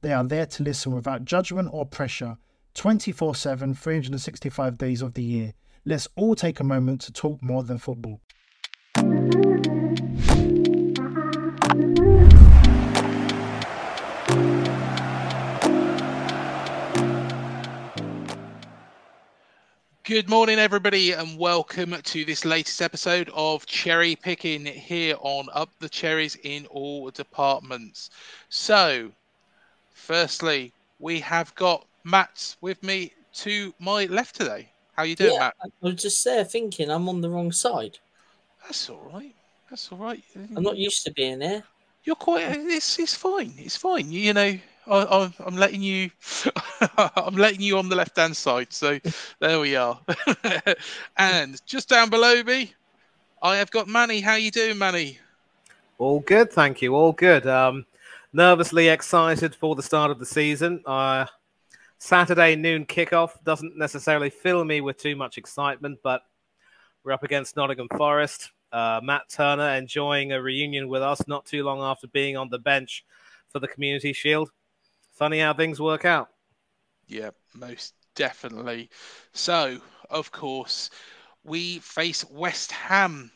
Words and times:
They 0.00 0.12
are 0.12 0.22
there 0.22 0.46
to 0.46 0.62
listen 0.62 0.94
without 0.94 1.24
judgment 1.24 1.70
or 1.72 1.84
pressure 1.84 2.38
24 2.74 3.34
7, 3.34 3.74
365 3.74 4.78
days 4.78 5.02
of 5.02 5.14
the 5.14 5.24
year. 5.24 5.54
Let's 5.84 6.06
all 6.14 6.36
take 6.36 6.60
a 6.60 6.64
moment 6.64 7.00
to 7.02 7.12
talk 7.12 7.42
more 7.42 7.64
than 7.64 7.78
football. 7.78 8.20
Good 20.04 20.30
morning, 20.30 20.60
everybody, 20.60 21.12
and 21.12 21.36
welcome 21.36 21.94
to 22.00 22.24
this 22.24 22.44
latest 22.44 22.80
episode 22.80 23.30
of 23.34 23.66
Cherry 23.66 24.14
Picking 24.14 24.64
here 24.64 25.16
on 25.18 25.48
Up 25.52 25.70
the 25.80 25.88
Cherries 25.88 26.36
in 26.44 26.66
all 26.66 27.10
departments. 27.10 28.10
So, 28.48 29.10
firstly, 30.08 30.72
we 30.98 31.20
have 31.20 31.54
got 31.54 31.86
Matt 32.02 32.56
with 32.62 32.82
me 32.82 33.12
to 33.34 33.74
my 33.78 34.06
left 34.06 34.36
today. 34.36 34.70
How 34.96 35.02
you 35.02 35.14
doing, 35.14 35.34
yeah, 35.34 35.38
Matt? 35.40 35.54
I 35.62 35.68
was 35.82 35.96
just 35.96 36.24
there 36.24 36.44
thinking 36.44 36.90
I'm 36.90 37.10
on 37.10 37.20
the 37.20 37.28
wrong 37.28 37.52
side. 37.52 37.98
That's 38.64 38.88
all 38.88 39.06
right. 39.12 39.34
That's 39.68 39.92
all 39.92 39.98
right. 39.98 40.24
I'm 40.56 40.62
not 40.62 40.78
used 40.78 41.04
to 41.04 41.12
being 41.12 41.38
there. 41.38 41.62
You're 42.04 42.16
quite. 42.16 42.44
It's 42.48 42.98
it's 42.98 43.14
fine. 43.14 43.52
It's 43.58 43.76
fine. 43.76 44.10
You, 44.10 44.20
you 44.20 44.32
know, 44.32 44.58
I, 44.86 44.96
I, 44.96 45.32
I'm 45.44 45.56
letting 45.56 45.82
you. 45.82 46.10
I'm 46.96 47.36
letting 47.36 47.60
you 47.60 47.76
on 47.76 47.90
the 47.90 47.96
left 47.96 48.16
hand 48.16 48.34
side. 48.34 48.72
So 48.72 48.98
there 49.40 49.60
we 49.60 49.76
are. 49.76 50.00
and 51.18 51.60
just 51.66 51.90
down 51.90 52.08
below 52.08 52.42
me, 52.42 52.72
I 53.42 53.56
have 53.56 53.70
got 53.70 53.88
Mani. 53.88 54.20
How 54.20 54.36
you 54.36 54.50
doing, 54.50 54.78
Mani? 54.78 55.18
All 55.98 56.20
good, 56.20 56.50
thank 56.50 56.80
you. 56.80 56.94
All 56.94 57.12
good. 57.12 57.46
Um, 57.46 57.84
nervously 58.38 58.86
excited 58.86 59.52
for 59.52 59.74
the 59.74 59.82
start 59.82 60.12
of 60.12 60.20
the 60.20 60.24
season. 60.24 60.80
Uh, 60.86 61.26
Saturday 61.98 62.54
noon 62.54 62.86
kickoff 62.86 63.30
doesn't 63.42 63.76
necessarily 63.76 64.30
fill 64.30 64.64
me 64.64 64.80
with 64.80 64.96
too 64.96 65.16
much 65.16 65.38
excitement, 65.38 65.98
but 66.04 66.22
we're 67.02 67.10
up 67.10 67.24
against 67.24 67.56
Nottingham 67.56 67.88
Forest. 67.96 68.52
Uh, 68.70 69.00
Matt 69.02 69.22
Turner 69.28 69.70
enjoying 69.70 70.30
a 70.30 70.40
reunion 70.40 70.86
with 70.88 71.02
us 71.02 71.20
not 71.26 71.46
too 71.46 71.64
long 71.64 71.80
after 71.80 72.06
being 72.06 72.36
on 72.36 72.48
the 72.48 72.60
bench 72.60 73.04
for 73.48 73.58
the 73.58 73.66
Community 73.66 74.12
Shield. 74.12 74.52
Funny 75.14 75.40
how 75.40 75.52
things 75.52 75.80
work 75.80 76.04
out. 76.04 76.28
Yeah, 77.08 77.30
most 77.56 77.94
definitely. 78.14 78.88
So, 79.32 79.80
of 80.10 80.30
course, 80.30 80.90
we 81.42 81.80
face 81.80 82.24
West 82.30 82.70
Ham 82.70 83.32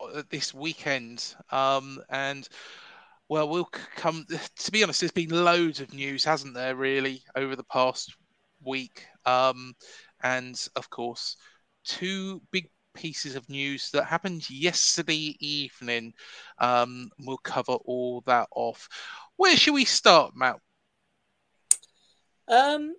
uh, 0.00 0.22
this 0.30 0.54
weekend, 0.54 1.34
um, 1.50 2.00
and 2.08 2.48
well, 3.28 3.48
we'll 3.48 3.68
come. 3.96 4.26
To 4.56 4.72
be 4.72 4.82
honest, 4.82 5.00
there's 5.00 5.12
been 5.12 5.30
loads 5.30 5.80
of 5.80 5.92
news, 5.92 6.24
hasn't 6.24 6.54
there? 6.54 6.76
Really, 6.76 7.22
over 7.34 7.56
the 7.56 7.64
past 7.64 8.14
week, 8.64 9.04
um, 9.24 9.74
and 10.22 10.60
of 10.76 10.90
course, 10.90 11.36
two 11.84 12.42
big 12.50 12.68
pieces 12.94 13.36
of 13.36 13.48
news 13.48 13.90
that 13.90 14.04
happened 14.04 14.48
yesterday 14.48 15.36
evening. 15.40 16.14
Um, 16.58 17.10
we'll 17.20 17.38
cover 17.38 17.74
all 17.84 18.22
that 18.26 18.48
off. 18.54 18.88
Where 19.36 19.56
should 19.56 19.74
we 19.74 19.84
start, 19.84 20.32
Matt? 20.34 20.56
Um, 22.48 22.94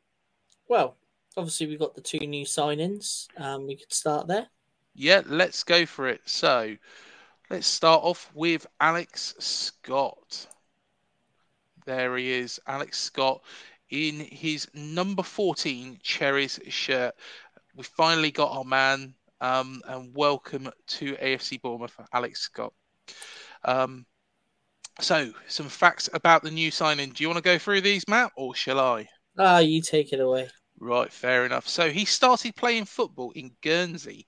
well, 0.69 0.97
obviously 1.35 1.67
we've 1.67 1.79
got 1.79 1.95
the 1.95 2.01
two 2.01 2.19
new 2.19 2.45
signings. 2.45 3.27
Um, 3.37 3.67
we 3.67 3.75
could 3.75 3.93
start 3.93 4.27
there. 4.27 4.47
Yeah, 4.93 5.21
let's 5.25 5.63
go 5.63 5.85
for 5.85 6.07
it. 6.07 6.21
So, 6.25 6.75
let's 7.49 7.67
start 7.67 8.03
off 8.03 8.29
with 8.33 8.67
Alex 8.79 9.33
Scott. 9.39 10.47
There 11.85 12.17
he 12.17 12.31
is, 12.31 12.59
Alex 12.67 12.99
Scott, 12.99 13.41
in 13.89 14.19
his 14.19 14.67
number 14.73 15.23
14 15.23 15.99
Cherries 16.03 16.59
shirt. 16.67 17.15
We 17.75 17.83
finally 17.83 18.31
got 18.31 18.51
our 18.51 18.65
man, 18.65 19.13
um, 19.39 19.81
and 19.87 20.13
welcome 20.13 20.69
to 20.87 21.15
AFC 21.15 21.61
Bournemouth, 21.61 21.95
Alex 22.11 22.41
Scott. 22.41 22.73
Um, 23.63 24.05
so, 24.99 25.31
some 25.47 25.69
facts 25.69 26.09
about 26.13 26.43
the 26.43 26.51
new 26.51 26.71
signing. 26.71 27.11
Do 27.11 27.23
you 27.23 27.29
want 27.29 27.37
to 27.37 27.43
go 27.43 27.57
through 27.57 27.81
these, 27.81 28.07
Matt, 28.07 28.31
or 28.35 28.55
shall 28.55 28.79
I? 28.79 29.07
Ah, 29.37 29.59
you 29.59 29.81
take 29.81 30.11
it 30.11 30.19
away. 30.19 30.49
Right, 30.79 31.11
fair 31.11 31.45
enough. 31.45 31.67
So 31.67 31.89
he 31.89 32.05
started 32.05 32.55
playing 32.55 32.85
football 32.85 33.31
in 33.31 33.51
Guernsey 33.61 34.25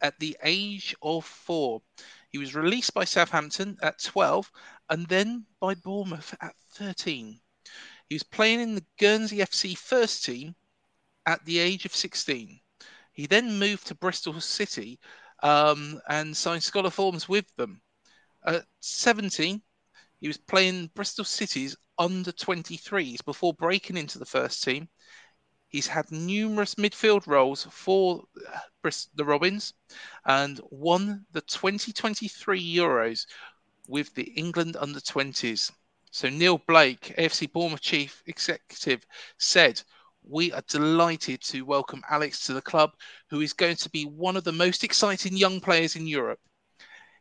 at 0.00 0.18
the 0.18 0.36
age 0.42 0.94
of 1.02 1.24
four. 1.24 1.82
He 2.30 2.38
was 2.38 2.54
released 2.54 2.94
by 2.94 3.04
Southampton 3.04 3.78
at 3.82 4.02
12 4.02 4.50
and 4.90 5.06
then 5.06 5.46
by 5.60 5.74
Bournemouth 5.74 6.34
at 6.40 6.54
13. 6.74 7.40
He 8.08 8.14
was 8.14 8.22
playing 8.22 8.60
in 8.60 8.74
the 8.74 8.84
Guernsey 8.98 9.38
FC 9.38 9.76
first 9.76 10.24
team 10.24 10.54
at 11.26 11.44
the 11.44 11.58
age 11.58 11.84
of 11.84 11.94
16. 11.94 12.60
He 13.12 13.26
then 13.26 13.58
moved 13.58 13.86
to 13.86 13.94
Bristol 13.94 14.40
City 14.40 14.98
um, 15.42 16.00
and 16.08 16.36
signed 16.36 16.62
scholar 16.62 16.90
forms 16.90 17.28
with 17.28 17.46
them. 17.56 17.82
At 18.44 18.64
17, 18.80 19.62
he 20.20 20.28
was 20.28 20.38
playing 20.38 20.90
Bristol 20.94 21.24
City's 21.24 21.76
under 21.98 22.32
23s 22.32 23.24
before 23.24 23.54
breaking 23.54 23.96
into 23.96 24.18
the 24.18 24.26
first 24.26 24.62
team. 24.62 24.88
He's 25.70 25.86
had 25.86 26.10
numerous 26.10 26.76
midfield 26.76 27.26
roles 27.26 27.66
for 27.70 28.24
uh, 28.48 28.90
the 29.14 29.24
Robins 29.24 29.74
and 30.24 30.60
won 30.70 31.26
the 31.32 31.42
2023 31.42 32.76
Euros 32.76 33.26
with 33.86 34.14
the 34.14 34.30
England 34.30 34.76
under 34.80 34.98
20s. 34.98 35.70
So 36.10 36.30
Neil 36.30 36.56
Blake, 36.66 37.14
AFC 37.18 37.52
Bournemouth 37.52 37.82
chief 37.82 38.22
executive, 38.26 39.04
said, 39.36 39.82
"We 40.22 40.52
are 40.52 40.62
delighted 40.68 41.42
to 41.42 41.66
welcome 41.66 42.02
Alex 42.08 42.46
to 42.46 42.54
the 42.54 42.62
club, 42.62 42.92
who 43.28 43.42
is 43.42 43.52
going 43.52 43.76
to 43.76 43.90
be 43.90 44.06
one 44.06 44.38
of 44.38 44.44
the 44.44 44.52
most 44.52 44.84
exciting 44.84 45.36
young 45.36 45.60
players 45.60 45.96
in 45.96 46.06
Europe. 46.06 46.40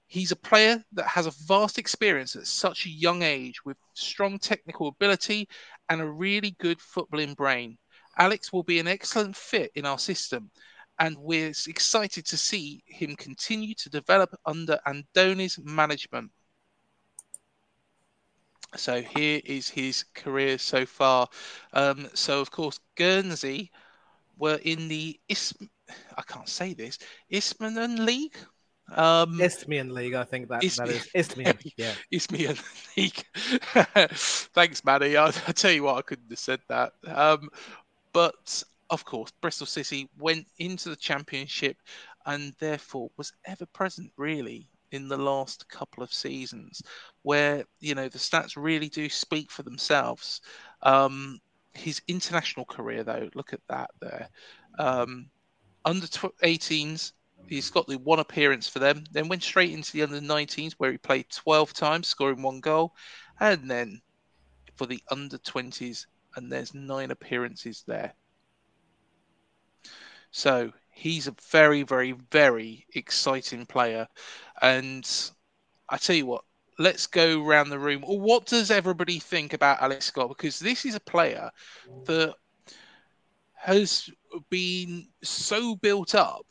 He's 0.05 0.31
a 0.31 0.37
player 0.37 0.85
that 0.93 1.07
has 1.07 1.25
a 1.25 1.31
vast 1.47 1.77
experience 1.77 2.37
at 2.37 2.47
such 2.47 2.85
a 2.85 2.89
young 2.89 3.23
age 3.23 3.65
with 3.65 3.75
strong 3.93 4.39
technical 4.39 4.87
ability 4.87 5.49
and 5.89 5.99
a 5.99 6.09
really 6.09 6.51
good 6.51 6.79
footballing 6.79 7.35
brain. 7.35 7.77
Alex 8.17 8.51
will 8.51 8.63
be 8.63 8.79
an 8.79 8.87
excellent 8.87 9.35
fit 9.35 9.71
in 9.75 9.85
our 9.85 9.99
system, 9.99 10.49
and 10.99 11.17
we're 11.17 11.53
excited 11.67 12.25
to 12.25 12.37
see 12.37 12.83
him 12.85 13.15
continue 13.15 13.75
to 13.75 13.89
develop 13.89 14.35
under 14.45 14.79
Andoni's 14.87 15.59
management. 15.63 16.31
So 18.75 19.01
here 19.01 19.39
is 19.45 19.69
his 19.69 20.03
career 20.13 20.57
so 20.57 20.85
far. 20.85 21.27
Um, 21.73 22.09
so 22.13 22.41
of 22.41 22.51
course 22.51 22.79
Guernsey 22.95 23.71
were 24.37 24.59
in 24.63 24.87
the 24.87 25.19
Ism- 25.29 25.69
I 26.17 26.21
can't 26.23 26.49
say 26.49 26.73
this 26.73 26.99
Isthmian 27.29 28.05
League. 28.05 28.35
Um, 28.93 29.39
Isthmian 29.41 29.93
League, 29.93 30.13
I 30.13 30.23
think 30.23 30.47
that, 30.49 30.63
Isthmian. 30.63 30.89
that 30.89 30.95
is 30.95 31.09
Isthmian. 31.13 31.57
Yeah. 31.75 31.93
Isthmian 32.11 32.57
League. 32.95 33.23
Thanks, 34.53 34.83
Mani. 34.83 35.17
I, 35.17 35.27
I 35.27 35.51
tell 35.51 35.71
you 35.71 35.83
what, 35.83 35.97
I 35.97 36.01
couldn't 36.01 36.29
have 36.29 36.39
said 36.39 36.59
that. 36.69 36.93
Um, 37.05 37.49
but 38.13 38.63
of 38.89 39.03
course, 39.03 39.31
Bristol 39.41 39.67
City 39.67 40.09
went 40.17 40.47
into 40.59 40.89
the 40.89 40.95
championship 40.95 41.77
and 42.25 42.53
therefore 42.59 43.09
was 43.17 43.33
ever 43.45 43.65
present, 43.67 44.11
really, 44.17 44.67
in 44.91 45.07
the 45.07 45.17
last 45.17 45.67
couple 45.69 46.03
of 46.03 46.13
seasons, 46.13 46.81
where 47.23 47.65
you 47.79 47.95
know 47.95 48.07
the 48.07 48.17
stats 48.17 48.53
really 48.55 48.89
do 48.89 49.09
speak 49.09 49.51
for 49.51 49.63
themselves. 49.63 50.41
Um, 50.83 51.39
his 51.73 52.01
international 52.07 52.65
career, 52.65 53.03
though, 53.03 53.29
look 53.35 53.53
at 53.53 53.61
that 53.67 53.91
there. 53.99 54.29
Um, 54.79 55.29
under 55.85 56.07
18s, 56.07 57.13
he's 57.47 57.69
got 57.69 57.87
the 57.87 57.97
one 57.99 58.19
appearance 58.19 58.67
for 58.67 58.79
them, 58.79 59.03
then 59.11 59.29
went 59.29 59.43
straight 59.43 59.71
into 59.71 59.91
the 59.93 60.03
under 60.03 60.19
19s 60.19 60.73
where 60.77 60.91
he 60.91 60.97
played 60.97 61.29
12 61.29 61.73
times, 61.73 62.07
scoring 62.07 62.41
one 62.41 62.59
goal, 62.59 62.93
and 63.39 63.69
then 63.69 64.01
for 64.75 64.85
the 64.85 65.01
under 65.11 65.37
20s, 65.37 66.05
and 66.37 66.51
there's 66.51 66.73
nine 66.73 67.11
appearances 67.11 67.83
there. 67.87 68.13
So 70.31 70.71
he's 70.91 71.27
a 71.27 71.35
very, 71.51 71.81
very, 71.81 72.13
very 72.31 72.85
exciting 72.93 73.65
player. 73.65 74.07
And 74.61 75.09
I 75.89 75.97
tell 75.97 76.15
you 76.15 76.27
what, 76.27 76.43
let's 76.77 77.07
go 77.07 77.43
around 77.43 77.69
the 77.69 77.79
room. 77.79 78.03
What 78.03 78.45
does 78.45 78.69
everybody 78.69 79.19
think 79.19 79.53
about 79.53 79.81
Alex 79.81 80.05
Scott? 80.05 80.29
Because 80.29 80.59
this 80.59 80.85
is 80.85 80.93
a 80.93 80.99
player 80.99 81.49
that 82.05 82.35
has 83.55 84.07
been 84.51 85.07
so 85.23 85.75
built 85.75 86.13
up, 86.13 86.45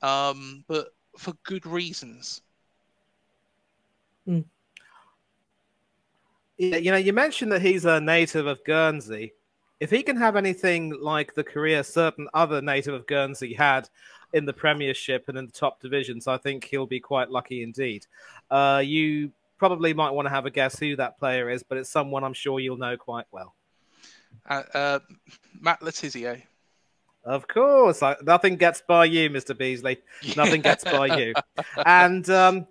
um, 0.00 0.64
but 0.66 0.88
for 1.18 1.34
good 1.44 1.66
reasons. 1.66 2.40
Mm. 4.26 4.46
Yeah, 6.58 6.76
you 6.76 6.90
know, 6.90 6.96
you 6.96 7.12
mentioned 7.12 7.52
that 7.52 7.62
he's 7.62 7.84
a 7.84 8.00
native 8.00 8.46
of 8.46 8.64
Guernsey. 8.64 9.32
If 9.78 9.90
he 9.90 10.02
can 10.02 10.16
have 10.16 10.36
anything 10.36 10.96
like 11.00 11.34
the 11.34 11.44
career 11.44 11.82
certain 11.82 12.28
other 12.32 12.62
native 12.62 12.94
of 12.94 13.06
Guernsey 13.06 13.52
had 13.52 13.88
in 14.32 14.46
the 14.46 14.52
Premiership 14.52 15.28
and 15.28 15.36
in 15.36 15.46
the 15.46 15.52
top 15.52 15.80
divisions, 15.80 16.26
I 16.26 16.38
think 16.38 16.64
he'll 16.64 16.86
be 16.86 17.00
quite 17.00 17.30
lucky 17.30 17.62
indeed. 17.62 18.06
Uh, 18.50 18.82
you 18.84 19.32
probably 19.58 19.92
might 19.92 20.10
want 20.10 20.26
to 20.26 20.30
have 20.30 20.46
a 20.46 20.50
guess 20.50 20.78
who 20.78 20.96
that 20.96 21.18
player 21.18 21.50
is, 21.50 21.62
but 21.62 21.76
it's 21.76 21.90
someone 21.90 22.24
I'm 22.24 22.32
sure 22.32 22.58
you'll 22.58 22.78
know 22.78 22.96
quite 22.96 23.26
well. 23.30 23.54
Uh, 24.48 24.62
uh, 24.72 24.98
Matt 25.60 25.82
Le 25.82 25.92
Tissier. 25.92 26.42
Of 27.24 27.48
course, 27.48 28.02
I, 28.02 28.14
nothing 28.22 28.56
gets 28.56 28.82
by 28.86 29.06
you, 29.06 29.28
Mr. 29.28 29.56
Beasley. 29.56 29.98
Nothing 30.36 30.60
gets 30.60 30.84
by 30.84 31.18
you. 31.18 31.34
And 31.84 32.28
um, 32.30 32.66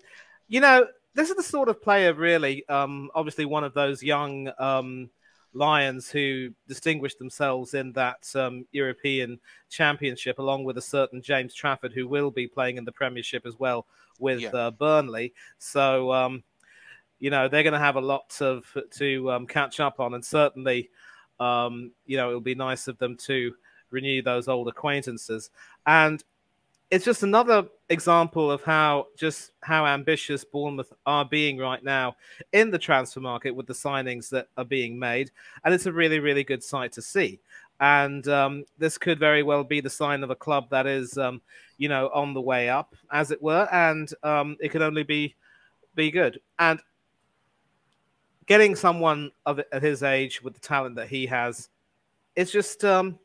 you 0.48 0.62
know, 0.62 0.88
this 1.16 1.30
is 1.30 1.36
the 1.36 1.44
sort 1.44 1.70
of 1.70 1.82
player, 1.82 2.14
really. 2.14 2.68
Um, 2.68 3.10
obviously, 3.16 3.46
one 3.46 3.64
of 3.64 3.74
those 3.74 4.04
young 4.04 4.52
um, 4.60 5.10
lions 5.54 6.10
who 6.10 6.50
distinguished 6.68 7.18
themselves 7.18 7.74
in 7.74 7.94
that 7.94 8.30
um, 8.36 8.66
European 8.72 9.40
Championship, 9.70 10.40
along 10.40 10.66
with 10.66 10.78
a 10.78 10.82
certain 10.82 11.22
James 11.22 11.56
Trafford, 11.56 11.94
who 11.94 12.08
will 12.08 12.30
be 12.30 12.48
playing 12.48 12.78
in 12.78 12.86
the 12.86 12.92
Premiership 12.92 13.46
as 13.46 13.58
well 13.58 13.88
with 14.20 14.42
yeah. 14.42 14.50
uh, 14.50 14.72
Burnley. 14.72 15.34
So 15.58 16.12
um, 16.12 16.44
you 17.20 17.30
know 17.30 17.48
they're 17.48 17.64
going 17.64 17.74
to 17.74 17.80
have 17.80 17.96
a 17.96 18.02
lot 18.02 18.42
of 18.42 18.66
to 18.92 19.32
um, 19.32 19.48
catch 19.48 19.80
up 19.80 20.00
on, 20.02 20.14
and 20.14 20.24
certainly, 20.24 20.90
um, 21.40 21.92
you 22.06 22.18
know, 22.18 22.28
it'll 22.28 22.42
be 22.42 22.56
nice 22.56 22.88
of 22.88 22.98
them 22.98 23.16
to 23.18 23.56
renew 23.90 24.22
those 24.22 24.50
old 24.50 24.68
acquaintances. 24.68 25.50
And 25.86 26.22
it's 26.92 27.06
just 27.06 27.24
another 27.24 27.68
example 27.90 28.52
of 28.52 28.64
how 28.64 29.08
just 29.16 29.52
how 29.62 29.86
ambitious 29.86 30.44
Bournemouth 30.44 30.94
are 31.06 31.26
being 31.26 31.58
right 31.58 31.84
now 31.84 32.16
in 32.54 32.72
the 32.72 32.78
transfer 32.78 33.20
market 33.20 33.52
with 33.52 33.68
the 33.68 33.74
signings 33.74 34.30
that 34.30 34.48
are 34.58 34.66
being 34.66 34.98
made, 34.98 35.32
and 35.64 35.74
it's 35.74 35.88
a 35.88 35.92
really, 35.92 36.20
really 36.20 36.44
good 36.44 36.64
sight 36.64 36.92
to 36.94 37.02
see. 37.02 37.40
And 37.80 38.26
um, 38.30 38.66
this 38.78 38.98
could 38.98 39.20
very 39.20 39.44
well 39.44 39.64
be 39.64 39.82
the 39.82 39.90
sign 39.90 40.24
of 40.24 40.30
a 40.30 40.36
club 40.36 40.70
that 40.70 40.88
is, 40.88 41.18
um, 41.18 41.42
you 41.78 41.90
know, 41.90 42.10
on 42.14 42.34
the 42.34 42.40
way 42.42 42.70
up, 42.70 42.96
as 43.12 43.32
it 43.32 43.42
were, 43.42 43.68
and 43.72 44.12
um, 44.24 44.56
it 44.60 44.70
can 44.70 44.82
only 44.82 45.04
be 45.04 45.36
be 45.96 46.12
good. 46.12 46.40
And 46.60 46.80
getting 48.46 48.76
someone 48.76 49.32
of 49.46 49.60
at 49.72 49.82
his 49.82 50.04
age 50.04 50.42
with 50.44 50.54
the 50.54 50.60
talent 50.60 50.96
that 50.96 51.10
he 51.10 51.26
has, 51.26 51.70
it's 52.36 52.52
just 52.52 52.86
um, 52.86 53.18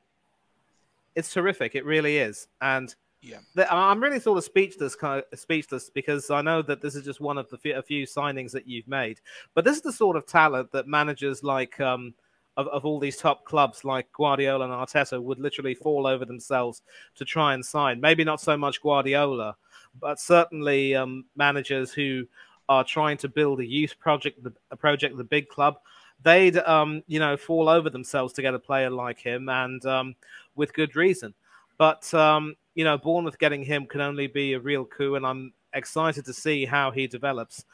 it's 1.15 1.33
terrific. 1.33 1.75
It 1.75 1.85
really 1.85 2.17
is, 2.17 2.49
and 2.61 2.95
yeah, 3.23 3.39
I'm 3.71 4.03
really 4.03 4.21
sort 4.21 4.39
of 4.39 4.45
speechless, 4.45 4.95
kind 4.95 5.23
of 5.33 5.39
speechless 5.39 5.91
because 5.91 6.31
I 6.31 6.41
know 6.43 6.63
that 6.63 6.81
this 6.81 6.95
is 6.95 7.05
just 7.05 7.21
one 7.21 7.39
of 7.39 7.49
the 7.51 7.59
few, 7.59 7.77
a 7.77 7.83
few 7.83 8.07
signings 8.07 8.53
that 8.53 8.67
you've 8.67 8.89
made, 8.89 9.21
but 9.55 9.65
this 9.65 9.77
is 9.77 9.83
the 9.83 9.93
sort 9.93 10.17
of 10.17 10.27
talent 10.27 10.73
that 10.73 10.87
managers 10.87 11.43
like. 11.43 11.79
Um, 11.81 12.15
of, 12.57 12.67
of 12.67 12.85
all 12.85 12.99
these 12.99 13.17
top 13.17 13.45
clubs 13.45 13.85
like 13.85 14.13
Guardiola 14.13 14.65
and 14.65 14.73
Arteta 14.73 15.23
would 15.23 15.39
literally 15.39 15.73
fall 15.73 16.05
over 16.05 16.25
themselves 16.25 16.83
to 17.15 17.25
try 17.25 17.55
and 17.55 17.65
sign. 17.65 18.01
Maybe 18.01 18.25
not 18.25 18.41
so 18.41 18.57
much 18.57 18.83
Guardiola, 18.83 19.57
but 19.99 20.19
certainly 20.19 20.95
um, 20.95 21.27
managers 21.37 21.93
who 21.93 22.27
are 22.69 22.85
trying 22.85 23.17
to 23.19 23.29
build 23.29 23.61
a 23.61 23.67
youth 23.67 23.99
project, 23.99 24.47
a 24.71 24.77
project, 24.77 25.17
the 25.17 25.25
big 25.25 25.49
club, 25.49 25.77
they'd 26.23 26.57
um, 26.59 27.03
you 27.07 27.19
know 27.19 27.37
fall 27.37 27.69
over 27.69 27.91
themselves 27.91 28.33
to 28.35 28.43
get 28.43 28.55
a 28.55 28.59
player 28.59 28.91
like 28.91 29.19
him, 29.19 29.49
and 29.49 29.85
um, 29.87 30.15
with 30.55 30.73
good 30.73 30.97
reason. 30.97 31.35
But 31.81 32.13
um, 32.13 32.57
you 32.75 32.85
know, 32.85 32.99
Bournemouth 32.99 33.39
getting 33.39 33.63
him 33.63 33.87
can 33.87 34.03
only 34.03 34.27
be 34.27 34.53
a 34.53 34.61
real 34.61 34.85
coup, 34.85 35.15
and 35.15 35.25
I'm 35.27 35.55
excited 35.73 36.27
to 36.27 36.35
see 36.35 36.67
how 36.67 36.91
he 36.91 37.07
develops. 37.07 37.65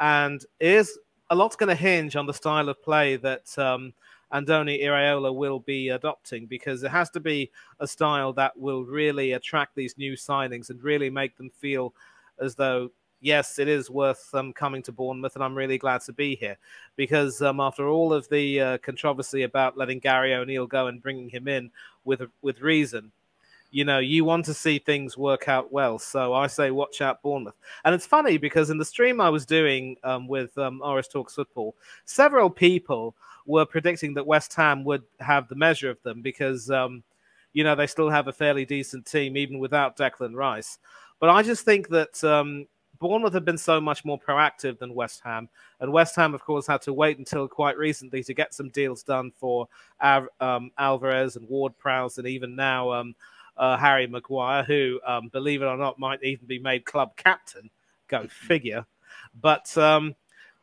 And 0.00 0.44
is 0.58 0.98
a 1.30 1.36
lot's 1.36 1.54
going 1.54 1.68
to 1.68 1.76
hinge 1.76 2.16
on 2.16 2.26
the 2.26 2.34
style 2.34 2.68
of 2.68 2.82
play 2.82 3.14
that 3.18 3.56
um, 3.56 3.92
Andoni 4.32 4.82
Iraola 4.82 5.32
will 5.32 5.60
be 5.60 5.90
adopting 5.90 6.46
because 6.46 6.82
it 6.82 6.90
has 6.90 7.08
to 7.10 7.20
be 7.20 7.52
a 7.78 7.86
style 7.86 8.32
that 8.32 8.58
will 8.58 8.82
really 8.82 9.34
attract 9.34 9.76
these 9.76 9.96
new 9.96 10.14
signings 10.14 10.70
and 10.70 10.82
really 10.82 11.08
make 11.08 11.36
them 11.36 11.48
feel 11.48 11.94
as 12.40 12.56
though 12.56 12.90
yes, 13.20 13.60
it 13.60 13.68
is 13.68 13.88
worth 13.88 14.28
um, 14.34 14.52
coming 14.52 14.82
to 14.82 14.90
Bournemouth, 14.90 15.36
and 15.36 15.44
I'm 15.44 15.54
really 15.54 15.78
glad 15.78 16.00
to 16.00 16.12
be 16.12 16.34
here 16.34 16.58
because 16.96 17.40
um, 17.40 17.60
after 17.60 17.86
all 17.86 18.12
of 18.12 18.28
the 18.28 18.60
uh, 18.60 18.78
controversy 18.78 19.44
about 19.44 19.78
letting 19.78 20.00
Gary 20.00 20.34
O'Neill 20.34 20.66
go 20.66 20.88
and 20.88 21.00
bringing 21.00 21.28
him 21.28 21.46
in 21.46 21.70
with 22.02 22.22
with 22.42 22.60
reason, 22.60 23.12
you 23.72 23.84
know, 23.84 23.98
you 23.98 24.24
want 24.24 24.44
to 24.44 24.54
see 24.54 24.78
things 24.78 25.16
work 25.16 25.48
out 25.48 25.72
well. 25.72 25.98
So 25.98 26.34
I 26.34 26.46
say, 26.46 26.70
watch 26.70 27.00
out, 27.00 27.22
Bournemouth. 27.22 27.56
And 27.84 27.94
it's 27.94 28.06
funny 28.06 28.36
because 28.36 28.68
in 28.68 28.76
the 28.76 28.84
stream 28.84 29.20
I 29.20 29.30
was 29.30 29.46
doing 29.46 29.96
um, 30.04 30.28
with 30.28 30.56
um, 30.58 30.82
Oris 30.82 31.08
Talks 31.08 31.34
Football, 31.34 31.74
several 32.04 32.50
people 32.50 33.16
were 33.46 33.64
predicting 33.64 34.12
that 34.14 34.26
West 34.26 34.54
Ham 34.54 34.84
would 34.84 35.02
have 35.20 35.48
the 35.48 35.54
measure 35.54 35.90
of 35.90 36.00
them 36.02 36.20
because, 36.20 36.70
um, 36.70 37.02
you 37.54 37.64
know, 37.64 37.74
they 37.74 37.86
still 37.86 38.10
have 38.10 38.28
a 38.28 38.32
fairly 38.32 38.66
decent 38.66 39.06
team 39.06 39.38
even 39.38 39.58
without 39.58 39.96
Declan 39.96 40.36
Rice. 40.36 40.78
But 41.18 41.30
I 41.30 41.42
just 41.42 41.64
think 41.64 41.88
that 41.88 42.22
um, 42.22 42.66
Bournemouth 42.98 43.32
have 43.32 43.44
been 43.46 43.58
so 43.58 43.80
much 43.80 44.04
more 44.04 44.20
proactive 44.20 44.78
than 44.78 44.94
West 44.94 45.22
Ham, 45.24 45.48
and 45.80 45.92
West 45.92 46.14
Ham, 46.16 46.34
of 46.34 46.44
course, 46.44 46.66
had 46.66 46.82
to 46.82 46.92
wait 46.92 47.18
until 47.18 47.48
quite 47.48 47.78
recently 47.78 48.22
to 48.24 48.34
get 48.34 48.52
some 48.52 48.68
deals 48.68 49.02
done 49.02 49.32
for 49.34 49.66
um, 50.00 50.70
Alvarez 50.78 51.36
and 51.36 51.48
Ward 51.48 51.76
Prowse, 51.78 52.18
and 52.18 52.26
even 52.26 52.54
now 52.54 52.92
um, 52.92 53.14
uh, 53.56 53.76
Harry 53.76 54.06
Maguire, 54.06 54.64
who, 54.64 55.00
um, 55.06 55.28
believe 55.28 55.62
it 55.62 55.66
or 55.66 55.76
not, 55.76 55.98
might 55.98 56.22
even 56.22 56.46
be 56.46 56.58
made 56.58 56.84
club 56.84 57.16
captain. 57.16 57.70
Go 58.08 58.26
figure. 58.28 58.84
But 59.40 59.76
um, 59.78 60.14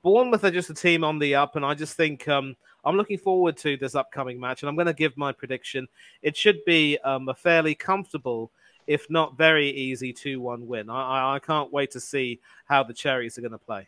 Bournemouth 0.02 0.44
are 0.44 0.52
just 0.52 0.70
a 0.70 0.74
team 0.74 1.04
on 1.04 1.20
the 1.20 1.36
up, 1.36 1.56
and 1.56 1.66
I 1.66 1.74
just 1.74 1.96
think 1.96 2.28
um, 2.28 2.56
I'm 2.84 2.96
looking 2.96 3.18
forward 3.18 3.58
to 3.58 3.78
this 3.78 3.96
upcoming 3.96 4.40
match, 4.40 4.62
and 4.62 4.70
I'm 4.70 4.76
going 4.76 4.88
to 4.88 4.94
give 4.94 5.18
my 5.18 5.32
prediction. 5.32 5.88
It 6.22 6.38
should 6.38 6.64
be 6.66 6.98
um, 7.00 7.30
a 7.30 7.34
fairly 7.34 7.76
comfortable 7.76 8.52
if 8.90 9.08
not 9.08 9.38
very 9.38 9.70
easy 9.70 10.12
2 10.12 10.42
1 10.42 10.68
win. 10.68 10.90
I, 10.90 11.36
I 11.36 11.40
can't 11.40 11.72
wait 11.72 11.92
to 11.92 12.00
see 12.00 12.40
how 12.66 12.82
the 12.82 12.94
Cherries 12.94 13.38
are 13.38 13.42
going 13.42 13.52
to 13.52 13.60
play. 13.60 13.88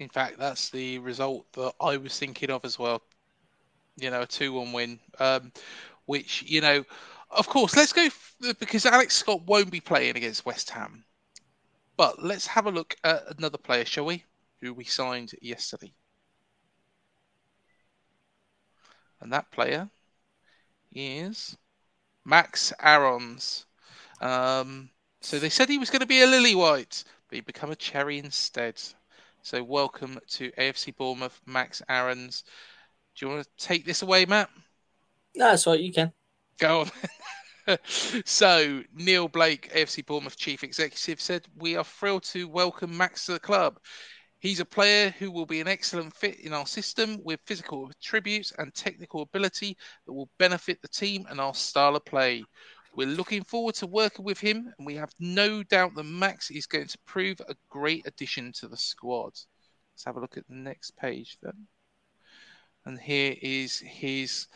In 0.00 0.10
fact, 0.10 0.38
that's 0.38 0.68
the 0.68 0.98
result 0.98 1.46
that 1.54 1.72
I 1.80 1.96
was 1.96 2.18
thinking 2.18 2.50
of 2.50 2.62
as 2.66 2.78
well. 2.78 3.00
You 3.96 4.10
know, 4.10 4.20
a 4.20 4.26
2 4.26 4.52
1 4.52 4.72
win, 4.72 5.00
um, 5.18 5.50
which, 6.04 6.42
you 6.46 6.60
know, 6.60 6.84
of 7.34 7.48
course, 7.48 7.76
let's 7.76 7.92
go 7.92 8.08
because 8.58 8.86
Alex 8.86 9.16
Scott 9.16 9.42
won't 9.46 9.70
be 9.70 9.80
playing 9.80 10.16
against 10.16 10.46
West 10.46 10.70
Ham. 10.70 11.04
But 11.96 12.22
let's 12.22 12.46
have 12.46 12.66
a 12.66 12.72
look 12.72 12.96
at 13.04 13.38
another 13.38 13.58
player, 13.58 13.84
shall 13.84 14.06
we? 14.06 14.24
Who 14.60 14.74
we 14.74 14.84
signed 14.84 15.32
yesterday. 15.40 15.92
And 19.20 19.32
that 19.32 19.50
player 19.50 19.88
is 20.92 21.56
Max 22.24 22.72
Aarons. 22.80 23.66
Um, 24.20 24.90
so 25.20 25.38
they 25.38 25.48
said 25.48 25.68
he 25.68 25.78
was 25.78 25.90
going 25.90 26.00
to 26.00 26.06
be 26.06 26.22
a 26.22 26.26
lily 26.26 26.54
white, 26.54 27.04
but 27.28 27.36
he 27.36 27.40
become 27.40 27.70
a 27.70 27.76
cherry 27.76 28.18
instead. 28.18 28.80
So 29.42 29.62
welcome 29.62 30.18
to 30.30 30.50
AFC 30.52 30.96
Bournemouth, 30.96 31.40
Max 31.46 31.80
Aarons. 31.88 32.44
Do 33.14 33.26
you 33.26 33.32
want 33.32 33.44
to 33.44 33.66
take 33.66 33.84
this 33.84 34.02
away, 34.02 34.24
Matt? 34.26 34.50
No, 35.34 35.50
that's 35.50 35.66
right. 35.66 35.80
You 35.80 35.92
can. 35.92 36.12
Go 36.58 36.80
on. 36.80 36.90
so 38.24 38.82
Neil 38.94 39.28
Blake, 39.28 39.72
AFC 39.74 40.04
Bournemouth 40.04 40.36
chief 40.36 40.62
executive, 40.62 41.20
said 41.20 41.46
we 41.56 41.76
are 41.76 41.84
thrilled 41.84 42.24
to 42.24 42.48
welcome 42.48 42.96
Max 42.96 43.26
to 43.26 43.32
the 43.32 43.40
club. 43.40 43.78
He's 44.38 44.60
a 44.60 44.64
player 44.64 45.10
who 45.18 45.30
will 45.30 45.46
be 45.46 45.60
an 45.60 45.68
excellent 45.68 46.14
fit 46.14 46.40
in 46.40 46.52
our 46.52 46.66
system 46.66 47.18
with 47.24 47.40
physical 47.46 47.88
attributes 47.90 48.52
and 48.58 48.74
technical 48.74 49.22
ability 49.22 49.76
that 50.06 50.12
will 50.12 50.28
benefit 50.38 50.82
the 50.82 50.88
team 50.88 51.26
and 51.30 51.40
our 51.40 51.54
style 51.54 51.96
of 51.96 52.04
play. 52.04 52.44
We're 52.94 53.08
looking 53.08 53.42
forward 53.42 53.74
to 53.76 53.86
working 53.86 54.24
with 54.24 54.38
him, 54.38 54.72
and 54.78 54.86
we 54.86 54.94
have 54.96 55.10
no 55.18 55.62
doubt 55.62 55.94
that 55.94 56.04
Max 56.04 56.50
is 56.50 56.66
going 56.66 56.88
to 56.88 56.98
prove 57.06 57.40
a 57.40 57.56
great 57.70 58.06
addition 58.06 58.52
to 58.60 58.68
the 58.68 58.76
squad. 58.76 59.32
Let's 59.92 60.04
have 60.04 60.16
a 60.16 60.20
look 60.20 60.36
at 60.36 60.46
the 60.46 60.54
next 60.54 60.96
page 60.96 61.38
then. 61.42 61.66
And 62.84 62.98
here 62.98 63.34
is 63.40 63.78
his 63.78 64.46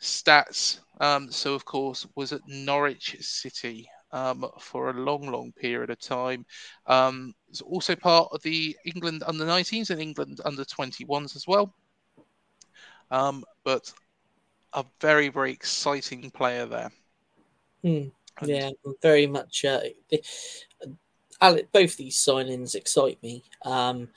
stats. 0.00 0.80
Um, 1.00 1.30
so, 1.30 1.54
of 1.54 1.64
course, 1.64 2.06
was 2.14 2.32
at 2.32 2.46
Norwich 2.46 3.16
City 3.20 3.88
um, 4.12 4.46
for 4.58 4.90
a 4.90 4.94
long, 4.94 5.30
long 5.30 5.52
period 5.52 5.90
of 5.90 6.00
time. 6.00 6.44
Um, 6.86 7.34
was 7.48 7.60
also 7.60 7.94
part 7.94 8.28
of 8.32 8.42
the 8.42 8.76
England 8.84 9.22
under 9.26 9.44
19s 9.44 9.90
and 9.90 10.00
England 10.00 10.40
under 10.44 10.64
21s 10.64 11.36
as 11.36 11.46
well. 11.46 11.74
Um, 13.10 13.44
but 13.64 13.92
a 14.72 14.84
very, 15.00 15.28
very 15.28 15.52
exciting 15.52 16.30
player 16.30 16.66
there. 16.66 16.90
Hmm. 17.82 18.08
Yeah, 18.42 18.70
very 19.02 19.26
much. 19.26 19.64
Uh, 19.64 19.80
the, 20.10 20.22
both 21.72 21.96
these 21.96 22.16
signings 22.16 22.74
excite 22.74 23.20
me. 23.22 23.42
Um, 23.64 24.08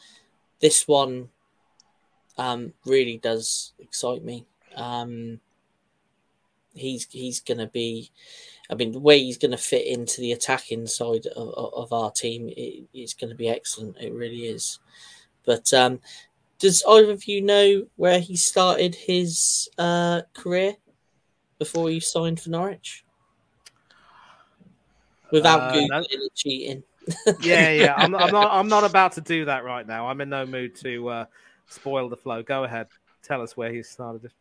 this 0.60 0.88
one 0.88 1.30
um, 2.38 2.74
really 2.86 3.18
does 3.18 3.74
excite 3.80 4.24
me. 4.24 4.46
Um, 4.76 5.40
he's 6.74 7.08
he's 7.12 7.40
going 7.40 7.60
to 7.60 7.68
be. 7.68 8.12
I 8.70 8.76
mean, 8.76 8.94
the 8.94 9.00
way 9.00 9.20
he's 9.20 9.38
going 9.38 9.52
to 9.52 9.58
fit 9.58 9.86
into 9.86 10.22
the 10.22 10.32
attacking 10.32 10.88
side 10.88 11.26
of, 11.28 11.50
of 11.50 11.92
our 11.92 12.10
team 12.10 12.48
it, 12.50 12.86
it's 12.94 13.14
going 13.14 13.30
to 13.30 13.36
be 13.36 13.50
excellent. 13.50 13.98
It 14.00 14.14
really 14.14 14.46
is. 14.46 14.80
But 15.46 15.74
um, 15.74 16.00
does 16.60 16.84
either 16.88 17.12
of 17.12 17.26
you 17.26 17.42
know 17.42 17.88
where 17.96 18.20
he 18.20 18.36
started 18.36 18.96
his 18.96 19.68
uh, 19.78 20.22
career 20.34 20.76
before 21.60 21.90
he 21.90 22.00
signed 22.00 22.40
for 22.40 22.50
Norwich? 22.50 23.04
Without 25.32 25.62
Uh, 25.62 25.74
googling 25.74 26.06
and 26.12 26.30
cheating. 26.36 26.84
yeah, 27.42 27.72
yeah. 27.72 27.94
I'm, 27.98 28.14
I'm 28.16 28.32
not. 28.32 28.52
I'm 28.52 28.68
not 28.68 28.84
about 28.84 29.14
to 29.14 29.22
do 29.22 29.46
that 29.46 29.64
right 29.64 29.86
now. 29.88 30.08
I'm 30.08 30.22
in 30.22 30.30
no 30.30 30.46
mood 30.46 30.76
to 30.78 31.10
uh, 31.10 31.26
spoil 31.68 32.10
the 32.10 32.18
flow. 32.18 32.44
Go 32.44 32.64
ahead. 32.64 32.88
Tell 33.24 33.42
us 33.42 33.58
where 33.58 33.72
he 33.72 33.82
started. 33.84 34.32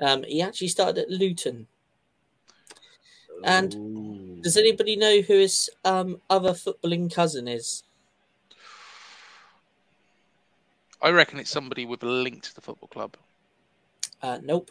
Um, 0.00 0.24
he 0.24 0.42
actually 0.42 0.68
started 0.68 0.98
at 0.98 1.10
Luton. 1.10 1.66
And 3.44 3.74
Ooh. 3.74 4.38
does 4.40 4.56
anybody 4.56 4.96
know 4.96 5.20
who 5.20 5.38
his 5.38 5.70
um, 5.84 6.20
other 6.30 6.52
footballing 6.52 7.12
cousin 7.12 7.48
is? 7.48 7.82
I 11.00 11.10
reckon 11.10 11.40
it's 11.40 11.50
somebody 11.50 11.84
with 11.84 12.02
a 12.04 12.06
link 12.06 12.42
to 12.44 12.54
the 12.54 12.60
football 12.60 12.88
club. 12.88 13.16
Uh, 14.22 14.38
nope. 14.42 14.70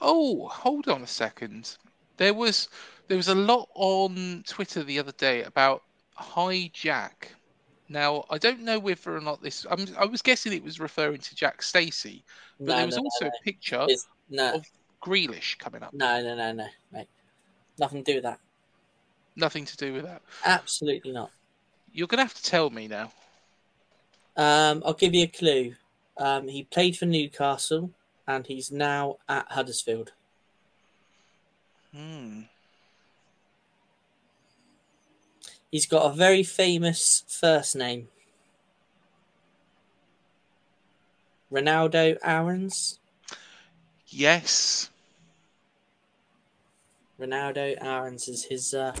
Oh, 0.00 0.46
hold 0.48 0.88
on 0.88 1.02
a 1.02 1.06
second. 1.06 1.76
There 2.18 2.34
was 2.34 2.68
there 3.08 3.16
was 3.16 3.28
a 3.28 3.34
lot 3.34 3.68
on 3.74 4.44
Twitter 4.46 4.84
the 4.84 4.98
other 4.98 5.12
day 5.12 5.42
about 5.42 5.82
Hi 6.14 6.70
Jack. 6.72 7.34
Now 7.92 8.24
I 8.30 8.38
don't 8.38 8.60
know 8.60 8.78
whether 8.78 9.14
or 9.14 9.20
not 9.20 9.42
this. 9.42 9.66
I'm, 9.70 9.86
I 9.98 10.06
was 10.06 10.22
guessing 10.22 10.52
it 10.54 10.64
was 10.64 10.80
referring 10.80 11.20
to 11.20 11.34
Jack 11.34 11.62
Stacey, 11.62 12.24
but 12.58 12.68
No, 12.68 12.76
there 12.78 12.86
was 12.86 12.96
no, 12.96 13.02
also 13.02 13.24
no. 13.26 13.28
a 13.30 13.44
picture 13.44 13.82
It's- 13.82 14.06
no, 14.30 14.54
of 14.54 14.66
Grealish 15.02 15.58
coming 15.58 15.82
up. 15.82 15.92
no, 15.92 16.22
no, 16.22 16.34
no, 16.34 16.52
no, 16.52 16.66
mate. 16.90 17.08
Nothing 17.78 18.02
to 18.02 18.10
do 18.12 18.16
with 18.16 18.24
that. 18.24 18.38
Nothing 19.36 19.66
to 19.66 19.76
do 19.76 19.92
with 19.92 20.04
that. 20.04 20.22
Absolutely 20.44 21.12
not. 21.12 21.30
You're 21.92 22.06
gonna 22.08 22.22
have 22.22 22.34
to 22.34 22.42
tell 22.42 22.70
me 22.70 22.88
now. 22.88 23.12
Um, 24.38 24.82
I'll 24.86 24.94
give 24.94 25.14
you 25.14 25.24
a 25.24 25.28
clue. 25.28 25.74
Um, 26.16 26.48
he 26.48 26.64
played 26.64 26.96
for 26.96 27.04
Newcastle 27.04 27.90
and 28.26 28.46
he's 28.46 28.70
now 28.72 29.18
at 29.28 29.50
Huddersfield. 29.52 30.12
Hmm. 31.94 32.42
He's 35.72 35.86
got 35.86 36.04
a 36.04 36.14
very 36.14 36.42
famous 36.42 37.24
first 37.26 37.74
name. 37.74 38.08
Ronaldo 41.50 42.18
Aarons. 42.22 42.98
Yes. 44.06 44.90
Ronaldo 47.18 47.76
Aarons 47.80 48.28
is 48.28 48.44
his 48.44 48.74
uh, 48.74 48.94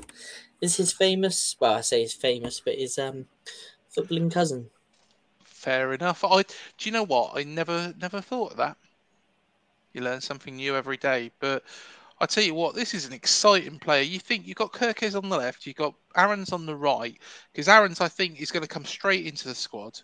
is 0.62 0.76
his 0.76 0.92
famous. 0.94 1.56
Well, 1.60 1.74
I 1.74 1.80
say 1.82 2.00
he's 2.00 2.14
famous, 2.14 2.60
but 2.60 2.76
his 2.76 2.98
um, 2.98 3.26
footballing 3.94 4.32
cousin. 4.32 4.70
Fair 5.44 5.92
enough. 5.92 6.24
I 6.24 6.42
do 6.42 6.46
you 6.80 6.92
know 6.92 7.02
what? 7.02 7.32
I 7.34 7.44
never 7.44 7.92
never 8.00 8.22
thought 8.22 8.52
of 8.52 8.56
that. 8.56 8.78
You 9.92 10.00
learn 10.00 10.22
something 10.22 10.56
new 10.56 10.74
every 10.74 10.96
day. 10.96 11.32
But 11.38 11.64
I 12.22 12.26
tell 12.26 12.44
you 12.44 12.54
what, 12.54 12.76
this 12.76 12.94
is 12.94 13.04
an 13.04 13.12
exciting 13.12 13.80
player. 13.80 14.02
You 14.02 14.20
think 14.20 14.46
you've 14.46 14.56
got 14.56 14.72
Kerkez 14.72 15.20
on 15.20 15.28
the 15.28 15.36
left, 15.36 15.66
you've 15.66 15.74
got 15.74 15.94
Aarons 16.16 16.52
on 16.52 16.66
the 16.66 16.76
right, 16.76 17.18
because 17.52 17.66
Aarons 17.66 18.00
I 18.00 18.06
think 18.06 18.40
is 18.40 18.52
going 18.52 18.62
to 18.62 18.68
come 18.68 18.84
straight 18.84 19.26
into 19.26 19.48
the 19.48 19.56
squad 19.56 19.98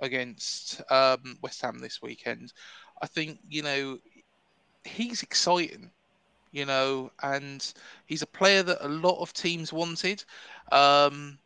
against 0.00 0.82
um, 0.92 1.38
West 1.40 1.62
Ham 1.62 1.78
this 1.78 2.02
weekend. 2.02 2.52
I 3.00 3.06
think 3.06 3.38
you 3.48 3.62
know 3.62 3.98
he's 4.84 5.22
exciting, 5.22 5.90
you 6.52 6.66
know, 6.66 7.10
and 7.22 7.72
he's 8.04 8.20
a 8.20 8.26
player 8.26 8.62
that 8.62 8.84
a 8.84 8.88
lot 8.88 9.18
of 9.22 9.32
teams 9.32 9.72
wanted. 9.72 10.22
Um, 10.70 11.38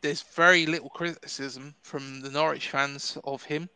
there's 0.00 0.22
very 0.22 0.66
little 0.66 0.90
criticism 0.90 1.74
from 1.82 2.20
the 2.20 2.30
Norwich 2.30 2.68
fans 2.68 3.18
of 3.24 3.42
him. 3.42 3.68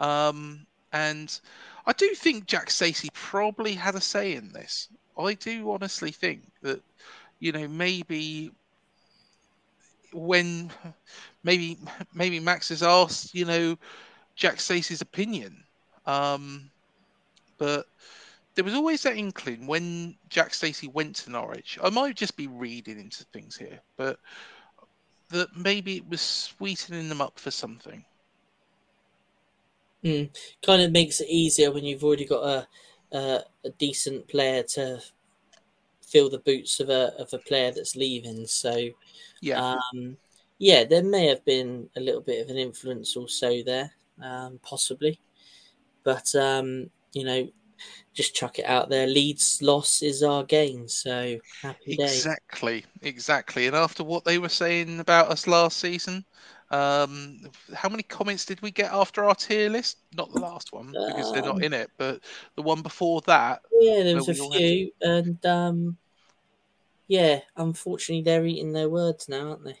Um, 0.00 0.66
and 0.92 1.40
I 1.88 1.94
do 1.94 2.14
think 2.14 2.46
Jack 2.46 2.70
Stacey 2.70 3.08
probably 3.14 3.72
had 3.72 3.94
a 3.94 4.00
say 4.00 4.34
in 4.34 4.52
this. 4.52 4.88
I 5.18 5.32
do 5.32 5.72
honestly 5.72 6.12
think 6.12 6.42
that, 6.60 6.82
you 7.40 7.50
know, 7.50 7.66
maybe 7.66 8.52
when 10.12 10.70
maybe 11.42 11.78
maybe 12.12 12.40
Max 12.40 12.68
has 12.68 12.82
asked, 12.82 13.34
you 13.34 13.46
know, 13.46 13.78
Jack 14.36 14.60
Stacey's 14.60 15.00
opinion. 15.00 15.64
Um, 16.04 16.70
but 17.56 17.86
there 18.54 18.64
was 18.64 18.74
always 18.74 19.02
that 19.04 19.16
inkling 19.16 19.66
when 19.66 20.14
Jack 20.28 20.52
Stacey 20.52 20.88
went 20.88 21.16
to 21.16 21.30
Norwich. 21.30 21.78
I 21.82 21.88
might 21.88 22.16
just 22.16 22.36
be 22.36 22.48
reading 22.48 23.00
into 23.00 23.24
things 23.32 23.56
here, 23.56 23.80
but 23.96 24.18
that 25.30 25.56
maybe 25.56 25.96
it 25.96 26.08
was 26.08 26.20
sweetening 26.20 27.08
them 27.08 27.22
up 27.22 27.38
for 27.38 27.50
something. 27.50 28.04
Mm. 30.04 30.30
Kind 30.64 30.82
of 30.82 30.92
makes 30.92 31.20
it 31.20 31.28
easier 31.28 31.72
when 31.72 31.84
you've 31.84 32.04
already 32.04 32.24
got 32.24 32.44
a 32.44 32.68
a, 33.12 33.40
a 33.64 33.70
decent 33.78 34.28
player 34.28 34.62
to 34.62 35.00
fill 36.06 36.30
the 36.30 36.38
boots 36.38 36.80
of 36.80 36.88
a 36.88 37.12
of 37.18 37.32
a 37.32 37.38
player 37.38 37.72
that's 37.72 37.96
leaving. 37.96 38.46
So 38.46 38.90
Yeah, 39.40 39.74
um, 39.92 40.16
yeah, 40.58 40.84
there 40.84 41.02
may 41.02 41.26
have 41.26 41.44
been 41.44 41.88
a 41.96 42.00
little 42.00 42.20
bit 42.20 42.42
of 42.42 42.50
an 42.50 42.56
influence 42.56 43.16
also 43.16 43.62
there, 43.64 43.92
um, 44.22 44.58
possibly. 44.62 45.20
But 46.04 46.34
um, 46.34 46.90
you 47.12 47.24
know, 47.24 47.48
just 48.14 48.34
chuck 48.34 48.58
it 48.58 48.64
out 48.64 48.88
there. 48.88 49.06
Leeds 49.06 49.60
loss 49.62 50.02
is 50.02 50.22
our 50.22 50.44
gain, 50.44 50.88
so 50.88 51.38
happy 51.62 51.96
day. 51.96 52.04
exactly, 52.04 52.84
exactly. 53.02 53.66
And 53.66 53.76
after 53.76 54.04
what 54.04 54.24
they 54.24 54.38
were 54.38 54.48
saying 54.48 55.00
about 55.00 55.30
us 55.30 55.46
last 55.46 55.78
season, 55.78 56.24
um, 56.70 57.40
how 57.74 57.88
many 57.88 58.02
comments 58.02 58.44
did 58.44 58.60
we 58.60 58.70
get 58.70 58.92
after 58.92 59.24
our 59.24 59.34
tier 59.34 59.70
list? 59.70 59.98
Not 60.16 60.32
the 60.32 60.40
last 60.40 60.72
one 60.72 60.88
because 60.92 61.32
they're 61.32 61.42
not 61.42 61.56
Um, 61.56 61.62
in 61.62 61.72
it, 61.72 61.90
but 61.96 62.20
the 62.56 62.62
one 62.62 62.82
before 62.82 63.20
that. 63.22 63.62
Yeah, 63.80 64.02
there 64.02 64.16
was 64.16 64.28
a 64.28 64.42
all 64.42 64.52
had- 64.52 64.58
few, 64.60 64.90
and 65.00 65.46
um, 65.46 65.96
yeah, 67.06 67.40
unfortunately, 67.56 68.22
they're 68.22 68.44
eating 68.46 68.72
their 68.72 68.88
words 68.88 69.28
now, 69.28 69.50
aren't 69.50 69.64
they? 69.64 69.78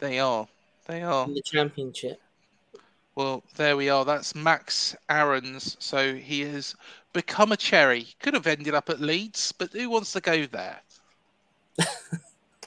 They 0.00 0.18
are, 0.18 0.48
they 0.86 1.02
are. 1.02 1.26
In 1.26 1.34
the 1.34 1.42
championship. 1.42 2.20
Well, 3.14 3.44
there 3.56 3.76
we 3.76 3.90
are. 3.90 4.04
That's 4.04 4.34
Max 4.34 4.96
Aarons. 5.10 5.76
So 5.78 6.14
he 6.14 6.40
has 6.40 6.74
become 7.12 7.52
a 7.52 7.56
cherry. 7.56 8.06
Could 8.20 8.32
have 8.34 8.46
ended 8.46 8.74
up 8.74 8.88
at 8.88 9.00
Leeds, 9.00 9.52
but 9.52 9.70
who 9.72 9.90
wants 9.90 10.12
to 10.14 10.20
go 10.20 10.46
there? 10.46 10.80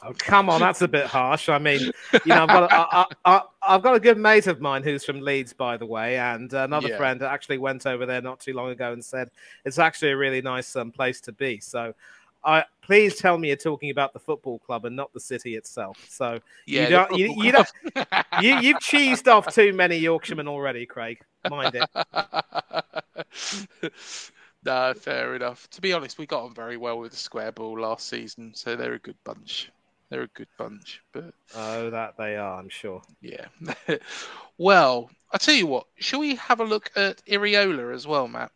Oh, 0.07 0.13
come 0.17 0.49
on, 0.49 0.59
that's 0.67 0.81
a 0.81 0.87
bit 0.87 1.05
harsh. 1.05 1.49
I 1.49 1.57
mean, 1.57 1.79
you 1.79 1.91
know, 2.25 2.43
I've 2.43 2.47
got, 2.49 2.63
a, 2.71 2.75
I, 2.75 3.05
I, 3.25 3.41
I've 3.67 3.81
got 3.81 3.95
a 3.95 3.99
good 3.99 4.17
mate 4.17 4.47
of 4.47 4.61
mine 4.61 4.83
who's 4.83 5.03
from 5.03 5.21
Leeds, 5.21 5.53
by 5.53 5.77
the 5.77 5.85
way, 5.85 6.17
and 6.17 6.51
another 6.53 6.89
Yeah. 6.89 6.97
friend 6.97 7.21
actually 7.23 7.57
went 7.57 7.85
over 7.85 8.05
there 8.05 8.21
not 8.21 8.39
too 8.39 8.53
long 8.53 8.69
ago 8.69 8.93
and 8.93 9.03
said 9.03 9.29
it's 9.65 9.79
actually 9.79 10.11
a 10.11 10.17
really 10.17 10.41
nice 10.41 10.75
um, 10.75 10.91
place 10.91 11.19
to 11.21 11.31
be. 11.31 11.59
So, 11.59 11.93
I 12.43 12.63
please 12.83 13.15
tell 13.15 13.39
me 13.39 13.47
you're 13.47 13.57
talking 13.57 13.89
about 13.89 14.13
the 14.13 14.19
football 14.19 14.59
club 14.59 14.85
and 14.85 14.95
not 14.95 15.11
the 15.13 15.19
city 15.19 15.55
itself. 15.55 15.97
So, 16.07 16.39
Yeah, 16.67 16.85
the 16.85 16.91
don't- 16.91 17.17
you- 17.17 17.33
you 17.43 17.51
club. 17.51 17.65
you, 18.41 18.55
you've 18.57 18.77
cheesed 18.77 19.27
off 19.27 19.51
too 19.53 19.73
many 19.73 19.97
Yorkshiremen 19.97 20.47
already, 20.47 20.85
Craig. 20.85 21.19
Mind 21.49 21.73
it. 21.75 21.89
no, 24.63 24.93
fair 24.93 25.35
enough. 25.35 25.67
To 25.71 25.81
be 25.81 25.93
honest, 25.93 26.17
we 26.19 26.25
got 26.25 26.43
on 26.43 26.53
very 26.53 26.77
well 26.77 26.99
with 26.99 27.11
the 27.11 27.17
square 27.17 27.51
ball 27.51 27.79
last 27.79 28.07
season, 28.07 28.51
so 28.53 28.75
they're 28.75 28.93
a 28.93 28.99
good 28.99 29.17
bunch. 29.23 29.71
They're 30.15 30.23
a 30.23 30.27
good 30.29 30.47
bunch. 30.57 31.01
But 31.11 31.33
Oh, 31.55 31.89
that 31.89 32.15
they 32.17 32.37
are, 32.37 32.57
I'm 32.57 32.69
sure. 32.69 33.01
yeah. 33.19 33.47
well, 34.57 35.09
I 35.33 35.37
tell 35.37 35.53
you 35.55 35.67
what. 35.67 35.87
Shall 35.97 36.21
we 36.21 36.35
have 36.35 36.61
a 36.61 36.63
look 36.63 36.89
at 36.95 37.21
Iraola 37.25 37.93
as 37.93 38.07
well, 38.07 38.29
Matt? 38.29 38.53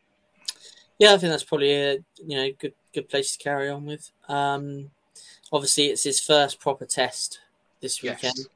Yeah, 0.99 1.13
I 1.13 1.17
think 1.17 1.31
that's 1.31 1.43
probably 1.43 1.73
a 1.73 1.93
you 2.25 2.37
know 2.37 2.49
good 2.57 2.75
good 2.93 3.09
place 3.09 3.35
to 3.35 3.43
carry 3.43 3.67
on 3.69 3.85
with. 3.85 4.09
Um, 4.29 4.91
obviously, 5.51 5.87
it's 5.87 6.03
his 6.03 6.21
first 6.21 6.61
proper 6.61 6.85
test 6.85 7.39
this 7.81 8.01
Yes. 8.01 8.15
weekend. 8.23 8.47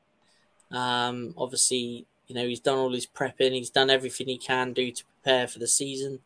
Um, 0.72 1.34
obviously, 1.38 2.06
you 2.28 2.36
know 2.36 2.48
he's 2.48 2.62
done 2.62 2.78
all 2.78 2.94
his 2.94 3.06
prepping. 3.06 3.52
He's 3.52 3.70
done 3.70 3.90
everything 3.90 4.28
he 4.30 4.38
can 4.38 4.72
do 4.72 4.92
to 4.92 5.04
prepare 5.04 5.50
for 5.50 5.60
the 5.60 5.68
season. 5.68 6.20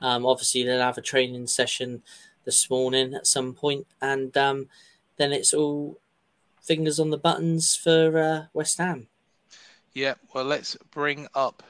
Um, 0.00 0.26
obviously, 0.26 0.64
they'll 0.64 0.80
have 0.80 0.98
a 0.98 1.02
training 1.02 1.46
session 1.46 2.02
this 2.44 2.68
morning 2.68 3.14
at 3.14 3.28
some 3.28 3.54
point, 3.54 3.86
and 4.02 4.36
um, 4.36 4.68
then 5.18 5.30
it's 5.32 5.54
all 5.54 6.00
fingers 6.66 6.98
on 6.98 7.10
the 7.10 7.18
buttons 7.18 7.76
for 7.76 8.18
uh, 8.18 8.46
West 8.52 8.78
Ham. 8.78 9.08
Yeah, 9.94 10.14
well, 10.34 10.44
let's 10.44 10.76
bring 10.90 11.26
up 11.34 11.62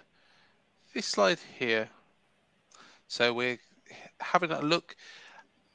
this 0.94 1.06
slide 1.06 1.38
here. 1.58 1.88
So 3.08 3.32
we're 3.32 3.58
having 4.20 4.50
a 4.50 4.60
look 4.60 4.96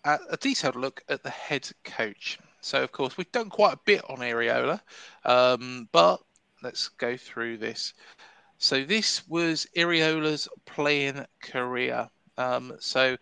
at 0.03 0.19
a 0.29 0.37
detailed 0.37 0.75
look 0.75 1.03
at 1.07 1.23
the 1.23 1.29
head 1.29 1.69
coach. 1.83 2.39
So, 2.61 2.83
of 2.83 2.91
course, 2.91 3.17
we've 3.17 3.31
done 3.31 3.49
quite 3.49 3.73
a 3.73 3.79
bit 3.85 4.03
on 4.09 4.17
Iraola, 4.17 4.81
um, 5.25 5.87
but 5.91 6.21
let's 6.61 6.89
go 6.89 7.17
through 7.17 7.57
this. 7.57 7.93
So, 8.57 8.83
this 8.83 9.27
was 9.27 9.67
Iraola's 9.75 10.47
playing 10.65 11.25
career. 11.41 12.09
Um, 12.37 12.73
so, 12.79 13.17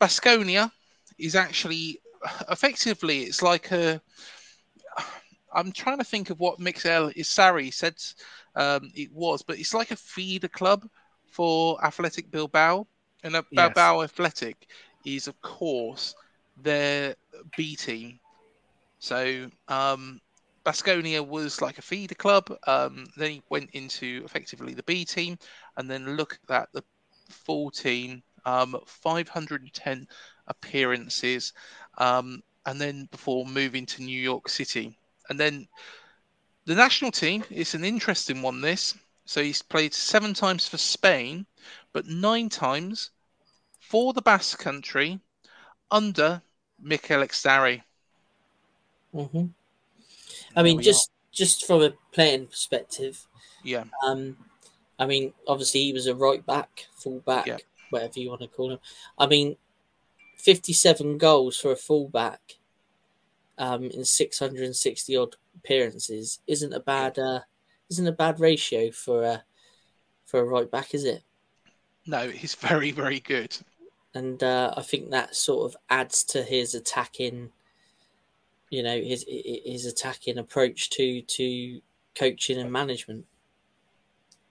Basconia 0.00 0.70
is 1.18 1.34
actually 1.34 2.00
effectively 2.50 3.24
it's 3.24 3.42
like 3.42 3.70
a 3.72 4.00
I'm 5.54 5.72
trying 5.72 5.98
to 5.98 6.04
think 6.04 6.30
of 6.30 6.40
what 6.40 6.58
Mikel 6.60 7.10
Etxarri 7.10 7.72
said 7.72 7.96
um, 8.54 8.90
it 8.94 9.12
was, 9.12 9.42
but 9.42 9.58
it's 9.58 9.74
like 9.74 9.90
a 9.90 9.96
feeder 9.96 10.48
club 10.48 10.86
for 11.26 11.82
Athletic 11.84 12.30
Bilbao, 12.30 12.86
and 13.22 13.36
a 13.36 13.44
Yes. 13.50 13.92
Bilbao 13.92 14.02
Athletic 14.02 14.68
is, 15.04 15.28
of 15.28 15.40
course, 15.40 16.14
their 16.56 17.14
B 17.56 17.76
team. 17.76 18.20
So 18.98 19.50
um, 19.68 20.20
Basconia 20.64 21.26
was 21.26 21.60
like 21.60 21.78
a 21.78 21.82
feeder 21.82 22.14
club. 22.14 22.50
Um, 22.66 23.06
then 23.16 23.30
he 23.32 23.42
went 23.50 23.70
into 23.72 24.22
effectively 24.24 24.74
the 24.74 24.82
B 24.84 25.04
team, 25.04 25.38
and 25.76 25.90
then 25.90 26.16
look 26.16 26.34
at 26.34 26.48
that 26.48 26.68
the 26.72 26.84
full 27.30 27.70
team, 27.70 28.22
um, 28.44 28.76
510 28.86 30.06
appearances, 30.46 31.52
um, 31.98 32.42
and 32.66 32.80
then 32.80 33.06
before 33.10 33.46
moving 33.46 33.86
to 33.86 34.02
New 34.02 34.20
York 34.20 34.48
City. 34.48 34.98
And 35.28 35.38
then 35.38 35.68
the 36.64 36.74
national 36.74 37.10
team 37.12 37.44
is 37.50 37.74
an 37.74 37.84
interesting 37.84 38.42
one. 38.42 38.60
This 38.60 38.94
so 39.24 39.42
he's 39.42 39.62
played 39.62 39.94
seven 39.94 40.34
times 40.34 40.68
for 40.68 40.78
Spain, 40.78 41.46
but 41.92 42.06
nine 42.06 42.48
times 42.48 43.10
for 43.80 44.12
the 44.12 44.22
Basque 44.22 44.58
Country 44.58 45.20
under 45.90 46.42
Mikel 46.80 47.22
Etxarri. 47.22 47.82
hmm 49.12 49.46
I 50.56 50.62
mean, 50.62 50.80
just 50.82 51.10
just 51.32 51.66
from 51.66 51.82
a 51.82 51.92
playing 52.12 52.46
perspective, 52.46 53.26
Yeah, 53.64 53.84
Um, 54.04 54.36
I 54.98 55.06
mean, 55.06 55.32
obviously 55.48 55.84
he 55.84 55.92
was 55.92 56.06
a 56.06 56.14
right 56.14 56.44
back, 56.44 56.86
full 56.94 57.20
back, 57.20 57.46
Yeah. 57.46 57.58
whatever 57.90 58.20
you 58.20 58.28
want 58.30 58.42
to 58.42 58.48
call 58.48 58.70
him. 58.72 58.78
I 59.18 59.26
mean, 59.26 59.56
fifty-seven 60.36 61.18
goals 61.18 61.58
for 61.58 61.72
a 61.72 61.76
fullback 61.76 62.58
um, 63.62 63.84
in 63.84 64.04
six 64.04 64.40
hundred 64.40 64.64
and 64.64 64.74
sixty 64.74 65.16
odd 65.16 65.36
appearances 65.56 66.40
isn't 66.48 66.72
a 66.72 66.80
bad 66.80 67.16
uh, 67.16 67.40
isn't 67.88 68.08
a 68.08 68.12
bad 68.12 68.40
ratio 68.40 68.90
for 68.90 69.22
a 69.22 69.44
for 70.26 70.40
a 70.40 70.44
right 70.44 70.68
back, 70.68 70.94
is 70.94 71.04
it? 71.04 71.22
no, 72.06 72.28
he's 72.28 72.56
very 72.56 72.90
very 72.90 73.20
good. 73.20 73.56
And 74.14 74.42
uh, 74.42 74.74
I 74.76 74.82
think 74.82 75.10
that 75.10 75.36
sort 75.36 75.70
of 75.70 75.76
adds 75.88 76.24
to 76.24 76.42
his 76.42 76.74
attacking, 76.74 77.50
you 78.68 78.82
know, 78.82 79.00
his 79.00 79.24
his 79.28 79.86
attacking 79.86 80.38
approach 80.38 80.90
to 80.90 81.22
to 81.22 81.80
coaching 82.16 82.58
and 82.58 82.72
management. 82.72 83.26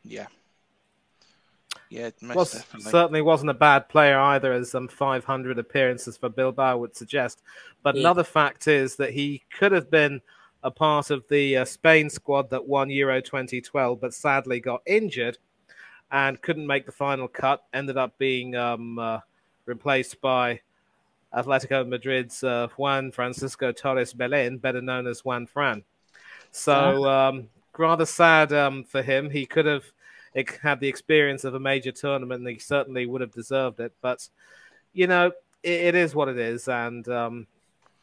Yeah, 0.04 0.28
yeah, 1.92 2.10
most 2.22 2.36
was 2.36 2.52
definitely. 2.54 2.90
certainly 2.92 3.22
wasn't 3.22 3.52
a 3.52 3.54
bad 3.54 3.90
player 3.90 4.18
either, 4.18 4.54
as 4.54 4.74
um, 4.74 4.88
500 4.88 5.60
appearances 5.60 6.18
for 6.18 6.30
Bilbao 6.30 6.78
would 6.78 6.96
suggest. 6.96 7.42
But 7.84 7.96
Yeah. 7.96 8.02
another 8.02 8.24
fact 8.24 8.68
is 8.68 8.96
that 8.96 9.12
he 9.12 9.44
could 9.58 9.72
have 9.74 9.92
been 9.92 10.22
a 10.64 10.72
part 10.72 11.10
of 11.10 11.28
the 11.28 11.58
uh, 11.58 11.66
Spain 11.66 12.10
squad 12.10 12.50
that 12.52 12.66
won 12.66 12.90
Euro 12.90 13.20
2012, 13.22 14.00
but 14.00 14.14
sadly 14.14 14.60
got 14.60 14.82
injured 14.86 15.38
and 16.12 16.42
couldn't 16.42 16.66
make 16.68 16.86
the 16.86 16.92
final 16.92 17.28
cut. 17.28 17.64
Ended 17.74 17.98
up 17.98 18.18
being 18.18 18.56
um, 18.56 18.98
uh, 18.98 19.20
replaced 19.66 20.22
by 20.22 20.62
Atletico 21.34 21.86
Madrid's 21.88 22.44
uh, 22.44 22.68
Juan 22.78 23.12
Francisco 23.12 23.72
Torres 23.72 24.14
Belen, 24.14 24.58
better 24.60 24.82
known 24.82 25.08
as 25.08 25.26
Juan 25.26 25.46
Fran. 25.46 25.84
So 26.52 27.06
um, 27.10 27.50
rather 27.78 28.06
sad 28.06 28.54
um, 28.54 28.84
for 28.84 29.02
him. 29.02 29.30
He 29.30 29.46
could 29.46 29.66
have 29.66 29.84
ex- 29.84 29.92
had 30.62 30.80
the 30.80 30.88
experience 30.88 31.44
of 31.44 31.56
a 31.56 31.60
major 31.60 31.92
tournament, 31.92 32.48
he 32.48 32.60
certainly 32.60 33.06
would 33.06 33.22
have 33.22 33.32
deserved 33.32 33.80
it. 33.80 33.94
But 34.02 34.28
you 34.94 35.08
know, 35.08 35.32
it, 35.64 35.72
it 35.72 35.96
is 35.96 36.16
what 36.16 36.30
it 36.30 36.38
is, 36.38 36.68
and 36.68 37.08
um, 37.08 37.48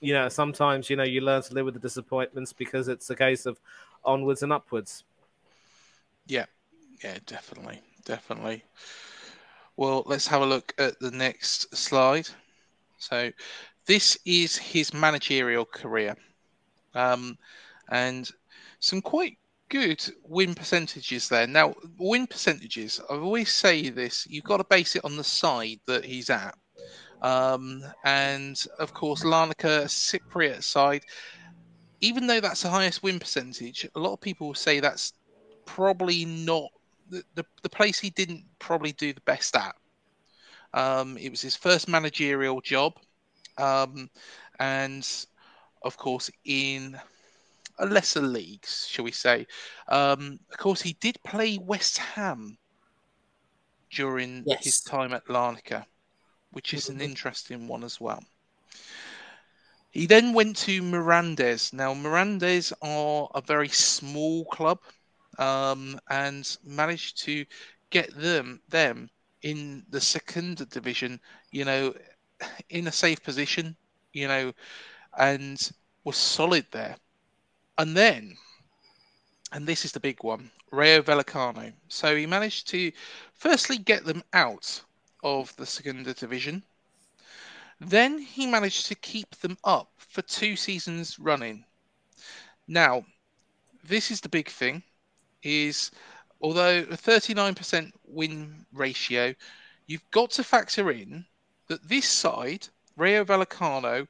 you 0.01 0.15
know, 0.15 0.29
sometimes 0.29 0.91
you 0.91 0.97
know 0.97 1.05
you 1.05 1.21
learn 1.21 1.43
to 1.43 1.55
live 1.55 1.65
with 1.65 1.75
the 1.75 1.81
disappointments 1.81 2.53
because 2.53 2.89
it's 2.89 3.11
a 3.11 3.17
case 3.17 3.47
of 3.47 3.59
onwards 4.05 4.43
and 4.43 4.53
upwards. 4.53 5.05
Yeah, 6.27 6.47
yeah, 7.03 7.19
definitely, 7.27 7.81
definitely. 8.05 8.65
Well, 9.77 10.03
let's 10.07 10.27
have 10.27 10.43
a 10.43 10.47
look 10.47 10.75
at 10.79 10.99
the 10.99 11.11
next 11.11 11.75
slide. 11.77 12.29
So, 12.99 13.31
this 13.87 14.19
is 14.25 14.57
his 14.57 14.93
managerial 14.93 15.65
career, 15.65 16.17
um, 16.95 17.39
and 17.91 18.31
some 18.81 19.01
quite 19.01 19.39
good 19.69 20.03
win 20.25 20.55
percentages 20.55 21.29
there. 21.29 21.47
Now, 21.47 21.75
win 21.99 22.27
percentages, 22.27 23.01
I 23.11 23.15
always 23.15 23.53
say 23.53 23.91
this: 23.91 24.27
you've 24.29 24.45
got 24.45 24.59
to 24.59 24.65
base 24.65 24.97
it 24.97 25.05
on 25.05 25.17
the 25.17 25.25
side 25.25 25.81
that 25.87 26.05
he's 26.05 26.31
at. 26.31 26.57
Um, 27.23 27.83
and 28.05 28.63
of 28.79 28.95
course, 28.95 29.25
Larnaca 29.25 29.85
Cypriot 29.87 30.63
side, 30.63 31.03
even 32.01 32.27
though 32.27 32.41
that's 32.41 32.63
the 32.63 32.71
highest 32.71 33.03
win 33.03 33.19
percentage, 33.19 33.89
a 33.95 33.99
lot 33.99 34.13
of 34.13 34.21
people 34.21 34.55
say 34.55 34.81
that's 34.81 35.15
probably 35.65 36.25
not 36.25 36.71
the, 37.11 37.23
the, 37.35 37.45
the 37.63 37.69
place 37.69 37.99
he 37.99 38.11
didn't 38.11 38.45
probably 38.59 38.93
do 38.93 39.13
the 39.13 39.21
best 39.23 39.57
at. 39.57 39.75
Um, 40.75 41.17
it 41.19 41.31
was 41.31 41.41
his 41.41 41.57
first 41.57 41.89
managerial 41.89 42.61
job. 42.61 42.95
Um, 43.57 44.11
and 44.61 45.09
of 45.83 45.97
course, 45.97 46.31
in 46.45 46.99
lesser 47.87 48.21
leagues, 48.23 48.87
shall 48.89 49.05
we 49.05 49.13
say. 49.13 49.47
Um, 49.89 50.41
of 50.51 50.59
course, 50.59 50.83
he 50.83 50.95
did 50.95 51.23
play 51.23 51.59
West 51.59 51.99
Ham 51.99 52.59
during 53.91 54.49
his 54.57 54.81
time 54.81 55.13
at 55.13 55.27
Larnaca, 55.29 55.87
which 56.51 56.73
is 56.75 56.89
an 56.89 57.01
Mhm. 57.01 57.03
interesting 57.03 57.69
one 57.69 57.85
as 57.85 58.01
well. 58.01 58.25
He 59.91 60.07
then 60.07 60.33
went 60.33 60.57
to 60.59 60.83
Mirandes. 60.83 61.73
Now, 61.75 61.93
Mirandes 61.93 62.73
are 62.81 63.29
a 63.35 63.43
very 63.43 63.69
small 63.69 64.47
club 64.47 64.79
um, 65.39 66.01
and 66.09 66.57
managed 66.63 67.19
to 67.25 67.45
get 67.91 68.15
them 68.15 68.63
them 68.69 69.11
in 69.43 69.85
the 69.89 70.01
second 70.01 70.69
division, 70.71 71.21
you 71.51 71.65
know, 71.67 71.95
in 72.71 72.87
a 72.89 72.93
safe 72.93 73.23
position, 73.23 73.77
you 74.13 74.27
know, 74.29 74.53
and 75.19 75.71
was 76.05 76.17
solid 76.17 76.67
there. 76.73 76.97
And 77.79 77.97
then, 77.97 78.37
and 79.53 79.67
this 79.67 79.85
is 79.85 79.93
the 79.93 80.01
big 80.01 80.23
one, 80.25 80.51
Rayo 80.73 81.01
Vallecano. 81.01 81.73
So 81.89 82.17
he 82.17 82.27
managed 82.27 82.69
to 82.69 82.93
firstly 83.35 83.79
get 83.79 84.05
them 84.05 84.23
out 84.33 84.83
of 85.23 85.55
the 85.57 85.65
second 85.67 86.05
division. 86.17 86.65
Then 87.81 88.19
he 88.19 88.47
managed 88.47 88.87
to 88.87 88.97
keep 88.97 89.37
them 89.37 89.57
up 89.63 89.93
for 89.97 90.23
two 90.23 90.57
seasons 90.57 91.19
running. 91.21 91.65
Now, 92.67 93.05
this 93.85 94.11
is 94.11 94.21
the 94.21 94.29
big 94.29 94.49
thing 94.49 94.83
is 95.43 95.93
although 96.41 96.81
a 96.81 96.97
39% 96.97 97.93
win 98.05 98.67
ratio, 98.73 99.35
you've 99.87 100.11
got 100.11 100.31
to 100.33 100.45
factor 100.45 100.91
in 100.91 101.25
that 101.69 101.89
this 101.89 102.09
side, 102.09 102.67
Rayo 102.97 103.25
Vallecano, 103.25 104.09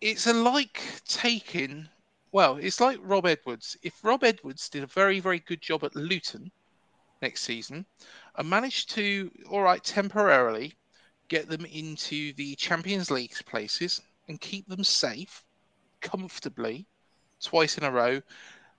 it's 0.00 0.26
a 0.26 0.32
like 0.32 0.82
taking, 1.06 1.88
well, 2.32 2.56
it's 2.56 2.80
like 2.80 2.98
Rob 3.02 3.26
Edwards. 3.26 3.76
If 3.82 4.04
Rob 4.04 4.24
Edwards 4.24 4.68
did 4.68 4.82
a 4.82 4.86
very, 4.86 5.20
very 5.20 5.40
good 5.40 5.60
job 5.60 5.84
at 5.84 5.96
Luton 5.96 6.50
next 7.22 7.42
season 7.42 7.84
and 8.36 8.48
managed 8.48 8.90
to, 8.90 9.30
all 9.50 9.62
right, 9.62 9.82
temporarily 9.82 10.74
get 11.28 11.48
them 11.48 11.64
into 11.66 12.32
the 12.34 12.54
Champions 12.54 13.10
League 13.10 13.34
places 13.46 14.00
and 14.28 14.40
keep 14.40 14.68
them 14.68 14.84
safe, 14.84 15.44
comfortably 16.00 16.86
twice 17.42 17.78
in 17.78 17.84
a 17.84 17.90
row. 17.90 18.20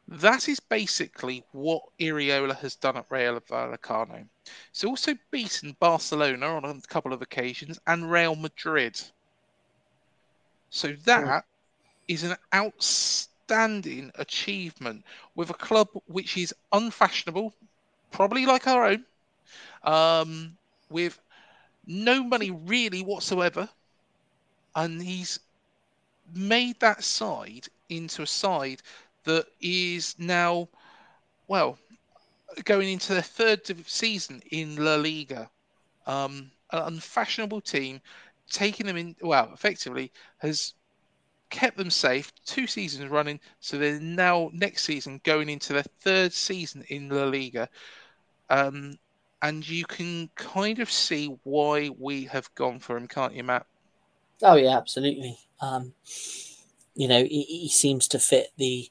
That 0.08 0.50
is 0.50 0.60
basically 0.60 1.44
what 1.52 1.84
Iraola 2.00 2.58
has 2.58 2.76
done 2.76 2.98
at 2.98 3.06
Real 3.10 3.40
Vallecano. 3.40 4.26
He's 4.74 4.84
also 4.84 5.14
beaten 5.30 5.76
Barcelona 5.80 6.48
on 6.48 6.66
a 6.66 6.82
couple 6.88 7.14
of 7.14 7.22
occasions 7.22 7.80
and 7.88 8.12
Real 8.12 8.36
Madrid. 8.36 9.00
So 10.70 10.94
that 11.06 11.46
is 12.08 12.24
an 12.24 12.36
outstanding 12.54 13.31
achievement 13.52 15.04
with 15.36 15.50
a 15.50 15.54
club 15.54 15.88
which 16.08 16.38
is 16.38 16.54
unfashionable, 16.72 17.54
probably 18.12 18.46
like 18.46 18.68
our 18.68 18.86
own, 18.86 19.06
um, 19.84 20.58
with 20.90 21.20
no 21.86 22.24
money 22.24 22.52
really 22.52 23.02
whatsoever, 23.02 23.68
and 24.76 25.02
he's 25.02 25.40
made 26.34 26.80
that 26.80 27.04
side 27.04 27.68
into 27.90 28.22
a 28.22 28.28
side 28.28 28.82
that 29.24 29.46
is 29.60 30.16
now, 30.18 30.68
well, 31.48 31.78
going 32.64 32.90
into 32.90 33.14
their 33.14 33.22
third 33.22 33.62
season 33.88 34.42
in 34.52 34.84
La 34.84 34.96
Liga. 34.96 35.50
Um, 36.08 36.52
an 36.72 36.94
unfashionable 36.94 37.62
team, 37.62 38.02
taking 38.50 38.88
them 38.88 38.98
in, 38.98 39.16
well, 39.22 39.52
effectively 39.54 40.12
has 40.38 40.74
kept 41.52 41.78
them 41.78 41.92
safe 41.92 42.32
two 42.46 42.66
seasons 42.66 43.10
running. 43.10 43.40
So 43.60 43.78
they're 43.78 44.00
now 44.00 44.50
next 44.54 44.84
season 44.84 45.22
going 45.24 45.50
into 45.50 45.74
their 45.74 45.86
third 46.02 46.34
season 46.34 46.84
in 46.88 47.10
La 47.10 47.26
Liga. 47.26 47.70
Um, 48.50 48.98
and 49.44 49.68
you 49.68 49.86
can 49.86 50.30
kind 50.36 50.80
of 50.80 50.92
see 50.92 51.38
why 51.44 51.90
we 51.98 52.26
have 52.26 52.54
gone 52.56 52.80
for 52.80 52.98
him, 52.98 53.08
can't 53.08 53.36
you, 53.36 53.44
Matt? 53.44 53.66
Oh 54.42 54.56
yeah, 54.56 54.78
absolutely. 54.78 55.38
Um, 55.62 55.94
you 56.96 57.08
know, 57.08 57.24
he, 57.24 57.44
he, 57.44 57.70
seems 57.70 58.08
to 58.10 58.20
fit 58.20 58.52
the. 58.58 58.90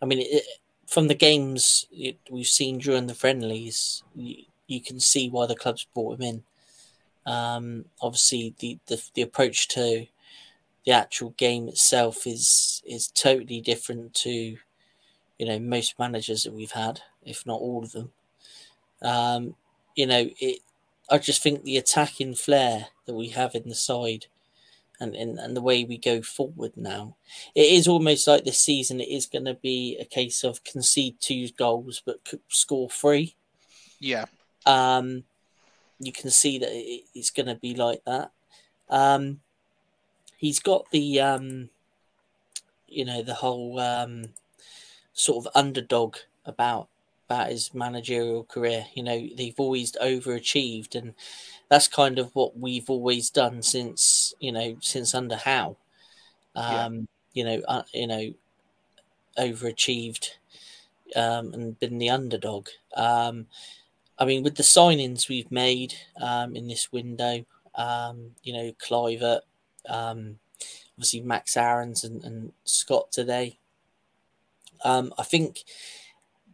I 0.00 0.06
mean, 0.06 0.20
it, 0.20 0.44
from 0.86 1.08
the 1.08 1.14
games 1.14 1.86
we've 2.30 2.46
seen 2.46 2.78
during 2.78 3.06
the 3.06 3.14
friendlies, 3.14 4.02
you, 4.14 4.44
you, 4.66 4.80
can 4.80 5.00
see 5.00 5.30
why 5.30 5.46
the 5.46 5.56
clubs 5.56 5.86
brought 5.94 6.20
him 6.20 6.22
in. 6.22 6.42
Um, 7.24 7.84
obviously, 8.00 8.54
the, 8.58 8.78
the 8.86 9.02
the 9.14 9.22
approach 9.22 9.68
to 9.68 10.06
the 10.84 10.92
actual 10.92 11.30
game 11.30 11.68
itself 11.68 12.26
is 12.26 12.82
is 12.86 13.08
totally 13.08 13.60
different 13.60 14.14
to, 14.14 14.30
you 15.38 15.46
know, 15.46 15.58
most 15.58 15.98
managers 15.98 16.44
that 16.44 16.52
we've 16.52 16.72
had, 16.72 17.00
if 17.24 17.46
not 17.46 17.60
all 17.60 17.84
of 17.84 17.92
them. 17.92 18.12
Um, 19.02 19.54
you 19.94 20.06
know, 20.06 20.28
it. 20.40 20.60
I 21.10 21.18
just 21.18 21.42
think 21.42 21.64
the 21.64 21.76
attacking 21.76 22.36
flair 22.36 22.86
that 23.06 23.14
we 23.14 23.28
have 23.28 23.54
in 23.54 23.68
the 23.68 23.74
side, 23.74 24.26
and, 24.98 25.14
and 25.14 25.38
and 25.38 25.56
the 25.56 25.62
way 25.62 25.84
we 25.84 25.98
go 25.98 26.22
forward 26.22 26.72
now, 26.76 27.16
it 27.54 27.72
is 27.72 27.86
almost 27.86 28.26
like 28.26 28.44
this 28.44 28.58
season. 28.58 29.00
It 29.00 29.08
is 29.08 29.26
going 29.26 29.44
to 29.44 29.54
be 29.54 29.98
a 30.00 30.04
case 30.04 30.42
of 30.42 30.64
concede 30.64 31.20
two 31.20 31.48
goals 31.50 32.02
but 32.04 32.20
score 32.48 32.88
three. 32.88 33.36
Yeah. 34.00 34.24
Um, 34.64 35.24
you 35.98 36.12
can 36.12 36.30
see 36.30 36.58
that 36.58 36.70
it, 36.70 37.04
it's 37.14 37.30
going 37.30 37.46
to 37.46 37.54
be 37.54 37.74
like 37.74 38.02
that. 38.06 38.32
Um, 38.88 39.40
he's 40.42 40.58
got 40.58 40.90
the 40.90 41.20
um, 41.20 41.70
you 42.88 43.04
know, 43.06 43.22
the 43.22 43.34
whole 43.34 43.78
um, 43.80 44.34
sort 45.14 45.46
of 45.46 45.52
underdog 45.54 46.16
about 46.44 46.88
about 47.30 47.48
his 47.48 47.72
managerial 47.72 48.44
career. 48.44 48.86
You 48.92 49.04
know, 49.04 49.28
they've 49.36 49.58
always 49.58 49.92
overachieved, 49.92 50.94
and 50.94 51.14
that's 51.70 51.88
kind 51.88 52.18
of 52.18 52.34
what 52.34 52.58
we've 52.58 52.90
always 52.90 53.30
done 53.30 53.62
since 53.62 54.34
you 54.40 54.52
know 54.52 54.76
since 54.80 55.14
under 55.14 55.36
Howe. 55.36 55.76
Um, 56.54 56.94
yeah. 56.94 57.00
You 57.34 57.44
know, 57.44 57.62
uh, 57.66 57.82
you 57.94 58.06
know, 58.06 58.34
overachieved 59.38 60.32
um, 61.16 61.54
and 61.54 61.80
been 61.80 61.96
the 61.96 62.10
underdog. 62.10 62.68
Um, 62.94 63.46
I 64.18 64.26
mean, 64.26 64.42
with 64.42 64.56
the 64.56 64.62
signings 64.62 65.28
we've 65.28 65.50
made 65.50 65.94
um, 66.20 66.54
in 66.54 66.68
this 66.68 66.92
window, 66.92 67.46
um, 67.74 68.32
you 68.42 68.52
know, 68.52 68.72
Kluivert, 68.72 69.40
um, 69.88 70.38
obviously 70.96 71.20
Max 71.20 71.56
Aarons 71.56 72.04
and, 72.04 72.22
and 72.24 72.52
Scott 72.64 73.12
today. 73.12 73.58
Um, 74.84 75.12
I 75.18 75.22
think 75.22 75.64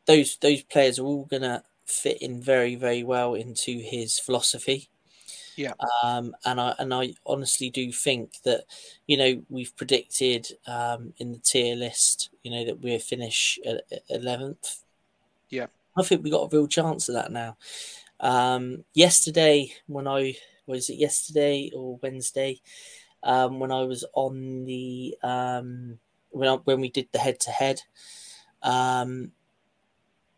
those 0.06 0.36
those 0.38 0.62
players 0.62 0.98
are 0.98 1.04
all 1.04 1.24
gonna 1.24 1.64
fit 1.86 2.20
in 2.20 2.40
very 2.40 2.74
very 2.74 3.02
well 3.02 3.34
into 3.34 3.78
his 3.78 4.18
philosophy. 4.18 4.88
Yeah. 5.56 5.72
Um, 6.04 6.36
and 6.44 6.60
I 6.60 6.74
and 6.78 6.94
I 6.94 7.14
honestly 7.26 7.68
do 7.68 7.90
think 7.92 8.42
that 8.44 8.64
you 9.06 9.16
know 9.16 9.42
we've 9.48 9.76
predicted 9.76 10.48
um, 10.66 11.14
in 11.18 11.32
the 11.32 11.38
tier 11.38 11.74
list 11.74 12.30
you 12.42 12.50
know 12.50 12.64
that 12.64 12.80
we'll 12.80 12.98
finish 12.98 13.58
eleventh. 14.08 14.82
Yeah. 15.50 15.66
I 15.96 16.02
think 16.02 16.22
we 16.22 16.30
got 16.30 16.52
a 16.52 16.56
real 16.56 16.68
chance 16.68 17.08
of 17.08 17.16
that 17.16 17.32
now. 17.32 17.56
Um, 18.20 18.84
yesterday 18.94 19.72
when 19.86 20.06
I 20.06 20.36
was 20.66 20.90
it 20.90 20.96
yesterday 20.96 21.70
or 21.74 21.98
Wednesday 22.02 22.60
um, 23.28 23.60
when 23.60 23.70
I 23.70 23.82
was 23.82 24.04
on 24.14 24.64
the 24.64 25.16
um, 25.22 25.98
when 26.30 26.48
I, 26.48 26.54
when 26.64 26.80
we 26.80 26.88
did 26.90 27.08
the 27.12 27.18
head 27.18 27.38
to 27.40 27.50
head 27.50 27.82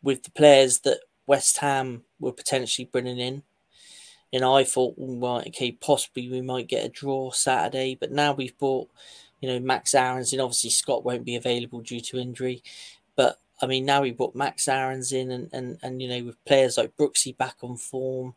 with 0.03 0.23
the 0.25 0.31
players 0.33 0.81
that 0.81 1.01
West 1.27 1.59
Ham 1.59 2.03
were 2.19 2.33
potentially 2.33 2.89
bringing 2.91 3.19
in. 3.19 3.43
You 4.33 4.41
know, 4.41 4.57
I 4.57 4.65
thought, 4.65 4.95
well, 4.97 5.39
okay, 5.47 5.73
possibly 5.73 6.29
we 6.29 6.41
might 6.41 6.69
get 6.69 6.85
a 6.85 6.89
draw 6.89 7.31
Saturday, 7.31 7.97
but 7.99 8.13
now 8.13 8.33
we've 8.33 8.57
bought, 8.59 8.89
you 9.41 9.49
know, 9.49 9.59
Max 9.59 9.95
Aarons 9.95 10.33
and 10.33 10.43
obviously 10.43 10.71
Scott 10.71 11.05
won't 11.05 11.25
be 11.25 11.37
available 11.37 11.81
due 11.81 12.01
to 12.01 12.19
injury. 12.19 12.63
But 13.17 13.39
I 13.61 13.67
mean, 13.67 13.85
now 13.85 14.03
we 14.03 14.13
brought 14.13 14.35
Max 14.35 14.69
Aarons 14.69 15.13
in 15.13 15.31
and, 15.31 15.51
and, 15.53 15.79
and 15.83 16.01
you 16.01 16.09
know, 16.09 16.25
with 16.25 16.45
players 16.45 16.77
like 16.77 16.97
Brooksy 16.97 17.37
back 17.37 17.57
on 17.63 17.77
form, 17.77 18.35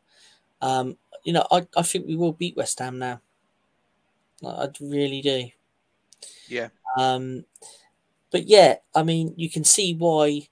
um, 0.61 0.97
you 1.23 1.33
know, 1.33 1.45
I, 1.51 1.67
I 1.75 1.83
think 1.83 2.07
we 2.07 2.15
will 2.15 2.33
beat 2.33 2.57
West 2.57 2.79
Ham 2.79 2.99
now. 2.99 3.21
I 4.45 4.69
really 4.79 5.21
do. 5.21 5.49
Yeah. 6.47 6.69
Um, 6.97 7.45
but 8.31 8.47
yeah, 8.47 8.77
I 8.95 9.03
mean, 9.03 9.33
you 9.37 9.49
can 9.49 9.63
see 9.63 9.93
why 9.93 10.47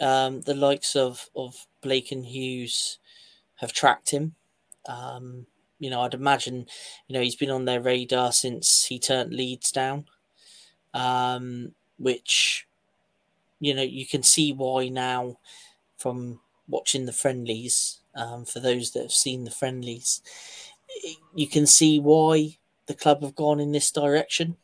um, 0.00 0.42
the 0.42 0.54
likes 0.54 0.96
of 0.96 1.30
of 1.36 1.66
Blake 1.80 2.12
and 2.12 2.26
Hughes 2.26 2.98
have 3.56 3.72
tracked 3.72 4.10
him. 4.10 4.34
Um, 4.86 5.46
you 5.78 5.90
know, 5.90 6.02
I'd 6.02 6.14
imagine, 6.14 6.66
you 7.08 7.14
know, 7.14 7.20
he's 7.20 7.36
been 7.36 7.50
on 7.50 7.64
their 7.64 7.80
radar 7.80 8.32
since 8.32 8.86
he 8.86 8.98
turned 8.98 9.32
Leeds 9.32 9.70
down, 9.72 10.06
um, 10.92 11.74
which, 11.98 12.66
you 13.60 13.74
know, 13.74 13.82
you 13.82 14.06
can 14.06 14.22
see 14.22 14.52
why 14.52 14.88
now 14.88 15.38
from 15.96 16.40
watching 16.68 17.06
the 17.06 17.12
friendlies. 17.12 18.00
Um, 18.16 18.44
for 18.44 18.60
those 18.60 18.92
that 18.92 19.02
have 19.02 19.12
seen 19.12 19.44
the 19.44 19.50
friendlies, 19.50 20.22
you 21.34 21.48
can 21.48 21.66
see 21.66 21.98
why 21.98 22.58
the 22.86 22.94
club 22.94 23.22
have 23.22 23.34
gone 23.34 23.60
in 23.60 23.72
this 23.72 23.90
direction. 23.90 24.56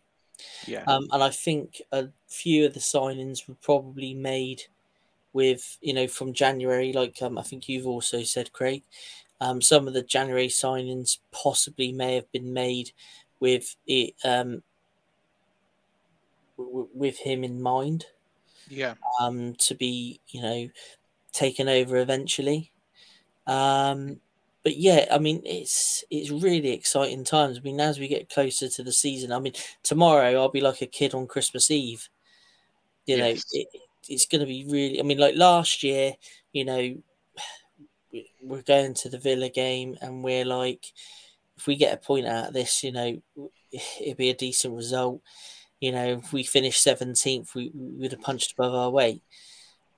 Yeah. 0.67 0.85
Um, 0.87 1.09
and 1.13 1.23
I 1.23 1.31
think 1.31 1.83
a 1.93 2.09
few 2.29 2.67
of 2.67 2.75
the 2.75 2.81
signings 2.81 3.49
were 3.49 3.57
probably 3.63 4.15
made 4.15 4.63
with 5.33 5.79
you 5.81 5.95
know 5.95 6.07
from 6.07 6.33
January, 6.33 6.93
like 6.93 7.21
um, 7.23 7.39
I 7.39 7.43
think 7.43 7.69
you've 7.69 7.87
also 7.87 8.23
said, 8.23 8.53
Craig. 8.53 8.83
Um, 9.41 9.63
some 9.63 9.89
of 9.89 9.95
the 9.95 10.03
January 10.03 10.49
signings 10.49 11.19
possibly 11.31 11.93
may 11.93 12.15
have 12.15 12.31
been 12.31 12.53
made 12.53 12.93
with 13.39 13.77
it 13.87 14.15
um, 14.23 14.63
w- 16.59 16.89
with 16.93 17.19
him 17.19 17.43
in 17.43 17.61
mind. 17.63 18.07
Yeah. 18.69 18.95
Um, 19.21 19.55
to 19.61 19.75
be 19.75 20.21
you 20.29 20.43
know 20.43 20.69
taken 21.33 21.69
over 21.69 21.97
eventually. 21.97 22.73
Um, 23.47 24.21
but 24.63 24.77
yeah, 24.77 25.07
I 25.11 25.19
mean 25.19 25.43
it's 25.45 26.05
it's 26.11 26.31
really 26.31 26.73
exciting 26.73 27.25
times. 27.25 27.59
I 27.59 27.61
mean, 27.63 27.81
as 27.81 27.99
we 27.99 28.09
get 28.09 28.29
closer 28.31 28.69
to 28.69 28.83
the 28.83 28.93
season, 28.93 29.33
I 29.33 29.39
mean, 29.41 29.55
tomorrow 29.83 30.35
I'll 30.41 30.49
be 30.51 30.61
like 30.61 30.83
a 30.83 30.87
kid 30.87 31.15
on 31.15 31.27
Christmas 31.27 31.71
Eve. 31.71 32.09
You 33.07 33.17
yes. 33.17 33.45
know, 33.55 33.61
it, 33.61 33.69
it's 34.09 34.27
going 34.27 34.41
to 34.41 34.47
be 34.47 34.65
really. 34.69 35.01
I 35.01 35.03
mean, 35.03 35.19
like 35.19 35.37
last 35.37 35.83
year, 35.83 36.15
you 36.53 36.65
know, 36.65 36.97
we're 38.43 38.63
going 38.63 38.95
to 38.95 39.09
the 39.09 39.19
Villa 39.19 39.49
game, 39.49 39.97
and 40.01 40.25
we're 40.25 40.45
like, 40.45 40.87
if 41.57 41.67
we 41.67 41.77
get 41.77 41.95
a 41.95 41.97
point 41.97 42.27
out 42.27 42.49
of 42.49 42.55
this, 42.55 42.83
you 42.83 42.93
know, 42.93 43.21
it'd 44.01 44.17
be 44.17 44.31
a 44.31 44.35
decent 44.35 44.75
result. 44.75 45.21
You 45.81 45.93
know, 45.93 46.21
if 46.25 46.33
we 46.33 46.45
finish 46.45 46.79
seventeenth, 46.79 47.55
we, 47.55 47.71
we 47.75 48.03
would 48.03 48.13
have 48.13 48.21
punched 48.21 48.53
above 48.53 48.75
our 48.75 48.91
weight. 48.91 49.23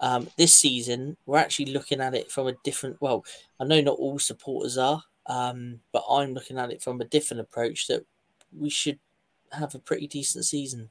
Um, 0.03 0.29
this 0.37 0.53
season, 0.53 1.17
we're 1.25 1.39
actually 1.39 1.73
looking 1.73 2.01
at 2.01 2.15
it 2.15 2.31
from 2.31 2.49
a 2.49 2.53
different. 2.65 3.01
Well, 3.01 3.25
I 3.61 3.65
know 3.65 3.81
not 3.81 3.99
all 3.99 4.19
supporters 4.19 4.77
are, 4.77 5.03
um, 5.27 5.79
but 5.93 6.05
I'm 6.11 6.35
looking 6.35 6.59
at 6.59 6.73
it 6.73 6.83
from 6.83 7.01
a 7.01 7.05
different 7.05 7.41
approach 7.41 7.87
that 7.87 8.05
we 8.57 8.69
should 8.69 8.99
have 9.53 9.75
a 9.75 9.79
pretty 9.79 10.09
decent 10.09 10.45
season. 10.45 10.91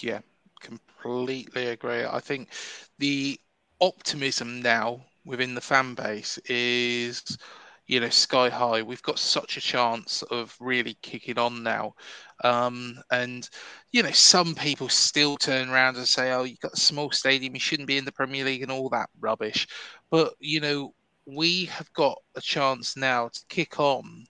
Yeah, 0.00 0.20
completely 0.60 1.66
agree. 1.66 2.04
I 2.04 2.20
think 2.20 2.50
the 2.98 3.38
optimism 3.80 4.62
now 4.62 5.04
within 5.24 5.54
the 5.54 5.60
fan 5.60 5.94
base 5.94 6.38
is, 6.46 7.36
you 7.86 8.00
know, 8.00 8.08
sky 8.08 8.48
high. 8.48 8.82
We've 8.82 9.02
got 9.02 9.18
such 9.18 9.56
a 9.56 9.60
chance 9.60 10.22
of 10.30 10.56
really 10.60 10.96
kicking 11.02 11.38
on 11.38 11.62
now. 11.62 11.94
Um, 12.42 12.98
and, 13.10 13.48
you 13.92 14.02
know, 14.02 14.10
some 14.10 14.54
people 14.54 14.88
still 14.88 15.36
turn 15.36 15.68
around 15.68 15.96
and 15.96 16.08
say, 16.08 16.32
oh, 16.32 16.44
you've 16.44 16.60
got 16.60 16.74
a 16.74 16.80
small 16.80 17.10
stadium, 17.10 17.54
you 17.54 17.60
shouldn't 17.60 17.88
be 17.88 17.98
in 17.98 18.04
the 18.04 18.12
Premier 18.12 18.44
League 18.44 18.62
and 18.62 18.72
all 18.72 18.88
that 18.90 19.10
rubbish. 19.20 19.68
But, 20.10 20.34
you 20.40 20.60
know, 20.60 20.94
we 21.26 21.66
have 21.66 21.92
got 21.92 22.18
a 22.34 22.40
chance 22.40 22.96
now 22.96 23.28
to 23.28 23.40
kick 23.48 23.78
on, 23.78 24.26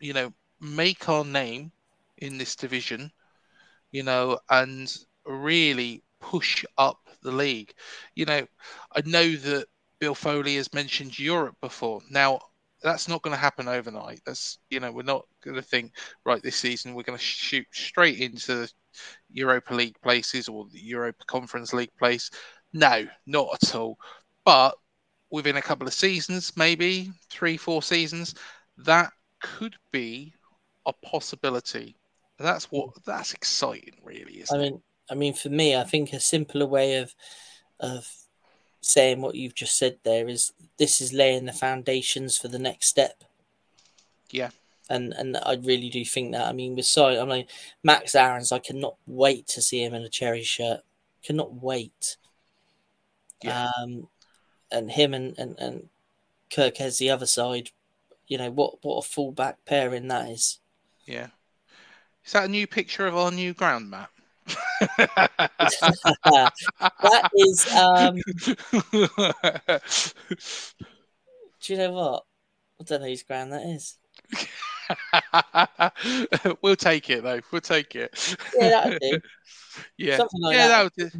you 0.00 0.12
know, 0.12 0.32
make 0.60 1.08
our 1.08 1.24
name 1.24 1.72
in 2.18 2.38
this 2.38 2.56
division, 2.56 3.10
you 3.90 4.02
know, 4.02 4.38
and 4.48 4.94
really 5.26 6.02
push 6.20 6.64
up 6.78 6.98
the 7.22 7.32
league. 7.32 7.72
You 8.14 8.26
know, 8.26 8.46
I 8.94 9.02
know 9.04 9.34
that 9.34 9.66
Bill 9.98 10.14
Foley 10.14 10.56
has 10.56 10.72
mentioned 10.72 11.18
Europe 11.18 11.56
before. 11.60 12.00
Now, 12.10 12.40
that's 12.82 13.08
not 13.08 13.22
going 13.22 13.34
to 13.34 13.40
happen 13.40 13.68
overnight. 13.68 14.20
That's 14.26 14.58
you 14.70 14.80
know 14.80 14.92
we're 14.92 15.02
not 15.02 15.26
going 15.44 15.56
to 15.56 15.62
think 15.62 15.92
right 16.24 16.42
this 16.42 16.56
season 16.56 16.94
we're 16.94 17.02
going 17.02 17.18
to 17.18 17.24
shoot 17.24 17.66
straight 17.72 18.18
into 18.20 18.68
Europa 19.30 19.74
League 19.74 19.96
places 20.02 20.48
or 20.48 20.66
the 20.72 20.80
Europa 20.80 21.24
Conference 21.26 21.72
League 21.72 21.94
place. 21.98 22.30
No, 22.72 23.06
not 23.26 23.48
at 23.62 23.74
all. 23.74 23.98
But 24.44 24.74
within 25.30 25.56
a 25.56 25.62
couple 25.62 25.86
of 25.86 25.94
seasons, 25.94 26.52
maybe 26.56 27.10
three, 27.30 27.56
four 27.56 27.82
seasons, 27.82 28.34
that 28.78 29.10
could 29.40 29.76
be 29.90 30.32
a 30.86 30.92
possibility. 30.92 31.96
That's 32.38 32.70
what 32.70 32.90
that's 33.04 33.34
exciting, 33.34 33.94
really. 34.02 34.34
Is 34.34 34.50
I 34.52 34.58
mean, 34.58 34.74
it? 34.74 34.80
I 35.10 35.14
mean, 35.14 35.34
for 35.34 35.48
me, 35.48 35.76
I 35.76 35.84
think 35.84 36.12
a 36.12 36.20
simpler 36.20 36.66
way 36.66 36.96
of 36.96 37.14
of 37.80 38.06
saying 38.82 39.20
what 39.20 39.36
you've 39.36 39.54
just 39.54 39.78
said 39.78 39.96
there 40.02 40.28
is 40.28 40.52
this 40.76 41.00
is 41.00 41.12
laying 41.12 41.46
the 41.46 41.52
foundations 41.52 42.36
for 42.36 42.48
the 42.48 42.58
next 42.58 42.88
step. 42.88 43.24
Yeah. 44.30 44.50
And 44.90 45.12
and 45.14 45.38
I 45.38 45.54
really 45.54 45.88
do 45.88 46.04
think 46.04 46.32
that. 46.32 46.46
I 46.46 46.52
mean, 46.52 46.76
with 46.76 46.84
so 46.84 47.06
I 47.06 47.24
mean 47.24 47.46
Max 47.82 48.14
Aarons, 48.14 48.52
I 48.52 48.58
cannot 48.58 48.96
wait 49.06 49.46
to 49.48 49.62
see 49.62 49.82
him 49.82 49.94
in 49.94 50.02
a 50.02 50.08
cherry 50.08 50.42
shirt. 50.42 50.80
Cannot 51.22 51.54
wait. 51.54 52.16
Yeah. 53.42 53.70
Um, 53.80 54.08
and 54.70 54.90
him 54.90 55.14
and, 55.14 55.38
and, 55.38 55.58
and 55.58 55.88
Kerkez 56.50 56.98
the 56.98 57.10
other 57.10 57.26
side, 57.26 57.70
you 58.26 58.38
know, 58.38 58.50
what 58.50 58.82
what 58.82 58.96
a 58.96 59.08
fullback 59.08 59.64
pairing 59.64 60.08
that 60.08 60.28
is. 60.28 60.58
Yeah. 61.06 61.28
Is 62.24 62.32
that 62.32 62.44
a 62.44 62.48
new 62.48 62.66
picture 62.66 63.06
of 63.06 63.16
our 63.16 63.30
new 63.30 63.52
ground 63.54 63.90
map? 63.90 64.11
That 64.46 65.70
is 67.34 67.74
um 67.74 68.16
do 71.62 71.72
you 71.72 71.78
know 71.78 71.92
what? 71.92 72.24
I 72.80 72.84
don't 72.84 73.02
know 73.02 73.08
whose 73.08 73.22
ground 73.22 73.52
that 73.52 73.62
is. 73.62 73.98
we'll 76.62 76.76
take 76.76 77.10
it 77.10 77.22
though. 77.22 77.40
We'll 77.50 77.60
take 77.60 77.94
it. 77.94 78.36
Yeah, 78.58 78.68
that 78.68 78.88
would 78.88 78.98
do. 79.00 79.20
yeah, 79.96 80.18
like 80.18 80.56
yeah, 80.56 80.68
that, 80.68 80.82
would. 80.84 80.92
Do. 80.96 81.10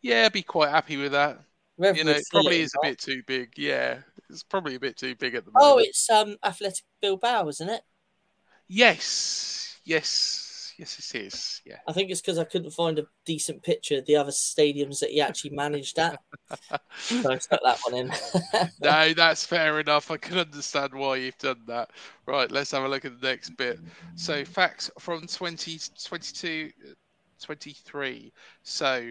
Yeah, 0.00 0.26
I'd 0.26 0.32
be 0.32 0.42
quite 0.42 0.70
happy 0.70 0.96
with 0.96 1.12
that. 1.12 1.40
Whether 1.76 1.98
you 1.98 2.04
know, 2.04 2.12
it 2.12 2.24
probably 2.30 2.60
is 2.60 2.72
a 2.74 2.86
bit 2.86 2.98
too 2.98 3.22
big. 3.26 3.52
Yeah, 3.56 3.98
it's 4.30 4.44
probably 4.44 4.76
a 4.76 4.80
bit 4.80 4.96
too 4.96 5.14
big 5.16 5.34
at 5.34 5.44
the 5.44 5.50
oh, 5.56 5.70
moment. 5.70 5.76
Oh, 5.76 5.88
it's 5.88 6.10
um 6.10 6.36
Athletic 6.44 6.84
Bilbao, 7.00 7.48
isn't 7.48 7.68
it? 7.68 7.82
Yes, 8.68 9.78
yes. 9.84 10.47
Yes, 10.78 11.12
it 11.12 11.26
is. 11.26 11.60
Yeah. 11.66 11.78
I 11.88 11.92
think 11.92 12.08
it's 12.08 12.20
because 12.20 12.38
I 12.38 12.44
couldn't 12.44 12.70
find 12.70 13.00
a 13.00 13.06
decent 13.24 13.64
picture 13.64 13.98
of 13.98 14.06
the 14.06 14.14
other 14.14 14.30
stadiums 14.30 15.00
that 15.00 15.10
he 15.10 15.20
actually 15.20 15.50
managed 15.50 15.98
at. 15.98 16.20
so 16.98 17.32
I 17.32 17.38
stuck 17.38 17.60
that 17.64 17.80
one 17.82 17.94
in. 17.96 18.12
no, 18.80 19.12
that's 19.12 19.44
fair 19.44 19.80
enough. 19.80 20.08
I 20.12 20.18
can 20.18 20.38
understand 20.38 20.94
why 20.94 21.16
you've 21.16 21.38
done 21.38 21.62
that. 21.66 21.90
Right, 22.26 22.48
let's 22.52 22.70
have 22.70 22.84
a 22.84 22.88
look 22.88 23.04
at 23.04 23.20
the 23.20 23.26
next 23.26 23.56
bit. 23.56 23.80
So, 24.14 24.44
facts 24.44 24.88
from 25.00 25.22
2022 25.22 26.70
uh, 26.90 26.94
23. 27.42 28.32
So, 28.62 29.10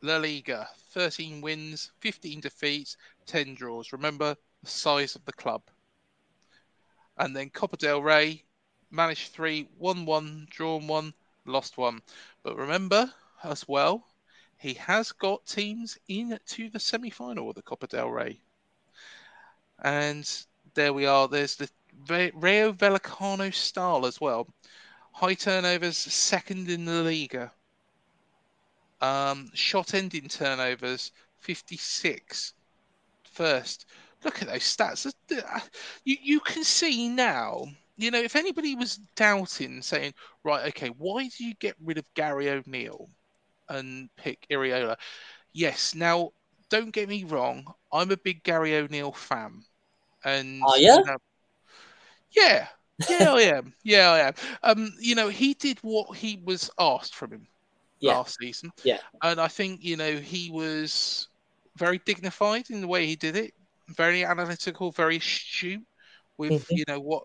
La 0.00 0.16
Liga 0.16 0.70
13 0.92 1.42
wins, 1.42 1.92
15 2.00 2.40
defeats, 2.40 2.96
10 3.26 3.54
draws. 3.54 3.92
Remember 3.92 4.34
the 4.62 4.70
size 4.70 5.16
of 5.16 5.24
the 5.26 5.34
club. 5.34 5.60
And 7.18 7.36
then 7.36 7.50
Copa 7.50 7.76
del 7.76 8.00
Rey 8.00 8.44
managed 8.90 9.32
three, 9.32 9.68
won 9.78 10.04
one, 10.04 10.46
drawn 10.50 10.86
one, 10.86 11.14
lost 11.44 11.76
one. 11.76 12.00
But 12.42 12.56
remember 12.56 13.12
as 13.42 13.66
well, 13.68 14.06
he 14.56 14.74
has 14.74 15.12
got 15.12 15.46
teams 15.46 15.98
into 16.08 16.68
the 16.70 16.80
semi 16.80 17.10
final 17.10 17.48
of 17.48 17.54
the 17.54 17.62
Copa 17.62 17.86
del 17.86 18.10
Rey. 18.10 18.40
And 19.80 20.28
there 20.74 20.92
we 20.92 21.06
are. 21.06 21.28
There's 21.28 21.56
the 21.56 21.68
Rayo 22.08 22.72
Vallecano 22.72 23.52
style 23.52 24.06
as 24.06 24.20
well. 24.20 24.48
High 25.12 25.34
turnovers, 25.34 25.96
second 25.96 26.68
in 26.68 26.84
the 26.84 27.02
Liga. 27.02 27.52
Um, 29.00 29.50
shot 29.54 29.94
ending 29.94 30.28
turnovers, 30.28 31.12
56. 31.40 32.54
First. 33.24 33.86
Look 34.24 34.42
at 34.42 34.48
those 34.48 34.62
stats. 34.62 35.12
You, 36.04 36.16
you 36.20 36.40
can 36.40 36.64
see 36.64 37.08
now 37.08 37.66
you 37.98 38.12
know, 38.12 38.20
if 38.20 38.36
anybody 38.36 38.76
was 38.76 39.00
doubting, 39.16 39.82
saying, 39.82 40.14
right, 40.44 40.68
okay, 40.68 40.88
why 40.96 41.28
do 41.36 41.44
you 41.44 41.54
get 41.54 41.74
rid 41.84 41.98
of 41.98 42.14
Gary 42.14 42.48
O'Neill 42.48 43.10
and 43.68 44.08
pick 44.16 44.46
Iraola? 44.50 44.96
Yes, 45.52 45.96
now 45.96 46.30
don't 46.70 46.92
get 46.92 47.08
me 47.08 47.24
wrong, 47.24 47.66
I'm 47.92 48.12
a 48.12 48.16
big 48.16 48.44
Gary 48.44 48.76
O'Neill 48.76 49.12
fan, 49.12 49.64
and 50.24 50.62
yeah, 50.76 50.98
you 50.98 51.16
yeah, 52.30 52.68
yeah, 53.08 53.32
I 53.32 53.40
am, 53.42 53.74
yeah, 53.82 54.10
I 54.10 54.18
am. 54.20 54.34
Um, 54.62 54.92
you 55.00 55.16
know, 55.16 55.28
he 55.28 55.54
did 55.54 55.78
what 55.82 56.16
he 56.16 56.40
was 56.44 56.70
asked 56.78 57.16
from 57.16 57.32
him 57.32 57.48
yeah. 57.98 58.16
last 58.16 58.38
season, 58.38 58.70
yeah, 58.84 59.00
and 59.22 59.40
I 59.40 59.48
think 59.48 59.82
you 59.82 59.96
know 59.96 60.16
he 60.16 60.50
was 60.52 61.26
very 61.76 61.98
dignified 62.04 62.70
in 62.70 62.80
the 62.80 62.88
way 62.88 63.06
he 63.06 63.16
did 63.16 63.34
it, 63.34 63.54
very 63.88 64.24
analytical, 64.24 64.92
very 64.92 65.16
astute 65.16 65.84
with 66.36 66.52
mm-hmm. 66.52 66.76
you 66.76 66.84
know 66.86 67.00
what 67.00 67.24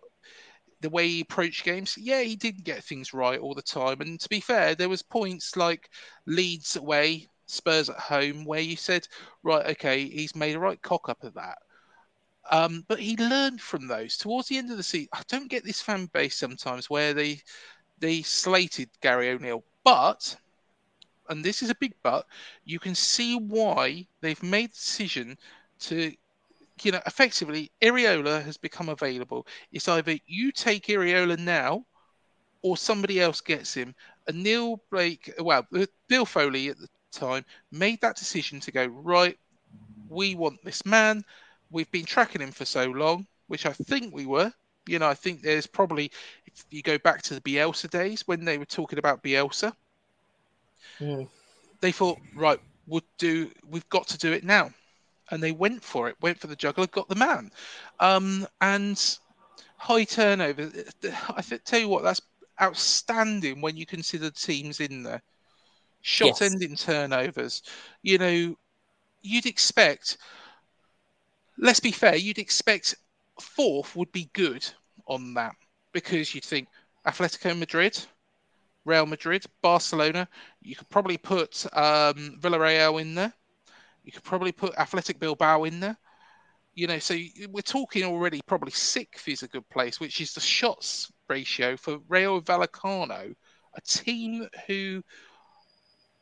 the 0.83 0.89
way 0.89 1.07
he 1.07 1.21
approached 1.21 1.63
games, 1.63 1.97
yeah, 1.97 2.21
he 2.21 2.35
didn't 2.35 2.65
get 2.65 2.83
things 2.83 3.13
right 3.13 3.39
all 3.39 3.53
the 3.53 3.61
time. 3.61 4.01
And 4.01 4.19
to 4.19 4.29
be 4.29 4.41
fair, 4.41 4.75
there 4.75 4.89
was 4.89 5.01
points 5.01 5.55
like 5.55 5.89
Leeds 6.25 6.75
away, 6.75 7.29
Spurs 7.45 7.89
at 7.89 7.99
home, 7.99 8.43
where 8.43 8.59
you 8.59 8.75
said, 8.75 9.07
right, 9.43 9.65
okay, 9.67 10.07
he's 10.07 10.35
made 10.35 10.55
a 10.55 10.59
right 10.59 10.81
cock 10.81 11.07
up 11.07 11.23
of 11.23 11.33
that. 11.35 11.57
Um, 12.51 12.83
but 12.89 12.99
he 12.99 13.15
learned 13.15 13.61
from 13.61 13.87
those. 13.87 14.17
Towards 14.17 14.49
the 14.49 14.57
end 14.57 14.71
of 14.71 14.77
the 14.77 14.83
season, 14.83 15.07
I 15.13 15.21
don't 15.29 15.49
get 15.49 15.63
this 15.63 15.81
fan 15.81 16.07
base 16.07 16.35
sometimes 16.35 16.89
where 16.89 17.13
they 17.13 17.41
they 17.99 18.21
slated 18.21 18.89
Gary 18.99 19.29
O'Neill, 19.29 19.63
but 19.85 20.35
and 21.29 21.45
this 21.45 21.63
is 21.63 21.69
a 21.69 21.75
big 21.75 21.93
but, 22.03 22.25
you 22.65 22.77
can 22.79 22.93
see 22.93 23.37
why 23.37 24.05
they've 24.19 24.43
made 24.43 24.71
the 24.71 24.75
decision 24.75 25.37
to 25.79 26.13
you 26.81 26.91
know, 26.91 27.01
effectively, 27.05 27.71
Iraola 27.81 28.43
has 28.43 28.57
become 28.57 28.89
available. 28.89 29.45
It's 29.71 29.87
either 29.87 30.15
you 30.25 30.51
take 30.51 30.87
Iraola 30.87 31.37
now, 31.37 31.85
or 32.61 32.77
somebody 32.77 33.21
else 33.21 33.41
gets 33.41 33.73
him. 33.73 33.93
And 34.27 34.41
Neil 34.41 34.81
Blake, 34.89 35.31
well, 35.39 35.67
Bill 36.07 36.25
Foley 36.25 36.69
at 36.69 36.79
the 36.79 36.87
time 37.11 37.45
made 37.71 38.01
that 38.01 38.15
decision 38.15 38.59
to 38.61 38.71
go 38.71 38.85
right. 38.85 39.37
We 40.09 40.35
want 40.35 40.63
this 40.63 40.85
man. 40.85 41.23
We've 41.69 41.91
been 41.91 42.05
tracking 42.05 42.41
him 42.41 42.51
for 42.51 42.65
so 42.65 42.85
long, 42.85 43.27
which 43.47 43.65
I 43.65 43.73
think 43.73 44.13
we 44.13 44.25
were. 44.25 44.51
You 44.87 44.99
know, 44.99 45.07
I 45.07 45.13
think 45.13 45.41
there's 45.41 45.67
probably 45.67 46.11
if 46.45 46.65
you 46.71 46.81
go 46.81 46.97
back 46.97 47.21
to 47.23 47.35
the 47.35 47.41
Bielsa 47.41 47.89
days 47.89 48.27
when 48.27 48.45
they 48.45 48.57
were 48.57 48.65
talking 48.65 48.99
about 48.99 49.23
Bielsa, 49.23 49.73
mm. 50.99 51.27
they 51.79 51.91
thought, 51.91 52.19
right, 52.35 52.59
we'll 52.87 53.01
do. 53.17 53.49
We've 53.67 53.87
got 53.89 54.07
to 54.09 54.17
do 54.17 54.31
it 54.31 54.43
now 54.43 54.71
and 55.31 55.41
they 55.41 55.51
went 55.51 55.83
for 55.83 56.09
it, 56.09 56.15
went 56.21 56.39
for 56.39 56.47
the 56.47 56.55
juggler, 56.55 56.87
got 56.87 57.09
the 57.09 57.15
man. 57.15 57.51
Um, 57.99 58.47
and 58.61 59.17
high 59.77 60.03
turnover. 60.03 60.71
I 61.29 61.41
tell 61.41 61.79
you 61.79 61.89
what, 61.89 62.03
that's 62.03 62.21
outstanding 62.61 63.61
when 63.61 63.75
you 63.75 63.85
consider 63.85 64.29
teams 64.29 64.79
in 64.79 65.03
there. 65.03 65.21
Shot 66.01 66.39
yes. 66.39 66.41
ending 66.41 66.75
turnovers. 66.75 67.63
You 68.01 68.17
know, 68.17 68.55
you'd 69.21 69.45
expect, 69.45 70.17
let's 71.57 71.79
be 71.79 71.91
fair, 71.91 72.15
you'd 72.15 72.37
expect 72.37 72.95
fourth 73.39 73.95
would 73.95 74.11
be 74.11 74.29
good 74.33 74.65
on 75.07 75.33
that 75.33 75.55
because 75.93 76.35
you'd 76.35 76.43
think 76.43 76.67
Atletico 77.05 77.57
Madrid, 77.57 77.99
Real 78.85 79.05
Madrid, 79.05 79.45
Barcelona, 79.61 80.27
you 80.61 80.75
could 80.75 80.89
probably 80.89 81.17
put 81.17 81.65
um, 81.73 82.37
Villarreal 82.39 83.01
in 83.01 83.15
there. 83.15 83.33
You 84.03 84.11
could 84.11 84.23
probably 84.23 84.51
put 84.51 84.75
Athletic 84.77 85.19
Bilbao 85.19 85.63
in 85.63 85.79
there. 85.79 85.97
You 86.75 86.87
know, 86.87 86.99
so 86.99 87.15
we're 87.49 87.61
talking 87.61 88.03
already 88.03 88.41
probably 88.47 88.71
sixth 88.71 89.27
is 89.27 89.43
a 89.43 89.47
good 89.47 89.67
place, 89.69 89.99
which 89.99 90.19
is 90.21 90.33
the 90.33 90.41
shots 90.41 91.11
ratio 91.29 91.77
for 91.77 91.99
Rayo 92.07 92.41
Vallecano, 92.41 93.35
a 93.75 93.81
team 93.81 94.47
who 94.67 95.03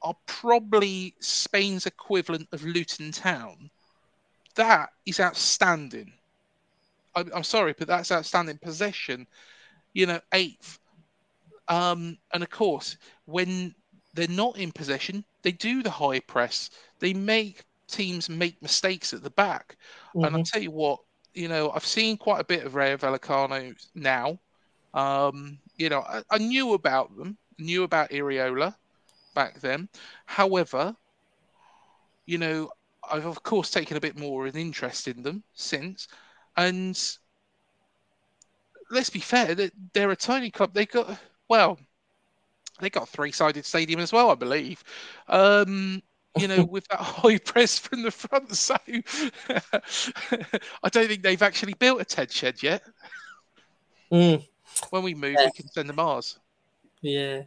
are 0.02 0.16
probably 0.26 1.16
Spain's 1.20 1.86
equivalent 1.86 2.48
of 2.52 2.64
Luton 2.64 3.12
Town. 3.12 3.70
That 4.56 4.90
is 5.06 5.20
outstanding. 5.20 6.12
I'm, 7.16 7.32
I'm 7.34 7.44
sorry, 7.44 7.74
but 7.78 7.88
that's 7.88 8.12
outstanding 8.12 8.58
possession. 8.58 9.28
You 9.94 10.08
know, 10.08 10.20
eighth. 10.34 10.80
Um, 11.68 12.18
and 12.34 12.44
of 12.44 12.50
course, 12.50 12.98
when 13.26 13.74
they're 14.14 14.28
not 14.28 14.58
in 14.58 14.72
possession, 14.72 15.24
they 15.44 15.54
do 15.54 15.82
the 15.82 15.90
high 15.90 16.20
press. 16.20 16.70
They 17.00 17.14
make 17.14 17.64
teams 17.92 18.30
make 18.30 18.62
mistakes 18.62 19.14
at 19.14 19.24
the 19.24 19.30
back. 19.30 19.78
Mm-hmm. 20.16 20.26
And 20.26 20.36
I'll 20.36 20.44
tell 20.44 20.62
you 20.62 20.72
what, 20.72 21.00
you 21.34 21.48
know, 21.48 21.72
I've 21.72 21.86
seen 21.86 22.18
quite 22.18 22.42
a 22.42 22.46
bit 22.46 22.66
of 22.66 22.76
Rayo 22.76 22.98
Vallecano 22.98 23.76
now. 23.96 24.40
Um, 24.94 25.60
you 25.78 25.90
know, 25.90 26.02
I, 26.02 26.22
I, 26.30 26.38
knew 26.38 26.74
about 26.74 27.16
them, 27.16 27.38
knew 27.58 27.84
about 27.84 28.10
Iraola 28.10 28.76
back 29.34 29.60
then. 29.62 29.88
However, 30.26 30.96
you 32.26 32.38
know, 32.38 32.72
I've 33.10 33.26
of 33.26 33.42
course 33.44 33.72
taken 33.72 33.96
a 33.96 34.02
bit 34.02 34.18
more 34.18 34.46
of 34.46 34.54
an 34.54 34.62
interest 34.62 35.08
in 35.08 35.24
them 35.24 35.44
since. 35.54 36.08
And 36.58 37.00
let's 38.90 39.10
be 39.10 39.20
fair, 39.20 39.56
they're 39.94 40.12
a 40.12 40.16
tiny 40.16 40.52
club. 40.52 40.74
They 40.74 40.86
got 40.86 41.18
well, 41.48 41.80
they 42.80 42.90
got 42.90 43.04
a 43.04 43.08
three-sided 43.08 43.66
stadium 43.66 44.00
as 44.00 44.12
well, 44.12 44.30
I 44.30 44.36
believe. 44.36 44.84
Um, 45.28 46.02
you 46.38 46.48
know, 46.48 46.64
with 46.64 46.88
that 46.88 47.00
high 47.00 47.38
press 47.38 47.78
from 47.78 48.04
the 48.04 48.12
front. 48.12 48.52
So 48.56 48.76
I 50.84 50.90
don't 50.90 51.08
think 51.08 51.24
they've 51.24 51.42
actually 51.42 51.74
built 51.74 52.02
a 52.02 52.06
TED 52.06 52.32
shed 52.32 52.64
yet. 52.64 52.84
Mm. 54.12 54.46
When 54.90 55.04
we 55.04 55.14
move, 55.14 55.36
yeah. 55.38 55.46
we 55.46 55.52
can 55.52 55.68
send 55.70 55.90
them 55.90 56.00
ours. 56.00 56.40
Yeah, 57.02 57.42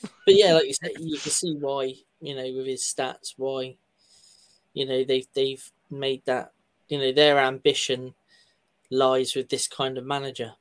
but 0.00 0.34
yeah, 0.34 0.54
like 0.54 0.66
you 0.66 0.74
said, 0.74 0.90
you 0.98 1.18
can 1.18 1.30
see 1.30 1.54
why 1.54 1.94
you 2.20 2.34
know 2.34 2.52
with 2.56 2.66
his 2.66 2.82
stats 2.82 3.34
why 3.36 3.76
you 4.74 4.86
know 4.86 5.04
they've 5.04 5.26
they've 5.34 5.70
made 5.90 6.24
that 6.26 6.52
you 6.88 6.98
know 6.98 7.12
their 7.12 7.38
ambition 7.38 8.14
lies 8.90 9.34
with 9.34 9.48
this 9.48 9.66
kind 9.66 9.98
of 9.98 10.04
manager. 10.04 10.52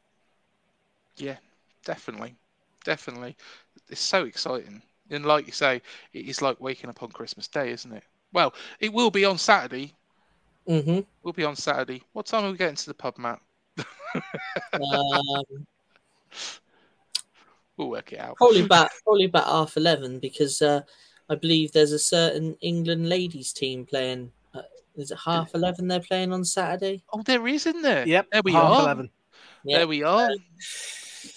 Yeah, 1.18 1.38
definitely, 1.84 2.36
definitely. 2.84 3.36
It's 3.90 4.02
so 4.02 4.26
exciting. 4.26 4.82
And 5.10 5.26
like 5.26 5.48
you 5.48 5.54
say, 5.54 5.82
it 6.14 6.28
is 6.28 6.42
like 6.42 6.60
waking 6.60 6.90
up 6.90 7.04
on 7.04 7.10
Christmas 7.10 7.48
Day, 7.48 7.72
isn't 7.72 7.92
it? 7.92 8.04
Well, 8.34 8.54
it 8.80 8.92
will 8.92 9.12
be 9.12 9.26
on 9.26 9.38
Saturday. 9.38 9.94
Mm-hmm. 10.68 11.00
We'll 11.24 11.34
be 11.34 11.46
on 11.46 11.56
Saturday. 11.56 12.04
What 12.14 12.26
time 12.26 12.46
are 12.46 12.52
we 12.52 12.58
getting 12.58 12.76
to 12.76 12.86
the 12.88 12.94
pub, 12.94 13.18
Matt? 13.18 13.40
um, 14.74 15.44
we'll 17.78 17.90
work 17.90 18.12
it 18.12 18.20
out. 18.20 18.36
Probably 18.36 18.62
about 18.62 18.90
probably 19.04 19.26
about 19.26 19.46
half 19.46 19.78
eleven 19.78 20.20
because 20.20 20.62
uh, 20.62 20.82
I 21.30 21.36
believe 21.36 21.72
there's 21.72 21.94
a 21.94 22.00
certain 22.00 22.58
England 22.62 23.08
ladies 23.08 23.54
team 23.54 23.86
playing. 23.86 24.32
Uh, 24.54 24.62
is 24.96 25.12
it 25.12 25.20
half 25.24 25.56
eleven 25.56 25.88
they're 25.88 26.02
playing 26.02 26.34
on 26.34 26.44
Saturday? 26.44 27.04
Oh, 27.14 27.22
there 27.24 27.48
is, 27.48 27.66
isn't 27.66 27.82
there? 27.82 28.06
Yep. 28.08 28.28
There 28.32 28.42
we 28.44 28.54
half 28.54 28.64
are. 28.64 28.82
Eleven. 28.82 29.10
Yep. 29.64 29.80
There 29.80 29.88
we 29.88 30.04
are. 30.04 30.30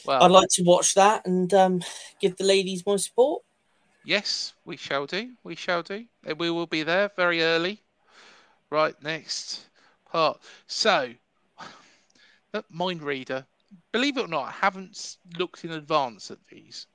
Well, 0.05 0.23
I'd 0.23 0.31
like 0.31 0.49
to 0.53 0.63
watch 0.63 0.95
that 0.95 1.27
and 1.27 1.53
um, 1.55 1.83
give 2.21 2.37
the 2.37 2.45
ladies 2.45 2.85
my 2.87 2.97
support. 2.97 3.43
Yes, 4.05 4.55
we 4.65 4.77
shall 4.77 5.07
do. 5.07 5.37
We 5.45 5.55
shall 5.55 5.83
do. 5.83 6.07
And 6.25 6.39
we 6.39 6.51
will 6.51 6.67
be 6.67 6.83
there 6.83 7.11
very 7.17 7.43
early. 7.43 7.83
Right, 8.71 9.01
next 9.03 9.69
part. 10.07 10.41
So, 10.67 11.15
Mind 12.71 13.03
Reader, 13.03 13.47
believe 13.93 14.17
it 14.17 14.25
or 14.25 14.29
not, 14.29 14.49
I 14.49 14.53
haven't 14.53 15.17
looked 15.39 15.65
in 15.65 15.73
advance 15.73 16.31
at 16.31 16.47
these. 16.49 16.87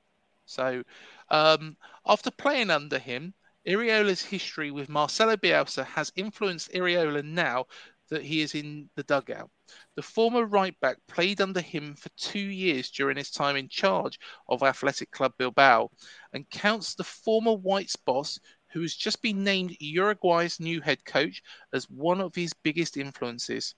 So, 0.46 0.82
um, 1.30 1.76
after 2.06 2.30
playing 2.30 2.70
under 2.70 2.98
him, 2.98 3.34
Iraola's 3.66 4.22
history 4.22 4.70
with 4.70 4.88
Marcelo 4.88 5.36
Bielsa 5.36 5.84
has 5.84 6.12
influenced 6.14 6.72
Iraola 6.72 7.24
now 7.24 7.66
that 8.08 8.22
he 8.22 8.40
is 8.40 8.54
in 8.54 8.88
the 8.94 9.02
dugout. 9.02 9.50
The 9.96 10.02
former 10.02 10.44
right 10.44 10.78
back 10.80 10.98
played 11.08 11.40
under 11.40 11.60
him 11.60 11.96
for 11.96 12.08
two 12.10 12.38
years 12.38 12.90
during 12.90 13.16
his 13.16 13.30
time 13.30 13.56
in 13.56 13.68
charge 13.68 14.18
of 14.48 14.62
Athletic 14.62 15.10
Club 15.10 15.32
Bilbao 15.38 15.90
and 16.32 16.48
counts 16.50 16.94
the 16.94 17.04
former 17.04 17.54
Whites 17.54 17.96
boss, 17.96 18.38
who 18.72 18.82
has 18.82 18.94
just 18.94 19.22
been 19.22 19.42
named 19.42 19.76
Uruguay's 19.80 20.60
new 20.60 20.80
head 20.80 21.04
coach, 21.04 21.42
as 21.72 21.90
one 21.90 22.20
of 22.20 22.34
his 22.34 22.52
biggest 22.52 22.96
influences. 22.96 23.74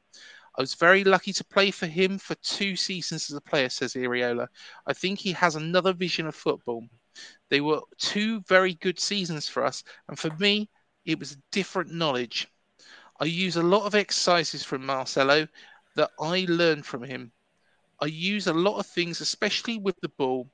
I 0.58 0.60
was 0.60 0.74
very 0.74 1.04
lucky 1.04 1.32
to 1.34 1.44
play 1.44 1.70
for 1.70 1.86
him 1.86 2.18
for 2.18 2.34
two 2.36 2.74
seasons 2.74 3.30
as 3.30 3.36
a 3.36 3.40
player, 3.40 3.68
says 3.68 3.94
Iraola. 3.94 4.48
I 4.86 4.92
think 4.92 5.20
he 5.20 5.32
has 5.32 5.54
another 5.54 5.92
vision 5.92 6.26
of 6.26 6.34
football. 6.34 6.84
They 7.48 7.60
were 7.60 7.80
two 7.96 8.40
very 8.42 8.74
good 8.74 8.98
seasons 8.98 9.48
for 9.48 9.64
us, 9.64 9.84
and 10.08 10.18
for 10.18 10.30
me, 10.36 10.68
it 11.04 11.18
was 11.18 11.32
a 11.32 11.42
different 11.52 11.92
knowledge. 11.92 12.48
I 13.20 13.24
use 13.24 13.56
a 13.56 13.62
lot 13.62 13.84
of 13.84 13.94
exercises 13.94 14.62
from 14.62 14.86
Marcelo 14.86 15.48
that 15.96 16.10
I 16.20 16.46
learned 16.48 16.86
from 16.86 17.02
him. 17.02 17.32
I 18.00 18.06
use 18.06 18.46
a 18.46 18.52
lot 18.52 18.78
of 18.78 18.86
things, 18.86 19.20
especially 19.20 19.78
with 19.78 19.98
the 20.00 20.08
ball. 20.10 20.48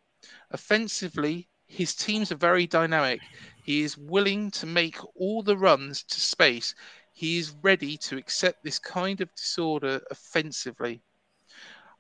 Offensively, 0.51 1.49
his 1.67 1.95
teams 1.95 2.33
are 2.33 2.37
very 2.37 2.67
dynamic. 2.67 3.21
He 3.65 3.83
is 3.83 3.99
willing 3.99 4.51
to 4.53 4.67
make 4.67 4.97
all 5.15 5.43
the 5.43 5.57
runs 5.57 6.03
to 6.05 6.21
space. 6.21 6.75
He 7.13 7.39
is 7.39 7.55
ready 7.63 7.99
to 7.99 8.17
accept 8.17 8.65
this 8.65 8.79
kind 8.79 9.21
of 9.21 9.35
disorder 9.35 10.01
offensively. 10.11 11.03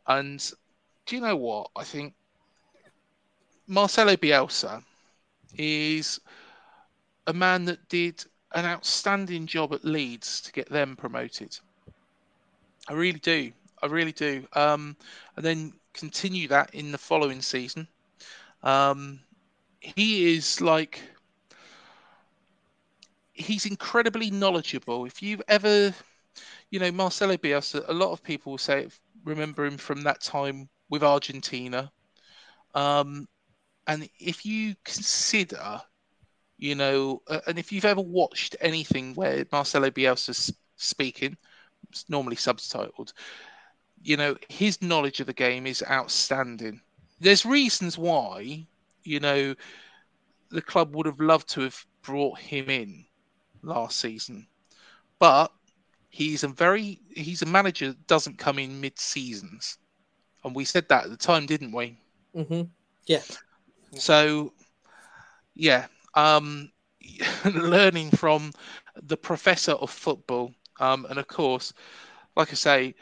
And 0.07 0.51
do 1.05 1.17
you 1.17 1.23
know 1.23 1.37
what? 1.37 1.71
I 1.77 1.85
think 1.85 2.15
Marcelo 3.67 4.17
Bielsa 4.17 4.83
is 5.57 6.21
a 7.27 7.33
man 7.33 7.67
that 7.67 7.89
did 7.89 8.25
an 8.55 8.65
outstanding 8.65 9.47
job 9.47 9.73
at 9.75 9.85
Leeds 9.85 10.41
to 10.43 10.53
get 10.53 10.69
them 10.71 10.97
promoted. 10.97 11.59
I 12.89 12.93
really 12.93 13.19
do. 13.19 13.53
I 13.83 13.87
really 13.87 14.13
do. 14.13 14.47
Um, 14.53 14.97
and 15.37 15.45
then 15.45 15.73
continue 15.93 16.49
that 16.49 16.75
in 16.75 16.93
the 16.93 16.99
following 16.99 17.43
season. 17.43 17.89
Um, 18.63 19.21
he 19.81 20.35
is 20.35 20.61
like 20.61 21.03
he's 23.33 23.67
incredibly 23.67 24.31
knowledgeable. 24.31 25.05
If 25.05 25.23
you've 25.23 25.43
ever, 25.49 25.93
you 26.71 26.79
know, 26.79 26.93
Marcelo 26.93 27.37
Bielsa, 27.37 27.87
a 27.89 27.93
lot 27.93 28.13
of 28.13 28.23
people 28.23 28.53
will 28.53 28.59
say 28.59 28.89
remember 29.25 29.65
him 29.65 29.77
from 29.77 30.03
that 30.03 30.21
time 30.21 30.69
with 30.89 31.03
Argentina. 31.03 31.91
Um, 32.75 33.29
and 33.87 34.09
if 34.19 34.47
you 34.47 34.75
consider 34.85 35.83
you 36.65 36.75
know, 36.75 37.21
uh, 37.29 37.41
and 37.47 37.59
if 37.59 37.71
you've 37.71 37.85
ever 37.85 38.01
watched 38.01 38.57
anything 38.63 39.15
where 39.15 39.45
Marcelo 39.53 39.91
Bielsa's 39.91 40.51
speaking, 40.77 41.37
it's 41.91 42.09
normally 42.09 42.37
subtitled, 42.37 43.13
you 44.03 44.17
know, 44.17 44.35
his 44.49 44.81
knowledge 44.81 45.21
of 45.21 45.27
the 45.27 45.35
game 45.35 45.67
is 45.67 45.85
outstanding. 45.91 46.81
There's 47.21 47.45
reasons 47.45 47.99
why, 47.99 48.67
you 49.03 49.21
know, 49.21 49.55
the 50.51 50.63
club 50.63 50.97
would 50.97 51.05
have 51.05 51.21
loved 51.21 51.51
to 51.51 51.61
have 51.61 51.85
brought 52.01 52.39
him 52.39 52.71
in 52.71 53.05
last 53.63 54.01
season, 54.01 54.47
but 55.19 55.53
he's 56.09 56.45
a 56.45 56.49
very 56.49 56.99
he's 57.15 57.43
a 57.43 57.47
manager 57.47 57.89
that 57.89 58.07
doesn't 58.07 58.39
come 58.39 58.59
in 58.59 58.81
mid 58.81 58.99
seasons, 58.99 59.77
and 60.45 60.57
we 60.57 60.65
said 60.65 60.89
that 60.89 61.05
at 61.05 61.11
the 61.11 61.17
time, 61.19 61.45
didn't 61.45 61.73
we? 61.73 61.99
Mm-hmm. 62.35 62.63
Yeah. 63.05 63.23
So, 63.99 64.55
yeah, 65.55 65.89
um, 66.15 66.71
learning 67.55 68.11
from 68.11 68.53
the 69.03 69.17
professor 69.17 69.73
of 69.73 69.91
football. 69.91 70.55
Um, 70.81 71.07
and 71.09 71.19
of 71.19 71.27
course, 71.27 71.73
like 72.37 72.51
I 72.51 72.55
say, 72.55 72.95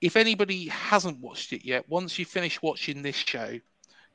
if 0.00 0.16
anybody 0.16 0.68
hasn't 0.68 1.20
watched 1.20 1.52
it 1.52 1.64
yet, 1.64 1.88
once 1.88 2.18
you 2.18 2.24
finish 2.24 2.62
watching 2.62 3.02
this 3.02 3.16
show, 3.16 3.58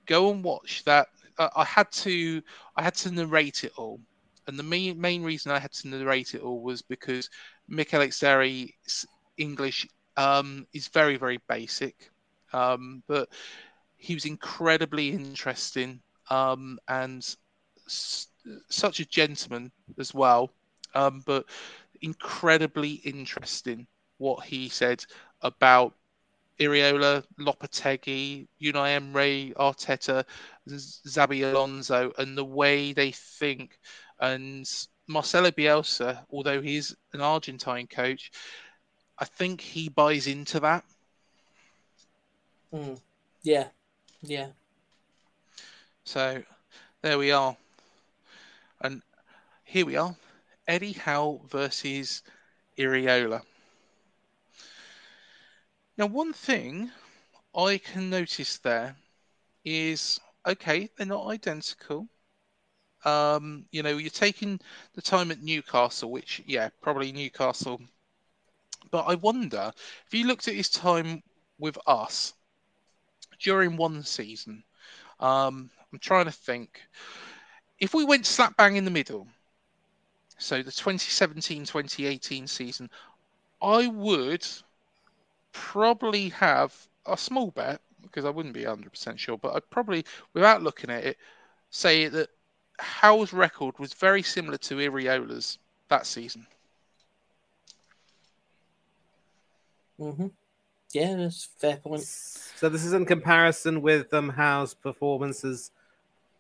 go 0.06 0.32
and 0.32 0.44
watch 0.44 0.84
that. 0.86 1.08
Uh, 1.38 1.50
I 1.56 1.66
had 1.66 1.92
to, 1.92 2.42
I 2.76 2.84
had 2.84 2.96
to 2.96 3.12
narrate 3.12 3.64
it 3.64 3.74
all, 3.76 4.00
and 4.48 4.58
the 4.58 4.64
main 4.64 5.00
main 5.02 5.24
reason 5.24 5.52
I 5.52 5.60
had 5.60 5.72
to 5.74 5.88
narrate 5.88 6.36
it 6.36 6.42
all 6.42 6.62
was 6.62 6.82
because 6.82 7.30
Mikel 7.68 8.02
Etxarri's 8.02 9.06
English 9.38 9.88
um, 10.16 10.68
is 10.74 10.90
very 10.90 11.18
very 11.18 11.40
basic, 11.50 12.12
um, 12.54 13.04
but 13.08 13.30
he 13.98 14.14
was 14.14 14.26
incredibly 14.26 15.10
interesting 15.10 16.02
um, 16.30 16.78
and 16.88 17.36
such 17.88 19.00
a 19.00 19.06
gentleman 19.06 19.72
as 19.98 20.14
well, 20.14 20.52
um, 20.96 21.24
but 21.26 21.46
incredibly 22.02 22.94
interesting 22.94 23.88
what 24.18 24.46
he 24.46 24.70
said 24.70 25.04
about 25.42 25.94
Iraola, 26.60 27.24
Lopetegui, 27.40 28.48
Unai 28.62 28.96
Emery, 28.96 29.54
Arteta, 29.58 30.24
Xabi 30.70 31.52
Alonso, 31.52 32.12
and 32.18 32.38
the 32.38 32.46
way 32.46 32.94
they 32.94 33.12
think. 33.12 33.80
And 34.20 34.70
Marcelo 35.08 35.52
Bielsa, 35.52 36.26
although 36.32 36.62
he's 36.62 36.96
an 37.14 37.22
Argentine 37.22 37.88
coach, 37.88 38.32
I 39.18 39.26
think 39.26 39.62
he 39.62 39.90
buys 39.90 40.28
into 40.28 40.60
that. 40.60 40.84
Mm. 42.74 43.00
Yeah, 43.44 43.68
yeah. 44.22 44.48
So 46.04 46.42
there 47.02 47.18
we 47.18 47.32
are. 47.32 47.56
And 48.84 49.02
here 49.64 49.86
we 49.86 49.96
are 49.96 50.14
Eddie 50.68 50.92
Howe 50.92 51.40
versus 51.50 52.22
Iraola. 52.78 53.42
Now, 55.98 56.08
one 56.08 56.34
thing 56.34 56.92
I 57.56 57.78
can 57.78 58.10
notice 58.10 58.58
there 58.58 58.98
is 59.64 60.20
okay, 60.46 60.90
they're 60.98 61.08
not 61.08 61.28
identical. 61.28 62.10
Um, 63.06 63.66
you 63.72 63.84
know, 63.84 63.96
you're 63.96 64.10
taking 64.10 64.60
the 64.96 65.02
time 65.02 65.32
at 65.32 65.42
Newcastle, 65.42 66.12
which, 66.12 66.42
yeah, 66.46 66.68
probably 66.82 67.14
Newcastle. 67.14 67.80
But 68.92 69.06
I 69.06 69.16
wonder 69.16 69.72
if 70.06 70.14
you 70.14 70.28
looked 70.28 70.50
at 70.50 70.56
his 70.56 70.70
time 70.70 71.24
with 71.58 71.78
us 71.88 72.34
during 73.40 73.78
one 73.78 74.04
season. 74.04 74.66
Um, 75.22 75.70
I'm 75.94 76.00
trying 76.00 76.26
to 76.26 76.34
think. 76.34 76.82
If 77.84 77.94
we 77.94 78.06
went 78.06 78.26
slap 78.26 78.56
bang 78.56 78.78
in 78.78 78.86
the 78.86 78.92
middle, 78.92 79.28
so 80.38 80.60
the 80.60 80.72
2017 80.72 81.66
2018 81.66 82.48
season, 82.48 82.90
I 83.62 83.88
would 83.88 84.48
probably 85.52 86.30
have 86.30 86.74
a 87.06 87.18
small 87.18 87.52
bet 87.52 87.82
because 88.02 88.24
I 88.24 88.30
wouldn't 88.30 88.54
be 88.54 88.64
100% 88.64 89.20
sure, 89.20 89.38
but 89.38 89.54
I'd 89.54 89.70
probably, 89.70 90.06
without 90.32 90.64
looking 90.64 90.92
at 90.92 91.04
it, 91.04 91.18
say 91.72 92.08
that 92.08 92.30
Howe's 92.80 93.34
record 93.34 93.78
was 93.80 93.92
very 93.92 94.24
similar 94.24 94.58
to 94.60 94.76
Iraola's 94.76 95.58
that 95.90 96.06
season. 96.06 96.48
Mm-hmm. 100.00 100.28
Yeah, 100.94 101.16
that's 101.18 101.50
fair 101.58 101.76
point. 101.76 102.04
So 102.04 102.70
this 102.70 102.86
is 102.86 102.94
in 102.94 103.06
comparison 103.06 103.82
with 103.82 104.14
um, 104.14 104.30
Howe's 104.30 104.74
performances 104.74 105.72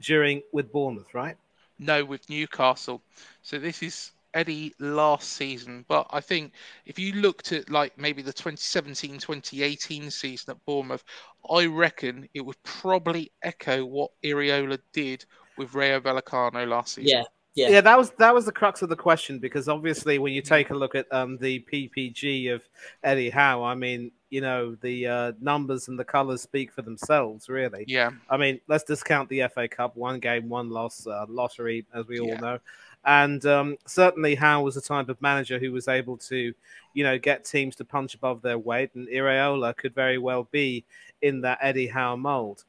during 0.02 0.42
with 0.52 0.72
Bournemouth, 0.72 1.14
right? 1.14 1.38
No, 1.80 2.06
with 2.06 2.30
Newcastle. 2.30 3.02
So 3.42 3.60
this 3.60 3.82
is 3.84 4.12
Eddie 4.34 4.74
last 4.80 5.34
season, 5.34 5.86
but 5.88 6.08
I 6.12 6.22
think 6.22 6.54
if 6.86 6.98
you 6.98 7.14
looked 7.14 7.52
at 7.52 7.70
like 7.70 7.98
maybe 7.98 8.22
the 8.22 8.34
2017 8.34 9.20
2018 9.20 10.10
season 10.10 10.52
at 10.52 10.66
Bournemouth, 10.66 11.04
I 11.50 11.66
reckon 11.66 12.28
it 12.34 12.42
would 12.42 12.62
probably 12.64 13.32
echo 13.44 13.86
what 13.86 14.12
Iraola 14.24 14.80
did 14.92 15.26
with 15.58 15.74
Rayo 15.74 16.00
Vallecano 16.00 16.68
last 16.68 16.96
season. 16.96 17.10
Yeah, 17.10 17.24
yeah, 17.56 17.70
Yeah, 17.70 17.82
that 17.82 17.98
was 17.98 18.10
that 18.18 18.34
was 18.34 18.46
the 18.46 18.52
crux 18.52 18.82
of 18.82 18.90
the 18.90 18.96
question 18.96 19.38
because 19.38 19.70
obviously 19.70 20.18
when 20.18 20.34
you 20.34 20.42
take 20.42 20.72
a 20.72 20.76
look 20.76 20.96
at 20.96 21.12
um, 21.14 21.38
the 21.38 21.64
PPG 21.72 22.54
of 22.54 22.64
Eddie 23.04 23.30
Howe, 23.30 23.64
I 23.64 23.76
mean, 23.76 24.12
you 24.34 24.42
know, 24.42 24.74
the 24.82 25.06
uh, 25.06 25.32
numbers 25.40 25.90
and 25.90 26.00
the 26.00 26.04
colours 26.04 26.42
speak 26.42 26.72
for 26.72 26.82
themselves, 26.82 27.50
really. 27.50 27.86
Yeah. 27.88 28.10
I 28.32 28.36
mean, 28.36 28.60
let's 28.68 28.84
discount 28.84 29.30
the 29.30 29.44
FA 29.54 29.68
Cup, 29.68 29.96
one 29.96 30.20
game, 30.20 30.50
one 30.50 30.72
loss, 30.72 31.06
uh, 31.06 31.28
lottery, 31.30 31.86
as 31.94 32.08
we 32.08 32.20
all 32.20 32.30
Yeah. 32.30 32.40
know. 32.40 32.60
And 33.06 33.46
um, 33.46 33.78
certainly, 33.86 34.34
Howe 34.34 34.64
was 34.64 34.74
the 34.74 34.82
type 34.82 35.08
of 35.10 35.22
manager 35.22 35.60
who 35.60 35.72
was 35.72 35.88
able 35.88 36.18
to, 36.18 36.52
you 36.96 37.04
know, 37.04 37.20
get 37.20 37.46
teams 37.46 37.76
to 37.76 37.86
punch 37.86 38.16
above 38.16 38.42
their 38.42 38.58
weight, 38.58 38.90
and 38.96 39.08
Iraola 39.08 39.78
could 39.78 39.94
very 39.94 40.18
well 40.18 40.48
be 40.50 40.84
in 41.22 41.42
that 41.42 41.60
Eddie 41.62 41.86
Howe 41.86 42.16
mold. 42.16 42.64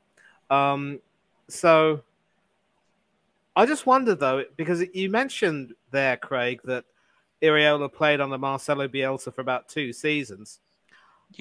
Um, 0.51 1.01
so, 1.49 2.03
I 3.57 3.65
just 3.65 3.87
wonder 3.87 4.15
though, 4.15 4.45
because 4.59 4.85
you 4.93 5.09
mentioned 5.09 5.73
there, 5.93 6.19
Craig, 6.19 6.61
that 6.65 6.85
Iraola 7.41 7.91
played 7.91 8.21
under 8.21 8.37
Marcelo 8.37 8.87
Bielsa 8.87 9.33
for 9.33 9.41
about 9.41 9.71
two 9.71 9.95
seasons. 9.95 10.61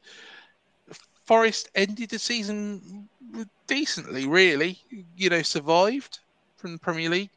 Forest 1.26 1.70
ended 1.76 2.10
the 2.10 2.20
season 2.20 3.08
decently, 3.68 4.28
really. 4.28 4.80
You 5.16 5.30
know, 5.30 5.42
survived 5.42 6.20
from 6.58 6.74
the 6.74 6.80
Premier 6.80 7.10
League. 7.10 7.30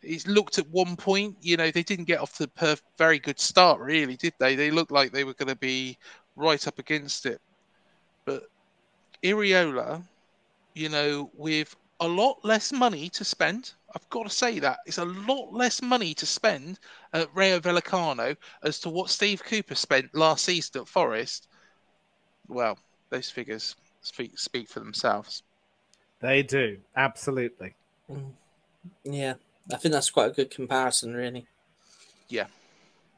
He's 0.00 0.26
looked 0.26 0.58
at 0.58 0.68
one 0.68 0.96
point, 0.96 1.36
you 1.40 1.56
know, 1.56 1.70
they 1.70 1.82
didn't 1.82 2.04
get 2.04 2.20
off 2.20 2.40
a 2.40 2.46
perf- 2.46 2.82
very 2.98 3.18
good 3.18 3.40
start, 3.40 3.80
really, 3.80 4.16
did 4.16 4.34
they? 4.38 4.54
They 4.54 4.70
looked 4.70 4.92
like 4.92 5.12
they 5.12 5.24
were 5.24 5.34
going 5.34 5.48
to 5.48 5.56
be 5.56 5.96
right 6.36 6.66
up 6.66 6.78
against 6.78 7.24
it. 7.24 7.40
But 8.26 8.44
Iraola, 9.22 10.02
you 10.74 10.88
know, 10.90 11.30
with 11.34 11.74
a 12.00 12.08
lot 12.08 12.44
less 12.44 12.72
money 12.72 13.08
to 13.10 13.24
spend, 13.24 13.72
I've 13.94 14.08
got 14.10 14.24
to 14.24 14.30
say 14.30 14.58
that 14.58 14.78
it's 14.86 14.98
a 14.98 15.04
lot 15.04 15.52
less 15.52 15.80
money 15.80 16.14
to 16.14 16.26
spend 16.26 16.78
at 17.12 17.28
Rayo 17.34 17.60
Vallecano 17.60 18.36
as 18.62 18.80
to 18.80 18.90
what 18.90 19.10
Steve 19.10 19.42
Cooper 19.42 19.74
spent 19.74 20.14
last 20.14 20.44
season 20.44 20.82
at 20.82 20.88
Forest. 20.88 21.48
Well, 22.48 22.78
those 23.10 23.30
figures 23.30 23.76
speak 24.02 24.38
speak 24.38 24.68
for 24.68 24.80
themselves. 24.80 25.42
They 26.20 26.42
do, 26.42 26.78
absolutely. 26.96 27.74
Yeah, 29.04 29.34
I 29.72 29.76
think 29.76 29.92
that's 29.92 30.10
quite 30.10 30.30
a 30.30 30.34
good 30.34 30.50
comparison, 30.50 31.14
really. 31.14 31.46
Yeah, 32.28 32.46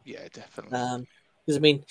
yeah, 0.05 0.29
definitely. 0.33 0.79
Um, 0.79 1.07
because 1.45 1.57
I 1.57 1.61
mean, 1.61 1.85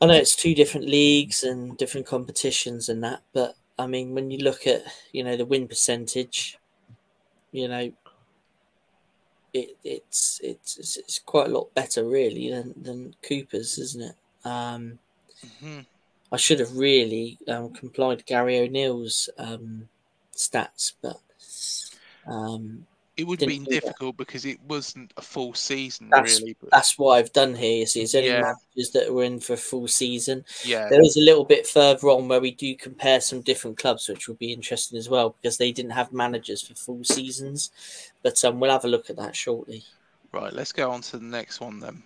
I 0.00 0.06
know 0.06 0.14
it's 0.14 0.36
two 0.36 0.54
different 0.54 0.86
leagues 0.86 1.42
and 1.42 1.76
different 1.76 2.06
competitions 2.06 2.88
and 2.88 3.02
that, 3.02 3.22
but 3.32 3.56
I 3.80 3.86
mean, 3.86 4.14
when 4.14 4.30
you 4.30 4.38
look 4.38 4.66
at 4.66 4.82
you 5.12 5.24
know 5.24 5.36
the 5.36 5.46
win 5.46 5.68
percentage, 5.68 6.58
you 7.52 7.68
know, 7.68 7.92
it 9.52 9.76
it's 9.84 10.40
it's 10.42 10.78
it's, 10.78 10.96
it's 10.96 11.18
quite 11.18 11.48
a 11.48 11.52
lot 11.52 11.74
better 11.74 12.04
really 12.04 12.50
than 12.50 12.74
than 12.82 13.14
Cooper's, 13.22 13.78
isn't 13.78 14.02
it? 14.02 14.16
Um, 14.44 14.98
Mhm. 15.44 15.86
I 16.32 16.36
should 16.36 16.60
have 16.60 16.76
really 16.76 17.38
um, 17.48 17.72
complied 17.72 18.26
Gary 18.26 18.58
O'Neill's 18.58 19.28
um, 19.36 19.88
stats, 20.32 20.92
but 21.02 21.20
um, 22.26 22.86
It 23.20 23.26
would 23.26 23.40
have 23.40 23.48
been 23.48 23.64
do 23.64 23.74
that. 23.74 23.80
difficult 23.82 24.16
because 24.16 24.44
it 24.44 24.58
wasn't 24.66 25.12
a 25.16 25.22
full 25.22 25.54
season, 25.54 26.08
That's- 26.10 26.40
really. 26.40 26.56
But 26.60 26.70
that's 26.70 26.98
what 26.98 27.18
I've 27.18 27.32
done 27.32 27.54
here. 27.54 27.78
You 27.80 27.86
see, 27.86 28.02
it's 28.02 28.14
only 28.14 28.28
Yeah. 28.28 28.40
managers 28.40 28.90
that 28.92 29.12
were 29.12 29.24
in 29.24 29.40
for 29.40 29.52
a 29.52 29.56
full 29.56 29.86
season. 29.88 30.44
yeah, 30.64 30.88
There 30.88 31.02
is 31.02 31.16
a 31.16 31.20
little 31.20 31.44
bit 31.44 31.66
further 31.66 32.08
on 32.08 32.28
where 32.28 32.40
we 32.40 32.50
do 32.50 32.74
compare 32.74 33.20
some 33.20 33.40
different 33.42 33.78
clubs, 33.78 34.08
which 34.08 34.26
will 34.28 34.36
be 34.36 34.52
interesting 34.52 34.98
as 34.98 35.08
well 35.08 35.30
because 35.40 35.58
they 35.58 35.70
didn't 35.72 35.92
have 35.92 36.12
managers 36.12 36.62
for 36.62 36.74
full 36.74 37.04
seasons. 37.04 37.70
But 38.22 38.42
um, 38.44 38.58
we'll 38.60 38.70
have 38.70 38.84
a 38.84 38.88
look 38.88 39.10
at 39.10 39.16
that 39.16 39.36
shortly. 39.36 39.84
right. 40.32 40.52
Let's 40.52 40.72
go 40.72 40.90
on 40.90 41.00
to 41.02 41.18
the 41.18 41.24
next 41.24 41.60
one 41.60 41.80
then. 41.80 42.02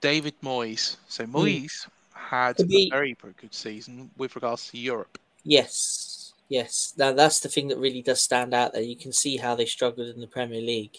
David 0.00 0.34
Moyes. 0.42 0.96
So 1.08 1.26
Moyes 1.26 1.86
had 2.14 2.56
be- 2.68 2.88
a 2.88 2.90
very, 2.96 3.14
very 3.20 3.34
good 3.40 3.52
season 3.54 4.10
with 4.16 4.34
regards 4.34 4.70
to 4.70 4.78
Europe. 4.78 5.18
Yes, 5.44 6.19
yes. 6.50 6.92
Now 6.98 7.12
that's 7.12 7.40
the 7.40 7.48
thing 7.48 7.68
that 7.68 7.78
really 7.78 8.02
does 8.02 8.20
stand 8.20 8.52
out 8.52 8.74
there. 8.74 8.82
You 8.82 8.96
can 8.96 9.12
see 9.14 9.38
how 9.38 9.54
they 9.54 9.64
struggled 9.64 10.08
in 10.08 10.20
the 10.20 10.26
Premier 10.26 10.60
League. 10.60 10.98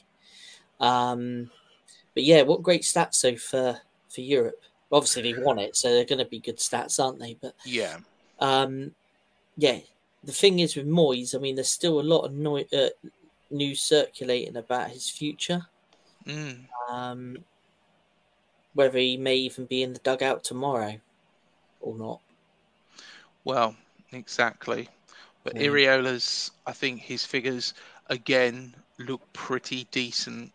Um, 0.79 1.51
but 2.15 2.23
yeah, 2.23 2.41
what 2.41 2.63
great 2.63 2.81
stats 2.81 3.21
though 3.21 3.35
for 3.35 3.79
for 4.09 4.21
Europe. 4.21 4.59
Obviously, 4.91 5.21
they 5.21 5.41
won 5.41 5.57
it, 5.59 5.77
so 5.77 5.89
they're 5.89 6.03
going 6.03 6.19
to 6.19 6.25
be 6.25 6.39
good 6.39 6.57
stats, 6.57 7.01
aren't 7.01 7.19
they? 7.19 7.37
But 7.39 7.53
Yeah. 7.63 7.99
um, 8.39 8.93
yeah, 9.55 9.79
the 10.23 10.33
thing 10.33 10.59
is 10.59 10.75
with 10.75 10.85
Moyes, 10.85 11.33
I 11.33 11.37
mean, 11.37 11.55
there's 11.55 11.69
still 11.69 12.01
a 12.01 12.03
lot 12.03 12.25
of 12.25 12.33
no- 12.33 12.57
uh, 12.57 12.89
news 13.49 13.81
circulating 13.81 14.57
about 14.57 14.91
his 14.91 15.09
future. 15.09 15.65
Mm. 16.25 16.65
Um, 16.89 17.37
whether 18.73 18.97
he 18.97 19.15
may 19.15 19.35
even 19.35 19.65
be 19.65 19.81
in 19.83 19.93
the 19.93 19.99
dugout 19.99 20.43
tomorrow 20.43 20.99
or 21.79 21.97
not. 21.97 22.19
Well, 23.45 23.75
exactly. 24.11 24.89
But 25.43 25.55
Yeah. 25.55 25.67
Iraola's, 25.69 26.51
I 26.65 26.73
think 26.73 27.01
his 27.01 27.25
figures 27.25 27.73
again 28.07 28.75
look 28.99 29.21
pretty 29.33 29.85
decent 29.91 30.53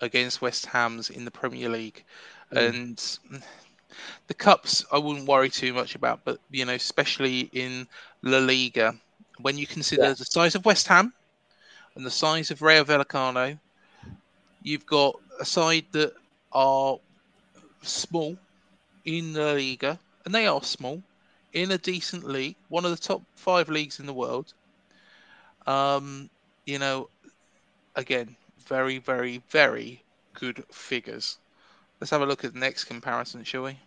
against 0.00 0.40
West 0.40 0.66
Ham's 0.66 1.10
in 1.10 1.24
the 1.24 1.30
Premier 1.30 1.68
League, 1.68 2.04
mm. 2.52 2.68
and 2.68 3.18
the 4.28 4.34
cups 4.34 4.84
I 4.92 4.98
wouldn't 4.98 5.26
worry 5.26 5.50
too 5.50 5.72
much 5.72 5.94
about. 5.94 6.24
But 6.24 6.38
you 6.50 6.64
know, 6.64 6.74
especially 6.74 7.50
in 7.52 7.88
La 8.22 8.38
Liga, 8.38 8.94
when 9.40 9.58
you 9.58 9.66
consider 9.66 10.04
Yeah. 10.04 10.12
the 10.14 10.24
size 10.24 10.54
of 10.54 10.64
West 10.64 10.86
Ham 10.88 11.12
and 11.96 12.06
the 12.06 12.10
size 12.10 12.50
of 12.50 12.62
Rayo 12.62 12.84
Vallecano, 12.84 13.58
you've 14.62 14.86
got 14.86 15.18
a 15.40 15.44
side 15.44 15.86
that 15.92 16.14
are 16.52 16.98
small 17.82 18.36
in 19.04 19.34
La 19.34 19.52
Liga, 19.52 19.98
and 20.24 20.34
they 20.34 20.46
are 20.46 20.62
small 20.62 21.02
in 21.62 21.70
a 21.72 21.78
decent 21.78 22.24
league, 22.24 22.56
one 22.68 22.84
of 22.84 22.90
the 22.90 22.96
top 22.96 23.22
five 23.34 23.68
leagues 23.68 24.00
in 24.00 24.06
the 24.06 24.12
world. 24.12 24.52
Um, 25.66 26.30
you 26.64 26.78
know, 26.78 27.08
again, 27.96 28.36
very, 28.66 28.98
very, 28.98 29.42
very 29.50 30.02
good 30.34 30.64
figures. 30.70 31.38
Let's 32.00 32.10
have 32.10 32.22
a 32.22 32.26
look 32.26 32.44
at 32.44 32.54
the 32.54 32.60
next 32.60 32.84
comparison, 32.84 33.44
shall 33.44 33.64
we? 33.64 33.78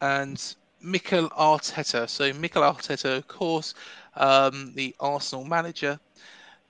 And 0.00 0.54
Mikel 0.80 1.28
Arteta. 1.30 2.08
So 2.08 2.32
Mikel 2.32 2.62
Arteta, 2.62 3.16
of 3.16 3.28
course, 3.28 3.74
um, 4.16 4.72
the 4.74 4.94
Arsenal 5.00 5.44
manager. 5.44 5.98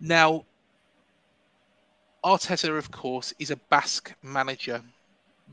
Now, 0.00 0.44
Arteta, 2.24 2.76
of 2.76 2.90
course, 2.90 3.34
is 3.38 3.50
a 3.50 3.56
Basque 3.56 4.14
manager, 4.22 4.82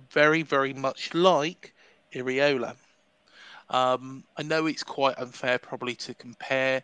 very, 0.09 0.41
very 0.41 0.73
much 0.73 1.13
like 1.13 1.73
Iraola. 2.13 2.75
Um, 3.69 4.23
I 4.37 4.43
know 4.43 4.67
it's 4.67 4.83
quite 4.83 5.17
unfair, 5.17 5.57
probably, 5.57 5.95
to 5.95 6.13
compare 6.13 6.83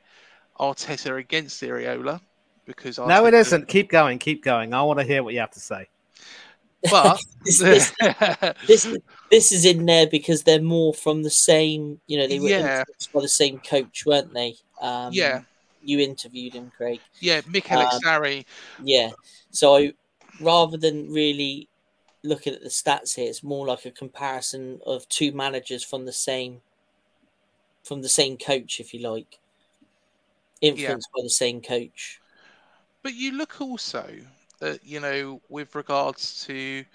Arteta 0.59 1.17
against 1.19 1.61
Iraola 1.61 2.19
because 2.65 2.97
No, 2.97 3.25
it 3.25 3.33
Arteta- 3.33 3.39
isn't. 3.39 3.67
Keep 3.67 3.89
going. 3.89 4.19
Keep 4.19 4.43
going. 4.43 4.73
I 4.73 4.81
want 4.83 4.99
to 4.99 5.05
hear 5.05 5.23
what 5.23 5.33
you 5.33 5.39
have 5.39 5.51
to 5.51 5.59
say. 5.59 5.87
But 6.89 7.19
This, 7.45 7.59
this, 7.59 7.93
this, 8.67 8.97
this 9.29 9.51
is 9.51 9.65
in 9.65 9.85
there 9.85 10.07
because 10.07 10.43
they're 10.43 10.61
more 10.61 10.93
from 10.93 11.21
the 11.23 11.29
same, 11.29 11.99
you 12.07 12.17
know, 12.17 12.27
they 12.27 12.39
were 12.39 12.49
Yeah. 12.49 12.83
by 13.13 13.21
the 13.21 13.27
same 13.27 13.59
coach, 13.59 14.05
weren't 14.05 14.33
they? 14.33 14.55
Um, 14.81 15.13
yeah, 15.13 15.41
You 15.83 15.99
interviewed 15.99 16.53
him, 16.53 16.71
Craig. 16.75 16.99
yeah, 17.19 17.41
Mikel 17.47 17.77
Um, 17.79 17.87
Etxarri. 17.87 18.45
Yeah. 18.83 19.11
So 19.51 19.91
rather 20.39 20.77
than 20.77 21.11
really 21.11 21.67
looking 22.23 22.53
at 22.53 22.61
the 22.61 22.69
stats 22.69 23.15
here, 23.15 23.29
it's 23.29 23.43
more 23.43 23.65
like 23.67 23.85
a 23.85 23.91
comparison 23.91 24.79
of 24.85 25.07
two 25.09 25.31
managers 25.31 25.83
from 25.83 26.05
the 26.05 26.13
same 26.13 26.61
from 27.83 28.01
the 28.01 28.09
same 28.09 28.37
coach, 28.37 28.79
if 28.79 28.93
you 28.93 29.01
like. 29.01 29.39
Influenced 30.61 31.09
by 31.15 31.21
the 31.23 31.29
same 31.29 31.61
coach. 31.61 32.21
But 33.03 33.15
you 33.15 33.31
look 33.31 33.59
also 33.61 34.07
at, 34.61 34.85
you 34.85 34.99
know, 34.99 35.41
with 35.49 35.73
regards 35.75 36.45
to. 36.45 36.85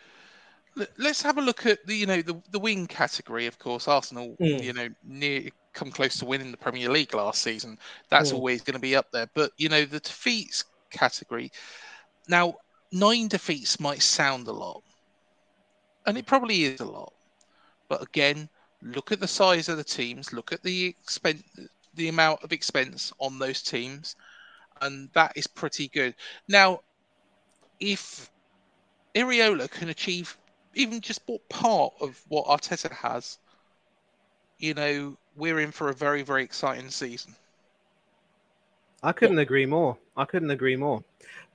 let- 0.76 0.92
Let's 0.98 1.22
have 1.22 1.38
a 1.38 1.42
look 1.42 1.64
at 1.66 1.84
the, 1.86 1.96
you 1.96 2.06
know, 2.06 2.22
the 2.22 2.40
the 2.50 2.58
win 2.60 2.86
category. 2.86 3.46
Of 3.46 3.58
course, 3.58 3.88
Arsenal, 3.88 4.36
Mm. 4.40 4.62
you 4.62 4.72
know, 4.72 4.88
near 5.02 5.50
come 5.72 5.90
close 5.90 6.18
to 6.18 6.24
winning 6.26 6.50
the 6.50 6.56
Premier 6.56 6.88
League 6.88 7.14
last 7.14 7.42
season. 7.42 7.78
That's 8.08 8.30
Mm. 8.30 8.34
always 8.34 8.62
going 8.62 8.74
to 8.74 8.80
be 8.80 8.94
up 8.94 9.10
there. 9.10 9.28
But 9.34 9.52
you 9.56 9.68
know, 9.68 9.84
the 9.84 10.00
defeats 10.00 10.64
category. 10.90 11.50
Now, 12.28 12.54
nine 12.92 13.28
defeats 13.28 13.80
might 13.80 14.02
sound 14.02 14.46
a 14.48 14.52
lot, 14.52 14.82
and 16.06 16.16
it 16.16 16.26
probably 16.26 16.64
is 16.64 16.80
a 16.80 16.84
lot. 16.84 17.12
But 17.88 18.02
again, 18.02 18.48
look 18.94 19.12
at 19.12 19.20
the 19.20 19.28
size 19.28 19.68
of 19.68 19.76
the 19.76 19.84
teams. 19.84 20.32
Look 20.32 20.52
at 20.52 20.62
the 20.62 20.86
expense, 20.86 21.42
the 21.94 22.08
amount 22.08 22.42
of 22.42 22.52
expense 22.52 23.12
on 23.18 23.38
those 23.38 23.62
teams, 23.62 24.16
and 24.80 25.08
that 25.14 25.32
is 25.36 25.46
pretty 25.46 25.88
good. 25.88 26.14
Now, 26.48 26.80
if 27.80 28.30
Iraola 29.14 29.70
can 29.70 29.88
achieve 29.88 30.36
even 30.74 31.00
just 31.00 31.22
what 31.26 31.46
part 31.48 31.94
of 32.00 32.20
what 32.28 32.46
Arteta 32.46 32.92
has, 32.92 33.38
you 34.58 34.74
know, 34.74 35.16
we're 35.36 35.60
in 35.60 35.70
for 35.70 35.88
a 35.88 35.94
very, 35.94 36.22
very 36.22 36.42
exciting 36.42 36.90
season. 36.90 37.34
I 39.02 39.12
couldn't 39.12 39.38
agree 39.38 39.66
more. 39.66 39.96
I 40.16 40.24
couldn't 40.24 40.50
agree 40.50 40.76
more. 40.76 41.04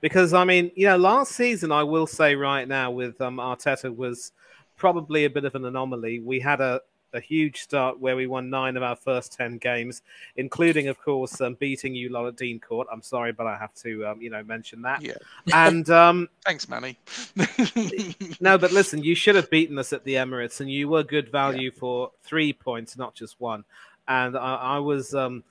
Because 0.00 0.32
I 0.32 0.44
mean, 0.44 0.70
you 0.74 0.86
know, 0.86 0.96
last 0.96 1.32
season 1.32 1.70
I 1.72 1.82
will 1.82 2.06
say 2.06 2.34
right 2.34 2.66
now 2.66 2.90
with 2.90 3.20
um, 3.20 3.36
Arteta 3.36 3.94
was 3.94 4.32
probably 4.76 5.24
a 5.24 5.30
bit 5.30 5.44
of 5.44 5.54
an 5.54 5.64
anomaly. 5.64 6.20
We 6.20 6.40
had 6.40 6.60
a, 6.60 6.80
a 7.12 7.20
huge 7.20 7.60
start 7.60 7.98
where 7.98 8.16
we 8.16 8.26
won 8.26 8.50
nine 8.50 8.76
of 8.76 8.82
our 8.82 8.96
first 8.96 9.32
ten 9.32 9.58
games, 9.58 10.02
including, 10.36 10.88
of 10.88 11.00
course, 11.00 11.40
um, 11.40 11.54
beating 11.54 11.94
you 11.94 12.08
lot 12.08 12.26
at 12.26 12.36
Dean 12.36 12.60
Court. 12.60 12.88
I'm 12.90 13.02
sorry, 13.02 13.32
but 13.32 13.46
I 13.46 13.56
have 13.56 13.74
to, 13.76 14.06
um, 14.06 14.22
you 14.22 14.30
know, 14.30 14.42
mention 14.42 14.82
that. 14.82 15.02
Yeah. 15.02 15.14
And 15.52 15.88
um, 15.90 16.28
Thanks, 16.44 16.68
Mani. 16.68 16.98
no, 18.40 18.58
but 18.58 18.72
listen, 18.72 19.02
you 19.02 19.14
should 19.14 19.36
have 19.36 19.50
beaten 19.50 19.78
us 19.78 19.92
at 19.92 20.04
the 20.04 20.14
Emirates, 20.14 20.60
and 20.60 20.70
you 20.70 20.88
were 20.88 21.02
good 21.02 21.30
value 21.30 21.70
for 21.70 22.10
three 22.22 22.52
points, 22.52 22.96
not 22.96 23.14
just 23.14 23.40
one. 23.40 23.64
And 24.08 24.36
I, 24.36 24.54
I 24.54 24.78
was, 24.78 25.14
um, 25.14 25.44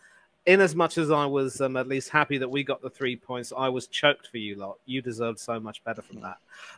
in 0.45 0.59
as 0.59 0.75
much 0.75 0.97
as 0.97 1.11
I 1.11 1.25
was 1.25 1.61
um, 1.61 1.77
at 1.77 1.87
least 1.87 2.09
happy 2.09 2.37
that 2.39 2.49
we 2.49 2.63
got 2.63 2.81
the 2.81 2.89
three 2.89 3.15
points, 3.15 3.53
I 3.55 3.69
was 3.69 3.87
choked 3.87 4.27
for 4.27 4.37
you 4.37 4.55
lot. 4.55 4.77
You 4.85 5.01
deserved 5.01 5.39
so 5.39 5.59
much 5.59 5.83
better 5.83 6.01
from 6.01 6.21
that. 6.21 6.37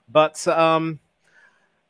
But 0.09 0.45
um, 0.47 0.99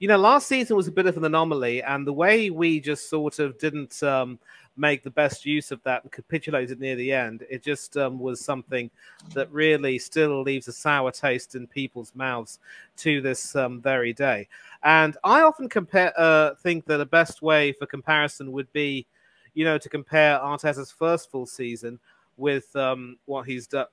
you 0.03 0.09
know, 0.09 0.17
last 0.17 0.47
season 0.47 0.75
was 0.75 0.89
a 0.89 0.91
bit 0.91 1.05
of 1.05 1.15
an 1.15 1.23
anomaly, 1.23 1.81
and 1.81 2.05
the 2.05 2.11
way 2.11 2.49
we 2.49 2.81
just 2.81 3.09
sort 3.09 3.39
of 3.39 3.57
didn't 3.57 4.03
um, 4.03 4.37
make 4.75 5.01
the 5.01 5.09
best 5.09 5.45
use 5.45 5.71
of 5.71 5.81
that 5.83 6.03
and 6.03 6.11
capitulated 6.11 6.77
near 6.77 6.97
the 6.97 7.09
end, 7.09 7.45
it 7.49 7.63
just 7.63 7.95
um, 7.95 8.19
was 8.19 8.43
something 8.43 8.91
that 9.33 9.49
really 9.49 9.97
still 9.97 10.41
leaves 10.41 10.67
a 10.67 10.73
sour 10.73 11.09
taste 11.09 11.55
in 11.55 11.67
people's 11.67 12.11
mouths 12.15 12.59
to 12.97 13.21
this 13.21 13.55
um, 13.55 13.79
very 13.81 14.11
day. 14.11 14.45
And 14.83 15.15
I 15.23 15.43
often 15.43 15.69
compare, 15.69 16.11
uh, 16.17 16.55
think 16.55 16.83
that 16.87 16.97
the 16.97 17.05
best 17.05 17.41
way 17.41 17.71
for 17.71 17.85
comparison 17.85 18.51
would 18.51 18.69
be, 18.73 19.05
you 19.53 19.63
know, 19.63 19.77
to 19.77 19.87
compare 19.87 20.37
Arteta's 20.37 20.91
first 20.91 21.31
full 21.31 21.45
season 21.45 21.97
with 22.35 22.75
um, 22.75 23.15
what 23.23 23.45
he's 23.45 23.67
done 23.67 23.85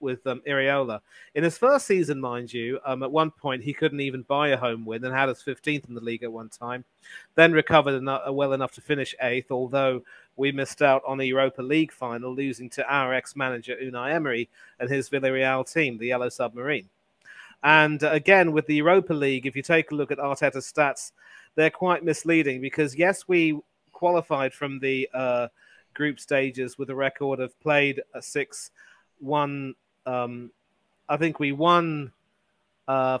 with 0.00 0.26
um, 0.26 0.42
Iraola. 0.46 1.00
In 1.34 1.44
his 1.44 1.58
first 1.58 1.86
season, 1.86 2.20
mind 2.20 2.52
you, 2.52 2.78
um, 2.84 3.02
at 3.02 3.10
one 3.10 3.30
point 3.30 3.62
he 3.62 3.72
couldn't 3.72 4.00
even 4.00 4.22
buy 4.22 4.48
a 4.48 4.56
home 4.56 4.84
win 4.84 5.04
and 5.04 5.14
had 5.14 5.28
us 5.28 5.42
15th 5.42 5.88
in 5.88 5.94
the 5.94 6.00
league 6.00 6.22
at 6.22 6.32
one 6.32 6.48
time. 6.48 6.84
Then 7.34 7.52
recovered 7.52 7.94
enough, 7.94 8.22
well 8.30 8.52
enough 8.52 8.72
to 8.72 8.80
finish 8.80 9.14
eighth, 9.20 9.50
although 9.50 10.02
we 10.36 10.52
missed 10.52 10.82
out 10.82 11.02
on 11.06 11.18
the 11.18 11.26
Europa 11.26 11.62
League 11.62 11.92
final, 11.92 12.34
losing 12.34 12.68
to 12.70 12.86
our 12.92 13.14
ex-manager 13.14 13.76
Unai 13.82 14.12
Emery 14.12 14.48
and 14.78 14.90
his 14.90 15.08
Villarreal 15.08 15.70
team, 15.70 15.98
the 15.98 16.08
Yellow 16.08 16.28
Submarine. 16.28 16.88
And 17.62 18.02
uh, 18.04 18.10
again, 18.10 18.52
with 18.52 18.66
the 18.66 18.76
Europa 18.76 19.14
League, 19.14 19.46
if 19.46 19.56
you 19.56 19.62
take 19.62 19.90
a 19.90 19.94
look 19.94 20.10
at 20.10 20.18
Arteta's 20.18 20.70
stats, 20.70 21.12
they're 21.54 21.70
quite 21.70 22.04
misleading 22.04 22.60
because 22.60 22.94
yes, 22.94 23.26
we 23.26 23.58
qualified 23.92 24.52
from 24.52 24.78
the 24.78 25.08
uh, 25.14 25.48
group 25.94 26.20
stages 26.20 26.78
with 26.78 26.90
a 26.90 26.94
record 26.94 27.40
of 27.40 27.58
played 27.60 28.02
a 28.14 28.22
six, 28.22 28.70
one. 29.18 29.74
Um, 30.06 30.50
I 31.08 31.16
think 31.16 31.38
we 31.38 31.52
won 31.52 32.12
uh, 32.88 33.18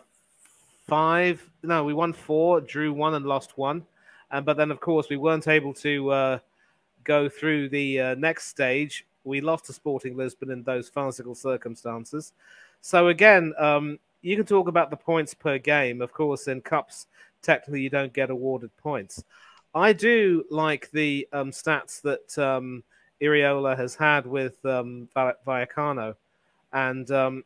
five. 0.86 1.48
No, 1.62 1.84
we 1.84 1.94
won 1.94 2.12
four, 2.12 2.60
drew 2.60 2.92
one, 2.92 3.14
and 3.14 3.26
lost 3.26 3.58
one. 3.58 3.84
And 4.30 4.46
but 4.46 4.56
then, 4.56 4.70
of 4.70 4.80
course, 4.80 5.08
we 5.08 5.16
weren't 5.16 5.48
able 5.48 5.74
to 5.74 6.10
uh, 6.10 6.38
go 7.04 7.28
through 7.28 7.68
the 7.68 8.00
uh, 8.00 8.14
next 8.14 8.48
stage. 8.48 9.06
We 9.24 9.40
lost 9.40 9.66
to 9.66 9.72
Sporting 9.72 10.16
Lisbon 10.16 10.50
in 10.50 10.62
those 10.62 10.88
farcical 10.88 11.34
circumstances. 11.34 12.32
So 12.80 13.08
again, 13.08 13.52
um, 13.58 13.98
you 14.22 14.36
can 14.36 14.46
talk 14.46 14.68
about 14.68 14.90
the 14.90 14.96
points 14.96 15.34
per 15.34 15.58
game. 15.58 16.00
Of 16.00 16.12
course, 16.12 16.48
in 16.48 16.60
cups, 16.60 17.06
technically 17.42 17.82
you 17.82 17.90
don't 17.90 18.12
get 18.12 18.30
awarded 18.30 18.76
points. 18.76 19.24
I 19.74 19.92
do 19.92 20.44
like 20.50 20.90
the 20.90 21.28
um, 21.32 21.50
stats 21.50 22.00
that 22.02 22.38
um, 22.38 22.82
Iraola 23.20 23.76
has 23.76 23.94
had 23.94 24.26
with 24.26 24.64
um, 24.64 25.08
Vallecano, 25.14 26.14
and 26.72 27.10
um, 27.10 27.44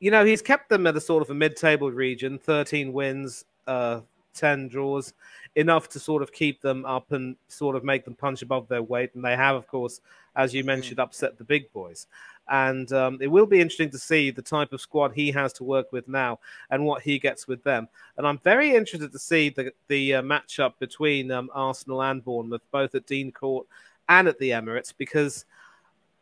you 0.00 0.10
know 0.10 0.24
he's 0.24 0.42
kept 0.42 0.68
them 0.68 0.86
at 0.86 0.96
a 0.96 1.00
sort 1.00 1.22
of 1.22 1.30
a 1.30 1.34
mid-table 1.34 1.90
region, 1.90 2.38
thirteen 2.38 2.92
wins, 2.92 3.44
uh, 3.66 4.00
10 4.38 4.68
draws, 4.68 5.12
enough 5.56 5.88
to 5.90 5.98
sort 5.98 6.22
of 6.22 6.32
keep 6.32 6.60
them 6.60 6.84
up 6.86 7.12
and 7.12 7.36
sort 7.48 7.76
of 7.76 7.84
make 7.84 8.04
them 8.04 8.14
punch 8.14 8.42
above 8.42 8.68
their 8.68 8.82
weight. 8.82 9.14
And 9.14 9.24
they 9.24 9.36
have, 9.36 9.56
of 9.56 9.66
course, 9.66 10.00
as 10.36 10.54
you 10.54 10.64
mentioned, 10.64 11.00
upset 11.00 11.36
the 11.36 11.44
big 11.44 11.70
boys. 11.72 12.06
And 12.48 12.90
um, 12.92 13.18
it 13.20 13.26
will 13.26 13.44
be 13.44 13.60
interesting 13.60 13.90
to 13.90 13.98
see 13.98 14.30
the 14.30 14.40
type 14.40 14.72
of 14.72 14.80
squad 14.80 15.12
he 15.12 15.30
has 15.32 15.52
to 15.54 15.64
work 15.64 15.92
with 15.92 16.08
now 16.08 16.38
and 16.70 16.84
what 16.84 17.02
he 17.02 17.18
gets 17.18 17.46
with 17.46 17.62
them. 17.62 17.88
And 18.16 18.26
I'm 18.26 18.38
very 18.38 18.74
interested 18.74 19.12
to 19.12 19.18
see 19.18 19.50
the, 19.50 19.72
the 19.88 20.14
uh, 20.14 20.22
matchup 20.22 20.74
between 20.78 21.30
um, 21.30 21.50
Arsenal 21.52 22.02
and 22.02 22.24
Bournemouth, 22.24 22.62
both 22.70 22.94
at 22.94 23.06
Dean 23.06 23.32
Court 23.32 23.66
and 24.08 24.28
at 24.28 24.38
the 24.38 24.50
Emirates, 24.50 24.94
because 24.96 25.44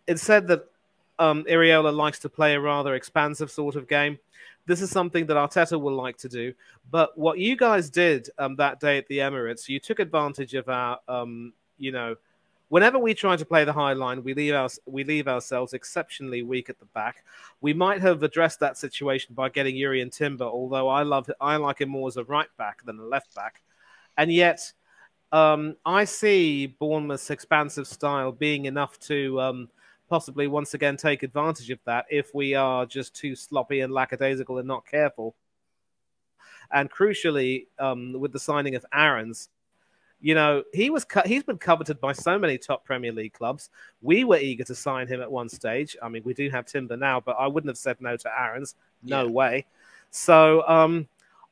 it's 0.09 0.23
said 0.23 0.49
that 0.49 0.65
um, 1.19 1.45
Iraola 1.45 1.95
likes 1.95 2.19
to 2.21 2.29
play 2.29 2.55
a 2.55 2.61
rather 2.61 2.95
expansive 2.95 3.51
sort 3.51 3.77
of 3.77 3.89
game. 3.89 4.19
This 4.67 4.83
is 4.83 4.91
something 4.91 5.27
that 5.27 5.37
Arteta 5.37 5.81
will 5.81 5.95
like 5.95 6.17
to 6.19 6.29
do. 6.29 6.53
But 6.91 7.17
what 7.17 7.39
you 7.39 7.57
guys 7.57 7.89
did 7.89 8.29
um, 8.39 8.57
that 8.57 8.81
day 8.81 8.99
at 8.99 9.07
the 9.09 9.19
Emirates, 9.19 9.69
you 9.69 9.79
took 9.79 10.01
advantage 10.01 10.55
of 10.55 10.69
our, 10.69 10.99
um, 11.09 11.53
you 11.79 11.93
know, 11.93 12.17
whenever 12.69 12.99
we 12.99 13.15
try 13.15 13.37
to 13.37 13.45
play 13.45 13.65
the 13.65 13.73
high 13.73 13.93
line, 13.93 14.23
we 14.25 14.35
leave 14.35 14.55
our, 14.55 14.69
we 14.87 15.05
leave 15.05 15.29
ourselves 15.29 15.73
exceptionally 15.73 16.43
weak 16.43 16.69
at 16.69 16.79
the 16.79 16.87
back. 16.87 17.25
We 17.61 17.73
might 17.73 18.01
have 18.01 18.23
addressed 18.23 18.61
that 18.61 18.77
situation 18.77 19.35
by 19.35 19.49
getting 19.49 19.77
Jurrien 19.77 20.11
Timber, 20.11 20.45
although 20.45 20.89
I 20.89 21.03
love 21.03 21.31
I 21.41 21.57
like 21.57 21.81
him 21.81 21.91
more 21.91 22.09
as 22.09 22.17
a 22.17 22.25
right 22.25 22.49
back 22.59 22.85
than 22.85 22.99
a 22.99 23.05
left 23.05 23.35
back, 23.35 23.63
and 24.19 24.33
yet 24.33 24.73
um, 25.33 25.77
I 25.85 26.05
see 26.05 26.67
Bournemouth's 26.67 27.31
expansive 27.31 27.87
style 27.87 28.33
being 28.33 28.67
enough 28.67 28.99
to 29.01 29.41
um, 29.41 29.69
possibly 30.09 30.47
once 30.47 30.75
again 30.75 30.97
take 30.97 31.23
advantage 31.23 31.71
of 31.71 31.79
that 31.85 32.07
if 32.11 32.35
we 32.35 32.55
are 32.55 32.87
just 32.87 33.15
too 33.15 33.35
sloppy 33.35 33.81
and 33.81 33.93
lackadaisical 33.93 34.59
and 34.59 34.69
not 34.69 34.87
careful. 34.87 35.35
And 36.73 36.91
crucially, 36.91 37.67
um, 37.79 38.13
with 38.13 38.33
the 38.33 38.41
signing 38.41 38.75
of 38.75 38.85
Aarons, 38.93 39.49
you 40.21 40.35
know 40.35 40.65
he 40.73 40.91
was 40.91 41.05
cu- 41.05 41.27
he's 41.27 41.43
been 41.43 41.59
coveted 41.59 42.01
by 42.01 42.13
so 42.13 42.39
many 42.39 42.59
top 42.59 42.85
Premier 42.85 43.13
League 43.13 43.35
clubs. 43.35 43.71
We 44.01 44.25
were 44.25 44.39
eager 44.39 44.65
to 44.65 44.75
sign 44.75 45.07
him 45.07 45.21
at 45.21 45.31
one 45.31 45.49
stage. 45.49 45.97
I 46.03 46.09
mean, 46.09 46.23
we 46.25 46.35
do 46.35 46.51
have 46.51 46.67
Timber 46.67 46.97
now, 46.97 47.21
but 47.21 47.37
I 47.39 47.47
wouldn't 47.47 47.69
have 47.69 47.79
said 47.79 48.01
no 48.01 48.17
to 48.17 48.29
Aarons. 48.29 48.75
No 49.03 49.25
yeah. 49.25 49.31
way. 49.31 49.67
So 50.11 50.67
um, 50.67 51.07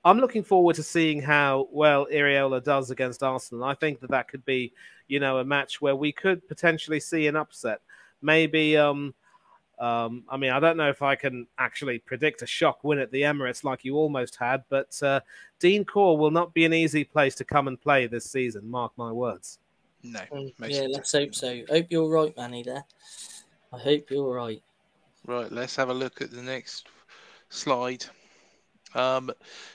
I'm 0.04 0.18
looking 0.18 0.42
forward 0.42 0.76
to 0.76 0.82
seeing 0.82 1.20
how 1.20 1.68
well 1.70 2.06
Iraola 2.12 2.62
does 2.64 2.90
against 2.90 3.22
Arsenal. 3.22 3.64
I 3.64 3.74
think 3.74 4.00
that 4.00 4.10
that 4.10 4.28
could 4.28 4.44
be, 4.44 4.72
you 5.08 5.20
know, 5.20 5.38
a 5.38 5.44
match 5.44 5.80
where 5.80 5.96
we 5.96 6.12
could 6.12 6.46
potentially 6.48 7.00
see 7.00 7.26
an 7.26 7.36
upset 7.36 7.80
maybe 8.24 8.76
um, 8.76 9.14
um, 9.78 10.24
I 10.28 10.36
mean, 10.36 10.50
I 10.50 10.60
don't 10.60 10.76
know 10.76 10.88
if 10.88 11.02
I 11.02 11.16
can 11.16 11.46
actually 11.58 11.98
predict 11.98 12.42
a 12.42 12.46
shock 12.46 12.84
win 12.84 12.98
at 12.98 13.10
the 13.10 13.22
Emirates 13.22 13.64
like 13.64 13.84
you 13.84 13.96
almost 13.96 14.36
had, 14.36 14.64
but 14.68 15.00
uh, 15.02 15.20
Dean 15.58 15.84
Court 15.84 16.18
will 16.18 16.30
not 16.30 16.54
be 16.54 16.64
an 16.64 16.72
easy 16.72 17.04
place 17.04 17.34
to 17.36 17.44
come 17.44 17.68
and 17.68 17.80
play 17.80 18.06
this 18.06 18.30
season. 18.30 18.70
Mark 18.70 18.92
my 18.96 19.10
words. 19.10 19.58
No. 20.02 20.20
Mm, 20.32 20.52
yeah, 20.68 20.86
let's 20.90 21.12
hope 21.12 21.34
so. 21.34 21.62
Hope 21.68 21.86
you're 21.90 22.08
right, 22.08 22.36
Mani. 22.36 22.62
There. 22.62 22.84
I 23.72 23.78
hope 23.78 24.10
you're 24.10 24.34
right. 24.34 24.62
Right. 25.26 25.50
Let's 25.50 25.74
have 25.76 25.88
a 25.88 25.94
look 25.94 26.20
at 26.20 26.30
the 26.30 26.42
next 26.42 26.86
slide. 27.48 28.04
Um, 28.94 29.32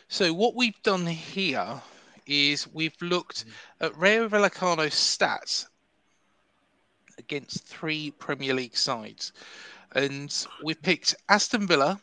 so 0.07 0.31
what 0.33 0.55
we've 0.55 0.81
done 0.83 1.05
here 1.05 1.81
is 2.25 2.71
we've 2.73 2.95
looked 3.01 3.45
at 3.81 3.97
Rayo 3.97 4.29
Vallecano's 4.29 4.93
stats 4.93 5.65
against 7.19 7.65
three 7.65 8.11
Premier 8.11 8.53
League 8.53 8.77
sides. 8.77 9.33
And 9.93 10.33
we've 10.63 10.81
picked 10.81 11.15
Aston 11.29 11.67
Villa, 11.67 11.99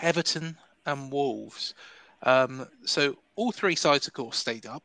Everton, 0.00 0.56
and 0.86 1.10
Wolves. 1.10 1.74
Um, 2.22 2.66
so 2.84 3.16
all 3.36 3.52
three 3.52 3.76
sides, 3.76 4.06
of 4.06 4.12
course, 4.12 4.36
stayed 4.36 4.66
up. 4.66 4.82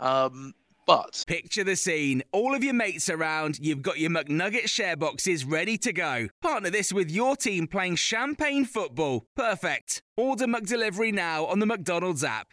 Um, 0.00 0.54
but 0.86 1.24
picture 1.28 1.62
the 1.62 1.76
scene. 1.76 2.22
All 2.32 2.54
of 2.54 2.64
your 2.64 2.74
mates 2.74 3.08
around, 3.08 3.58
you've 3.60 3.82
got 3.82 3.98
your 3.98 4.10
McNugget 4.10 4.68
share 4.68 4.96
boxes 4.96 5.44
ready 5.44 5.78
to 5.78 5.92
go. 5.92 6.28
Partner 6.40 6.70
this 6.70 6.92
with 6.92 7.10
your 7.10 7.36
team 7.36 7.68
playing 7.68 7.96
champagne 7.96 8.64
football. 8.64 9.26
Perfect. 9.36 10.02
Order 10.16 10.46
McDelivery 10.46 11.12
now 11.12 11.44
on 11.46 11.60
the 11.60 11.66
McDonald's 11.66 12.24
app. 12.24 12.52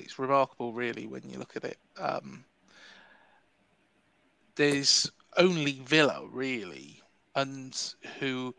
it's 0.00 0.18
remarkable, 0.18 0.72
really, 0.72 1.06
when 1.06 1.28
you 1.28 1.38
look 1.38 1.56
at 1.56 1.64
it. 1.64 1.78
Um, 1.98 2.44
there's 4.56 5.10
only 5.36 5.80
Villa, 5.84 6.26
really, 6.30 7.02
and 7.34 7.76
who, 8.18 8.54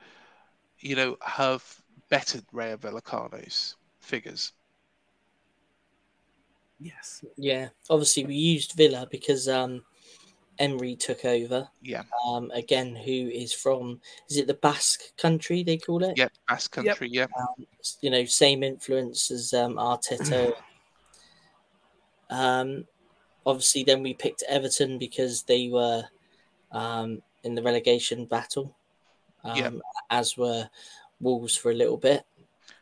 you 0.79 0.95
know, 0.95 1.17
have 1.21 1.63
bettered 2.09 2.45
Rayo 2.51 2.77
Vallecano's 2.77 3.75
figures. 3.99 4.53
Yes. 6.79 7.23
Yeah. 7.35 7.69
Obviously, 7.89 8.25
we 8.25 8.35
used 8.35 8.73
Villa 8.73 9.05
because 9.11 9.49
um, 9.49 9.83
Emery 10.59 10.95
took 10.95 11.25
over. 11.25 11.67
Yeah. 11.81 12.03
Um, 12.25 12.51
again, 12.51 12.95
who 12.95 13.11
is 13.11 13.51
from? 13.51 13.99
Is 14.29 14.37
it 14.37 14.47
the 14.47 14.53
Basque 14.53 15.01
country? 15.17 15.63
They 15.63 15.77
call 15.77 16.03
it. 16.03 16.17
Yeah, 16.17 16.29
Basque 16.47 16.71
country. 16.71 17.09
Yep. 17.09 17.29
Yeah. 17.35 17.41
Um, 17.41 17.67
you 18.01 18.09
know, 18.09 18.23
same 18.25 18.63
influence 18.63 19.29
as 19.31 19.53
um, 19.53 19.75
Arteta 19.75 20.53
um, 22.29 22.85
obviously, 23.45 23.83
then 23.83 24.03
we 24.03 24.13
picked 24.13 24.43
Everton 24.47 24.97
because 24.97 25.43
they 25.43 25.69
were 25.69 26.03
um, 26.71 27.21
in 27.43 27.55
the 27.55 27.63
relegation 27.63 28.25
battle, 28.25 28.75
um, 29.43 29.57
yeah. 29.57 29.69
as 30.09 30.37
were 30.37 30.69
Wolves 31.19 31.55
for 31.55 31.71
a 31.71 31.75
little 31.75 31.97
bit. 31.97 32.23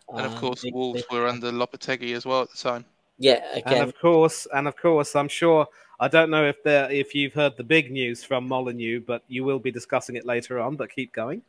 And 0.09 0.25
of 0.25 0.33
um, 0.33 0.39
course, 0.39 0.61
they, 0.61 0.71
Wolves 0.71 1.03
they, 1.09 1.17
were 1.17 1.27
under 1.27 1.51
Lopetegui 1.51 2.15
as 2.15 2.25
well 2.25 2.41
at 2.41 2.51
the 2.51 2.57
time. 2.57 2.85
Yeah, 3.19 3.43
again. 3.53 3.81
And 3.81 3.83
of 3.83 3.97
course, 3.99 4.47
and 4.53 4.67
of 4.67 4.77
course, 4.77 5.15
I'm 5.15 5.29
sure. 5.29 5.67
I 5.99 6.07
don't 6.07 6.29
know 6.29 6.45
if 6.45 6.61
there, 6.61 6.91
if 6.91 7.15
you've 7.15 7.33
heard 7.33 7.57
the 7.57 7.63
big 7.63 7.91
news 7.91 8.23
from 8.23 8.47
Molyneux, 8.47 8.99
but 8.99 9.23
you 9.27 9.43
will 9.43 9.57
be 9.57 9.71
discussing 9.71 10.15
it 10.15 10.25
later 10.27 10.59
on. 10.59 10.75
But 10.75 10.91
keep 10.91 11.11
going. 11.11 11.41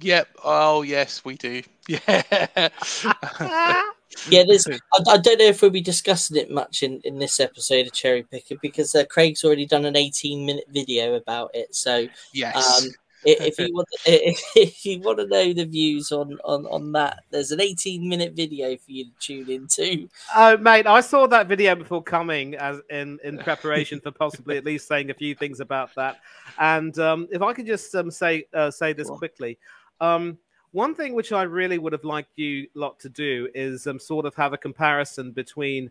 Yep. 0.00 0.28
Oh, 0.42 0.82
yes, 0.82 1.24
we 1.24 1.36
do. 1.36 1.62
Yeah. 1.88 2.70
yeah, 4.28 4.44
there's. 4.46 4.66
I, 4.68 4.78
I, 5.08 5.16
don't 5.18 5.38
know 5.38 5.46
if 5.46 5.62
we'll 5.62 5.70
be 5.70 5.80
discussing 5.80 6.36
it 6.36 6.50
much 6.50 6.82
in, 6.82 7.00
in 7.04 7.18
this 7.18 7.40
episode 7.40 7.86
of 7.86 7.92
Cherry 7.92 8.22
Picker 8.22 8.56
because 8.62 8.94
uh, 8.94 9.04
Craig's 9.06 9.44
already 9.44 9.66
done 9.66 9.84
an 9.84 9.96
18 9.96 10.44
minute 10.44 10.66
video 10.70 11.14
about 11.14 11.50
it. 11.54 11.74
So 11.74 12.06
yes. 12.32 12.82
Um, 12.82 12.90
if 13.24 13.58
you 13.58 13.72
want, 13.72 13.88
if 14.06 14.84
you 14.84 15.00
want 15.00 15.18
to 15.18 15.26
know 15.26 15.52
the 15.52 15.64
views 15.64 16.12
on, 16.12 16.38
on, 16.44 16.66
on 16.66 16.92
that, 16.92 17.24
there's 17.30 17.52
an 17.52 17.60
18 17.60 18.06
minute 18.08 18.34
video 18.34 18.76
for 18.76 18.90
you 18.90 19.06
to 19.06 19.10
tune 19.18 19.50
into. 19.50 20.08
Oh, 20.34 20.56
mate, 20.56 20.86
I 20.86 21.00
saw 21.00 21.26
that 21.28 21.46
video 21.46 21.74
before 21.74 22.02
coming 22.02 22.54
as 22.56 22.80
in 22.90 23.18
in 23.24 23.38
preparation 23.38 24.00
for 24.00 24.10
possibly 24.10 24.56
at 24.56 24.64
least 24.64 24.88
saying 24.88 25.10
a 25.10 25.14
few 25.14 25.34
things 25.34 25.60
about 25.60 25.94
that. 25.96 26.20
And 26.58 26.98
um, 26.98 27.28
if 27.30 27.42
I 27.42 27.52
could 27.52 27.66
just 27.66 27.94
um, 27.94 28.10
say 28.10 28.46
uh, 28.52 28.70
say 28.70 28.92
this 28.92 29.10
quickly, 29.10 29.58
um, 30.00 30.38
one 30.74 30.94
thing 30.94 31.14
which 31.14 31.32
I 31.32 31.42
really 31.44 31.78
would 31.78 31.92
have 31.92 32.04
liked 32.04 32.36
you 32.36 32.66
lot 32.74 32.98
to 33.00 33.08
do 33.08 33.48
is 33.54 33.86
um, 33.86 33.98
sort 33.98 34.26
of 34.26 34.34
have 34.34 34.52
a 34.52 34.58
comparison 34.58 35.30
between. 35.30 35.90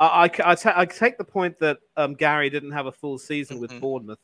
I, 0.00 0.28
I, 0.44 0.84
take 0.86 1.18
the 1.18 1.24
point 1.24 1.56
that 1.60 1.78
um, 1.96 2.14
Gary 2.14 2.50
didn't 2.50 2.72
have 2.72 2.86
a 2.86 2.92
full 2.92 3.16
season 3.16 3.60
with 3.60 3.70
mm-hmm. 3.70 3.78
Bournemouth, 3.78 4.18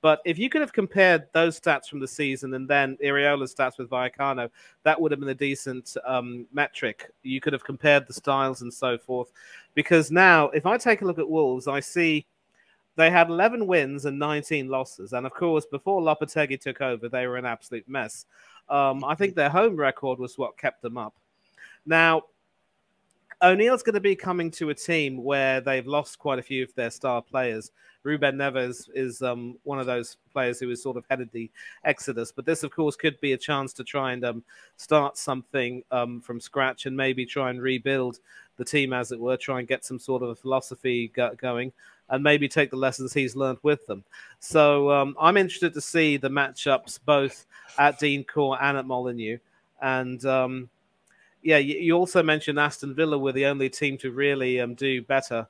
but 0.00 0.20
if 0.24 0.38
you 0.38 0.48
could 0.48 0.60
have 0.60 0.72
compared 0.72 1.26
those 1.32 1.58
stats 1.58 1.86
from 1.88 1.98
the 1.98 2.06
season 2.06 2.54
and 2.54 2.68
then 2.68 2.96
Iraola's 3.04 3.52
stats 3.52 3.76
with 3.76 3.90
Vallecano, 3.90 4.48
that 4.84 5.00
would 5.00 5.10
have 5.10 5.18
been 5.18 5.30
a 5.30 5.34
decent 5.34 5.96
um, 6.06 6.46
metric. 6.52 7.10
You 7.24 7.40
could 7.40 7.52
have 7.52 7.64
compared 7.64 8.06
the 8.06 8.12
styles 8.12 8.62
and 8.62 8.72
so 8.72 8.96
forth. 8.96 9.32
Because 9.74 10.12
now, 10.12 10.48
if 10.50 10.64
I 10.64 10.78
take 10.78 11.02
a 11.02 11.04
look 11.04 11.18
at 11.18 11.28
Wolves, 11.28 11.66
I 11.66 11.80
see 11.80 12.24
they 12.94 13.10
had 13.10 13.28
11 13.28 13.66
wins 13.66 14.04
and 14.04 14.18
19 14.18 14.68
losses. 14.68 15.12
And 15.12 15.26
of 15.26 15.32
course, 15.32 15.66
before 15.66 16.00
Lopetegui 16.00 16.60
took 16.60 16.80
over, 16.80 17.08
they 17.08 17.26
were 17.26 17.36
an 17.36 17.44
absolute 17.44 17.88
mess. 17.88 18.26
Um, 18.68 19.04
I 19.04 19.14
think 19.14 19.34
their 19.34 19.50
home 19.50 19.76
record 19.76 20.18
was 20.18 20.36
what 20.38 20.58
kept 20.58 20.82
them 20.82 20.98
up. 20.98 21.14
Now, 21.84 22.22
O'Neill's 23.42 23.82
going 23.82 23.94
to 23.94 24.00
be 24.00 24.16
coming 24.16 24.50
to 24.52 24.70
a 24.70 24.74
team 24.74 25.22
where 25.22 25.60
they've 25.60 25.86
lost 25.86 26.18
quite 26.18 26.38
a 26.38 26.42
few 26.42 26.62
of 26.64 26.74
their 26.74 26.90
star 26.90 27.20
players. 27.20 27.70
Ruben 28.02 28.36
Neves 28.36 28.88
is 28.94 29.20
um, 29.20 29.58
one 29.64 29.78
of 29.78 29.86
those 29.86 30.16
players 30.32 30.58
who 30.58 30.68
has 30.70 30.82
sort 30.82 30.96
of 30.96 31.04
headed 31.10 31.28
the 31.32 31.50
exodus. 31.84 32.32
But 32.32 32.46
this, 32.46 32.62
of 32.62 32.70
course, 32.70 32.96
could 32.96 33.20
be 33.20 33.32
a 33.32 33.38
chance 33.38 33.72
to 33.74 33.84
try 33.84 34.12
and 34.12 34.24
um, 34.24 34.44
start 34.76 35.18
something 35.18 35.82
um, 35.90 36.20
from 36.20 36.40
scratch 36.40 36.86
and 36.86 36.96
maybe 36.96 37.26
try 37.26 37.50
and 37.50 37.60
rebuild 37.60 38.20
the 38.56 38.64
team, 38.64 38.92
as 38.92 39.12
it 39.12 39.20
were, 39.20 39.36
try 39.36 39.58
and 39.58 39.68
get 39.68 39.84
some 39.84 39.98
sort 39.98 40.22
of 40.22 40.30
a 40.30 40.34
philosophy 40.34 41.08
go- 41.08 41.34
going 41.36 41.72
and 42.08 42.22
maybe 42.22 42.48
take 42.48 42.70
the 42.70 42.76
lessons 42.76 43.12
he's 43.12 43.36
learned 43.36 43.58
with 43.62 43.84
them. 43.86 44.04
So 44.38 44.90
um, 44.90 45.16
I'm 45.20 45.36
interested 45.36 45.74
to 45.74 45.80
see 45.80 46.16
the 46.16 46.28
matchups 46.28 47.00
both 47.04 47.46
at 47.78 47.98
Dean 47.98 48.24
Court 48.24 48.58
and 48.62 48.76
at 48.76 48.86
Molyneux. 48.86 49.38
And 49.82 50.24
um, 50.24 50.68
yeah, 51.42 51.58
you, 51.58 51.78
you, 51.78 51.94
also 51.94 52.22
mentioned 52.22 52.58
Aston 52.58 52.94
Villa 52.94 53.18
were 53.18 53.32
the 53.32 53.46
only 53.46 53.68
team 53.68 53.98
to 53.98 54.10
really 54.10 54.60
um, 54.60 54.74
do 54.74 55.02
better 55.02 55.46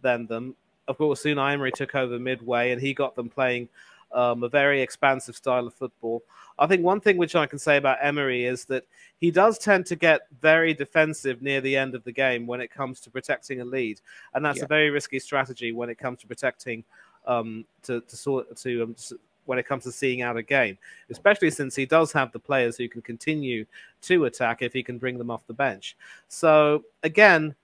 than 0.00 0.26
them. 0.26 0.54
Of 0.88 0.98
course, 0.98 1.24
Unai 1.24 1.54
Emery 1.54 1.72
took 1.72 1.94
over 1.94 2.18
midway, 2.18 2.70
and 2.70 2.80
he 2.80 2.94
got 2.94 3.16
them 3.16 3.28
playing 3.28 3.68
um, 4.12 4.42
a 4.42 4.48
very 4.48 4.80
expansive 4.80 5.36
style 5.36 5.66
of 5.66 5.74
football. 5.74 6.22
I 6.58 6.66
think 6.66 6.82
one 6.82 7.00
thing 7.00 7.18
which 7.18 7.36
I 7.36 7.46
can 7.46 7.58
say 7.58 7.76
about 7.76 7.98
Emery 8.00 8.44
is 8.44 8.64
that 8.66 8.84
he 9.18 9.30
does 9.30 9.58
tend 9.58 9.86
to 9.86 9.96
get 9.96 10.22
very 10.40 10.72
defensive 10.72 11.42
near 11.42 11.60
the 11.60 11.76
end 11.76 11.94
of 11.94 12.04
the 12.04 12.12
game 12.12 12.46
when 12.46 12.60
it 12.60 12.70
comes 12.70 13.00
to 13.00 13.10
protecting 13.10 13.60
a 13.60 13.64
lead, 13.64 14.00
and 14.34 14.44
that's 14.44 14.58
yeah. 14.58 14.64
a 14.64 14.68
very 14.68 14.90
risky 14.90 15.18
strategy 15.18 15.72
when 15.72 15.90
it 15.90 15.98
comes 15.98 16.20
to 16.20 16.26
protecting 16.26 16.84
um, 17.26 17.64
to 17.82 18.00
to 18.02 18.16
sort 18.16 18.56
to 18.56 18.82
um, 18.84 18.96
when 19.44 19.58
it 19.58 19.66
comes 19.66 19.84
to 19.84 19.92
seeing 19.92 20.22
out 20.22 20.36
a 20.36 20.42
game, 20.42 20.76
especially 21.10 21.50
since 21.50 21.74
he 21.74 21.86
does 21.86 22.12
have 22.12 22.32
the 22.32 22.38
players 22.38 22.76
who 22.76 22.88
can 22.88 23.00
continue 23.00 23.64
to 24.02 24.24
attack 24.24 24.60
if 24.60 24.72
he 24.72 24.82
can 24.82 24.98
bring 24.98 25.18
them 25.18 25.30
off 25.30 25.46
the 25.46 25.54
bench. 25.54 25.96
So 26.28 26.84
again, 27.02 27.54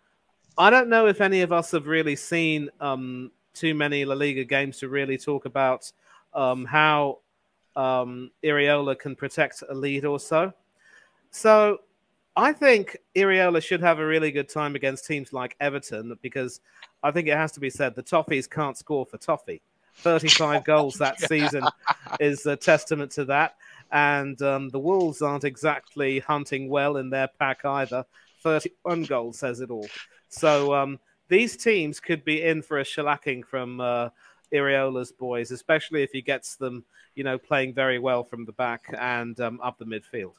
I 0.56 0.70
don't 0.70 0.88
know 0.88 1.06
if 1.06 1.20
any 1.20 1.40
of 1.42 1.52
us 1.52 1.70
have 1.72 1.86
really 1.86 2.16
seen 2.16 2.70
um, 2.80 3.30
too 3.54 3.74
many 3.74 4.04
La 4.04 4.14
Liga 4.14 4.44
games 4.44 4.78
to 4.78 4.88
really 4.88 5.18
talk 5.18 5.44
about 5.44 5.90
um, 6.34 6.64
how 6.64 7.18
um, 7.76 8.30
Iraola 8.44 8.98
can 8.98 9.16
protect 9.16 9.62
a 9.68 9.74
lead 9.74 10.04
or 10.04 10.18
so. 10.20 10.52
So 11.30 11.80
I 12.36 12.52
think 12.52 12.96
Iraola 13.14 13.62
should 13.62 13.80
have 13.80 13.98
a 13.98 14.06
really 14.06 14.30
good 14.30 14.48
time 14.48 14.74
against 14.74 15.06
teams 15.06 15.32
like 15.32 15.56
Everton 15.60 16.16
because 16.22 16.60
I 17.02 17.10
think 17.10 17.28
it 17.28 17.36
has 17.36 17.52
to 17.52 17.60
be 17.60 17.70
said 17.70 17.94
the 17.94 18.02
Toffees 18.02 18.48
can't 18.48 18.76
score 18.76 19.04
for 19.04 19.18
Toffee. 19.18 19.62
35 19.96 20.64
goals 20.64 20.94
that 20.94 21.20
season 21.20 21.64
is 22.20 22.46
a 22.46 22.56
testament 22.56 23.10
to 23.12 23.24
that. 23.26 23.56
And 23.90 24.40
um, 24.40 24.70
the 24.70 24.78
Wolves 24.78 25.20
aren't 25.20 25.44
exactly 25.44 26.20
hunting 26.20 26.68
well 26.70 26.96
in 26.96 27.10
their 27.10 27.28
pack 27.38 27.64
either. 27.64 28.06
31 28.42 29.04
goals 29.04 29.38
says 29.38 29.60
it 29.60 29.70
all. 29.70 29.86
So 30.28 30.74
um, 30.74 30.98
these 31.28 31.56
teams 31.56 32.00
could 32.00 32.24
be 32.24 32.42
in 32.42 32.62
for 32.62 32.78
a 32.78 32.84
shellacking 32.84 33.44
from 33.44 33.80
uh, 33.80 34.08
Iraola's 34.52 35.12
boys, 35.12 35.50
especially 35.50 36.02
if 36.02 36.10
he 36.12 36.22
gets 36.22 36.56
them, 36.56 36.84
you 37.14 37.24
know, 37.24 37.38
playing 37.38 37.74
very 37.74 37.98
well 37.98 38.24
from 38.24 38.44
the 38.44 38.52
back 38.52 38.92
and 38.98 39.38
um, 39.40 39.60
up 39.62 39.78
the 39.78 39.84
midfield. 39.84 40.34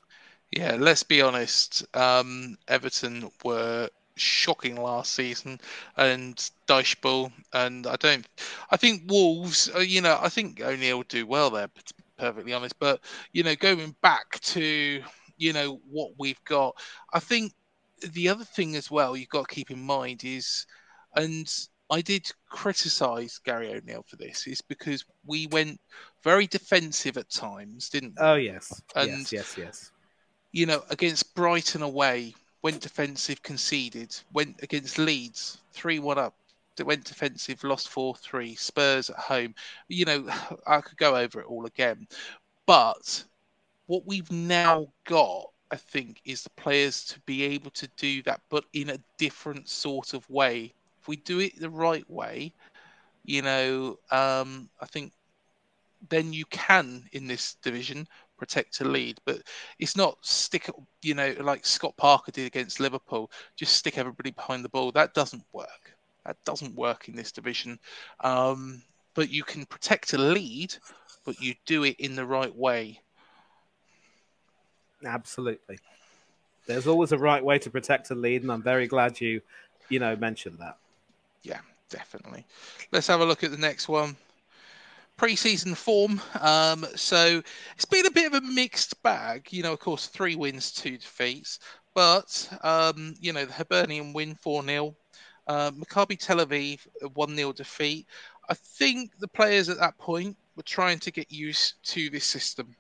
Yeah, 0.52 0.76
let's 0.80 1.04
be 1.04 1.22
honest. 1.22 1.86
Um, 1.96 2.58
Everton 2.68 3.32
were 3.44 3.90
shocking 4.16 4.76
last 4.76 5.14
season, 5.14 5.60
and 5.98 6.36
Dychbull, 6.68 7.32
and 7.54 7.88
I 7.88 7.96
don't. 7.96 8.28
I 8.70 8.78
think 8.78 9.04
Wolves. 9.08 9.70
Uh, 9.76 9.80
you 9.80 10.02
know, 10.02 10.18
I 10.22 10.30
think 10.30 10.62
O'Neill 10.62 10.98
will 10.98 11.04
do 11.04 11.26
well 11.26 11.50
there. 11.50 11.70
Perfectly 12.18 12.54
honest, 12.54 12.78
but 12.80 13.00
you 13.32 13.44
know, 13.44 13.56
going 13.56 13.96
back 14.02 14.40
to 14.42 15.02
you 15.38 15.54
know 15.54 15.80
what 15.90 16.12
we've 16.20 16.44
got, 16.46 16.76
I 17.12 17.20
think 17.20 17.54
the 18.12 18.30
other 18.30 18.44
thing 18.44 18.76
as 18.76 18.92
well 18.92 19.18
you've 19.18 19.30
got 19.30 19.48
to 19.48 19.56
keep 19.56 19.72
in 19.72 19.82
mind 19.82 20.24
is, 20.24 20.68
and 21.16 21.52
I 21.94 22.02
did 22.02 22.32
criticize 22.50 23.38
Gary 23.38 23.72
O'Neill 23.72 24.04
for 24.08 24.16
this, 24.16 24.48
is 24.48 24.62
because 24.62 25.06
we 25.28 25.46
went 25.48 25.80
very 26.24 26.48
defensive 26.48 27.18
at 27.18 27.30
times, 27.30 27.88
didn't 27.90 28.16
we? 28.20 28.26
Oh 28.26 28.34
yes, 28.34 28.82
and 28.96 29.10
yes, 29.10 29.32
yes, 29.32 29.58
yes. 29.58 29.92
You 30.52 30.66
know, 30.66 30.84
against 30.90 31.36
Brighton 31.36 31.84
away, 31.84 32.34
went 32.64 32.82
defensive, 32.82 33.44
conceded, 33.44 34.16
went 34.34 34.56
against 34.64 34.98
Leeds, 34.98 35.60
3 35.74 36.00
1 36.00 36.18
up, 36.18 36.34
went 36.84 37.04
defensive, 37.04 37.64
lost 37.64 37.90
4 37.90 38.16
3, 38.16 38.56
Spurs 38.56 39.12
at 39.12 39.18
home. 39.18 39.54
You 39.88 40.06
know, 40.06 40.28
I 40.66 40.82
could 40.82 40.98
go 40.98 41.16
over 41.16 41.42
it 41.42 41.48
all 41.48 41.68
again. 41.68 42.08
But 42.66 43.24
what 43.86 44.08
we've 44.08 44.32
now 44.32 44.88
got, 45.06 45.52
I 45.70 45.76
think, 45.76 46.22
is 46.26 46.42
the 46.42 46.50
players 46.52 47.06
to 47.06 47.20
be 47.28 47.44
able 47.44 47.70
to 47.72 47.88
do 47.98 48.24
that, 48.24 48.42
but 48.50 48.66
in 48.74 48.90
a 48.90 49.00
different 49.20 49.70
sort 49.70 50.16
of 50.16 50.28
way. 50.28 50.74
If 51.04 51.10
we 51.10 51.18
do 51.18 51.40
it 51.40 51.60
the 51.60 51.70
right 51.70 52.10
way, 52.10 52.54
you 53.26 53.42
know, 53.42 54.00
um, 54.10 54.70
I 54.80 54.86
think 54.86 55.12
then 56.10 56.32
you 56.32 56.46
can 56.46 57.04
in 57.12 57.28
this 57.28 57.58
division 57.62 58.08
protect 58.38 58.80
a 58.80 58.86
lead. 58.86 59.20
But 59.26 59.42
it's 59.80 59.98
not 59.98 60.18
stick, 60.22 60.70
you 61.02 61.14
know, 61.14 61.36
like 61.42 61.66
Scott 61.66 61.98
Parker 61.98 62.32
did 62.32 62.48
against 62.48 62.80
Liverpool, 62.80 63.30
just 63.58 63.76
stick 63.76 63.98
everybody 63.98 64.32
behind 64.32 64.64
the 64.64 64.70
ball. 64.70 64.94
That 64.94 65.14
doesn't 65.14 65.44
work. 65.52 65.94
That 66.26 66.38
doesn't 66.46 66.74
work 66.74 67.10
in 67.10 67.18
this 67.18 67.34
division. 67.34 67.78
Um, 68.22 68.82
but 69.14 69.30
you 69.30 69.44
can 69.44 69.66
protect 69.66 70.14
a 70.14 70.18
lead, 70.18 70.74
but 71.26 71.42
you 71.42 71.54
do 71.66 71.84
it 71.84 71.98
in 72.00 72.16
the 72.16 72.26
right 72.26 72.56
way. 72.56 73.02
Absolutely. 75.06 75.80
There's 76.66 76.88
always 76.88 77.12
a 77.12 77.18
right 77.18 77.44
way 77.44 77.60
to 77.60 77.70
protect 77.70 78.10
a 78.12 78.16
lead, 78.16 78.44
and 78.44 78.52
I'm 78.54 78.64
very 78.64 78.88
glad 78.88 79.20
you, 79.20 79.42
you 79.90 80.00
know, 80.00 80.16
mentioned 80.16 80.60
that. 80.60 80.78
Yeah, 81.44 81.60
definitely. 81.90 82.46
Let's 82.92 83.08
have 83.08 83.22
a 83.22 83.26
look 83.26 83.44
at 83.44 83.52
the 83.52 83.58
next 83.58 83.88
one 83.88 84.16
preseason 85.18 85.76
form. 85.76 86.22
Um, 86.42 86.86
so 86.96 87.42
it's 87.76 87.86
been 87.86 88.06
a 88.06 88.12
bit 88.12 88.28
of 88.28 88.44
a 88.44 88.46
mixed 88.46 89.02
bag. 89.04 89.48
You 89.52 89.64
know, 89.64 89.74
of 89.74 89.80
course, 89.80 90.08
three 90.08 90.36
wins, 90.36 90.72
two 90.72 90.98
defeats. 90.98 91.60
But, 91.94 92.50
um, 92.64 93.16
you 93.20 93.34
know, 93.34 93.46
the 93.46 93.54
Hibernian 93.54 94.14
win 94.14 94.36
4 94.36 94.64
0. 94.64 94.96
Uh, 95.46 95.72
Maccabi 95.72 96.18
Tel 96.18 96.38
Aviv, 96.38 96.80
1 97.14 97.36
0 97.36 97.54
defeat. 97.54 98.08
I 98.50 98.54
think 98.54 99.12
the 99.20 99.28
players 99.28 99.70
at 99.70 99.78
that 99.80 99.98
point 99.98 100.36
were 100.56 100.64
trying 100.64 101.00
to 101.00 101.12
get 101.12 101.32
used 101.32 101.76
to 101.84 102.10
this 102.10 102.26
system, 102.26 102.76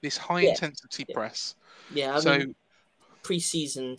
this 0.00 0.16
high 0.16 0.40
yeah. 0.40 0.50
intensity 0.50 1.04
yeah. 1.08 1.14
press. 1.14 1.54
Yeah, 1.92 2.16
I 2.16 2.20
so 2.20 2.38
mean, 2.38 2.54
preseason 3.22 3.98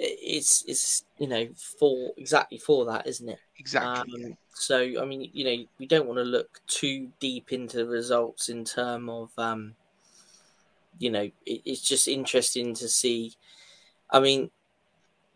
it's 0.00 0.64
it's 0.66 1.04
you 1.18 1.28
know 1.28 1.46
for 1.78 2.12
exactly 2.16 2.58
for 2.58 2.86
that, 2.86 3.06
isn't 3.06 3.28
it? 3.28 3.38
Exactly. 3.58 4.24
Um, 4.24 4.36
so 4.54 4.78
I 5.00 5.04
mean, 5.04 5.30
you 5.32 5.44
know, 5.44 5.64
we 5.78 5.86
don't 5.86 6.06
want 6.06 6.18
to 6.18 6.24
look 6.24 6.60
too 6.66 7.08
deep 7.20 7.52
into 7.52 7.78
the 7.78 7.86
results 7.86 8.48
in 8.48 8.64
term 8.64 9.10
of, 9.10 9.30
um, 9.36 9.74
you 10.98 11.10
know, 11.10 11.30
it, 11.46 11.62
it's 11.64 11.82
just 11.82 12.08
interesting 12.08 12.74
to 12.74 12.88
see. 12.88 13.34
I 14.10 14.20
mean, 14.20 14.50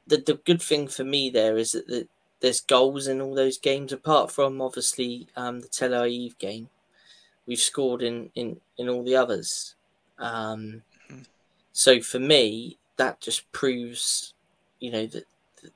the 0.07 0.17
the 0.17 0.35
good 0.35 0.63
thing 0.63 0.89
for 0.89 1.05
me 1.05 1.29
there 1.29 1.59
is 1.59 1.73
that 1.73 1.87
the, 1.87 2.09
there's 2.41 2.61
goals 2.61 3.07
in 3.07 3.21
all 3.21 3.35
those 3.35 3.59
games, 3.59 3.93
apart 3.93 4.31
from 4.31 4.63
obviously 4.63 5.29
um, 5.37 5.61
the 5.61 5.69
Tel 5.69 5.91
Aviv 5.91 6.39
game. 6.39 6.71
We've 7.47 7.59
scored 7.59 8.03
in 8.03 8.31
in 8.35 8.61
in 8.79 8.89
all 8.89 9.05
the 9.05 9.17
others. 9.17 9.75
Um, 10.19 10.83
mm-hmm. 11.11 11.23
So 11.73 12.01
for 12.01 12.19
me, 12.19 12.79
that 12.97 13.21
just 13.21 13.51
proves 13.53 14.35
you 14.85 14.91
know 14.91 15.07
the, 15.07 15.25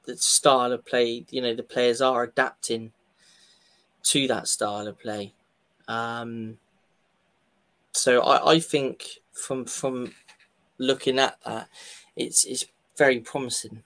the 0.04 0.16
style 0.18 0.70
of 0.72 0.84
play. 0.84 1.24
You 1.30 1.40
know 1.40 1.54
the 1.54 1.62
players 1.62 2.02
are 2.02 2.24
adapting 2.24 2.92
to 4.04 4.28
that 4.28 4.48
style 4.48 4.86
of 4.86 4.98
play. 4.98 5.32
Um, 5.88 6.58
so 7.92 8.20
I, 8.20 8.52
I 8.52 8.60
think 8.60 9.06
from 9.32 9.64
from 9.64 10.12
looking 10.76 11.18
at 11.18 11.38
that, 11.46 11.68
it's 12.16 12.44
it's 12.44 12.66
very 12.98 13.20
promising. 13.20 13.82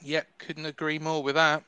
Yep, 0.00 0.26
couldn't 0.38 0.66
agree 0.66 1.00
more 1.00 1.24
with 1.24 1.34
that. 1.34 1.64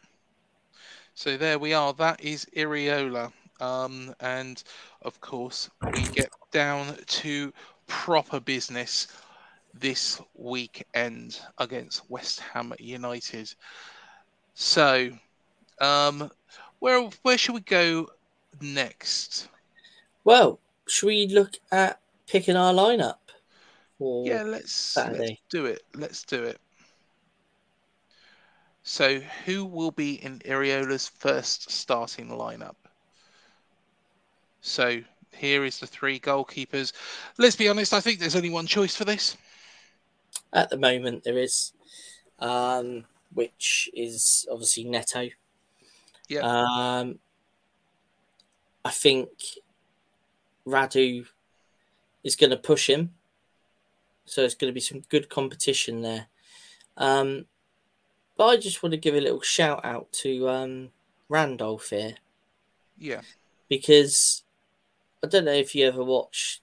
So 1.15 1.37
there 1.37 1.59
we 1.59 1.73
are. 1.73 1.93
That 1.95 2.23
is 2.23 2.47
Iraola. 2.57 3.33
Um, 3.61 4.15
and 4.21 4.63
of 5.03 5.21
course, 5.21 5.69
we 5.93 6.03
get 6.09 6.31
down 6.53 6.97
to 7.07 7.53
proper 7.87 8.41
business 8.41 9.09
this 9.79 10.21
weekend 10.35 11.41
against 11.59 12.09
West 12.11 12.41
Ham 12.41 12.73
United. 12.79 13.53
So, 14.55 15.11
um, 15.81 16.31
where 16.79 17.09
where 17.23 17.39
should 17.39 17.55
we 17.55 17.61
go 17.61 18.09
next? 18.61 19.49
Well, 20.25 20.61
should 20.89 21.07
we 21.07 21.27
look 21.27 21.55
at 21.73 22.01
picking 22.27 22.57
our 22.57 22.73
lineup? 22.73 23.17
yeah, 23.99 24.43
let's, 24.43 24.97
let's 24.97 25.41
do 25.51 25.67
it. 25.67 25.83
Let's 25.95 26.25
do 26.25 26.45
it. 26.45 26.59
So, 28.83 29.21
who 29.47 29.65
will 29.65 29.93
be 29.93 30.23
in 30.23 30.41
Iraola's 30.41 31.09
first 31.09 31.71
starting 31.71 32.29
lineup? 32.29 32.77
So, 34.61 35.01
here 35.33 35.65
is 35.65 35.79
the 35.79 35.87
three 35.87 36.21
goalkeepers. 36.21 36.93
Let's 37.39 37.57
be 37.57 37.69
honest, 37.69 37.95
I 37.95 38.01
think 38.01 38.19
there's 38.19 38.37
only 38.37 38.51
one 38.51 38.67
choice 38.67 38.95
for 38.95 39.05
this. 39.05 39.37
At 40.55 40.71
the 40.71 40.79
moment, 40.79 41.25
there 41.25 41.37
is, 41.37 41.73
um, 42.39 43.05
which 43.35 43.91
is 43.93 44.47
obviously 44.51 44.85
Neto. 44.85 45.29
Yeah. 46.29 46.41
Um, 46.41 47.19
I 48.85 48.91
think 48.91 49.29
Radu 50.67 51.27
is 52.23 52.37
going 52.37 52.51
to 52.51 52.57
push 52.57 52.89
him. 52.89 53.15
So 54.27 54.43
it's 54.43 54.55
going 54.55 54.71
to 54.71 54.75
be 54.75 54.81
some 54.81 55.03
good 55.11 55.29
competition 55.29 56.01
there. 56.01 56.27
Um, 56.97 57.45
but 58.37 58.47
I 58.47 58.57
just 58.57 58.83
want 58.83 58.93
to 58.93 58.99
give 58.99 59.15
a 59.15 59.21
little 59.21 59.43
shout 59.43 59.85
out 59.85 60.11
to 60.13 60.49
um, 60.49 60.91
Randolph 61.29 61.91
here 61.91 62.15
Yeah. 62.99 63.21
because 63.69 64.45
I 65.23 65.27
don't 65.27 65.45
know 65.45 65.53
if 65.53 65.75
you 65.75 65.87
ever 65.87 66.03
watch 66.03 66.63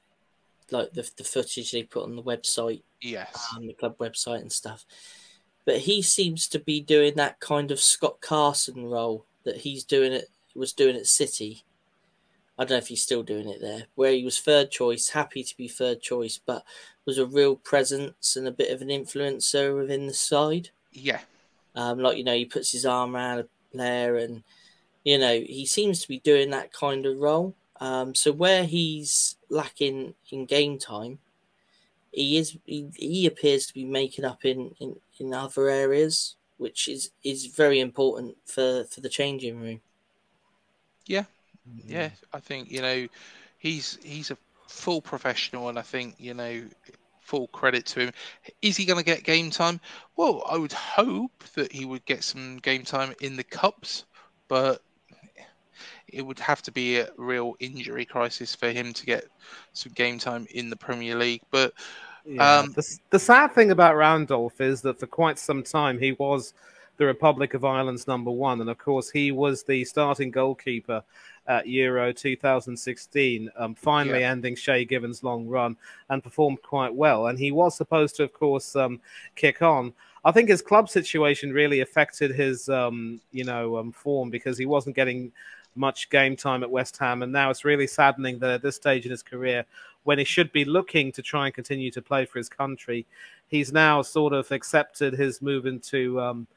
like 0.72 0.94
the, 0.94 1.10
the 1.18 1.24
footage 1.24 1.72
they 1.72 1.84
put 1.84 2.04
on 2.04 2.16
the 2.16 2.24
website, 2.24 2.82
Yes. 3.02 3.47
on 3.56 3.68
the 3.68 3.74
club 3.74 3.97
website 3.97 4.41
and 4.41 4.52
stuff. 4.52 4.86
But 5.66 5.78
he 5.80 6.02
seems 6.02 6.47
to 6.49 6.60
be 6.60 6.82
doing 6.82 7.16
that 7.16 7.39
kind 7.39 7.72
of 7.72 7.80
Scott 7.80 8.22
Carson 8.22 8.86
role 8.86 9.26
that 9.43 9.58
he's 9.58 9.84
doing 9.84 10.14
it 10.14 10.30
was 10.56 10.74
doing 10.74 10.95
at 10.95 11.08
City. 11.08 11.64
I 12.58 12.64
don't 12.64 12.72
know 12.72 12.78
if 12.78 12.88
he's 12.88 13.02
still 13.02 13.24
doing 13.24 13.47
it 13.47 13.62
there, 13.62 13.84
where 13.95 14.12
he 14.12 14.24
was 14.24 14.39
third 14.39 14.70
choice, 14.70 15.10
happy 15.10 15.43
to 15.43 15.58
be 15.58 15.68
third 15.68 16.02
choice, 16.02 16.39
but 16.43 16.64
was 17.06 17.18
a 17.18 17.26
real 17.26 17.56
presence 17.56 18.36
and 18.36 18.47
a 18.47 18.52
bit 18.52 18.72
of 18.72 18.82
an 18.82 18.89
influencer 18.89 19.76
within 19.76 20.08
the 20.08 20.14
side. 20.14 20.70
Yeah. 20.91 21.22
Um, 21.76 21.99
like 21.99 22.18
you 22.18 22.24
know, 22.24 22.36
he 22.36 22.45
puts 22.45 22.72
his 22.72 22.86
arm 22.86 23.16
around 23.16 23.39
a 23.39 23.47
player, 23.74 24.18
and 24.18 24.43
you 25.04 25.18
know 25.18 25.39
he 25.39 25.66
seems 25.66 26.02
to 26.02 26.08
be 26.08 26.20
doing 26.20 26.52
that 26.52 26.74
kind 26.74 27.06
of 27.06 27.18
role. 27.18 27.56
Um, 27.80 28.14
so 28.14 28.32
where 28.32 28.66
he's 28.66 29.38
lacking 29.49 30.14
in 30.30 30.45
game 30.45 30.78
time, 30.78 31.20
he 32.12 32.38
is 32.38 32.57
he, 32.66 32.89
he 32.95 33.26
appears 33.26 33.68
to 33.68 33.74
be 33.74 33.86
making 33.86 34.26
up 34.26 34.45
in, 34.45 34.76
in, 34.80 34.95
in 35.20 35.34
other 35.34 35.70
areas, 35.70 36.36
which 36.57 36.88
is 36.88 37.12
is 37.24 37.45
very 37.47 37.80
important 37.80 38.38
for 38.45 38.84
for 38.86 39.01
the 39.01 39.09
changing 39.09 39.59
room. 39.59 39.82
Yeah. 41.05 41.26
Mm-hmm. 41.70 41.91
Yeah. 41.91 42.09
I 42.34 42.39
think, 42.39 42.72
you 42.72 42.82
know, 42.82 43.07
he's 43.57 43.97
he's 44.03 44.32
a 44.32 44.38
full 44.68 45.01
professional 45.01 45.70
and 45.70 45.80
I 45.80 45.84
think, 45.84 46.16
you 46.18 46.34
know, 46.34 46.64
full 47.22 47.47
credit 47.47 47.86
to 47.88 48.01
him. 48.01 48.14
Is 48.62 48.76
he 48.76 48.86
going 48.86 48.99
to 48.99 49.05
get 49.05 49.24
game 49.24 49.49
time? 49.49 49.80
Well, 50.18 50.43
I 50.49 50.57
would 50.57 50.74
hope 50.74 51.43
that 51.55 51.72
he 51.72 51.86
would 51.86 52.05
get 52.05 52.24
some 52.24 52.57
game 52.57 52.84
time 52.84 53.14
in 53.22 53.38
the 53.38 53.43
cups, 53.43 54.05
but 54.47 54.82
it 56.12 56.22
would 56.22 56.39
have 56.39 56.62
to 56.64 56.72
be 56.72 56.99
a 56.99 57.09
real 57.18 57.55
injury 57.59 58.05
crisis 58.05 58.55
for 58.55 58.70
him 58.70 58.93
to 58.93 59.05
get 59.05 59.26
some 59.74 59.91
game 59.93 60.20
time 60.20 60.47
in 60.51 60.70
the 60.70 60.76
Premier 60.76 61.16
League. 61.16 61.41
But 61.51 61.74
Yeah. 62.26 62.59
Um, 62.59 62.72
the, 62.74 62.84
the 63.09 63.20
sad 63.20 63.53
thing 63.53 63.72
about 63.72 63.95
Randolph 63.95 64.62
is 64.62 64.82
that 64.82 64.99
for 64.99 65.07
quite 65.07 65.39
some 65.39 65.64
time 65.64 65.97
he 65.97 66.12
was 66.14 66.53
the 66.97 67.05
Republic 67.05 67.55
of 67.55 67.66
Ireland's 67.66 68.05
number 68.05 68.30
one, 68.30 68.62
and 68.62 68.70
of 68.70 68.78
course 68.78 69.09
he 69.09 69.32
was 69.32 69.64
the 69.64 69.84
starting 69.86 70.30
goalkeeper 70.30 71.03
at 71.47 71.68
Euro 71.68 72.14
2016, 72.14 73.49
um, 73.57 73.74
finally 73.74 74.20
Yeah. 74.20 74.30
ending 74.32 74.55
Shay 74.55 74.86
Given's 74.86 75.24
long 75.24 75.47
run 75.47 75.76
and 76.09 76.24
performed 76.24 76.62
quite 76.62 76.93
well. 76.93 77.28
And 77.28 77.39
he 77.39 77.51
was 77.51 77.76
supposed 77.76 78.16
to, 78.18 78.24
of 78.24 78.34
course, 78.34 78.76
um, 78.76 78.99
kick 79.36 79.64
on. 79.64 79.93
I 80.24 80.32
think 80.32 80.49
his 80.49 80.62
club 80.62 80.88
situation 80.89 81.51
really 81.51 81.80
affected 81.80 82.32
his, 82.36 82.70
um, 82.70 83.20
you 83.32 83.43
know, 83.43 83.78
um, 83.78 83.91
form 83.91 84.30
because 84.30 84.59
he 84.59 84.68
wasn't 84.68 84.95
getting 84.95 85.32
much 85.76 86.10
game 86.10 86.36
time 86.36 86.64
at 86.64 86.72
West 86.72 86.98
Ham, 86.98 87.24
and 87.24 87.32
now 87.32 87.50
it's 87.50 87.66
really 87.66 87.88
saddening 87.88 88.40
that 88.40 88.50
at 88.52 88.62
this 88.62 88.76
stage 88.76 89.06
in 89.06 89.12
his 89.12 89.24
career, 89.24 89.66
when 90.04 90.18
he 90.18 90.24
should 90.24 90.52
be 90.52 90.66
looking 90.66 91.12
to 91.12 91.22
try 91.22 91.46
and 91.46 91.54
continue 91.54 91.92
to 91.92 92.02
play 92.02 92.26
for 92.26 92.40
his 92.40 92.50
country, 92.50 93.06
he's 93.48 93.72
now 93.72 94.02
sort 94.02 94.34
of 94.34 94.52
accepted 94.52 95.14
his 95.14 95.42
move 95.42 95.66
into 95.66 96.20
um, 96.20 96.48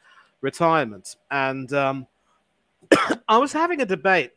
retirement. 0.41 1.17
And 1.31 1.73
um, 1.73 2.07
I 3.29 3.39
was 3.39 3.53
having 3.53 3.83
a 3.83 3.87
debate 3.87 4.33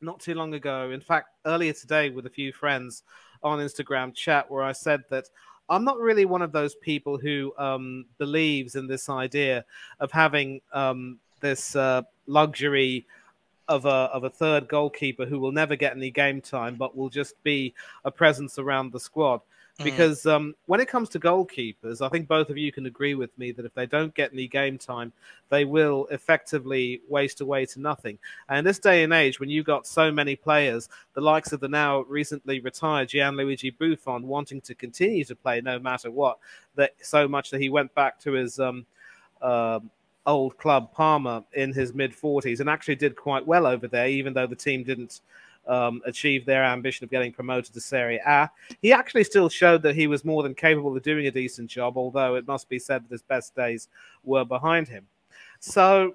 not 0.00 0.20
too 0.20 0.34
long 0.34 0.54
ago, 0.54 0.90
in 0.90 1.00
fact, 1.00 1.28
earlier 1.46 1.72
today 1.72 2.10
with 2.10 2.26
a 2.26 2.30
few 2.30 2.52
friends 2.52 3.02
on 3.42 3.58
Instagram 3.58 4.14
chat, 4.14 4.50
where 4.50 4.62
I 4.62 4.72
said 4.72 5.02
that 5.10 5.28
I'm 5.68 5.84
not 5.84 5.98
really 5.98 6.24
one 6.24 6.42
of 6.42 6.52
those 6.52 6.74
people 6.76 7.18
who 7.18 7.52
um, 7.56 8.06
believes 8.18 8.74
in 8.74 8.86
this 8.86 9.08
idea 9.08 9.64
of 10.00 10.10
having 10.12 10.60
um, 10.72 11.18
this 11.40 11.74
uh, 11.76 12.02
luxury 12.26 13.06
of 13.68 13.84
a 13.86 13.88
of 13.88 14.24
a 14.24 14.30
third 14.30 14.68
goalkeeper 14.68 15.24
who 15.24 15.38
will 15.38 15.52
never 15.52 15.76
get 15.76 15.96
any 15.96 16.10
game 16.10 16.40
time, 16.40 16.74
but 16.76 16.96
will 16.96 17.08
just 17.08 17.40
be 17.42 17.74
a 18.04 18.10
presence 18.10 18.58
around 18.58 18.92
the 18.92 19.00
squad. 19.00 19.40
Mm. 19.78 19.84
Because 19.84 20.26
um, 20.26 20.54
when 20.66 20.80
it 20.80 20.88
comes 20.88 21.08
to 21.10 21.20
goalkeepers, 21.20 22.04
I 22.04 22.08
think 22.10 22.28
both 22.28 22.50
of 22.50 22.58
you 22.58 22.70
can 22.70 22.84
agree 22.86 23.14
with 23.14 23.36
me 23.38 23.52
that 23.52 23.64
if 23.64 23.72
they 23.72 23.86
don't 23.86 24.14
get 24.14 24.32
any 24.32 24.46
game 24.46 24.76
time, 24.76 25.12
they 25.48 25.64
will 25.64 26.06
effectively 26.10 27.00
waste 27.08 27.40
away 27.40 27.64
to 27.66 27.80
nothing. 27.80 28.18
And 28.48 28.58
in 28.58 28.64
this 28.64 28.78
day 28.78 29.02
and 29.02 29.14
age, 29.14 29.40
when 29.40 29.48
you've 29.48 29.64
got 29.64 29.86
so 29.86 30.12
many 30.12 30.36
players, 30.36 30.90
the 31.14 31.22
likes 31.22 31.52
of 31.52 31.60
the 31.60 31.68
now 31.68 32.02
recently 32.02 32.60
retired 32.60 33.08
Gianluigi 33.08 33.76
Buffon 33.78 34.28
wanting 34.28 34.60
to 34.62 34.74
continue 34.74 35.24
to 35.24 35.34
play 35.34 35.62
no 35.62 35.78
matter 35.78 36.10
what, 36.10 36.38
that 36.74 36.92
so 37.00 37.26
much 37.26 37.50
that 37.50 37.60
he 37.60 37.70
went 37.70 37.94
back 37.94 38.18
to 38.20 38.32
his 38.32 38.60
um, 38.60 38.84
um 39.40 39.90
old 40.26 40.56
club 40.58 40.92
Parma 40.92 41.44
in 41.54 41.72
his 41.72 41.94
mid 41.94 42.12
40s 42.12 42.60
and 42.60 42.68
actually 42.68 42.96
did 42.96 43.16
quite 43.16 43.46
well 43.46 43.66
over 43.66 43.88
there, 43.88 44.08
even 44.08 44.32
though 44.32 44.46
the 44.46 44.56
team 44.56 44.84
didn't 44.84 45.20
um, 45.66 46.02
achieve 46.04 46.44
their 46.44 46.64
ambition 46.64 47.04
of 47.04 47.10
getting 47.10 47.32
promoted 47.32 47.72
to 47.72 47.80
Serie 47.80 48.20
A. 48.26 48.50
He 48.80 48.92
actually 48.92 49.24
still 49.24 49.48
showed 49.48 49.82
that 49.82 49.94
he 49.94 50.06
was 50.06 50.24
more 50.24 50.42
than 50.42 50.54
capable 50.54 50.96
of 50.96 51.02
doing 51.02 51.26
a 51.26 51.30
decent 51.30 51.70
job, 51.70 51.96
although 51.96 52.34
it 52.34 52.46
must 52.46 52.68
be 52.68 52.78
said 52.78 53.04
that 53.04 53.10
his 53.10 53.22
best 53.22 53.54
days 53.54 53.88
were 54.24 54.44
behind 54.44 54.88
him. 54.88 55.06
So 55.60 56.14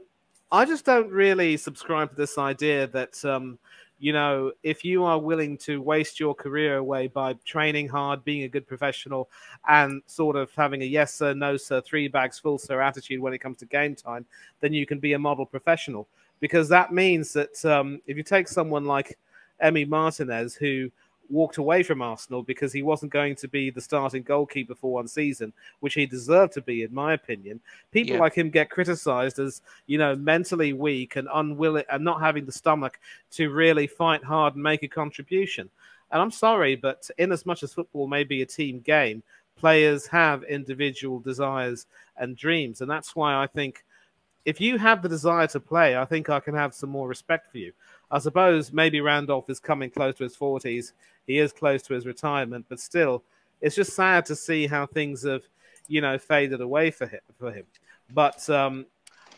I 0.52 0.66
just 0.66 0.86
don't 0.86 1.10
really 1.10 1.58
subscribe 1.58 2.10
to 2.12 2.16
this 2.16 2.38
idea 2.38 2.88
that. 2.88 3.24
Um, 3.26 3.60
you 4.00 4.14
know, 4.14 4.52
if 4.64 4.84
you 4.84 5.04
are 5.04 5.20
willing 5.20 5.58
to 5.60 5.82
waste 5.82 6.20
your 6.20 6.36
career 6.36 6.78
away 6.78 7.08
by 7.08 7.34
training 7.46 7.88
hard, 7.88 8.24
being 8.24 8.44
a 8.44 8.48
good 8.48 8.68
professional, 8.68 9.30
and 9.68 10.02
sort 10.06 10.36
of 10.36 10.54
having 10.54 10.82
a 10.84 10.86
yes 10.86 11.14
sir, 11.16 11.34
no 11.34 11.58
sir, 11.58 11.82
three 11.82 12.08
bags 12.08 12.38
full 12.38 12.58
sir 12.58 12.82
attitude 12.82 13.20
when 13.20 13.34
it 13.34 13.40
comes 13.40 13.58
to 13.58 13.66
game 13.66 13.96
time, 13.96 14.26
then 14.60 14.74
you 14.74 14.86
can 14.86 15.00
be 15.00 15.14
a 15.14 15.20
model 15.20 15.46
professional. 15.46 16.08
Because 16.40 16.70
that 16.70 16.94
means 16.94 17.34
that 17.34 17.66
um, 17.66 18.00
if 18.06 18.16
you 18.16 18.24
take 18.24 18.48
someone 18.48 18.86
like 18.86 19.18
Emmy 19.60 19.86
Martinez, 19.86 20.54
who 20.56 20.92
walked 21.30 21.58
away 21.58 21.84
from 21.84 22.02
Arsenal 22.02 22.44
because 22.44 22.72
he 22.72 22.82
wasn't 22.84 23.12
going 23.12 23.36
to 23.36 23.48
be 23.48 23.70
the 23.70 23.82
starting 23.82 24.24
goalkeeper 24.24 24.76
for 24.76 24.94
one 24.94 25.08
season, 25.08 25.54
which 25.80 25.94
he 25.94 26.06
deserved 26.06 26.54
to 26.54 26.62
be, 26.62 26.84
in 26.84 26.94
my 26.94 27.14
opinion. 27.14 27.60
People 27.92 28.14
Yeah. 28.16 28.20
like 28.22 28.34
him 28.34 28.50
get 28.50 28.70
criticized 28.70 29.40
as, 29.40 29.62
you 29.88 29.98
know, 29.98 30.16
mentally 30.16 30.74
weak 30.74 31.16
and 31.16 31.28
unwilling 31.34 31.86
and 31.92 32.04
not 32.04 32.22
having 32.22 32.46
the 32.46 32.52
stomach 32.52 33.00
to 33.32 33.50
really 33.50 33.88
fight 33.88 34.24
hard 34.24 34.56
and 34.56 34.64
make 34.64 34.84
a 34.84 34.88
contribution. 34.88 35.70
And 36.12 36.22
I'm 36.22 36.32
sorry, 36.32 36.76
but 36.76 37.10
in 37.18 37.32
as 37.32 37.46
much 37.46 37.64
as 37.64 37.74
football 37.74 38.08
may 38.08 38.24
be 38.24 38.42
a 38.42 38.46
team 38.46 38.80
game, 38.80 39.24
players 39.58 40.08
have 40.08 40.44
individual 40.44 41.20
desires 41.20 41.88
and 42.18 42.38
dreams. 42.38 42.82
And 42.82 42.90
that's 42.90 43.16
why 43.16 43.36
I 43.36 43.48
think 43.48 43.84
if 44.46 44.62
you 44.62 44.78
have 44.78 45.02
the 45.02 45.10
desire 45.10 45.48
to 45.48 45.60
play, 45.60 45.98
I 45.98 46.06
think 46.06 46.30
I 46.30 46.40
can 46.40 46.56
have 46.56 46.74
some 46.74 46.90
more 46.90 47.10
respect 47.10 47.52
for 47.52 47.58
you. 47.58 47.74
I 48.10 48.20
suppose 48.20 48.72
maybe 48.72 49.02
Randolph 49.02 49.50
is 49.50 49.60
coming 49.60 49.90
close 49.90 50.16
to 50.16 50.24
his 50.24 50.36
40s. 50.36 50.94
He 51.26 51.40
is 51.40 51.52
close 51.52 51.82
to 51.84 51.94
his 51.94 52.06
retirement, 52.06 52.66
but 52.70 52.80
still, 52.80 53.24
it's 53.60 53.76
just 53.76 53.96
sad 53.96 54.26
to 54.28 54.36
see 54.36 54.68
how 54.68 54.86
things 54.86 55.24
have, 55.24 55.44
you 55.88 56.02
know, 56.02 56.18
faded 56.18 56.62
away 56.62 56.92
for 56.92 57.08
him. 57.08 57.20
For 57.38 57.52
him. 57.52 57.66
But 58.14 58.50
um, 58.50 58.86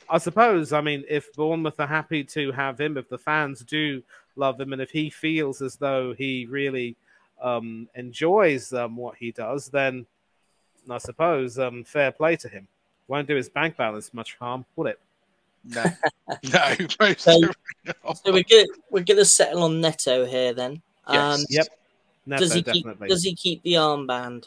I 0.09 0.17
suppose, 0.17 0.73
I 0.73 0.81
mean, 0.81 1.03
if 1.09 1.33
Bournemouth 1.33 1.79
are 1.79 1.87
happy 1.87 2.23
to 2.25 2.51
have 2.51 2.79
him, 2.79 2.97
if 2.97 3.09
the 3.09 3.17
fans 3.17 3.61
do 3.61 4.03
love 4.35 4.59
him, 4.59 4.73
and 4.73 4.81
if 4.81 4.91
he 4.91 5.09
feels 5.09 5.61
as 5.61 5.75
though 5.75 6.13
he 6.13 6.45
really 6.49 6.95
um, 7.41 7.87
enjoys 7.95 8.73
um, 8.73 8.95
what 8.95 9.15
he 9.15 9.31
does, 9.31 9.67
then 9.67 10.05
I 10.89 10.97
suppose 10.97 11.57
um, 11.57 11.83
fair 11.83 12.11
play 12.11 12.35
to 12.37 12.49
him. 12.49 12.67
Won't 13.07 13.27
do 13.27 13.35
his 13.35 13.49
bank 13.49 13.77
balance 13.77 14.13
much 14.13 14.35
harm, 14.35 14.65
would 14.75 14.87
it? 14.87 14.99
No, 15.63 15.83
no, 16.53 16.75
most 16.99 17.21
So- 17.21 17.31
certainly 17.31 17.49
not. 17.85 18.17
So 18.17 18.31
we're 18.33 18.43
gonna 18.49 18.65
we're 18.89 19.03
gonna 19.03 19.25
settle 19.25 19.63
on 19.63 19.81
Neto 19.81 20.25
here 20.25 20.53
then. 20.53 20.81
Yes. 21.09 21.39
Um, 21.39 21.45
Yep. 21.49 21.67
Neto, 22.25 22.39
does 22.41 22.53
he 22.53 22.63
keep. 22.63 22.99
Does 23.07 23.23
he 23.23 23.35
keep 23.35 23.63
the 23.63 23.73
armband? 23.73 24.45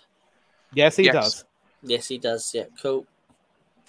yes, 0.73 0.97
he 0.97 1.05
Yes. 1.05 1.15
does. 1.15 1.45
Yes, 1.83 2.09
he 2.09 2.19
does. 2.19 2.55
Yeah, 2.55 2.67
cool. 2.81 3.07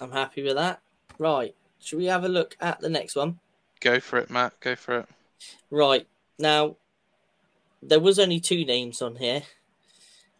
I'm 0.00 0.10
happy 0.10 0.42
with 0.42 0.56
that. 0.56 0.80
Right. 1.18 1.54
Should 1.80 1.98
we 1.98 2.06
have 2.06 2.24
a 2.24 2.28
look 2.28 2.56
at 2.60 2.80
the 2.80 2.88
next 2.88 3.14
one? 3.14 3.38
Go 3.80 4.00
for 4.00 4.18
it, 4.18 4.30
Matt. 4.30 4.58
Go 4.60 4.74
for 4.74 5.00
it. 5.00 5.08
Right. 5.70 6.06
Now, 6.38 6.76
there 7.82 8.00
was 8.00 8.18
only 8.18 8.40
two 8.40 8.64
names 8.64 9.00
on 9.02 9.16
here, 9.16 9.42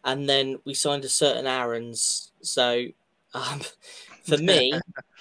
and 0.03 0.27
then 0.27 0.59
we 0.65 0.73
signed 0.73 1.05
a 1.05 1.09
certain 1.09 1.45
Aarons. 1.47 2.31
So, 2.41 2.87
um, 3.33 3.61
For 4.23 4.37
me, 4.37 4.73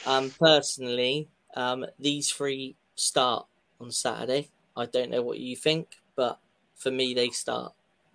um, 0.06 0.30
personally, 0.40 1.28
um, 1.56 1.86
these 1.98 2.30
three 2.30 2.76
start 2.94 3.46
on 3.80 3.90
Saturday. 3.90 4.50
I 4.76 4.86
don't 4.86 5.10
know 5.10 5.22
what 5.22 5.38
you 5.38 5.56
think, 5.56 5.88
but 6.16 6.38
for 6.76 6.90
me, 6.90 7.14
they 7.14 7.30
start. 7.30 7.72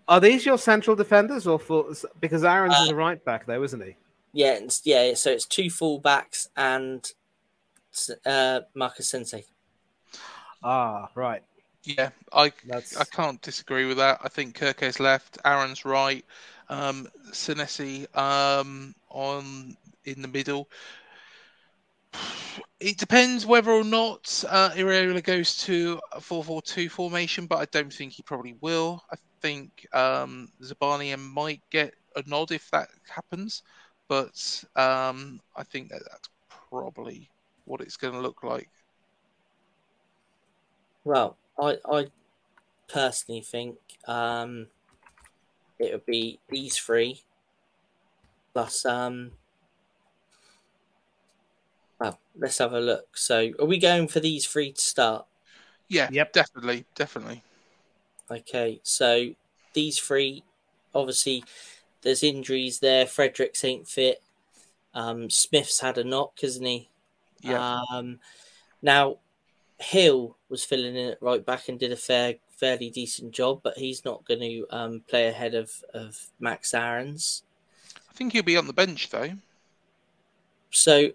Are 0.08 0.20
these 0.20 0.46
your 0.46 0.58
central 0.58 0.96
defenders, 0.96 1.48
or 1.48 1.60
for 1.60 1.94
because 2.20 2.44
Aarons 2.44 2.80
Uh, 2.80 2.84
is 2.84 2.90
a 2.90 2.96
right 2.96 3.24
back, 3.24 3.46
though, 3.46 3.64
isn't 3.64 3.82
he? 3.84 3.96
Yeah, 4.34 4.54
it's, 4.54 4.82
yeah. 4.86 5.14
So 5.14 5.32
it's 5.32 5.46
two 5.46 5.66
fullbacks 5.66 6.48
and 6.56 7.10
uh, 8.26 8.62
Marcos 8.74 9.12
Senesi. 9.12 9.46
Ah, 10.64 11.10
right. 11.16 11.44
Yeah, 11.84 12.10
I 12.34 12.52
That's 12.68 12.98
I 12.98 13.06
can't 13.06 13.42
disagree 13.42 13.86
with 13.86 13.98
that. 13.98 14.20
I 14.24 14.30
think 14.30 14.58
Kerkez 14.58 15.00
left, 15.00 15.38
Aarons 15.46 15.86
right, 15.86 16.26
um, 16.70 17.08
Senesi 17.32 18.14
um, 18.18 18.94
on 19.10 19.78
in 20.06 20.22
the 20.22 20.28
middle. 20.28 20.70
It 22.80 22.98
depends 22.98 23.46
whether 23.46 23.72
or 23.72 23.84
not 23.84 24.44
uh, 24.48 24.72
Iraola 24.72 25.22
goes 25.22 25.58
to 25.66 26.00
a 26.14 26.20
4-4-2 26.20 26.90
formation, 26.90 27.46
but 27.46 27.58
I 27.58 27.66
don't 27.66 27.92
think 27.92 28.14
he 28.14 28.24
probably 28.24 28.56
will. 28.62 29.04
I 29.12 29.18
think 29.42 29.86
um, 29.94 30.48
Zabarnyi 30.62 31.20
might 31.20 31.62
get 31.72 31.94
a 32.16 32.24
nod 32.26 32.52
if 32.52 32.70
that 32.72 32.90
happens, 33.08 33.64
but 34.08 34.64
um, 34.76 35.42
I 35.56 35.64
think 35.64 35.90
that 35.90 36.02
that's 36.10 36.30
probably 36.70 37.30
what 37.66 37.82
it's 37.82 37.98
going 37.98 38.14
to 38.14 38.22
look 38.22 38.44
like. 38.44 38.70
Well, 41.04 41.38
I 41.60 41.78
I 41.86 42.08
personally 42.88 43.42
think 43.42 43.78
um, 44.08 44.68
it 45.80 45.92
would 45.92 46.06
be 46.06 46.40
these 46.50 46.78
three 46.78 47.24
plus 48.54 48.86
um. 48.86 49.32
Well, 52.00 52.20
let's 52.38 52.58
have 52.60 52.74
a 52.74 52.80
look. 52.80 53.18
So, 53.18 53.52
are 53.60 53.66
we 53.66 53.78
going 53.78 54.08
for 54.08 54.20
these 54.20 54.46
three 54.46 54.72
to 54.72 54.82
start? 54.82 55.26
Yeah, 55.88 56.10
Yep. 56.12 56.34
definitely, 56.34 56.86
definitely. 56.96 57.44
Okay, 58.32 58.80
so 58.84 59.30
these 59.74 60.00
three, 60.00 60.44
obviously, 60.94 61.44
there's 62.02 62.24
injuries 62.24 62.80
there. 62.80 63.06
Fredericks 63.06 63.64
ain't 63.66 63.88
fit. 63.88 64.22
Um, 64.94 65.30
Smith's 65.30 65.80
had 65.80 65.98
a 65.98 66.04
knock, 66.04 66.40
hasn't 66.42 66.66
he? 66.68 66.90
Yeah. 67.42 67.82
Um, 67.92 68.20
now, 68.82 69.18
Hill 69.80 70.38
was 70.50 70.64
filling 70.64 70.96
in 70.96 71.10
at 71.12 71.22
right 71.22 71.46
back 71.46 71.70
and 71.70 71.80
did 71.80 71.92
a 71.92 71.96
fair, 71.98 72.36
fairly 72.50 72.90
decent 72.90 73.32
job, 73.32 73.62
but 73.64 73.78
he's 73.78 74.06
not 74.06 74.26
going 74.26 74.42
to 74.42 74.66
um, 74.70 75.04
play 75.08 75.28
ahead 75.28 75.56
of, 75.56 75.72
of 75.94 76.18
Max 76.40 76.74
Aarons. 76.74 77.44
I 78.10 78.14
think 78.14 78.34
he'll 78.34 78.44
be 78.44 78.58
on 78.58 78.68
the 78.68 78.74
bench 78.74 79.10
though. 79.10 79.32
So 80.72 81.10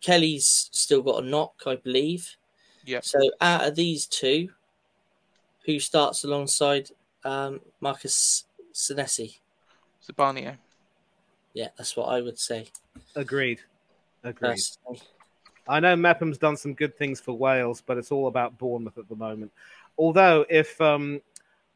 Kelly's 0.00 0.68
still 0.72 1.02
got 1.02 1.22
a 1.22 1.26
knock, 1.26 1.62
I 1.66 1.76
believe. 1.76 2.36
Yeah. 2.84 3.00
So 3.02 3.18
out 3.40 3.66
of 3.66 3.74
these 3.74 4.06
two, 4.06 4.50
who 5.64 5.78
starts 5.78 6.24
alongside 6.24 6.90
um, 7.24 7.60
Marcos 7.80 8.44
Senesi? 8.72 9.38
Zabarnyi. 10.06 10.56
Yeah, 11.54 11.68
that's 11.76 11.96
what 11.96 12.06
I 12.06 12.20
would 12.20 12.38
say. 12.38 12.68
agreed. 13.14 13.60
Agreed. 14.24 14.50
Personally. 14.50 15.02
I 15.68 15.80
know 15.80 15.94
Mepham's 15.96 16.38
done 16.38 16.56
some 16.56 16.72
good 16.72 16.96
things 16.96 17.20
for 17.20 17.32
Wales, 17.36 17.82
but 17.84 17.98
it's 17.98 18.10
all 18.10 18.26
about 18.26 18.56
Bournemouth 18.56 18.96
at 18.96 19.08
the 19.08 19.16
moment. 19.16 19.52
Although, 19.98 20.46
if 20.48 20.80
um, 20.80 21.20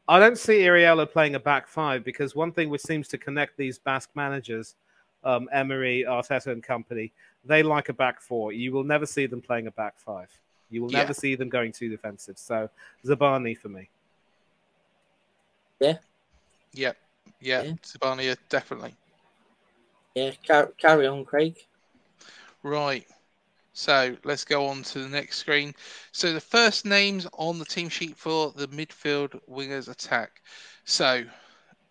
I 0.07 0.19
don't 0.19 0.37
see 0.37 0.61
Iraola 0.61 1.09
playing 1.09 1.35
a 1.35 1.39
back 1.39 1.67
five, 1.67 2.03
because 2.03 2.35
one 2.35 2.51
thing 2.51 2.69
which 2.69 2.81
seems 2.81 3.07
to 3.09 3.17
connect 3.17 3.55
these 3.55 3.77
Basque 3.77 4.09
managers, 4.15 4.75
um, 5.23 5.47
Emery, 5.53 6.05
Arteta, 6.07 6.47
and 6.47 6.63
company, 6.63 7.11
they 7.45 7.63
like 7.63 7.89
a 7.89 7.93
back 7.93 8.21
four. 8.21 8.51
You 8.51 8.71
will 8.71 8.83
never 8.83 9.05
see 9.05 9.25
them 9.25 9.41
playing 9.41 9.67
a 9.67 9.71
back 9.71 9.99
five. 9.99 10.29
You 10.69 10.81
will 10.81 10.89
Yeah. 10.89 10.99
never 10.99 11.13
see 11.13 11.35
them 11.35 11.49
going 11.49 11.71
too 11.71 11.89
defensive. 11.89 12.37
So, 12.37 12.69
Zabarnyi 13.05 13.57
for 13.57 13.69
me. 13.69 13.89
Yep. 16.73 16.97
Yeah, 17.39 17.61
Yeah. 17.63 17.73
Zabarnyi 17.83 18.35
definitely. 18.49 18.95
Yeah, 20.15 20.31
car- 20.47 20.71
carry 20.77 21.07
on, 21.07 21.25
Craig. 21.25 21.57
Right. 22.63 23.05
So 23.73 24.15
let's 24.23 24.45
go 24.45 24.67
on 24.67 24.83
to 24.83 24.99
the 24.99 25.09
next 25.09 25.37
screen. 25.37 25.73
So 26.11 26.31
the 26.31 26.39
first 26.39 26.85
names 26.85 27.27
on 27.33 27.57
the 27.57 27.65
team 27.65 27.89
sheet 27.89 28.15
for 28.15 28.51
the 28.51 28.67
midfield 28.67 29.39
wingers 29.49 29.89
attack. 29.89 30.41
So 30.85 31.23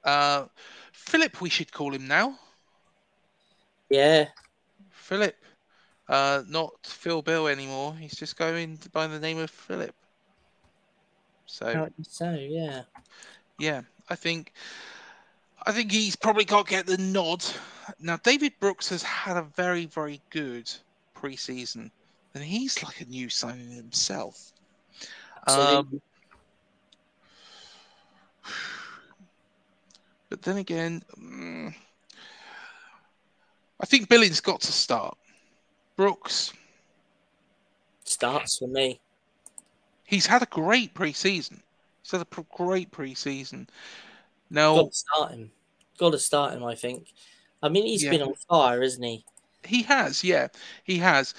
uh 0.05 0.47
Philip, 0.93 1.41
we 1.41 1.51
should 1.51 1.73
call 1.73 1.93
him 1.93 2.07
now. 2.07 2.39
Yeah, 3.91 4.29
Philip. 5.03 5.37
Uh 6.09 6.43
not 6.49 6.73
Phil 6.85 7.23
Bill 7.23 7.49
anymore. 7.49 7.95
He's 7.95 8.17
just 8.17 8.37
going 8.37 8.79
by 8.93 9.07
the 9.07 9.21
name 9.21 9.39
of 9.39 9.51
Philip. 9.51 9.95
So 11.47 11.89
so 12.03 12.33
yeah. 12.33 12.83
Yeah, 13.59 13.83
I 14.09 14.17
think 14.17 14.53
I 15.65 15.73
think 15.73 15.93
he's 15.93 16.17
probably 16.17 16.45
got 16.45 16.67
to 16.67 16.71
get 16.71 16.87
the 16.87 16.99
nod. 16.99 17.45
Now 18.01 18.17
David 18.17 18.55
Brooks 18.61 18.89
has 18.89 19.03
had 19.03 19.37
a 19.37 19.43
very, 19.43 19.87
very 19.87 20.21
good 20.31 20.71
preseason, 21.15 21.91
and 22.35 22.43
he's 22.43 22.83
like 22.83 23.01
a 23.01 23.05
new 23.05 23.29
signing 23.29 23.71
himself. 23.71 24.53
Absolutely. 25.47 25.77
Um, 25.77 26.03
but 30.29 30.43
then 30.43 30.57
again, 30.57 31.03
mm, 31.17 31.75
I 33.83 33.87
think 33.87 34.09
Billing's 34.09 34.41
got 34.41 34.61
to 34.63 34.73
start. 34.73 35.17
Brooks, 35.97 36.53
Starts 38.05 38.59
for 38.59 38.69
me. 38.69 39.01
he's 40.05 40.27
had 40.27 40.43
a 40.43 40.47
great 40.47 40.95
preseason. 40.95 41.61
He's 42.03 42.11
had 42.13 42.21
a 42.21 42.25
pr- 42.27 42.41
great 42.55 42.91
preseason. 42.91 43.69
Now 44.51 44.75
Got 44.77 44.91
to 44.91 44.97
start 44.97 45.31
him. 45.33 45.53
Got 45.99 46.11
to 46.11 46.19
start 46.19 46.55
him. 46.55 46.65
I 46.65 46.75
think. 46.75 47.09
I 47.63 47.69
mean, 47.69 47.87
he's 47.87 48.03
Yeah. 48.05 48.11
been 48.11 48.23
on 48.23 48.35
fire, 48.49 48.83
isn't 48.83 49.03
he? 49.03 49.25
He 49.65 49.83
has, 49.85 50.25
yeah, 50.25 50.49
he 50.85 50.99
has. 50.99 51.35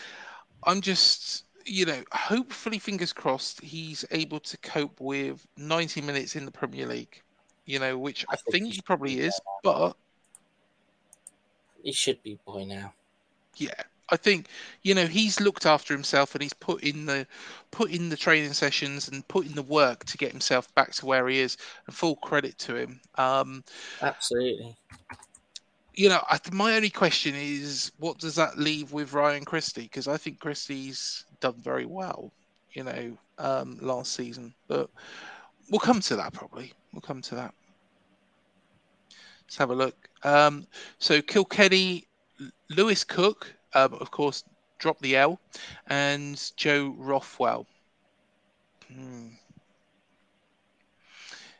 I'm 0.65 0.79
just, 0.79 1.43
you 1.65 1.85
know, 1.85 2.01
hopefully, 2.13 2.79
fingers 2.79 3.11
crossed, 3.11 3.59
he's 3.61 4.05
able 4.11 4.39
to 4.39 4.57
cope 4.59 5.01
with 5.01 5.45
90 5.57 5.99
minutes 6.01 6.37
in 6.37 6.45
the 6.45 6.51
Premier 6.51 6.85
League, 6.87 7.21
you 7.65 7.79
know, 7.79 7.97
which 7.97 8.25
I 8.29 8.33
I 8.33 8.35
think 8.37 8.63
think 8.65 8.73
he 8.75 8.81
probably 8.81 9.19
is. 9.19 9.37
But 9.63 9.97
He 11.83 11.91
should 11.91 12.23
be 12.23 12.39
by 12.47 12.63
now. 12.63 12.93
yeah, 13.57 13.83
I 14.09 14.17
think, 14.17 14.47
you 14.83 14.93
know, 14.93 15.05
he's 15.05 15.39
looked 15.39 15.65
after 15.65 15.93
himself 15.93 16.35
and 16.35 16.41
he's 16.41 16.53
put 16.53 16.83
in 16.83 17.05
the 17.05 17.25
put 17.71 17.91
in 17.91 18.09
the 18.09 18.17
training 18.17 18.53
sessions 18.53 19.07
and 19.07 19.27
put 19.27 19.45
in 19.45 19.55
the 19.55 19.63
work 19.63 20.05
to 20.05 20.17
get 20.17 20.31
himself 20.31 20.73
back 20.75 20.91
to 20.93 21.05
where 21.05 21.27
he 21.27 21.39
is. 21.39 21.57
And 21.87 21.95
full 21.95 22.15
credit 22.17 22.57
to 22.59 22.75
him. 22.75 22.99
Um, 23.15 23.63
Absolutely. 24.01 24.75
you 25.95 26.09
know, 26.09 26.21
I, 26.29 26.39
my 26.51 26.75
only 26.75 26.89
question 26.89 27.35
is, 27.35 27.91
what 27.99 28.17
does 28.19 28.35
that 28.35 28.57
leave 28.57 28.91
with 28.91 29.13
Ryan 29.13 29.45
Christie? 29.45 29.83
Because 29.83 30.07
I 30.07 30.17
think 30.17 30.39
Christie's 30.39 31.25
done 31.39 31.55
very 31.57 31.85
well, 31.85 32.31
you 32.73 32.83
know, 32.83 33.17
um, 33.39 33.77
last 33.81 34.13
season. 34.13 34.53
But 34.67 34.89
we'll 35.69 35.79
come 35.79 36.01
to 36.01 36.15
that 36.17 36.33
probably. 36.33 36.73
We'll 36.93 37.01
come 37.01 37.21
to 37.23 37.35
that. 37.35 37.53
Let's 39.53 39.59
have 39.59 39.69
a 39.69 39.75
look. 39.75 40.09
Um, 40.23 40.65
so 40.97 41.21
Kilkenny, 41.21 42.07
Lewis 42.71 43.03
Cook, 43.03 43.53
um, 43.75 43.93
of 43.93 44.09
course, 44.09 44.43
dropped 44.79 45.03
the 45.03 45.15
L, 45.15 45.39
and 45.85 46.41
Joe 46.57 46.95
Rothwell. 46.97 47.67
Hmm. 48.91 49.27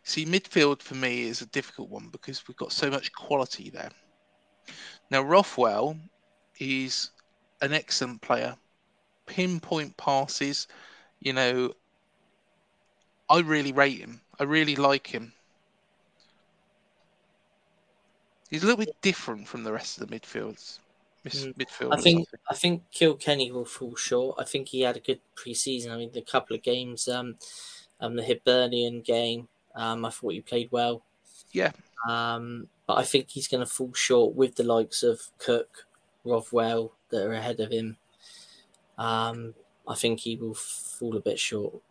See, 0.02 0.26
midfield 0.26 0.82
for 0.82 0.96
me 0.96 1.22
is 1.22 1.44
a 1.44 1.46
difficult 1.46 1.92
one 1.92 2.10
because 2.12 2.48
we've 2.48 2.58
got 2.58 2.72
so 2.72 2.90
much 2.90 3.14
quality 3.14 3.70
there. 3.70 3.92
Now, 5.12 5.22
Rothwell 5.22 5.96
is 6.58 7.12
an 7.62 7.74
excellent 7.74 8.22
player. 8.22 8.56
Pinpoint 9.28 9.98
passes, 9.98 10.68
you 11.20 11.34
know, 11.34 11.76
I 13.30 13.42
really 13.42 13.72
rate 13.72 14.00
him. 14.00 14.22
I 14.40 14.46
really 14.46 14.76
like 14.76 15.06
him. 15.06 15.34
He's 18.54 18.62
a 18.62 18.68
little 18.68 18.86
bit 18.86 19.02
different 19.02 19.48
from 19.48 19.64
the 19.64 19.74
rest 19.74 20.00
of 20.00 20.08
the 20.08 20.16
midfields. 20.16 20.78
Mm. 21.26 21.56
midfielders, 21.56 21.98
I 21.98 22.02
think 22.02 22.28
I 22.52 22.54
think 22.54 22.84
Kilkenny 22.92 23.52
will 23.52 23.66
fall 23.66 23.96
short. 23.96 24.36
I 24.38 24.44
think 24.44 24.68
he 24.68 24.82
had 24.82 24.96
a 24.96 25.00
good 25.00 25.22
preseason. 25.36 25.90
I 25.90 25.98
mean, 25.98 26.12
the 26.14 26.22
couple 26.22 26.56
of 26.56 26.62
games, 26.62 27.08
um, 27.08 27.38
um, 28.00 28.16
the 28.16 28.24
Hibernian 28.24 29.02
game, 29.02 29.48
um, 29.74 30.06
I 30.06 30.12
thought 30.12 30.34
he 30.34 30.42
played 30.42 30.70
well. 30.72 31.02
Yeah. 31.52 31.72
Um, 32.08 32.68
but 32.86 33.00
I 33.00 33.04
think 33.04 33.32
he's 33.32 33.48
going 33.48 33.66
to 33.66 33.72
fall 33.72 33.92
short 33.94 34.36
with 34.36 34.54
the 34.54 34.64
likes 34.64 35.02
of 35.02 35.20
Cook, 35.40 35.88
Rothwell 36.24 36.94
that 37.10 37.26
are 37.26 37.34
ahead 37.34 37.60
of 37.60 37.72
him. 37.72 37.98
Um, 39.00 39.56
I 39.88 39.96
think 39.96 40.20
he 40.20 40.36
will 40.36 40.54
fall 40.54 41.18
a 41.18 41.22
bit 41.22 41.40
short. 41.40 41.82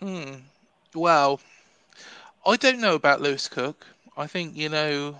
Hmm. 0.00 0.34
Well, 0.92 1.40
I 2.44 2.56
don't 2.56 2.80
know 2.80 2.96
about 2.96 3.20
Lewis 3.20 3.46
Cook. 3.46 3.86
I 4.16 4.26
think 4.26 4.56
you 4.56 4.68
know. 4.68 5.16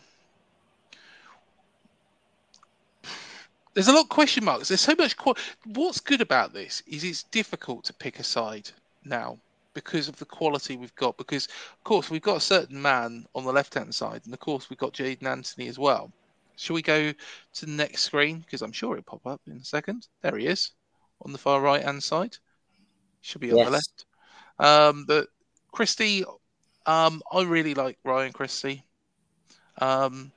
there's 3.74 3.88
a 3.88 3.92
lot 3.92 4.04
of 4.04 4.08
question 4.08 4.44
marks. 4.44 4.68
There's 4.68 4.80
so 4.80 4.94
much. 4.98 5.16
Qu- 5.16 5.34
What's 5.74 6.00
good 6.00 6.20
about 6.22 6.52
this 6.52 6.82
is 6.86 7.04
it's 7.04 7.24
difficult 7.24 7.84
to 7.84 7.92
pick 7.92 8.18
a 8.18 8.24
side 8.24 8.70
now 9.04 9.38
because 9.74 10.08
of 10.08 10.16
the 10.16 10.24
quality 10.24 10.76
we've 10.76 10.94
got. 10.94 11.16
Because 11.18 11.46
of 11.46 11.84
course 11.84 12.08
we've 12.10 12.22
got 12.22 12.38
a 12.38 12.40
certain 12.40 12.80
man 12.80 13.26
on 13.34 13.44
the 13.44 13.52
left 13.52 13.74
hand 13.74 13.94
side, 13.94 14.22
and 14.24 14.32
of 14.32 14.40
course 14.40 14.70
we've 14.70 14.78
got 14.78 14.94
Jaden 14.94 15.26
Anthony 15.26 15.68
as 15.68 15.78
well. 15.78 16.10
Shall 16.56 16.74
we 16.74 16.80
go 16.82 17.12
to 17.12 17.66
the 17.66 17.70
next 17.72 18.04
screen? 18.04 18.38
Because 18.38 18.62
I'm 18.62 18.72
sure 18.72 18.96
it'll 18.96 19.04
pop 19.18 19.26
up 19.26 19.42
in 19.46 19.58
a 19.58 19.64
second. 19.64 20.08
There 20.22 20.38
he 20.38 20.46
is 20.46 20.70
on 21.22 21.32
the 21.32 21.38
far 21.38 21.60
right 21.60 21.82
hand 21.82 22.02
side. 22.02 22.36
Should 23.20 23.42
be 23.42 23.50
on 23.52 23.58
Yes. 23.58 23.66
the 23.66 23.72
left. 23.72 24.06
Um, 24.58 25.04
but 25.06 25.28
Christie, 25.72 26.24
um, 26.86 27.20
I 27.30 27.42
really 27.42 27.74
like 27.74 27.98
Ryan 28.04 28.32
Christie. 28.32 28.85
Um, 29.80 30.32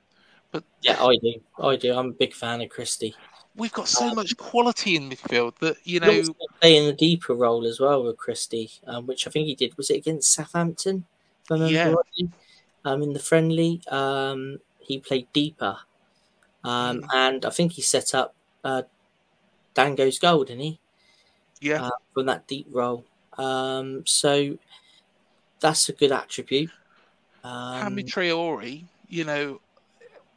but 0.52 0.64
Yeah, 0.82 1.02
I 1.02 1.16
do. 1.16 1.34
I 1.58 1.76
do. 1.76 1.94
I'm 1.94 2.08
a 2.10 2.12
big 2.12 2.34
fan 2.34 2.60
of 2.60 2.68
Christie. 2.70 3.14
we've 3.56 3.72
got 3.72 3.88
so 3.88 4.08
Um, 4.08 4.14
much 4.14 4.36
quality 4.36 4.96
in 4.96 5.10
midfield 5.10 5.56
that 5.58 5.76
you 5.84 6.00
know. 6.00 6.22
playing 6.60 6.86
the 6.86 6.92
deeper 6.92 7.34
role 7.34 7.66
as 7.66 7.80
well 7.80 8.02
with 8.04 8.16
Christie, 8.16 8.70
um, 8.86 9.06
which 9.06 9.26
I 9.26 9.30
think 9.30 9.46
he 9.46 9.54
did. 9.54 9.76
Was 9.76 9.90
it 9.90 9.96
against 9.96 10.32
Southampton? 10.32 11.04
If 11.44 11.50
I 11.50 11.54
remember 11.54 12.02
Yeah. 12.16 12.26
Um, 12.82 13.02
in 13.02 13.12
the 13.12 13.18
friendly, 13.18 13.82
um, 13.88 14.58
he 14.78 14.98
played 15.00 15.30
deeper, 15.34 15.76
um, 16.64 17.02
Mm. 17.02 17.08
and 17.12 17.44
I 17.44 17.50
think 17.50 17.72
he 17.72 17.82
set 17.82 18.14
up 18.14 18.34
uh, 18.64 18.82
Dango's 19.74 20.18
goal, 20.18 20.44
didn't 20.44 20.62
he? 20.62 20.80
Yeah, 21.60 21.84
uh, 21.84 21.90
from 22.14 22.26
that 22.26 22.46
deep 22.46 22.66
role. 22.70 23.04
Um, 23.36 24.06
so 24.06 24.58
that's 25.60 25.88
a 25.88 25.92
good 25.92 26.12
attribute. 26.12 26.70
Um, 27.44 27.82
Hamed 27.82 28.06
Traore, 28.10 28.84
you 29.10 29.24
know, 29.24 29.60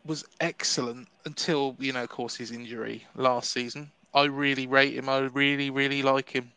was 0.05 0.25
excellent 0.41 1.07
until 1.25 1.75
you 1.79 1.93
know, 1.93 2.03
of 2.03 2.09
course, 2.09 2.35
his 2.35 2.51
injury 2.51 3.05
last 3.15 3.51
season. 3.51 3.89
I 4.13 4.25
really 4.25 4.67
rate 4.67 4.95
him. 4.95 5.09
I 5.09 5.19
really, 5.19 5.69
really 5.69 6.01
like 6.01 6.29
him. 6.29 6.51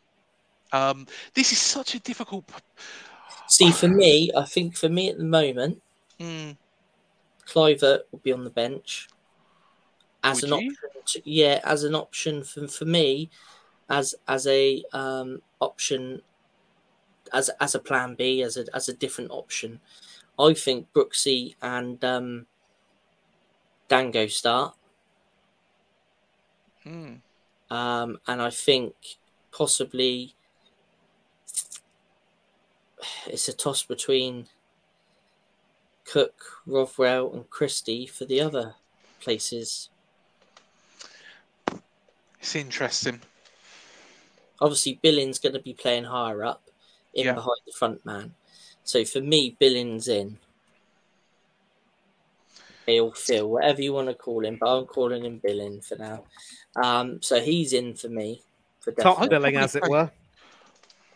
Um, 0.73 1.07
this 1.33 1.51
is 1.51 1.59
such 1.59 1.95
a 1.95 1.99
difficult. 1.99 2.43
see, 3.47 3.71
for 3.71 3.87
me, 3.87 4.31
I 4.35 4.43
think 4.43 4.75
for 4.75 4.89
me 4.89 5.09
at 5.09 5.17
the 5.17 5.23
moment, 5.23 5.81
Mm, 6.19 6.57
Kluivert 7.47 8.01
will 8.11 8.19
be 8.19 8.33
on 8.33 8.43
the 8.43 8.49
bench 8.49 9.07
as 10.23 10.41
Would 10.41 10.51
an 10.51 10.59
you? 10.59 10.71
option. 10.71 10.89
To, 11.05 11.21
yeah, 11.29 11.61
as 11.63 11.83
an 11.83 11.95
option 11.95 12.43
for 12.43 12.67
for 12.67 12.85
me, 12.85 13.29
as 13.89 14.15
as 14.27 14.47
a 14.47 14.83
um, 14.93 15.41
option, 15.61 16.21
as 17.33 17.49
as 17.61 17.75
a 17.75 17.79
plan 17.79 18.15
B, 18.15 18.41
as 18.41 18.57
a 18.57 18.65
as 18.73 18.89
a 18.89 18.93
different 18.93 19.31
option. 19.31 19.79
I 20.39 20.53
think 20.53 20.87
Brooksy 20.93 21.55
and 21.61 22.03
um, 22.03 22.45
Dango 23.87 24.27
start. 24.27 24.75
mm. 26.85 27.19
Um, 27.69 28.19
and 28.27 28.41
I 28.41 28.49
think 28.49 28.93
possibly 29.51 30.35
it's 33.25 33.47
a 33.47 33.53
toss 33.53 33.83
between 33.83 34.47
Cook, 36.05 36.61
Rothwell, 36.65 37.33
and 37.33 37.49
Christie 37.49 38.05
for 38.05 38.25
the 38.25 38.39
other 38.39 38.75
places. 39.19 39.89
It's 42.39 42.55
interesting. 42.55 43.21
Obviously, 44.61 44.99
Billings 45.01 45.39
going 45.39 45.53
to 45.53 45.59
be 45.59 45.73
playing 45.73 46.05
higher 46.05 46.45
up, 46.45 46.69
in 47.13 47.25
Yeah. 47.25 47.33
behind 47.33 47.59
the 47.65 47.73
front 47.73 48.05
man. 48.05 48.35
So 48.87 49.03
for 49.03 49.19
me, 49.19 49.53
Billings 49.59 50.07
in. 50.07 50.37
Phil, 52.85 53.11
Phil, 53.11 53.49
whatever 53.49 53.81
you 53.81 53.91
want 53.91 54.07
to 54.07 54.13
call 54.13 54.45
him, 54.45 54.57
but 54.61 54.77
I'm 54.77 54.85
calling 54.85 55.25
him 55.25 55.39
Billing 55.43 55.81
for 55.81 55.97
now. 55.97 56.23
Um, 56.77 57.21
so 57.21 57.41
he's 57.41 57.73
in 57.73 57.95
for 57.95 58.07
me. 58.07 58.41
For 58.79 58.93
Top 58.93 59.29
billing, 59.29 59.57
as 59.57 59.75
it 59.75 59.83
were. 59.87 60.09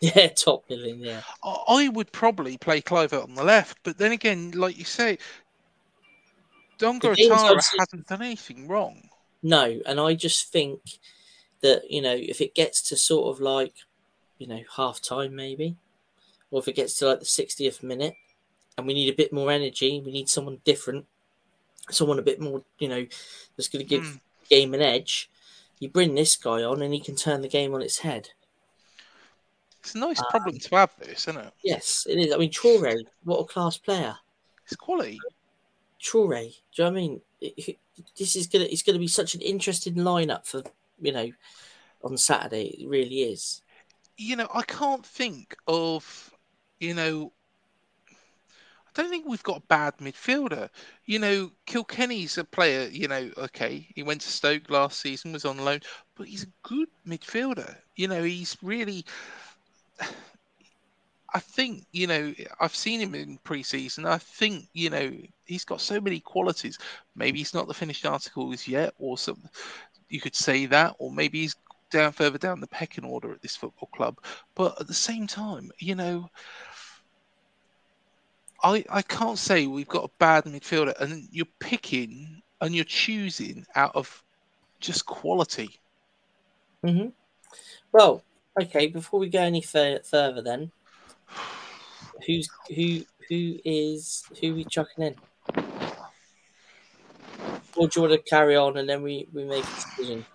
Yeah, 0.00 0.26
top 0.30 0.66
billing. 0.66 0.98
Yeah. 0.98 1.22
I, 1.44 1.64
I 1.68 1.88
would 1.88 2.10
probably 2.10 2.58
play 2.58 2.82
Kluivert 2.82 3.22
on 3.22 3.36
the 3.36 3.44
left, 3.44 3.78
but 3.84 3.98
then 3.98 4.10
again, 4.10 4.50
like 4.50 4.76
you 4.76 4.84
say, 4.84 5.16
Donga 6.76 7.10
The 7.10 7.14
thing 7.14 7.24
is, 7.26 7.30
Ouattara 7.30 7.50
obviously- 7.50 7.78
hasn't 7.78 8.06
done 8.08 8.22
anything 8.22 8.66
wrong. 8.66 9.08
No, 9.44 9.80
and 9.86 10.00
I 10.00 10.14
just 10.14 10.52
think 10.52 10.80
that 11.62 11.88
you 11.88 12.02
know 12.02 12.14
if 12.14 12.40
it 12.40 12.54
gets 12.56 12.82
to 12.88 12.96
sort 12.96 13.34
of 13.34 13.40
like 13.40 13.74
you 14.38 14.48
know 14.48 14.60
half 14.76 15.00
time 15.00 15.36
maybe, 15.36 15.76
or 16.52 16.60
if 16.60 16.68
it 16.68 16.76
gets 16.76 16.94
to 16.98 17.06
like 17.08 17.18
the 17.18 17.24
sixtieth 17.24 17.82
minute, 17.82 18.14
and 18.78 18.86
we 18.86 18.94
need 18.94 19.12
a 19.12 19.16
bit 19.16 19.32
more 19.32 19.50
energy, 19.50 20.00
we 20.06 20.12
need 20.12 20.28
someone 20.28 20.60
different, 20.64 21.06
someone 21.90 22.20
a 22.20 22.22
bit 22.22 22.40
more 22.40 22.62
you 22.78 22.88
know 22.88 23.04
that's 23.56 23.68
going 23.68 23.84
to 23.84 23.88
give 23.88 24.04
Mm. 24.04 24.20
the 24.42 24.54
game 24.54 24.74
an 24.74 24.80
edge. 24.82 25.28
You 25.80 25.88
bring 25.88 26.14
this 26.14 26.36
guy 26.36 26.62
on, 26.62 26.80
and 26.82 26.94
he 26.94 27.00
can 27.00 27.16
turn 27.16 27.42
the 27.42 27.48
game 27.48 27.74
on 27.74 27.82
its 27.82 27.98
head. 27.98 28.28
It's 29.80 29.96
a 29.96 29.98
nice 29.98 30.20
Um, 30.20 30.26
problem 30.30 30.58
to 30.58 30.76
have, 30.76 30.92
this, 31.00 31.26
isn't 31.26 31.38
it? 31.44 31.52
Yes, 31.64 32.06
it 32.08 32.16
is. 32.16 32.32
I 32.32 32.36
mean, 32.36 32.52
Traore, 32.52 33.02
what 33.24 33.40
a 33.40 33.44
class 33.44 33.76
player. 33.78 34.16
It's 34.64 34.76
quality. 34.76 35.18
Traore, 36.00 36.50
do 36.50 36.82
you 36.82 36.84
know 36.84 36.84
what 36.84 36.86
I 36.86 36.90
mean? 36.90 37.20
It- 37.40 37.78
this 38.16 38.36
is 38.36 38.46
gonna 38.46 38.64
it's 38.64 38.82
gonna 38.82 38.98
be 38.98 39.06
such 39.08 39.34
an 39.34 39.40
interesting 39.42 39.94
lineup 39.96 40.46
for 40.46 40.62
you 41.00 41.12
know 41.12 41.30
on 42.04 42.16
Saturday. 42.16 42.68
It 42.80 42.88
really 42.88 43.22
is. 43.22 43.62
you 44.16 44.36
know, 44.36 44.48
I 44.54 44.62
can't 44.62 45.04
think 45.04 45.56
of, 45.66 46.31
you 46.82 46.94
know, 46.94 47.32
I 48.10 48.90
don't 48.94 49.08
think 49.08 49.26
we've 49.26 49.42
got 49.42 49.58
a 49.58 49.66
bad 49.68 49.96
midfielder. 49.98 50.68
You 51.06 51.20
know, 51.20 51.52
Kilkenny's 51.64 52.36
a 52.38 52.44
player, 52.44 52.88
you 52.88 53.08
know, 53.08 53.30
okay, 53.38 53.86
he 53.94 54.02
went 54.02 54.20
to 54.22 54.28
Stoke 54.28 54.68
last 54.68 55.00
season, 55.00 55.32
was 55.32 55.44
on 55.44 55.58
loan, 55.58 55.80
but 56.16 56.26
he's 56.26 56.42
a 56.42 56.68
good 56.68 56.88
midfielder. 57.06 57.76
You 57.96 58.08
know, 58.08 58.22
he's 58.24 58.56
really. 58.62 59.04
I 61.34 61.38
think, 61.38 61.86
you 61.92 62.06
know, 62.06 62.34
I've 62.60 62.76
seen 62.76 63.00
him 63.00 63.14
in 63.14 63.38
pre 63.38 63.62
season. 63.62 64.04
I 64.04 64.18
think, 64.18 64.68
you 64.74 64.90
know, 64.90 65.10
he's 65.46 65.64
got 65.64 65.80
so 65.80 65.98
many 65.98 66.20
qualities. 66.20 66.78
Maybe 67.16 67.38
he's 67.38 67.54
not 67.54 67.68
the 67.68 67.74
finished 67.74 68.04
articles 68.04 68.68
yet, 68.68 68.92
or 68.98 69.16
some, 69.16 69.42
you 70.10 70.20
could 70.20 70.36
say 70.36 70.66
that, 70.66 70.94
or 70.98 71.10
maybe 71.10 71.40
he's 71.40 71.56
down 71.92 72.10
further 72.10 72.38
down 72.38 72.58
the 72.60 72.66
pecking 72.66 73.04
order 73.04 73.32
at 73.32 73.40
this 73.42 73.54
football 73.54 73.88
club. 73.94 74.18
But 74.56 74.80
at 74.80 74.88
the 74.88 74.94
same 74.94 75.26
time, 75.28 75.70
you 75.78 75.94
know, 75.94 76.28
I 78.62 78.84
I 78.90 79.02
can't 79.02 79.38
say 79.38 79.66
we've 79.66 79.88
got 79.88 80.04
a 80.04 80.10
bad 80.18 80.44
midfielder, 80.44 80.98
and 81.00 81.28
you're 81.30 81.46
picking 81.58 82.42
and 82.60 82.74
you're 82.74 82.84
choosing 82.84 83.66
out 83.74 83.94
of 83.94 84.22
just 84.80 85.06
quality. 85.06 85.80
Mm-hmm. 86.84 87.08
Well, 87.92 88.22
okay. 88.60 88.86
Before 88.86 89.20
we 89.20 89.28
go 89.28 89.40
any 89.40 89.62
fur- 89.62 90.00
further, 90.04 90.42
then, 90.42 90.70
who's 92.26 92.48
who? 92.74 93.04
Who 93.28 93.58
is 93.64 94.24
who? 94.40 94.54
We 94.54 94.64
chucking 94.64 95.04
in? 95.04 95.14
Or 97.74 97.88
do 97.88 98.00
you 98.00 98.08
want 98.08 98.12
to 98.12 98.30
carry 98.30 98.56
on 98.56 98.76
and 98.76 98.88
then 98.88 99.02
we 99.02 99.28
we 99.32 99.44
make 99.44 99.64
a 99.64 99.74
decision? 99.74 100.26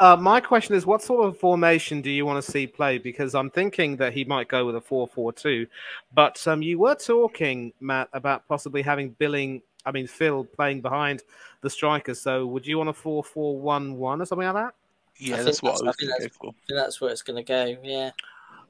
Uh, 0.00 0.16
my 0.16 0.40
question 0.40 0.74
is, 0.76 0.86
what 0.86 1.02
sort 1.02 1.26
of 1.26 1.36
formation 1.38 2.00
do 2.00 2.10
you 2.10 2.24
want 2.24 2.42
to 2.44 2.50
see 2.50 2.66
play? 2.66 2.98
Because 2.98 3.34
I'm 3.34 3.50
thinking 3.50 3.96
that 3.96 4.12
he 4.12 4.24
might 4.24 4.46
go 4.46 4.64
with 4.64 4.76
a 4.76 4.80
4-4-2. 4.80 5.66
But 6.14 6.46
um, 6.46 6.62
you 6.62 6.78
were 6.78 6.94
talking, 6.94 7.72
Matt, 7.80 8.08
about 8.12 8.46
possibly 8.46 8.80
having 8.80 9.10
Billing, 9.18 9.60
I 9.84 9.90
mean 9.90 10.06
Phil, 10.06 10.44
playing 10.44 10.82
behind 10.82 11.22
the 11.62 11.70
strikers. 11.70 12.20
So 12.20 12.46
would 12.46 12.64
you 12.64 12.78
want 12.78 12.90
a 12.90 12.92
4-4-1-1 12.92 14.20
or 14.20 14.24
something 14.26 14.46
like 14.46 14.54
that? 14.54 14.74
Yeah, 15.16 15.34
think 15.34 15.46
that's 15.46 15.62
what 15.62 15.70
I 15.70 15.72
was 15.72 15.80
I 15.82 15.84
think 15.84 15.98
going 15.98 16.20
that's- 16.20 16.36
for. 16.36 16.46
I 16.48 16.52
think 16.68 16.78
that's 16.78 17.00
where 17.00 17.10
it's 17.10 17.22
going 17.22 17.36
to 17.36 17.42
go. 17.42 17.76
Yeah. 17.82 18.10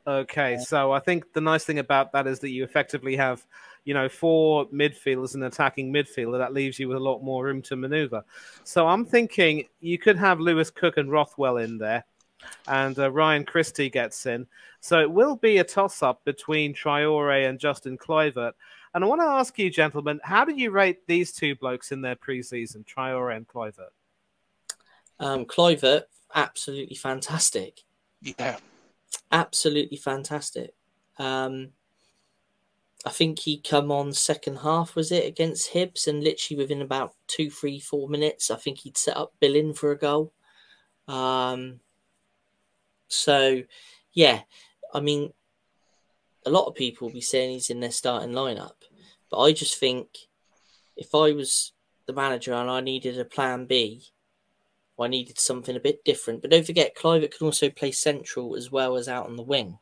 Okay, 0.07 0.57
so 0.57 0.91
I 0.93 1.01
think 1.01 1.35
the 1.35 1.41
nice 1.43 1.67
thing 1.67 1.79
about 1.81 2.13
that 2.13 2.27
is 2.27 2.39
that 2.39 2.49
you 2.49 2.65
effectively 2.65 3.15
have, 3.17 3.47
you 3.89 3.95
know, 3.95 4.07
four 4.07 4.67
midfielders 4.69 5.33
and 5.33 5.45
attacking 5.45 5.91
midfielder. 5.91 6.37
That 6.37 6.53
leaves 6.53 6.79
you 6.79 6.89
with 6.89 6.99
a 6.99 7.01
lot 7.01 7.23
more 7.23 7.43
room 7.43 7.63
to 7.63 7.75
maneuver. 7.75 8.23
So 8.63 8.87
I'm 8.87 9.07
thinking 9.07 9.65
you 9.81 9.97
could 9.97 10.19
have 10.19 10.41
Lewis 10.41 10.69
Cook 10.69 10.99
and 10.99 11.11
Rothwell 11.11 11.57
in 11.57 11.79
there, 11.79 12.05
and 12.67 12.99
uh, 12.99 13.11
Ryan 13.11 13.47
Christie 13.47 13.89
gets 13.89 14.27
in. 14.27 14.47
So 14.81 15.01
it 15.01 15.11
will 15.11 15.37
be 15.37 15.57
a 15.57 15.65
toss-up 15.65 16.23
between 16.27 16.75
Traore 16.75 17.49
and 17.49 17.59
Justin 17.59 17.97
Kluivert. 17.97 18.53
And 18.93 19.03
I 19.03 19.07
want 19.07 19.23
to 19.23 19.27
ask 19.27 19.59
you, 19.59 19.71
gentlemen, 19.71 20.21
how 20.23 20.45
do 20.45 20.53
you 20.53 20.71
rate 20.71 21.07
these 21.07 21.33
two 21.33 21.57
blokes 21.57 21.91
in 21.91 22.03
their 22.03 22.17
preseason, 22.17 22.85
Traore 22.85 23.35
and 23.35 23.49
Kluivert? 23.49 23.95
Um, 25.19 25.47
Kluivert, 25.47 26.03
absolutely 26.35 26.97
fantastic. 26.97 27.85
Yeah, 28.21 28.59
absolutely 29.33 29.97
fantastic. 29.97 30.75
Um, 31.19 31.71
I 33.07 33.11
think 33.11 33.39
he 33.39 33.61
come 33.61 33.93
on 33.93 34.13
second 34.13 34.57
half 34.57 34.97
was 34.97 35.13
it 35.13 35.27
against 35.27 35.73
Hibs, 35.73 36.07
and 36.07 36.23
literally 36.23 36.61
within 36.61 36.83
about 36.83 37.15
two, 37.27 37.51
three, 37.51 37.79
four 37.79 38.09
minutes, 38.09 38.51
I 38.51 38.57
think 38.57 38.79
he'd 38.79 38.99
set 38.99 39.17
up 39.17 39.35
Billing 39.41 39.75
for 39.75 39.93
a 39.93 39.99
goal. 39.99 40.33
Um, 41.07 41.81
so, 43.07 43.63
yeah, 44.13 44.41
I 44.93 45.01
mean, 45.01 45.33
a 46.45 46.51
lot 46.51 46.67
of 46.67 46.75
people 46.75 47.07
will 47.07 47.15
be 47.15 47.21
saying 47.21 47.53
he's 47.53 47.71
in 47.71 47.81
their 47.81 47.91
starting 47.91 48.33
lineup, 48.33 48.73
but 49.31 49.41
I 49.41 49.53
just 49.53 49.79
think 49.79 50.09
if 50.97 51.15
I 51.15 51.33
was 51.33 51.73
the 52.07 52.13
manager 52.13 52.53
and 52.53 52.69
I 52.69 52.81
needed 52.81 53.19
a 53.19 53.25
plan 53.25 53.67
B, 53.67 54.03
I 55.01 55.07
needed 55.07 55.39
something 55.39 55.77
a 55.77 55.81
bit 55.81 56.05
different. 56.05 56.43
But 56.43 56.51
don't 56.51 56.67
forget, 56.67 56.97
Clive 56.97 57.31
can 57.31 57.45
also 57.45 57.71
play 57.71 57.93
central 57.93 58.57
as 58.57 58.73
well 58.73 58.97
as 58.97 59.09
out 59.09 59.27
on 59.27 59.37
the 59.37 59.43
wing. 59.43 59.79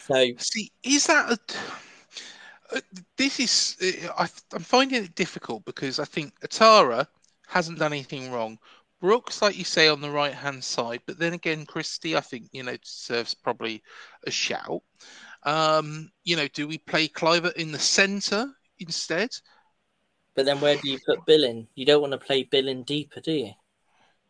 So 0.00 0.30
see, 0.38 0.72
is 0.82 1.06
that 1.08 1.32
a, 1.32 1.38
this 3.16 3.40
is 3.40 3.76
uh, 3.82 4.12
I, 4.18 4.28
I'm 4.52 4.62
finding 4.62 5.04
it 5.04 5.14
difficult 5.14 5.64
because 5.64 5.98
I 5.98 6.04
think 6.04 6.38
Ouattara 6.40 7.06
hasn't 7.46 7.78
done 7.78 7.92
anything 7.92 8.30
wrong. 8.30 8.58
Brooks, 9.00 9.42
like 9.42 9.58
you 9.58 9.64
say, 9.64 9.88
on 9.88 10.00
the 10.00 10.10
right 10.10 10.32
hand 10.32 10.64
side, 10.64 11.00
but 11.06 11.18
then 11.18 11.34
again, 11.34 11.66
Christie, 11.66 12.16
I 12.16 12.20
think 12.20 12.48
you 12.52 12.62
know 12.62 12.76
serves 12.82 13.34
probably 13.34 13.82
a 14.26 14.30
shout. 14.30 14.82
Um, 15.42 16.10
you 16.24 16.36
know, 16.36 16.48
do 16.48 16.66
we 16.66 16.78
play 16.78 17.08
Kluivert 17.08 17.54
in 17.54 17.72
the 17.72 17.78
centre 17.78 18.48
instead? 18.78 19.30
But 20.34 20.44
then 20.44 20.60
where 20.60 20.76
do 20.76 20.90
you 20.90 20.98
put 21.06 21.24
Billing? 21.24 21.66
You 21.74 21.86
don't 21.86 22.00
want 22.00 22.12
to 22.12 22.18
play 22.18 22.42
Billing 22.42 22.82
deeper, 22.82 23.20
do 23.20 23.32
you? 23.32 23.52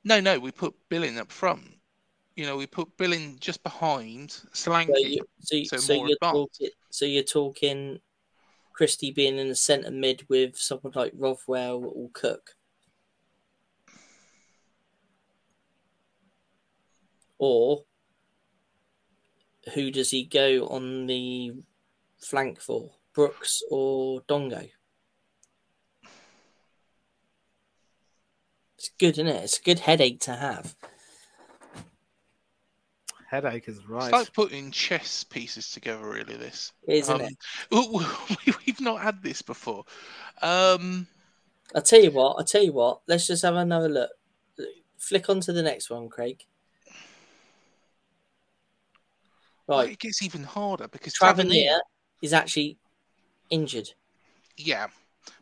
No, 0.04 0.20
no, 0.20 0.38
we 0.38 0.52
put 0.52 0.74
Billing 0.88 1.18
up 1.18 1.32
front. 1.32 1.62
You 2.36 2.46
know, 2.46 2.56
we 2.56 2.66
put 2.66 2.96
Billing 2.96 3.38
just 3.40 3.62
behind 3.62 4.28
Solanke. 4.52 4.92
So, 4.92 4.98
you, 4.98 5.20
so, 5.40 5.62
so, 5.64 5.76
so 5.78 6.06
you're 6.06 6.18
talking, 6.22 6.68
so 6.90 7.04
you're 7.06 7.22
talking 7.24 7.98
Christie 8.76 9.10
being 9.10 9.38
in 9.38 9.48
the 9.48 9.54
centre 9.54 9.90
mid 9.90 10.28
with 10.28 10.58
someone 10.58 10.92
like 10.94 11.12
Rothwell 11.16 11.82
or 11.82 12.10
Cook. 12.12 12.56
Or 17.38 17.84
who 19.72 19.90
does 19.90 20.10
he 20.10 20.24
go 20.24 20.66
on 20.66 21.06
the 21.06 21.52
flank 22.18 22.60
for? 22.60 22.90
Brooks 23.14 23.62
or 23.70 24.20
Dongo? 24.28 24.68
It's 28.76 28.90
good, 28.98 29.14
isn't 29.14 29.26
it? 29.26 29.44
It's 29.44 29.58
a 29.58 29.62
good 29.62 29.78
headache 29.80 30.20
to 30.20 30.36
have. 30.36 30.76
Headache 33.28 33.68
is 33.68 33.86
right. 33.88 34.04
It's 34.04 34.12
like 34.12 34.32
putting 34.32 34.70
chess 34.70 35.24
pieces 35.24 35.70
together, 35.72 36.08
really. 36.08 36.36
This 36.36 36.72
isn't 36.86 37.20
um, 37.20 37.28
it? 37.70 38.56
We've 38.66 38.80
not 38.80 39.00
had 39.00 39.22
this 39.22 39.42
before. 39.42 39.84
Um, 40.42 41.06
I'll 41.74 41.82
tell 41.82 42.00
you 42.00 42.12
what. 42.12 42.36
I'll 42.38 42.44
tell 42.44 42.62
you 42.62 42.72
what. 42.72 43.00
Let's 43.08 43.26
just 43.26 43.42
have 43.42 43.56
another 43.56 43.88
look. 43.88 44.10
Flick 44.98 45.28
on 45.28 45.40
to 45.40 45.52
the 45.52 45.62
next 45.62 45.90
one, 45.90 46.08
Craig. 46.08 46.44
Right. 49.68 49.76
Well, 49.76 49.80
it 49.80 49.98
gets 49.98 50.22
even 50.22 50.44
harder 50.44 50.86
because 50.86 51.14
Tavernier 51.14 51.80
is 52.22 52.32
actually 52.32 52.78
injured. 53.50 53.90
Yeah. 54.56 54.86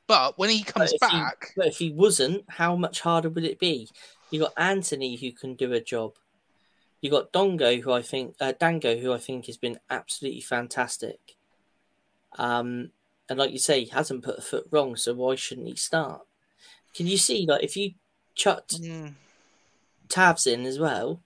But 0.06 0.39
when 0.39 0.51
he 0.51 0.62
comes 0.62 0.94
but 0.98 1.11
back. 1.11 1.48
He, 1.48 1.52
but 1.56 1.66
if 1.69 1.77
he 1.77 1.93
wasn't, 1.93 2.44
how 2.48 2.77
much 2.77 3.01
harder 3.01 3.28
would 3.28 3.44
it 3.44 3.59
be? 3.59 3.90
You 4.31 4.40
got 4.40 4.55
Anthony 4.56 5.16
who 5.16 5.32
can 5.32 5.55
do 5.55 5.73
a 5.74 5.81
job. 5.81 6.15
You 7.05 7.10
got 7.10 7.35
Dongo, 7.35 7.82
who 7.82 7.93
I 7.93 8.01
think, 8.01 8.35
uh, 8.40 8.55
Dango, 8.59 8.97
who 8.97 9.12
I 9.12 9.18
think 9.18 9.44
has 9.44 9.59
been 9.59 9.78
absolutely 9.90 10.40
fantastic. 10.40 11.36
Um, 12.39 12.93
and 13.28 13.39
like 13.39 13.51
you 13.51 13.59
say, 13.59 13.85
he 13.85 13.90
hasn't 13.90 14.24
put 14.24 14.39
a 14.39 14.40
foot 14.40 14.66
wrong, 14.70 14.97
so 14.97 15.12
why 15.12 15.35
shouldn't 15.35 15.68
he 15.68 15.76
start? 15.76 16.22
Can 16.94 17.06
you 17.06 17.18
see, 17.18 17.44
like, 17.47 17.62
if 17.62 17.76
you 17.76 17.90
chucked 18.35 18.81
mm. 18.81 19.12
Tavs 20.09 20.47
in 20.47 20.64
as 20.64 20.78
well? 20.78 21.20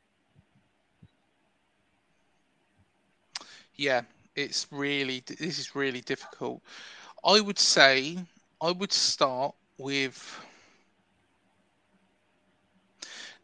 Yeah, 3.77 4.01
it's 4.35 4.67
really, 4.73 5.23
this 5.29 5.61
is 5.61 5.77
really 5.77 6.01
difficult. 6.01 6.61
I 7.25 7.41
would 7.41 7.61
say 7.61 8.19
I 8.61 8.73
would 8.73 8.93
start 8.93 9.55
with. 9.79 10.41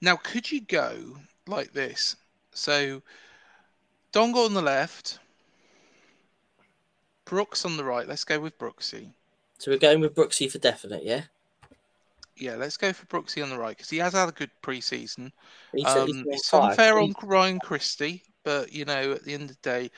Now, 0.00 0.16
could 0.16 0.50
you 0.50 0.62
go 0.62 0.96
like 1.46 1.72
this? 1.72 2.16
So, 2.54 3.02
Dongo 4.12 4.46
on 4.46 4.54
the 4.54 4.62
left, 4.62 5.18
Brooks 7.24 7.64
on 7.64 7.76
the 7.76 7.84
right. 7.84 8.08
Let's 8.08 8.24
go 8.24 8.40
with 8.40 8.58
Brooksy. 8.58 9.10
So 9.58 9.70
we're 9.70 9.78
going 9.78 10.00
with 10.00 10.14
Brooksy 10.14 10.50
for 10.50 10.58
definite, 10.58 11.04
yeah. 11.04 11.22
Yeah, 12.36 12.56
let's 12.56 12.76
go 12.76 12.92
for 12.92 13.06
Brooksy 13.06 13.42
on 13.42 13.50
the 13.50 13.58
right 13.58 13.76
because 13.76 13.90
he 13.90 13.98
has 13.98 14.12
had 14.12 14.28
a 14.28 14.32
good 14.32 14.50
preseason. 14.62 15.30
Um, 15.84 16.24
it's 16.26 16.52
unfair 16.52 16.98
on 16.98 17.14
Ryan 17.22 17.60
Christie, 17.60 18.24
but 18.42 18.72
you 18.72 18.84
know, 18.84 19.12
at 19.12 19.24
the 19.24 19.34
end 19.34 19.50
of 19.50 19.56
the 19.60 19.70
day, 19.70 19.90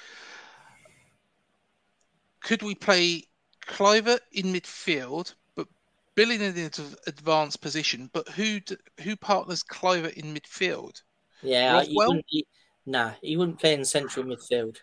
could 2.43 2.63
we 2.63 2.75
play 2.75 3.25
Kluivert 3.67 4.21
in 4.33 4.53
midfield, 4.53 5.35
but 5.55 5.67
Billing 6.15 6.41
in 6.41 6.57
an 6.57 6.71
advanced 7.07 7.61
position. 7.61 8.11
But 8.13 8.29
who 8.29 8.61
who 9.01 9.17
partners 9.17 9.63
Kluivert 9.63 10.15
in 10.15 10.35
midfield? 10.35 11.03
Yeah, 11.43 11.83
he 11.83 11.95
wouldn't, 11.95 12.25
he, 12.29 12.47
nah, 12.85 13.13
he 13.23 13.37
wouldn't 13.37 13.59
play 13.59 13.75
in 13.75 13.85
central 13.85 14.25
midfield. 14.27 14.79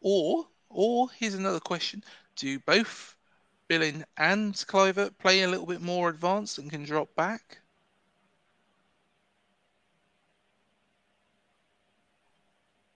Or 0.00 0.46
or 0.68 1.08
here's 1.10 1.34
another 1.34 1.60
question: 1.60 2.04
Do 2.36 2.58
both 2.60 3.16
Billing 3.68 4.04
and 4.16 4.54
Kluivert 4.54 5.18
play 5.18 5.42
a 5.42 5.48
little 5.48 5.66
bit 5.66 5.80
more 5.80 6.08
advanced 6.08 6.58
and 6.58 6.70
can 6.70 6.84
drop 6.84 7.14
back? 7.16 7.58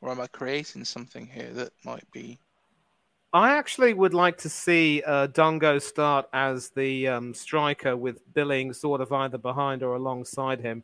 Or 0.01 0.11
am 0.11 0.21
I 0.21 0.27
creating 0.29 0.85
something 0.85 1.27
here 1.27 1.53
that 1.53 1.73
might 1.85 2.11
be 2.11 2.39
I 3.33 3.57
actually 3.57 3.95
would 3.95 4.13
like 4.13 4.39
to 4.39 4.49
see 4.49 5.03
uh, 5.07 5.29
Dongo 5.29 5.81
start 5.81 6.27
as 6.33 6.71
the 6.71 7.07
um, 7.07 7.33
striker 7.33 7.97
with 7.97 8.21
Billing 8.35 8.73
sort 8.73 9.01
of 9.01 9.13
either 9.13 9.39
behind 9.39 9.85
or 9.85 9.95
alongside 9.95 10.61
him. 10.61 10.83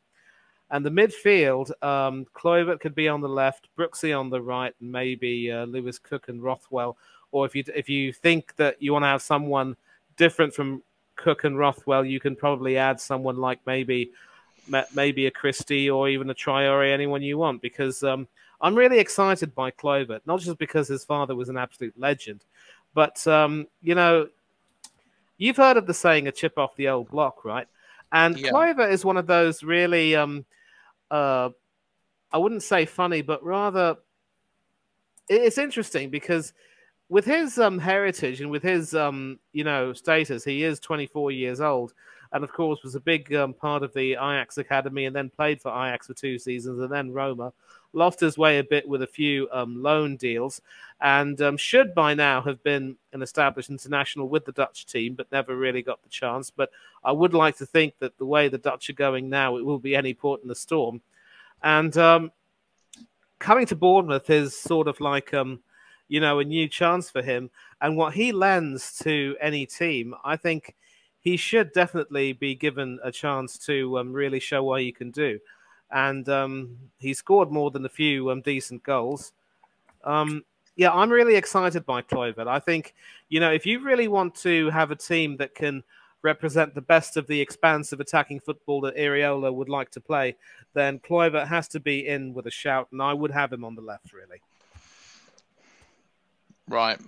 And 0.70 0.84
the 0.84 0.90
midfield, 0.90 1.70
um, 1.82 2.26
Kluivert 2.34 2.80
could 2.80 2.94
be 2.94 3.08
on 3.08 3.20
the 3.20 3.28
left, 3.28 3.68
Brooksy 3.78 4.18
on 4.18 4.30
the 4.30 4.40
right, 4.40 4.74
and 4.80 4.90
maybe 4.90 5.50
uh, 5.52 5.64
Lewis 5.64 5.98
Cook 5.98 6.28
and 6.28 6.42
Rothwell. 6.42 6.96
Or 7.30 7.46
if 7.46 7.54
you 7.54 7.64
if 7.74 7.88
you 7.88 8.12
think 8.12 8.56
that 8.56 8.80
you 8.82 8.92
want 8.92 9.04
to 9.04 9.08
have 9.08 9.22
someone 9.22 9.76
different 10.16 10.54
from 10.54 10.82
Cook 11.14 11.44
and 11.44 11.58
Rothwell, 11.58 12.04
you 12.04 12.18
can 12.18 12.34
probably 12.34 12.76
add 12.76 13.00
someone 13.00 13.36
like 13.36 13.60
maybe 13.66 14.10
maybe 14.94 15.26
a 15.26 15.30
Christie 15.30 15.88
or 15.88 16.08
even 16.08 16.30
a 16.30 16.34
Traore, 16.34 16.92
anyone 16.92 17.22
you 17.22 17.38
want, 17.38 17.62
because 17.62 18.02
um, 18.02 18.26
I'm 18.60 18.74
really 18.74 18.98
excited 18.98 19.54
by 19.54 19.70
Kluivert, 19.70 20.20
not 20.26 20.40
just 20.40 20.58
because 20.58 20.88
his 20.88 21.04
father 21.04 21.36
was 21.36 21.48
an 21.48 21.56
absolute 21.56 21.94
legend, 21.98 22.40
but 22.94 23.24
um, 23.26 23.66
you 23.82 23.94
know, 23.94 24.28
you've 25.38 25.56
heard 25.56 25.76
of 25.76 25.86
the 25.86 25.94
saying 25.94 26.26
"a 26.26 26.32
chip 26.32 26.58
off 26.58 26.76
the 26.76 26.88
old 26.88 27.10
block," 27.10 27.44
right? 27.44 27.68
And 28.12 28.38
yeah. 28.38 28.50
Kluivert 28.50 28.90
is 28.90 29.04
one 29.04 29.16
of 29.16 29.26
those 29.26 29.62
really, 29.62 30.16
um, 30.16 30.44
uh, 31.10 31.50
I 32.32 32.38
wouldn't 32.38 32.62
say 32.62 32.84
funny, 32.84 33.22
but 33.22 33.42
rather 33.44 33.96
it's 35.28 35.58
interesting 35.58 36.10
because 36.10 36.52
with 37.08 37.24
his 37.24 37.58
um, 37.58 37.78
heritage 37.78 38.40
and 38.40 38.50
with 38.50 38.62
his 38.62 38.94
um, 38.94 39.38
you 39.52 39.64
know 39.64 39.92
status, 39.92 40.44
he 40.44 40.64
is 40.64 40.80
24 40.80 41.30
years 41.30 41.60
old, 41.60 41.94
and 42.32 42.42
of 42.42 42.52
course 42.52 42.82
was 42.82 42.94
a 42.94 43.00
big 43.00 43.32
um, 43.34 43.54
part 43.54 43.82
of 43.82 43.92
the 43.94 44.12
Ajax 44.12 44.58
academy, 44.58 45.04
and 45.06 45.14
then 45.14 45.30
played 45.30 45.60
for 45.60 45.70
Ajax 45.70 46.06
for 46.06 46.14
two 46.14 46.38
seasons, 46.38 46.80
and 46.80 46.90
then 46.90 47.12
Roma 47.12 47.52
lost 47.96 48.20
his 48.20 48.38
way 48.38 48.58
a 48.58 48.64
bit 48.64 48.86
with 48.86 49.02
a 49.02 49.06
few 49.06 49.48
um, 49.50 49.82
loan 49.82 50.16
deals, 50.16 50.60
and 51.00 51.40
um, 51.40 51.56
should 51.56 51.94
by 51.94 52.14
now 52.14 52.40
have 52.42 52.62
been 52.62 52.96
an 53.12 53.22
established 53.22 53.70
international 53.70 54.28
with 54.28 54.44
the 54.44 54.52
Dutch 54.52 54.86
team, 54.86 55.14
but 55.14 55.32
never 55.32 55.56
really 55.56 55.82
got 55.82 56.02
the 56.02 56.08
chance. 56.08 56.50
But 56.50 56.70
I 57.02 57.12
would 57.12 57.34
like 57.34 57.56
to 57.56 57.66
think 57.66 57.94
that 57.98 58.16
the 58.18 58.26
way 58.26 58.48
the 58.48 58.58
Dutch 58.58 58.88
are 58.90 58.94
going 58.94 59.28
now, 59.28 59.56
it 59.56 59.64
will 59.64 59.78
be 59.78 59.96
any 59.96 60.14
port 60.14 60.42
in 60.42 60.48
the 60.48 60.54
storm. 60.54 61.00
And 61.62 61.96
um, 61.96 62.30
coming 63.38 63.66
to 63.66 63.76
Bournemouth 63.76 64.30
is 64.30 64.56
sort 64.56 64.88
of 64.88 65.00
like, 65.00 65.34
um, 65.34 65.60
you 66.08 66.20
know, 66.20 66.38
a 66.38 66.44
new 66.44 66.68
chance 66.68 67.10
for 67.10 67.22
him. 67.22 67.50
And 67.80 67.96
what 67.96 68.14
he 68.14 68.32
lends 68.32 68.98
to 68.98 69.36
any 69.40 69.66
team, 69.66 70.14
I 70.24 70.36
think 70.36 70.76
he 71.20 71.36
should 71.36 71.72
definitely 71.72 72.32
be 72.34 72.54
given 72.54 73.00
a 73.02 73.10
chance 73.10 73.58
to 73.66 73.98
um, 73.98 74.12
really 74.12 74.38
show 74.38 74.62
what 74.62 74.82
he 74.82 74.92
can 74.92 75.10
do 75.10 75.40
and 75.90 76.28
um, 76.28 76.76
he 76.98 77.14
scored 77.14 77.50
more 77.50 77.70
than 77.70 77.84
a 77.84 77.88
few 77.88 78.30
um, 78.30 78.40
decent 78.40 78.82
goals. 78.82 79.32
Um, 80.04 80.44
yeah, 80.76 80.92
I'm 80.92 81.10
really 81.10 81.36
excited 81.36 81.86
by 81.86 82.02
Kluivert. 82.02 82.46
I 82.46 82.58
think, 82.58 82.94
you 83.28 83.40
know, 83.40 83.50
if 83.50 83.64
you 83.64 83.80
really 83.80 84.08
want 84.08 84.34
to 84.36 84.68
have 84.70 84.90
a 84.90 84.96
team 84.96 85.36
that 85.38 85.54
can 85.54 85.82
represent 86.22 86.74
the 86.74 86.82
best 86.82 87.16
of 87.16 87.26
the 87.26 87.40
expansive 87.40 88.00
attacking 88.00 88.40
football 88.40 88.80
that 88.82 88.96
Iraola 88.96 89.52
would 89.54 89.68
like 89.68 89.90
to 89.92 90.00
play, 90.00 90.36
then 90.74 90.98
Kluivert 90.98 91.46
has 91.46 91.68
to 91.68 91.80
be 91.80 92.06
in 92.06 92.34
with 92.34 92.46
a 92.46 92.50
shout, 92.50 92.88
and 92.92 93.00
I 93.00 93.14
would 93.14 93.30
have 93.30 93.52
him 93.52 93.64
on 93.64 93.74
the 93.74 93.82
left, 93.82 94.12
really. 94.12 94.40
Right. 96.68 96.98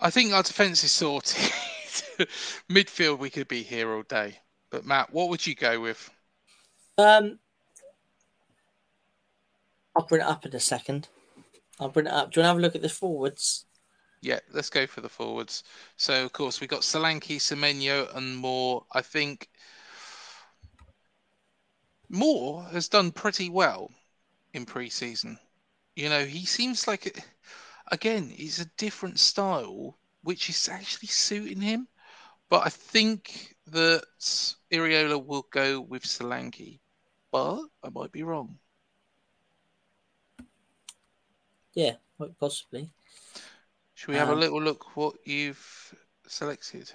I 0.00 0.10
think 0.10 0.32
our 0.32 0.42
defence 0.42 0.84
is 0.84 0.90
sorted. 0.90 1.52
midfield, 2.70 3.18
we 3.18 3.30
could 3.30 3.48
be 3.48 3.62
here 3.62 3.94
all 3.94 4.02
day. 4.02 4.38
But 4.70 4.84
Matt, 4.84 5.12
what 5.12 5.28
would 5.28 5.46
you 5.46 5.54
go 5.54 5.80
with? 5.80 6.10
Um, 6.98 7.38
I'll 9.96 10.06
bring 10.06 10.20
it 10.20 10.26
up 10.26 10.44
in 10.46 10.54
a 10.54 10.60
second. 10.60 11.08
I'll 11.80 11.88
bring 11.88 12.06
it 12.06 12.12
up. 12.12 12.32
Do 12.32 12.40
you 12.40 12.42
want 12.42 12.46
to 12.46 12.48
have 12.48 12.56
a 12.58 12.60
look 12.60 12.74
at 12.74 12.82
the 12.82 12.88
forwards? 12.88 13.66
Yeah, 14.20 14.40
let's 14.52 14.70
go 14.70 14.86
for 14.86 15.00
the 15.00 15.08
forwards. 15.08 15.62
So, 15.96 16.24
of 16.24 16.32
course, 16.32 16.60
we've 16.60 16.68
got 16.68 16.80
Solanke, 16.80 17.36
Semenyo, 17.36 18.14
and 18.16 18.36
Moore. 18.36 18.84
I 18.92 19.00
think 19.00 19.48
Moore 22.08 22.64
has 22.64 22.88
done 22.88 23.12
pretty 23.12 23.48
well 23.48 23.90
in 24.54 24.64
pre-season. 24.64 25.38
You 25.94 26.08
know, 26.08 26.24
he 26.24 26.46
seems 26.46 26.88
like, 26.88 27.24
again, 27.92 28.28
he's 28.28 28.60
a 28.60 28.70
different 28.76 29.20
style, 29.20 29.96
which 30.28 30.50
is 30.50 30.68
actually 30.68 31.08
suiting 31.08 31.58
him. 31.58 31.88
But 32.50 32.66
I 32.66 32.68
think 32.68 33.56
that 33.68 34.04
Iraola 34.70 35.24
will 35.24 35.46
go 35.50 35.80
with 35.80 36.02
Solanke, 36.02 36.80
but 37.32 37.62
I 37.82 37.88
might 37.88 38.12
be 38.12 38.24
wrong. 38.24 38.58
Yeah, 41.72 41.94
possibly. 42.38 42.90
Should 43.94 44.10
we 44.10 44.16
have 44.16 44.28
Um, 44.28 44.36
a 44.36 44.40
little 44.40 44.60
look 44.60 44.98
what 44.98 45.14
you've 45.24 45.94
selected? 46.26 46.92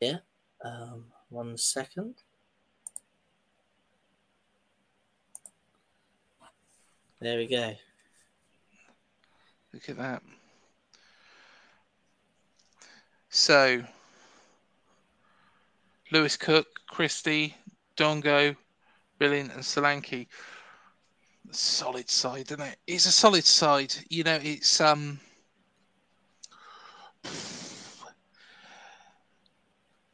Yeah. 0.00 0.20
Um, 0.64 1.12
one 1.28 1.58
second. 1.58 2.14
There 7.20 7.36
we 7.36 7.46
go. 7.46 7.76
Look 9.74 9.90
at 9.90 9.98
that. 9.98 10.22
So, 13.30 13.82
Lewis 16.10 16.36
Cook, 16.36 16.66
Christie, 16.88 17.54
Dongo, 17.96 18.56
Billin, 19.18 19.50
and 19.50 19.62
Solanke. 19.62 20.26
Solid 21.50 22.08
side, 22.08 22.50
isn't 22.50 22.60
it? 22.60 22.76
It's 22.86 23.06
a 23.06 23.12
solid 23.12 23.44
side. 23.44 23.94
You 24.08 24.24
know, 24.24 24.38
it's 24.42 24.80
um. 24.80 25.18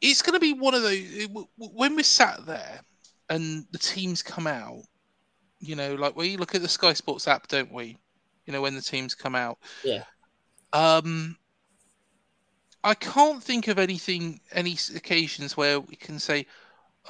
It's 0.01 0.21
going 0.21 0.33
to 0.33 0.39
be 0.39 0.53
one 0.53 0.75
of 0.75 0.83
those 0.83 1.27
when 1.57 1.95
we're 1.95 2.03
sat 2.03 2.45
there 2.45 2.81
and 3.29 3.65
the 3.71 3.77
teams 3.77 4.21
come 4.21 4.47
out. 4.47 4.83
You 5.59 5.75
know, 5.75 5.95
like 5.95 6.15
we 6.15 6.37
look 6.37 6.53
at 6.53 6.61
the 6.61 6.67
Sky 6.67 6.93
Sports 6.93 7.27
app, 7.27 7.47
don't 7.47 7.71
we? 7.71 7.97
You 8.45 8.53
know, 8.53 8.61
when 8.61 8.75
the 8.75 8.81
teams 8.81 9.15
come 9.15 9.35
out. 9.35 9.57
Yeah. 9.83 10.03
Um, 10.73 11.37
I 12.85 12.93
can't 12.93 13.43
think 13.43 13.67
of 13.67 13.79
anything, 13.79 14.39
any 14.51 14.77
occasions 14.95 15.57
where 15.57 15.79
we 15.79 15.95
can 15.95 16.19
say, 16.19 16.45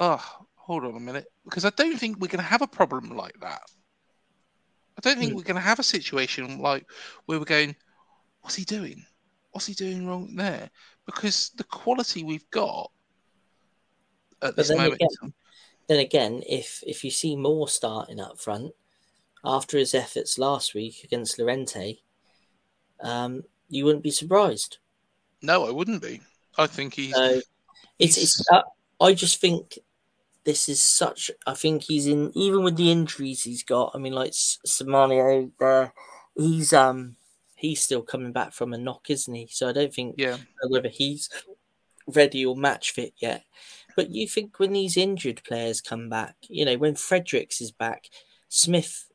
"Oh, 0.00 0.24
hold 0.54 0.84
on 0.86 0.96
a 0.96 1.00
minute," 1.00 1.30
because 1.44 1.66
I 1.66 1.70
don't 1.70 1.98
think 1.98 2.18
we're 2.18 2.28
going 2.28 2.42
to 2.42 2.50
have 2.50 2.62
a 2.62 2.66
problem 2.66 3.10
like 3.10 3.38
that. 3.40 3.62
I 4.96 5.00
don't 5.02 5.18
think 5.18 5.32
Hmm. 5.32 5.36
we're 5.36 5.42
going 5.42 5.56
to 5.56 5.60
have 5.60 5.78
a 5.78 5.82
situation 5.84 6.60
like 6.60 6.90
where 7.26 7.38
we're 7.38 7.44
going, 7.44 7.76
"What's 8.40 8.54
he 8.54 8.64
doing? 8.64 9.04
What's 9.50 9.66
he 9.66 9.74
doing 9.74 10.06
wrong 10.06 10.34
there?" 10.34 10.70
Because 11.04 11.50
the 11.50 11.64
quality 11.64 12.24
we've 12.24 12.48
got 12.50 12.90
at 14.40 14.56
this 14.56 14.70
moment, 14.70 14.94
again- 14.94 15.34
Then 15.88 16.00
again, 16.00 16.42
if 16.48 16.82
if 16.86 17.04
you 17.04 17.10
see 17.10 17.36
more 17.36 17.68
starting 17.68 18.18
up 18.18 18.40
front 18.40 18.74
after 19.44 19.76
his 19.78 19.94
efforts 19.94 20.38
last 20.38 20.74
week 20.74 21.04
against 21.04 21.38
Lorient, 21.38 21.76
um, 23.00 23.44
you 23.68 23.84
wouldn't 23.84 24.02
be 24.02 24.10
surprised. 24.10 24.78
No, 25.42 25.66
I 25.66 25.70
wouldn't 25.70 26.02
be. 26.02 26.20
I 26.58 26.66
think 26.66 26.94
he's 26.94 27.14
So 27.14 27.40
it's, 27.98 28.16
it's 28.16 28.42
uh, 28.50 28.62
I 29.00 29.14
just 29.14 29.40
think 29.40 29.78
this 30.44 30.68
is 30.68 30.82
such. 30.82 31.30
I 31.46 31.54
think 31.54 31.82
he's 31.82 32.06
in 32.06 32.32
even 32.34 32.62
with 32.62 32.76
the 32.76 32.90
injuries 32.90 33.42
he's 33.42 33.62
got. 33.62 33.92
I 33.94 33.98
mean, 33.98 34.12
like 34.12 34.32
Semenyo 34.32 35.50
there, 35.58 35.92
he's 36.34 36.72
um 36.72 37.16
he's 37.56 37.82
still 37.82 38.02
coming 38.02 38.32
back 38.32 38.52
from 38.52 38.72
a 38.72 38.78
knock, 38.78 39.10
isn't 39.10 39.34
he? 39.34 39.48
So 39.50 39.68
I 39.68 39.72
don't 39.72 39.92
think 39.92 40.16
yeah. 40.18 40.36
whether 40.68 40.88
he's 40.88 41.28
ready 42.06 42.44
or 42.44 42.56
match 42.56 42.92
fit 42.92 43.14
yet. 43.18 43.44
But 43.96 44.10
you 44.10 44.28
think 44.28 44.58
when 44.58 44.72
these 44.72 44.96
injured 44.96 45.42
players 45.42 45.80
come 45.80 46.08
back, 46.08 46.36
you 46.48 46.64
know, 46.64 46.76
when 46.76 46.94
Fredericks 46.94 47.60
is 47.60 47.72
back, 47.72 48.10
Smith 48.48 49.06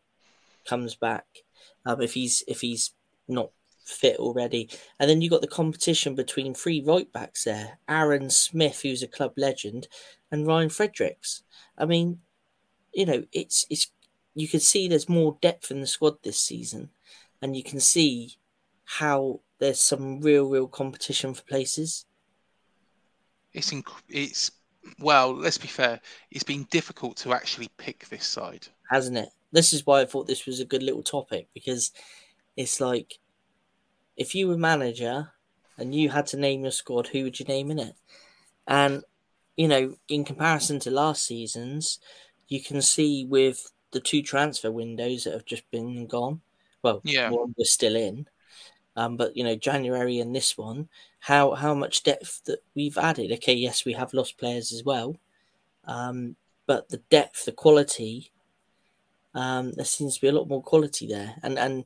comes 0.65 0.95
back, 0.95 1.26
um, 1.85 2.02
if 2.02 2.14
he's 2.14 2.43
if 2.48 2.61
he's 2.61 2.91
not 3.27 3.52
fit 3.91 4.18
already, 4.18 4.69
and 4.99 5.09
then 5.09 5.22
you've 5.22 5.31
got 5.31 5.41
the 5.41 5.47
competition 5.47 6.15
between 6.15 6.53
three 6.53 6.81
right 6.81 7.11
backs 7.11 7.43
there, 7.43 7.80
Aaron 7.89 8.30
Smith, 8.30 8.81
who's 8.81 9.03
a 9.03 9.07
club 9.07 9.34
legend, 9.38 9.88
and 10.31 10.47
Ryan 10.47 10.69
Fredericks. 10.69 11.43
I 11.77 11.85
mean, 11.85 12.19
you 12.93 13.05
know, 13.05 13.23
it's 13.31 13.65
it's 13.69 13.91
you 14.34 14.47
can 14.47 14.59
see 14.59 14.88
there's 14.88 15.09
more 15.09 15.38
depth 15.41 15.72
in 15.72 15.81
the 15.81 15.88
squad 15.88 16.23
this 16.23 16.39
season, 16.39 16.89
and 17.41 17.55
you 17.55 17.63
can 17.63 17.80
see 17.80 18.38
how 18.85 19.41
there's 19.59 19.80
some 19.80 20.22
real 20.22 20.49
real 20.49 20.68
competition 20.68 21.34
for 21.34 21.43
places. 21.43 22.05
It's 23.53 23.72
inc- 23.72 24.01
it's 24.09 24.51
well. 24.99 25.34
Let's 25.34 25.57
be 25.57 25.68
fair. 25.68 25.99
It's 26.31 26.43
been 26.43 26.65
difficult 26.72 27.18
to 27.18 27.34
actually 27.34 27.69
pick 27.77 28.07
this 28.09 28.26
side. 28.26 28.68
hasn't 28.89 29.18
it? 29.18 29.30
This 29.51 29.73
is 29.73 29.85
why 29.85 30.01
I 30.01 30.05
thought 30.05 30.27
this 30.27 30.45
was 30.45 30.59
a 30.61 30.65
good 30.65 30.81
little 30.81 31.03
topic 31.03 31.49
because 31.53 31.91
it's 32.55 32.80
like 32.80 33.19
if 34.17 34.35
you 34.35 34.47
were 34.47 34.57
manager 34.57 35.33
and 35.77 35.95
you 35.95 36.09
had 36.09 36.27
to 36.27 36.38
name 36.38 36.63
your 36.63 36.71
squad, 36.71 37.07
who 37.07 37.23
would 37.23 37.39
you 37.39 37.45
name 37.45 37.71
in 37.71 37.79
it? 37.79 37.95
And 38.67 39.03
you 39.57 39.67
know, 39.67 39.97
in 40.09 40.25
comparison 40.25 40.79
to 40.81 40.91
last 40.91 41.25
season's, 41.25 41.99
you 42.47 42.61
can 42.63 42.81
see 42.81 43.25
with 43.25 43.71
the 43.91 43.99
two 44.01 44.21
transfer 44.23 44.71
windows 44.71 45.25
that 45.25 45.33
have 45.33 45.45
just 45.45 45.69
been 45.71 46.07
gone. 46.07 46.41
Well, 46.83 47.03
Yeah. 47.03 47.29
one 47.29 47.53
we're 47.57 47.65
still 47.65 47.95
in, 47.95 48.27
um, 48.95 49.17
but 49.17 49.38
you 49.38 49.43
know, 49.43 49.55
January 49.55 50.19
and 50.19 50.35
this 50.35 50.57
one, 50.57 50.89
how 51.21 51.53
how 51.55 51.73
much 51.75 52.03
depth 52.03 52.43
that 52.45 52.63
we've 52.75 52.97
added. 52.97 53.31
Okay, 53.33 53.53
yes, 53.53 53.85
we 53.85 53.93
have 53.93 54.13
lost 54.13 54.38
players 54.38 54.71
as 54.73 54.83
well, 54.83 55.17
um, 55.85 56.38
but 56.67 56.89
the 56.89 56.97
depth, 57.09 57.45
the 57.45 57.51
quality 57.53 58.31
um, 59.33 59.71
there 59.73 59.85
seems 59.85 60.15
to 60.15 60.21
be 60.21 60.27
a 60.27 60.31
lot 60.31 60.47
more 60.47 60.61
quality 60.63 61.07
there. 61.07 61.35
And 61.43 61.57
and 61.57 61.85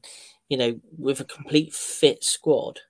you 0.49 0.57
know, 0.57 0.79
with 0.97 1.19
a 1.19 1.25
complete 1.25 1.73
fit 1.73 2.23
squad, 2.23 2.81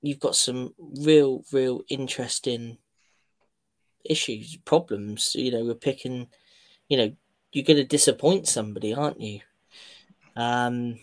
you've 0.00 0.20
got 0.20 0.36
some 0.36 0.74
real, 0.78 1.44
real 1.52 1.82
interesting 1.88 2.78
issues, 4.04 4.56
problems. 4.64 5.34
You 5.34 5.52
know, 5.52 5.64
we're 5.64 5.74
picking. 5.74 6.28
You 6.88 6.96
know, 6.98 7.12
you're 7.52 7.64
going 7.64 7.78
to 7.78 7.84
disappoint 7.84 8.48
somebody, 8.48 8.92
aren't 8.92 9.20
you? 9.20 9.40
Um, 10.36 10.98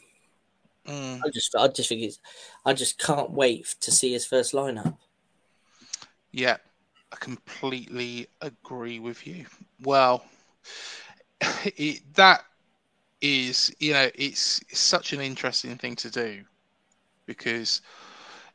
Mm. 0.90 1.22
I 1.24 1.30
just, 1.30 1.56
I 1.56 1.68
just 1.68 1.90
think 1.90 2.02
it's, 2.02 2.20
I 2.66 2.74
just 2.74 2.98
can't 2.98 3.32
wait 3.32 3.76
to 3.82 3.92
see 3.92 4.14
his 4.14 4.26
first 4.26 4.54
lineup. 4.54 4.98
Yeah, 6.32 6.58
I 7.12 7.16
completely 7.18 8.28
agree 8.42 9.00
with 9.00 9.26
you. 9.28 9.46
Well, 9.84 10.26
it, 11.42 12.02
that 12.16 12.44
is, 13.22 13.74
you 13.80 13.94
know, 13.94 14.10
it's, 14.16 14.62
it's 14.70 14.80
such 14.80 15.14
an 15.14 15.22
interesting 15.22 15.78
thing 15.78 15.96
to 15.98 16.10
do 16.10 16.44
because 17.26 17.82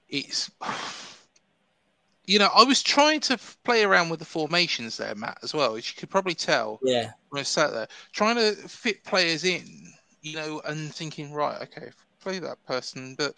it's, 0.09 0.51
you 2.27 2.39
know, 2.39 2.49
I 2.55 2.65
was 2.65 2.83
trying 2.83 3.21
to 3.21 3.39
play 3.65 3.85
around 3.85 4.09
with 4.09 4.19
the 4.19 4.25
formations 4.25 4.97
there, 4.97 5.15
Matt, 5.15 5.39
as 5.43 5.53
well, 5.53 5.77
as 5.77 5.89
you 5.89 5.97
could 5.99 6.11
probably 6.11 6.35
tell 6.35 6.81
Yeah, 6.83 7.11
when 7.31 7.41
I 7.41 7.43
sat 7.43 7.73
there, 7.73 7.89
trying 8.13 8.37
to 8.37 8.53
fit 8.69 9.05
players 9.05 9.45
in, 9.45 9.93
you 10.23 10.37
know, 10.37 10.63
and 10.67 10.95
thinking, 10.95 11.33
right, 11.33 11.61
okay, 11.63 11.91
play 12.21 12.39
that 12.39 12.65
person, 12.67 13.15
but 13.19 13.35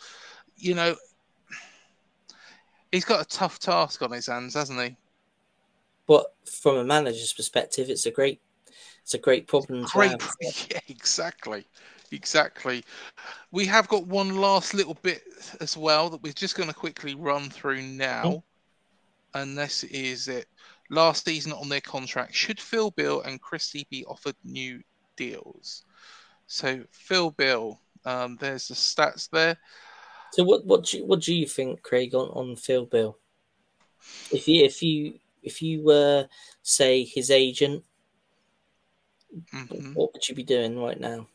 you 0.56 0.74
know, 0.74 0.94
he's 2.92 3.04
got 3.04 3.20
a 3.20 3.28
tough 3.28 3.58
task 3.58 4.00
on 4.02 4.12
his 4.12 4.26
hands, 4.26 4.54
hasn't 4.54 4.80
he? 4.80 4.96
but 6.06 6.34
from 6.44 6.76
a 6.76 6.84
manager's 6.84 7.32
perspective, 7.32 7.90
it's 7.90 8.06
a 8.06 8.10
great, 8.10 8.40
it's 9.06 9.14
a 9.14 9.18
great 9.18 9.46
problem. 9.46 9.84
Great, 9.84 10.20
have. 10.20 10.34
yeah, 10.68 10.80
exactly, 10.88 11.64
exactly. 12.10 12.84
We 13.52 13.64
have 13.66 13.86
got 13.86 14.04
one 14.04 14.38
last 14.38 14.74
little 14.74 14.98
bit 15.00 15.22
as 15.60 15.76
well 15.76 16.10
that 16.10 16.24
we're 16.24 16.32
just 16.32 16.56
going 16.56 16.68
to 16.68 16.74
quickly 16.74 17.14
run 17.14 17.48
through 17.48 17.82
now, 17.82 18.42
and 19.34 19.56
this 19.56 19.84
is 19.84 20.26
it. 20.26 20.46
Last 20.90 21.24
season 21.24 21.52
on 21.52 21.68
their 21.68 21.80
contract, 21.80 22.34
should 22.34 22.58
Phil 22.60 22.90
Bill 22.90 23.20
and 23.20 23.40
Christie 23.40 23.86
be 23.90 24.04
offered 24.06 24.34
new 24.42 24.82
deals? 25.14 25.84
So 26.48 26.82
Phil 26.90 27.30
Bill, 27.30 27.78
um, 28.06 28.36
there's 28.40 28.66
the 28.66 28.74
stats 28.74 29.30
there. 29.30 29.56
So 30.32 30.42
what 30.42 30.66
what 30.66 30.86
do 30.86 30.98
you, 30.98 31.06
what 31.06 31.20
do 31.20 31.32
you 31.32 31.46
think, 31.46 31.80
Craig, 31.84 32.12
on, 32.12 32.26
on 32.30 32.56
Phil 32.56 32.86
Bill? 32.86 33.16
If 34.32 34.48
you 34.48 34.64
if 34.64 34.82
you 34.82 35.20
if 35.44 35.62
you 35.62 35.84
were 35.84 36.26
say 36.64 37.04
his 37.04 37.30
agent, 37.30 37.84
Mhm. 39.34 39.94
what 39.94 40.12
would 40.12 40.28
you 40.28 40.34
be 40.34 40.42
doing 40.42 40.78
right 40.78 40.98
now? 41.00 41.26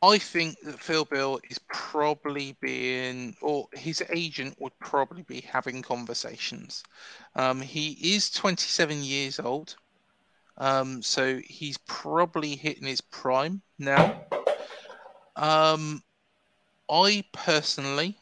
I 0.00 0.18
think 0.18 0.60
that 0.62 0.78
Phil 0.80 1.04
Bill 1.04 1.40
is 1.50 1.58
probably 1.68 2.56
being, 2.60 3.36
or 3.42 3.68
his 3.72 4.02
agent 4.10 4.56
would 4.60 4.78
probably 4.78 5.22
be 5.22 5.40
having 5.40 5.82
conversations. 5.82 6.84
Um, 7.34 7.60
he 7.60 8.14
is 8.14 8.30
27 8.30 9.02
years 9.02 9.40
old, 9.40 9.76
um, 10.56 11.02
so 11.02 11.38
he's 11.38 11.78
probably 11.78 12.54
hitting 12.54 12.86
his 12.86 13.00
prime 13.00 13.60
now. 13.78 14.24
Um, 15.34 16.02
I 16.90 17.24
personally 17.32 18.16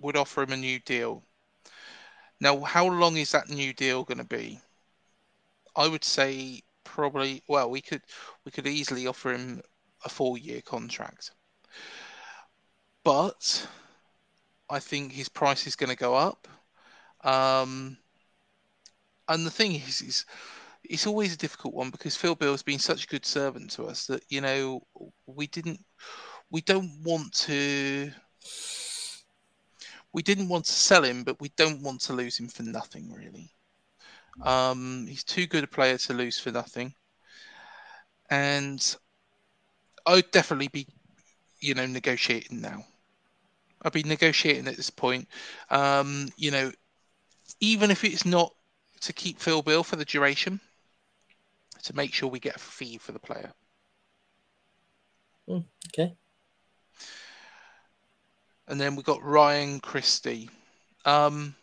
would 0.00 0.16
offer 0.16 0.42
him 0.42 0.52
a 0.52 0.56
new 0.56 0.80
deal. 0.80 1.22
Now, 2.40 2.60
how 2.60 2.86
long 2.86 3.16
is 3.16 3.30
that 3.32 3.48
new 3.48 3.72
deal 3.72 4.04
going 4.04 4.18
to 4.18 4.24
be? 4.24 4.60
I 5.76 5.88
would 5.88 6.04
say 6.04 6.62
probably. 6.84 7.42
Well, 7.48 7.70
we 7.70 7.80
could 7.80 8.02
we 8.44 8.52
could 8.52 8.66
easily 8.66 9.06
offer 9.06 9.32
him 9.32 9.62
a 10.04 10.08
four-year 10.08 10.60
contract, 10.62 11.30
but 13.02 13.66
I 14.70 14.78
think 14.78 15.12
his 15.12 15.28
price 15.28 15.66
is 15.66 15.76
going 15.76 15.90
to 15.90 15.96
go 15.96 16.14
up. 16.14 16.48
Um, 17.22 17.96
and 19.28 19.46
the 19.46 19.50
thing 19.50 19.72
is, 19.74 20.02
is 20.02 20.26
it's 20.84 21.06
always 21.06 21.34
a 21.34 21.38
difficult 21.38 21.74
one 21.74 21.90
because 21.90 22.16
Phil 22.16 22.34
Bill's 22.34 22.62
been 22.62 22.78
such 22.78 23.04
a 23.04 23.08
good 23.08 23.24
servant 23.24 23.70
to 23.72 23.84
us 23.84 24.06
that 24.06 24.22
you 24.28 24.40
know 24.40 24.82
we 25.26 25.46
didn't 25.46 25.80
we 26.50 26.60
don't 26.60 26.90
want 27.02 27.32
to 27.32 28.10
we 30.12 30.22
didn't 30.22 30.48
want 30.48 30.64
to 30.66 30.72
sell 30.72 31.02
him, 31.02 31.24
but 31.24 31.40
we 31.40 31.50
don't 31.56 31.82
want 31.82 32.00
to 32.02 32.12
lose 32.12 32.38
him 32.38 32.48
for 32.48 32.62
nothing 32.62 33.12
really. 33.12 33.53
Um, 34.42 35.06
he's 35.06 35.24
too 35.24 35.46
good 35.46 35.64
a 35.64 35.68
player 35.68 35.98
to 35.98 36.12
lose 36.12 36.38
for 36.38 36.50
nothing, 36.50 36.94
and 38.30 38.96
I'd 40.06 40.30
definitely 40.30 40.68
be, 40.68 40.86
you 41.60 41.74
know, 41.74 41.86
negotiating 41.86 42.60
now. 42.60 42.84
I'd 43.82 43.92
be 43.92 44.02
negotiating 44.02 44.66
at 44.66 44.76
this 44.76 44.90
point. 44.90 45.28
Um, 45.70 46.28
you 46.36 46.50
know, 46.50 46.72
even 47.60 47.90
if 47.90 48.04
it's 48.04 48.24
not 48.24 48.52
to 49.02 49.12
keep 49.12 49.38
Phil 49.38 49.62
Bill 49.62 49.84
for 49.84 49.96
the 49.96 50.04
duration, 50.04 50.60
to 51.84 51.94
make 51.94 52.14
sure 52.14 52.28
we 52.28 52.40
get 52.40 52.56
a 52.56 52.58
fee 52.58 52.98
for 52.98 53.12
the 53.12 53.18
player. 53.18 53.52
Mm, 55.48 55.64
okay. 55.88 56.14
And 58.66 58.80
then 58.80 58.96
we've 58.96 59.04
got 59.04 59.22
Ryan 59.22 59.80
Christie. 59.80 60.48
Um, 61.04 61.54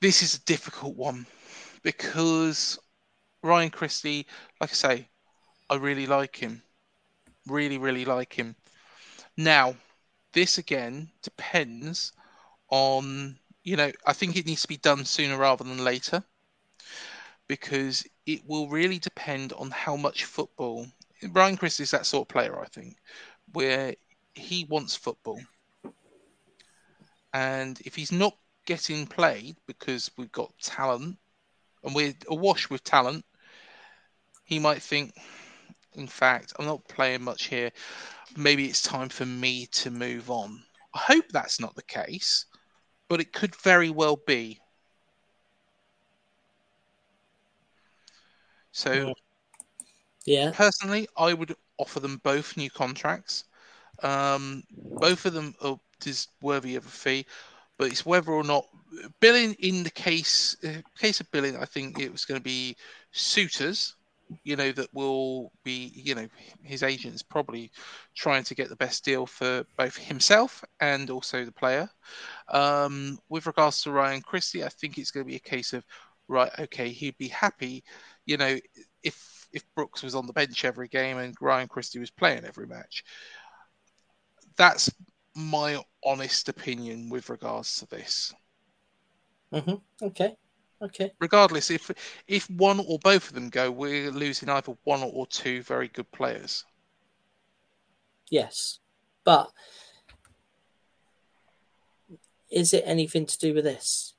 this 0.00 0.22
is 0.22 0.34
a 0.34 0.44
difficult 0.44 0.96
one 0.96 1.26
because 1.82 2.78
Ryan 3.42 3.70
Christie, 3.70 4.26
like 4.60 4.70
I 4.70 4.74
say, 4.74 5.08
I 5.68 5.76
really 5.76 6.06
like 6.06 6.36
him. 6.36 6.62
Really, 7.46 7.78
really 7.78 8.04
like 8.04 8.32
him. 8.32 8.56
Now, 9.36 9.74
this 10.32 10.58
again 10.58 11.10
depends 11.22 12.12
on, 12.70 13.38
you 13.64 13.76
know, 13.76 13.90
I 14.06 14.12
think 14.12 14.36
it 14.36 14.46
needs 14.46 14.62
to 14.62 14.68
be 14.68 14.76
done 14.76 15.04
sooner 15.04 15.36
rather 15.36 15.64
than 15.64 15.84
later 15.84 16.22
because 17.48 18.06
it 18.26 18.40
will 18.46 18.68
really 18.68 18.98
depend 18.98 19.52
on 19.54 19.70
how 19.70 19.96
much 19.96 20.24
football. 20.24 20.86
Ryan 21.32 21.56
Christie 21.56 21.82
is 21.82 21.90
that 21.90 22.06
sort 22.06 22.24
of 22.26 22.32
player, 22.32 22.60
I 22.60 22.66
think, 22.66 22.96
where 23.52 23.94
he 24.34 24.66
wants 24.68 24.94
football. 24.96 25.40
And 27.32 27.80
if 27.84 27.94
he's 27.94 28.12
not 28.12 28.36
getting 28.66 29.06
played 29.06 29.56
because 29.66 30.10
we've 30.16 30.32
got 30.32 30.52
talent 30.62 31.18
and 31.84 31.94
we're 31.94 32.14
awash 32.28 32.70
with 32.70 32.84
talent, 32.84 33.24
he 34.44 34.58
might 34.58 34.82
think, 34.82 35.14
in 35.94 36.06
fact, 36.06 36.52
I'm 36.58 36.66
not 36.66 36.86
playing 36.88 37.22
much 37.22 37.44
here. 37.44 37.70
Maybe 38.36 38.66
it's 38.66 38.82
time 38.82 39.08
for 39.08 39.26
me 39.26 39.66
to 39.72 39.90
move 39.90 40.30
on. 40.30 40.62
I 40.94 40.98
hope 40.98 41.26
that's 41.30 41.60
not 41.60 41.74
the 41.74 41.82
case, 41.82 42.46
but 43.08 43.20
it 43.20 43.32
could 43.32 43.54
very 43.56 43.90
well 43.90 44.16
be. 44.26 44.60
So, 48.72 49.12
Yeah. 50.26 50.52
personally, 50.52 51.08
I 51.16 51.32
would 51.32 51.54
offer 51.78 52.00
them 52.00 52.18
both 52.22 52.56
new 52.56 52.70
contracts. 52.70 53.44
Um, 54.02 54.62
both 55.00 55.26
of 55.26 55.32
them 55.32 55.54
are 55.60 55.78
is 56.06 56.28
worthy 56.40 56.76
of 56.76 56.86
a 56.86 56.88
fee, 56.88 57.26
but 57.80 57.90
it's 57.90 58.04
whether 58.04 58.30
or 58.30 58.44
not 58.44 58.66
billing. 59.20 59.54
In 59.54 59.82
the 59.82 59.90
case 59.90 60.54
uh, 60.62 60.82
case 60.98 61.18
of 61.20 61.30
billing, 61.30 61.56
I 61.56 61.64
think 61.64 61.98
it 61.98 62.12
was 62.12 62.26
going 62.26 62.38
to 62.38 62.44
be 62.44 62.76
suitors. 63.10 63.96
You 64.44 64.54
know 64.54 64.70
that 64.72 64.92
will 64.92 65.50
be. 65.64 65.90
You 65.94 66.14
know 66.14 66.28
his 66.62 66.82
agent's 66.82 67.22
probably 67.22 67.72
trying 68.14 68.44
to 68.44 68.54
get 68.54 68.68
the 68.68 68.76
best 68.76 69.02
deal 69.02 69.24
for 69.24 69.64
both 69.78 69.96
himself 69.96 70.62
and 70.80 71.08
also 71.08 71.46
the 71.46 71.52
player. 71.52 71.88
Um, 72.48 73.18
with 73.30 73.46
regards 73.46 73.82
to 73.82 73.92
Ryan 73.92 74.20
Christie, 74.20 74.62
I 74.62 74.68
think 74.68 74.98
it's 74.98 75.10
going 75.10 75.24
to 75.24 75.30
be 75.30 75.36
a 75.36 75.40
case 75.40 75.72
of 75.72 75.82
right. 76.28 76.52
Okay, 76.58 76.90
he'd 76.90 77.16
be 77.16 77.28
happy. 77.28 77.82
You 78.26 78.36
know 78.36 78.58
if 79.02 79.48
if 79.54 79.64
Brooks 79.74 80.02
was 80.02 80.14
on 80.14 80.26
the 80.26 80.34
bench 80.34 80.66
every 80.66 80.88
game 80.88 81.16
and 81.16 81.34
Ryan 81.40 81.66
Christie 81.66 81.98
was 81.98 82.10
playing 82.10 82.44
every 82.44 82.66
match. 82.66 83.04
That's 84.58 84.90
my 85.34 85.82
honest 86.04 86.48
opinion 86.48 87.08
with 87.08 87.28
regards 87.28 87.76
to 87.76 87.86
this. 87.86 88.34
hmm 89.52 89.74
Okay. 90.02 90.36
Okay. 90.82 91.12
Regardless, 91.20 91.70
if 91.70 91.90
if 92.26 92.48
one 92.48 92.80
or 92.80 92.98
both 92.98 93.28
of 93.28 93.34
them 93.34 93.50
go, 93.50 93.70
we're 93.70 94.10
losing 94.10 94.48
either 94.48 94.76
one 94.84 95.02
or 95.02 95.26
two 95.26 95.62
very 95.62 95.88
good 95.88 96.10
players. 96.10 96.64
Yes. 98.30 98.78
But 99.24 99.50
is 102.50 102.72
it 102.72 102.82
anything 102.86 103.26
to 103.26 103.38
do 103.38 103.54
with 103.54 103.64
this? 103.64 104.14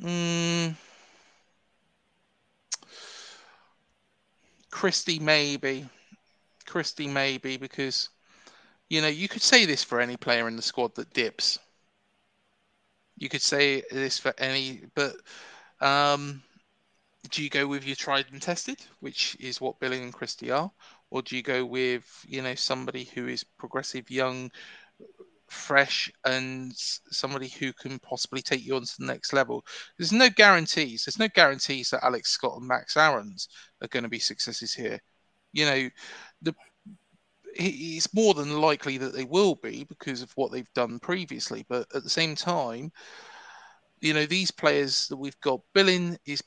Mm. 0.00 0.74
Christie 4.78 5.18
maybe, 5.18 5.88
Christie 6.64 7.08
maybe 7.08 7.56
because 7.56 8.10
you 8.88 9.00
know 9.00 9.08
you 9.08 9.26
could 9.26 9.42
say 9.42 9.66
this 9.66 9.82
for 9.82 10.00
any 10.00 10.16
player 10.16 10.46
in 10.46 10.54
the 10.54 10.62
squad 10.62 10.94
that 10.94 11.12
dips. 11.12 11.58
You 13.16 13.28
could 13.28 13.42
say 13.42 13.82
this 13.90 14.20
for 14.20 14.32
any, 14.38 14.82
but 14.94 15.16
um, 15.80 16.44
do 17.28 17.42
you 17.42 17.50
go 17.50 17.66
with 17.66 17.84
your 17.84 17.96
tried 17.96 18.26
and 18.30 18.40
tested, 18.40 18.78
which 19.00 19.36
is 19.40 19.60
what 19.60 19.80
Billing 19.80 20.04
and 20.04 20.12
Christie 20.12 20.52
are, 20.52 20.70
or 21.10 21.22
do 21.22 21.34
you 21.34 21.42
go 21.42 21.64
with 21.64 22.24
you 22.28 22.40
know 22.40 22.54
somebody 22.54 23.02
who 23.02 23.26
is 23.26 23.42
progressive, 23.42 24.12
young, 24.12 24.52
fresh, 25.48 26.10
and 26.24 26.72
somebody 26.76 27.48
who 27.48 27.72
can 27.72 27.98
possibly 27.98 28.42
take 28.42 28.64
you 28.64 28.76
on 28.76 28.82
to 28.82 28.94
the 28.98 29.06
next 29.06 29.32
level? 29.32 29.64
There's 29.96 30.12
no 30.12 30.28
guarantees. 30.28 31.04
There's 31.04 31.18
no 31.18 31.28
guarantees 31.28 31.90
that 31.90 32.04
Alex 32.04 32.30
Scott 32.30 32.58
and 32.58 32.66
Max 32.68 32.96
Aarons 32.96 33.48
are 33.82 33.88
going 33.88 34.04
to 34.04 34.08
be 34.08 34.18
successes 34.18 34.72
here. 34.72 35.00
You 35.52 35.64
know, 35.66 35.90
the 36.42 36.54
it's 37.54 38.14
more 38.14 38.34
than 38.34 38.60
likely 38.60 38.98
that 38.98 39.12
they 39.12 39.24
will 39.24 39.56
be 39.56 39.84
because 39.84 40.22
of 40.22 40.30
what 40.36 40.52
they've 40.52 40.72
done 40.74 40.98
previously. 41.00 41.64
But 41.68 41.86
at 41.94 42.04
the 42.04 42.10
same 42.10 42.34
time, 42.34 42.92
you 44.00 44.14
know, 44.14 44.26
these 44.26 44.50
players 44.50 45.08
that 45.08 45.16
we've 45.16 45.40
got, 45.40 45.60
Billing 45.74 46.18
is 46.24 46.42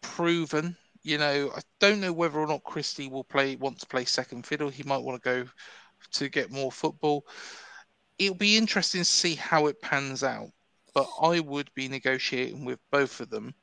proven. 0.00 0.76
You 1.02 1.18
know, 1.18 1.50
I 1.56 1.60
don't 1.80 2.00
know 2.00 2.12
whether 2.12 2.38
or 2.38 2.46
not 2.46 2.62
Christie 2.62 3.08
will 3.08 3.24
play 3.24 3.56
want 3.56 3.80
to 3.80 3.86
play 3.86 4.04
second 4.04 4.46
fiddle. 4.46 4.68
He 4.68 4.84
might 4.84 5.02
want 5.02 5.20
to 5.20 5.28
go 5.28 5.50
to 6.12 6.28
get 6.28 6.52
more 6.52 6.70
football. 6.70 7.26
It'll 8.24 8.36
be 8.36 8.56
interesting 8.56 9.00
to 9.00 9.04
see 9.04 9.34
how 9.34 9.66
it 9.66 9.80
pans 9.80 10.22
out. 10.22 10.50
But 10.94 11.08
I 11.20 11.40
would 11.40 11.70
be 11.74 11.88
negotiating 11.88 12.64
with 12.64 12.78
both 12.90 13.20
of 13.20 13.30
them, 13.30 13.54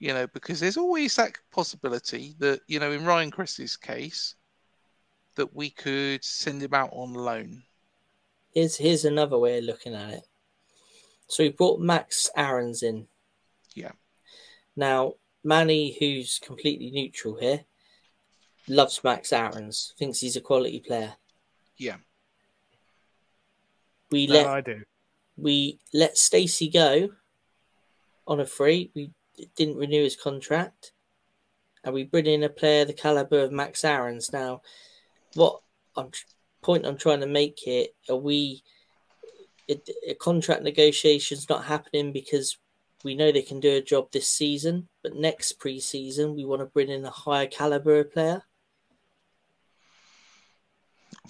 you 0.00 0.12
know, 0.12 0.26
because 0.26 0.58
there's 0.58 0.76
always 0.76 1.14
that 1.14 1.38
possibility 1.52 2.34
that, 2.40 2.60
you 2.66 2.80
know, 2.80 2.90
in 2.90 3.04
Ryan 3.04 3.30
Christie's 3.30 3.76
case, 3.76 4.34
that 5.36 5.54
we 5.54 5.70
could 5.70 6.24
send 6.24 6.60
him 6.60 6.74
out 6.74 6.90
on 6.92 7.14
loan. 7.14 7.62
Here's 8.52 8.76
here's 8.76 9.04
another 9.04 9.38
way 9.38 9.58
of 9.58 9.64
looking 9.64 9.94
at 9.94 10.10
it. 10.10 10.26
So 11.28 11.44
we 11.44 11.50
brought 11.50 11.80
Max 11.80 12.28
Aarons 12.36 12.82
in. 12.82 13.06
Yeah. 13.74 13.92
Now, 14.76 15.14
Manny, 15.44 15.96
who's 15.98 16.38
completely 16.38 16.90
neutral 16.90 17.36
here, 17.36 17.64
loves 18.68 19.02
Max 19.02 19.32
Aarons, 19.32 19.94
thinks 19.98 20.20
he's 20.20 20.36
a 20.36 20.40
quality 20.40 20.80
player. 20.80 21.14
Yeah. 21.76 21.96
We 24.12 24.26
No, 24.26 24.34
let 24.34 24.46
I 24.46 24.60
do. 24.60 24.82
we 25.36 25.80
let 25.92 26.16
Stacey 26.16 26.68
go 26.68 27.08
on 28.26 28.40
a 28.40 28.46
free. 28.46 28.92
We 28.94 29.10
didn't 29.56 29.78
renew 29.78 30.04
his 30.04 30.16
contract, 30.16 30.92
and 31.82 31.94
we 31.94 32.04
bring 32.04 32.26
in 32.26 32.44
a 32.44 32.48
player 32.48 32.84
the 32.84 32.92
caliber 32.92 33.40
of 33.40 33.50
Max 33.50 33.84
Aarons. 33.84 34.32
Now, 34.32 34.60
what 35.34 35.60
I'm 35.96 36.10
point 36.62 36.86
I'm 36.86 36.96
trying 36.96 37.20
to 37.20 37.26
make 37.26 37.58
here 37.58 37.86
are 38.08 38.16
we 38.16 38.62
it, 39.66 39.88
a 40.06 40.14
contract 40.14 40.62
negotiations 40.62 41.48
not 41.48 41.64
happening 41.64 42.12
because 42.12 42.58
we 43.04 43.14
know 43.14 43.32
they 43.32 43.42
can 43.42 43.60
do 43.60 43.76
a 43.76 43.82
job 43.82 44.12
this 44.12 44.28
season, 44.28 44.88
but 45.02 45.16
next 45.16 45.58
preseason 45.58 46.36
we 46.36 46.44
want 46.44 46.60
to 46.60 46.66
bring 46.66 46.88
in 46.88 47.04
a 47.04 47.10
higher 47.10 47.46
caliber 47.46 48.04
player. 48.04 48.42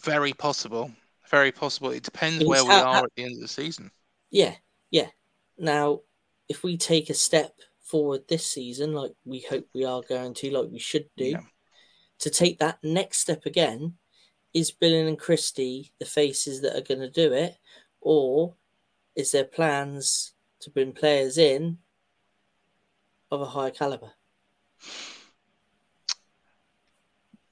Very 0.02 0.32
possible. 0.32 0.90
Very 1.32 1.50
possible. 1.50 1.90
It 1.90 2.02
depends 2.04 2.42
It's 2.42 2.48
where 2.48 2.62
we 2.62 2.70
how- 2.70 2.84
are 2.84 2.94
how- 2.94 3.04
at 3.04 3.10
the 3.16 3.24
end 3.24 3.34
of 3.36 3.40
the 3.40 3.48
season. 3.48 3.90
Yeah, 4.30 4.54
yeah. 4.90 5.10
Now, 5.56 6.02
if 6.48 6.62
we 6.62 6.76
take 6.76 7.08
a 7.08 7.14
step 7.14 7.58
forward 7.80 8.28
this 8.28 8.46
season, 8.46 8.92
like 8.92 9.12
we 9.24 9.40
hope 9.40 9.66
we 9.74 9.84
are 9.84 10.02
going 10.02 10.34
to, 10.34 10.50
like 10.50 10.70
we 10.70 10.78
should 10.78 11.08
do, 11.16 11.24
Yeah. 11.30 11.46
to 12.18 12.30
take 12.30 12.58
that 12.58 12.84
next 12.84 13.20
step 13.20 13.46
again, 13.46 13.98
is 14.52 14.70
Billing 14.70 15.08
and 15.08 15.18
Christie 15.18 15.92
the 15.98 16.04
faces 16.04 16.60
that 16.60 16.76
are 16.76 16.82
going 16.82 17.00
to 17.00 17.10
do 17.10 17.32
it, 17.32 17.58
or 18.02 18.54
is 19.14 19.32
there 19.32 19.44
plans 19.44 20.34
to 20.60 20.70
bring 20.70 20.92
players 20.92 21.38
in 21.38 21.78
of 23.30 23.40
a 23.40 23.46
higher 23.46 23.70
caliber? 23.70 24.12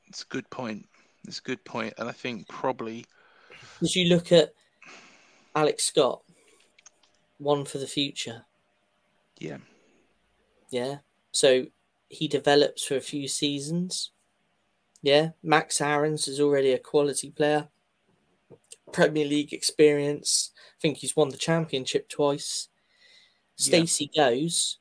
It's 0.07 0.23
a 0.23 0.27
good 0.27 0.51
point. 0.51 0.87
It's 1.27 1.39
a 1.39 1.43
good 1.43 1.65
point, 1.65 1.95
and 1.97 2.09
I 2.09 2.13
think 2.13 2.47
probably 2.49 3.07
As 3.83 3.97
you 3.97 4.09
look 4.09 4.31
at 4.33 4.53
Alex 5.55 5.85
Scott, 5.85 6.23
one 7.39 7.65
for 7.65 7.79
the 7.79 7.87
future, 7.87 8.45
yeah, 9.39 9.59
yeah. 10.71 10.99
So 11.33 11.67
he 12.09 12.29
develops 12.29 12.85
for 12.85 12.97
a 12.97 13.01
few 13.01 13.27
seasons. 13.29 14.11
Yeah, 15.03 15.31
Max 15.43 15.81
Aarons 15.81 16.29
is 16.29 16.41
already 16.41 16.73
a 16.73 16.79
quality 16.79 17.31
player. 17.31 17.69
Premier 18.93 19.27
League 19.27 19.53
experience. 19.53 20.51
I 20.57 20.79
think 20.81 20.99
he's 20.99 21.17
won 21.17 21.31
the 21.31 21.37
championship 21.37 22.09
twice. 22.09 22.69
Yeah. 23.57 23.65
Stacey 23.65 24.11
goes. 24.15 24.79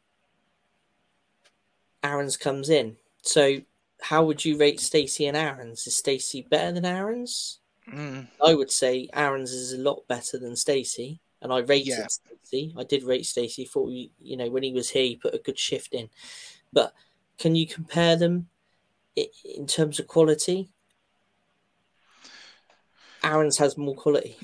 Aarons 2.04 2.38
comes 2.38 2.70
in. 2.70 2.98
So 3.22 3.60
how 4.02 4.24
would 4.24 4.46
you 4.46 4.58
rate 4.58 4.80
Stacey 4.80 5.28
and 5.28 5.38
Aarons? 5.38 5.86
Is 5.86 5.98
Stacey 5.98 6.42
better 6.50 6.72
than 6.72 6.86
Aarons? 6.86 7.59
Mm, 7.92 8.28
I 8.44 8.54
would 8.54 8.72
say 8.72 9.10
Aarons 9.14 9.52
is 9.52 9.74
a 9.74 9.78
lot 9.82 10.08
better 10.08 10.38
than 10.38 10.56
Stacey, 10.56 11.20
and 11.42 11.52
I 11.52 11.60
rated 11.60 11.88
Yeah. 11.88 12.08
Stacey. 12.08 12.74
I 12.78 12.84
did 12.84 13.04
rate 13.04 13.26
Stacey. 13.26 13.66
Thought 13.66 13.88
we, 13.88 14.12
you 14.20 14.38
know, 14.38 14.50
when 14.50 14.64
he 14.64 14.72
was 14.72 14.90
here, 14.90 15.04
he 15.04 15.16
put 15.16 15.34
a 15.34 15.40
good 15.40 15.58
shift 15.60 15.94
in. 15.94 16.10
But 16.72 16.94
can 17.38 17.56
you 17.56 17.68
compare 17.68 18.16
them 18.16 18.50
in 19.16 19.68
terms 19.68 20.00
of 20.00 20.08
quality? 20.08 20.70
Aarons 23.24 23.58
has 23.58 23.78
more 23.78 23.96
quality. 23.96 24.38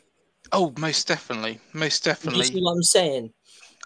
oh, 0.52 0.74
most 0.78 1.08
definitely, 1.08 1.60
most 1.74 2.04
Do 2.04 2.10
you 2.10 2.14
definitely. 2.14 2.46
see 2.46 2.62
what 2.62 2.72
I'm 2.74 2.84
saying? 2.84 3.34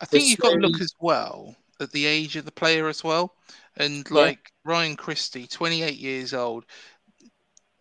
I 0.01 0.05
think 0.05 0.27
you've 0.27 0.39
got 0.39 0.51
to 0.51 0.57
look 0.57 0.81
as 0.81 0.93
well 0.99 1.55
at 1.79 1.91
the 1.91 2.05
age 2.05 2.35
of 2.35 2.45
the 2.45 2.51
player 2.51 2.87
as 2.87 3.03
well. 3.03 3.33
And 3.77 4.09
Yeah. 4.09 4.21
like 4.21 4.51
Ryan 4.65 4.95
Christie, 4.95 5.47
28 5.47 5.97
years 5.97 6.33
old, 6.33 6.65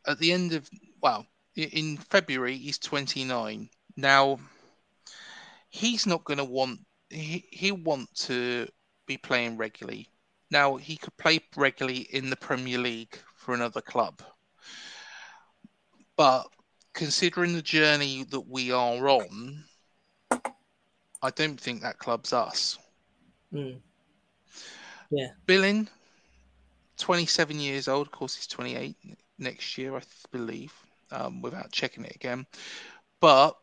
at 0.06 0.18
the 0.18 0.32
end 0.32 0.52
of, 0.52 0.68
well, 1.02 1.26
in 1.64 1.96
February, 1.96 2.56
he's 2.56 2.78
29. 2.78 3.68
Now, 3.96 4.38
he's 5.68 6.06
not 6.06 6.24
going 6.24 6.38
to 6.38 6.44
want, 6.44 6.80
he, 7.10 7.46
he'll 7.50 7.76
want 7.76 8.14
to 8.22 8.68
be 9.06 9.16
playing 9.16 9.56
regularly. 9.56 10.08
Now, 10.50 10.76
he 10.76 10.96
could 10.96 11.16
play 11.16 11.40
regularly 11.56 12.08
in 12.12 12.30
the 12.30 12.36
Premier 12.36 12.78
League 12.78 13.18
for 13.36 13.54
another 13.54 13.80
club. 13.80 14.22
But 16.16 16.44
considering 16.94 17.52
the 17.52 17.62
journey 17.62 18.24
that 18.30 18.48
we 18.48 18.72
are 18.72 19.08
on, 19.08 19.64
I 21.22 21.30
don't 21.34 21.60
think 21.60 21.82
that 21.82 21.98
club's 21.98 22.32
us. 22.32 22.78
Mm. 23.52 23.80
Billing, 25.46 25.88
27 26.98 27.58
years 27.58 27.88
old. 27.88 28.06
Of 28.06 28.12
course, 28.12 28.34
he's 28.36 28.46
28 28.46 28.96
next 29.38 29.78
year, 29.78 29.96
I 29.96 30.02
believe, 30.30 30.72
um, 31.10 31.42
without 31.42 31.72
checking 31.72 32.04
it 32.04 32.14
again. 32.14 32.46
But 33.20 33.56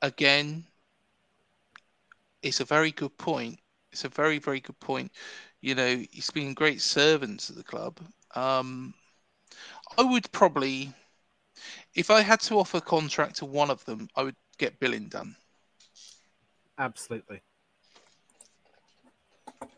again, 0.00 0.66
it's 2.42 2.60
a 2.60 2.64
very 2.64 2.90
good 2.90 3.16
point. 3.18 3.58
It's 3.92 4.04
a 4.04 4.08
very, 4.08 4.38
very 4.38 4.60
good 4.60 4.78
point. 4.80 5.12
You 5.60 5.74
know, 5.74 6.02
he's 6.10 6.30
been 6.30 6.54
great 6.54 6.80
servants 6.80 7.50
at 7.50 7.56
the 7.56 7.62
club. 7.62 8.00
Um, 8.34 8.94
I 9.98 10.02
would 10.02 10.30
probably, 10.32 10.92
if 11.94 12.10
I 12.10 12.22
had 12.22 12.40
to 12.40 12.58
offer 12.58 12.78
a 12.78 12.80
contract 12.80 13.36
to 13.36 13.44
one 13.44 13.70
of 13.70 13.84
them, 13.84 14.08
I 14.16 14.22
would 14.22 14.36
get 14.58 14.80
Billing 14.80 15.08
done. 15.08 15.36
Absolutely. 16.78 17.42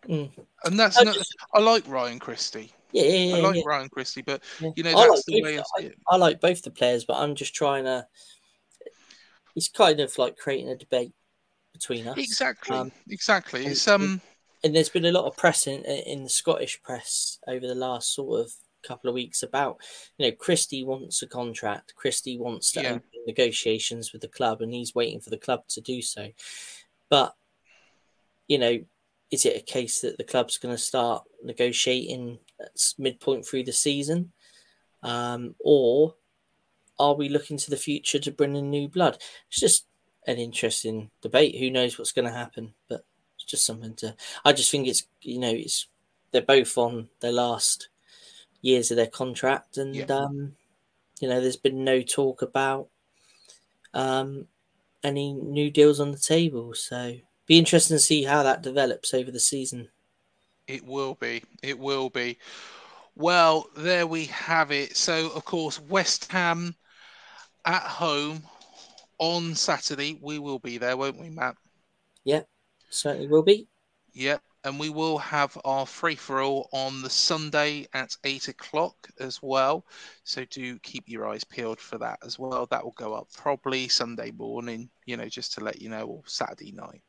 Mm. 0.08 0.30
And 0.64 0.78
that's 0.78 0.98
I 0.98 1.02
not, 1.02 1.16
I 1.52 1.60
like 1.60 1.86
Ryan 1.88 2.18
Christie. 2.18 2.72
Yeah, 2.94 3.02
yeah, 3.02 3.24
yeah. 3.24 3.36
I 3.36 3.40
like 3.40 3.56
yeah. 3.56 3.62
Ryan 3.66 3.88
Christie, 3.88 4.22
but 4.22 4.42
Yeah. 4.60 4.70
you 4.76 4.82
know 4.84 4.90
I 4.90 4.94
that's 4.94 5.10
like 5.10 5.24
the 5.26 5.32
both- 5.40 5.44
way 5.44 5.58
I 5.58 5.62
see 5.80 5.86
it. 5.88 5.98
I 6.08 6.16
like 6.16 6.40
both 6.40 6.62
the 6.62 6.70
players, 6.70 7.04
but 7.04 7.16
I'm 7.18 7.34
just 7.34 7.54
trying 7.54 7.84
to. 7.84 8.06
It's 9.56 9.68
kind 9.68 10.00
of 10.00 10.16
like 10.16 10.36
creating 10.36 10.68
a 10.70 10.76
debate 10.76 11.12
between 11.72 12.06
us. 12.08 12.16
Exactly, 12.18 12.76
Um, 12.76 12.92
exactly. 13.08 13.62
and- 13.64 13.72
It's 13.72 13.86
um, 13.88 14.20
and 14.62 14.74
there's 14.74 14.88
been 14.88 15.04
a 15.04 15.12
lot 15.12 15.26
of 15.26 15.36
press 15.36 15.66
in, 15.66 15.84
in 15.84 16.22
the 16.24 16.30
Scottish 16.30 16.80
press 16.82 17.38
over 17.46 17.66
the 17.66 17.74
last 17.74 18.14
sort 18.14 18.40
of 18.40 18.52
couple 18.82 19.08
of 19.08 19.14
weeks 19.14 19.42
about, 19.42 19.78
you 20.18 20.26
know, 20.26 20.32
Christie 20.36 20.84
wants 20.84 21.20
a 21.22 21.26
contract. 21.26 21.94
Christie 21.96 22.38
wants 22.38 22.70
to 22.72 22.82
Yeah. 22.82 22.90
open 22.92 23.02
negotiations 23.26 24.12
with 24.12 24.22
the 24.22 24.28
club, 24.28 24.60
and 24.62 24.72
he's 24.72 24.94
waiting 24.94 25.20
for 25.20 25.30
the 25.30 25.38
club 25.38 25.66
to 25.68 25.80
do 25.80 26.00
so. 26.02 26.28
But, 27.10 27.34
you 28.48 28.58
know, 28.58 28.84
is 29.30 29.44
it 29.46 29.56
a 29.56 29.60
case 29.64 30.01
that 30.01 30.18
the 30.18 30.24
club's 30.24 30.59
going 30.59 30.74
to 30.74 30.80
start 30.80 31.24
negotiating 31.42 32.38
at 32.60 32.94
midpoint 32.98 33.46
through 33.46 33.64
the 33.64 33.72
season, 33.72 34.32
um, 35.02 35.55
or 35.60 36.14
are 36.98 37.14
we 37.14 37.28
looking 37.28 37.56
to 37.59 37.70
the 37.70 37.76
future 37.76 38.18
to 38.20 38.30
bring 38.30 38.55
in 38.56 38.70
new 38.70 38.88
blood? 38.88 39.18
It's 39.48 39.60
just 39.60 39.86
an 40.26 40.38
interesting 40.38 41.10
debate. 41.20 41.56
Who 41.59 41.70
knows 41.70 41.98
what's 41.98 42.12
going 42.12 42.26
to 42.26 42.32
happen? 42.36 42.74
But 42.88 43.05
it's 43.36 43.44
just 43.44 43.66
something 43.66 43.94
to. 43.96 44.16
I 44.44 44.52
just 44.52 44.70
think 44.70 44.86
it's 44.86 45.06
you 45.20 45.38
know 45.38 45.51
it's 45.51 45.88
they're 46.30 46.42
both 46.42 46.76
on 46.78 47.09
their 47.20 47.32
last 47.32 47.88
years 48.62 48.90
of 48.90 48.96
their 48.96 49.09
contract, 49.09 49.76
and 49.78 49.94
Yeah. 49.94 50.05
um, 50.09 50.56
you 51.20 51.28
know 51.28 51.40
there's 51.40 51.56
been 51.56 51.84
no 51.84 52.02
talk 52.02 52.42
about 52.42 52.88
um 53.92 54.48
any 55.02 55.32
new 55.32 55.70
deals 55.70 56.01
on 56.01 56.10
the 56.10 56.18
table. 56.18 56.74
So 56.74 57.16
be 57.46 57.58
interesting 57.58 57.96
to 57.96 58.00
see 58.00 58.24
how 58.24 58.42
that 58.42 58.62
develops 58.62 59.12
over 59.14 59.30
the 59.30 59.40
season. 59.40 59.88
it 60.66 60.84
will 60.84 61.14
be, 61.14 61.42
it 61.62 61.78
will 61.78 62.10
be. 62.10 62.38
Well, 63.16 63.68
there 63.76 64.06
we 64.06 64.24
have 64.26 64.72
it. 64.72 64.96
So, 64.96 65.30
of 65.32 65.44
course, 65.44 65.80
West 65.80 66.32
Ham 66.32 66.74
at 67.64 67.82
home 67.82 68.42
on 69.18 69.54
Saturday. 69.54 70.18
We 70.20 70.38
will 70.38 70.58
be 70.58 70.78
there, 70.78 70.96
won't 70.96 71.20
we, 71.20 71.30
Matt? 71.30 71.56
Yeah. 72.24 72.42
Certainly 72.90 73.28
will 73.28 73.42
be. 73.42 73.68
Yep. 74.14 74.42
And 74.64 74.80
we 74.80 74.88
will 74.88 75.18
have 75.18 75.58
our 75.66 75.84
free 75.84 76.14
for 76.14 76.40
all 76.40 76.70
on 76.72 77.02
the 77.02 77.10
Sunday 77.10 77.86
at 77.92 78.16
eight 78.24 78.48
o'clock 78.48 78.96
as 79.20 79.42
well. 79.42 79.84
So 80.24 80.46
do 80.46 80.78
keep 80.78 81.04
your 81.06 81.28
eyes 81.28 81.44
peeled 81.44 81.78
for 81.78 81.98
that 81.98 82.18
as 82.24 82.38
well. 82.38 82.66
That 82.70 82.82
will 82.82 82.94
go 82.96 83.12
up 83.12 83.28
probably 83.36 83.88
Sunday 83.88 84.30
morning, 84.30 84.88
you 85.04 85.18
know, 85.18 85.28
just 85.28 85.52
to 85.54 85.60
let 85.62 85.82
you 85.82 85.90
know, 85.90 86.06
or 86.06 86.22
Saturday 86.24 86.72
night. 86.72 87.02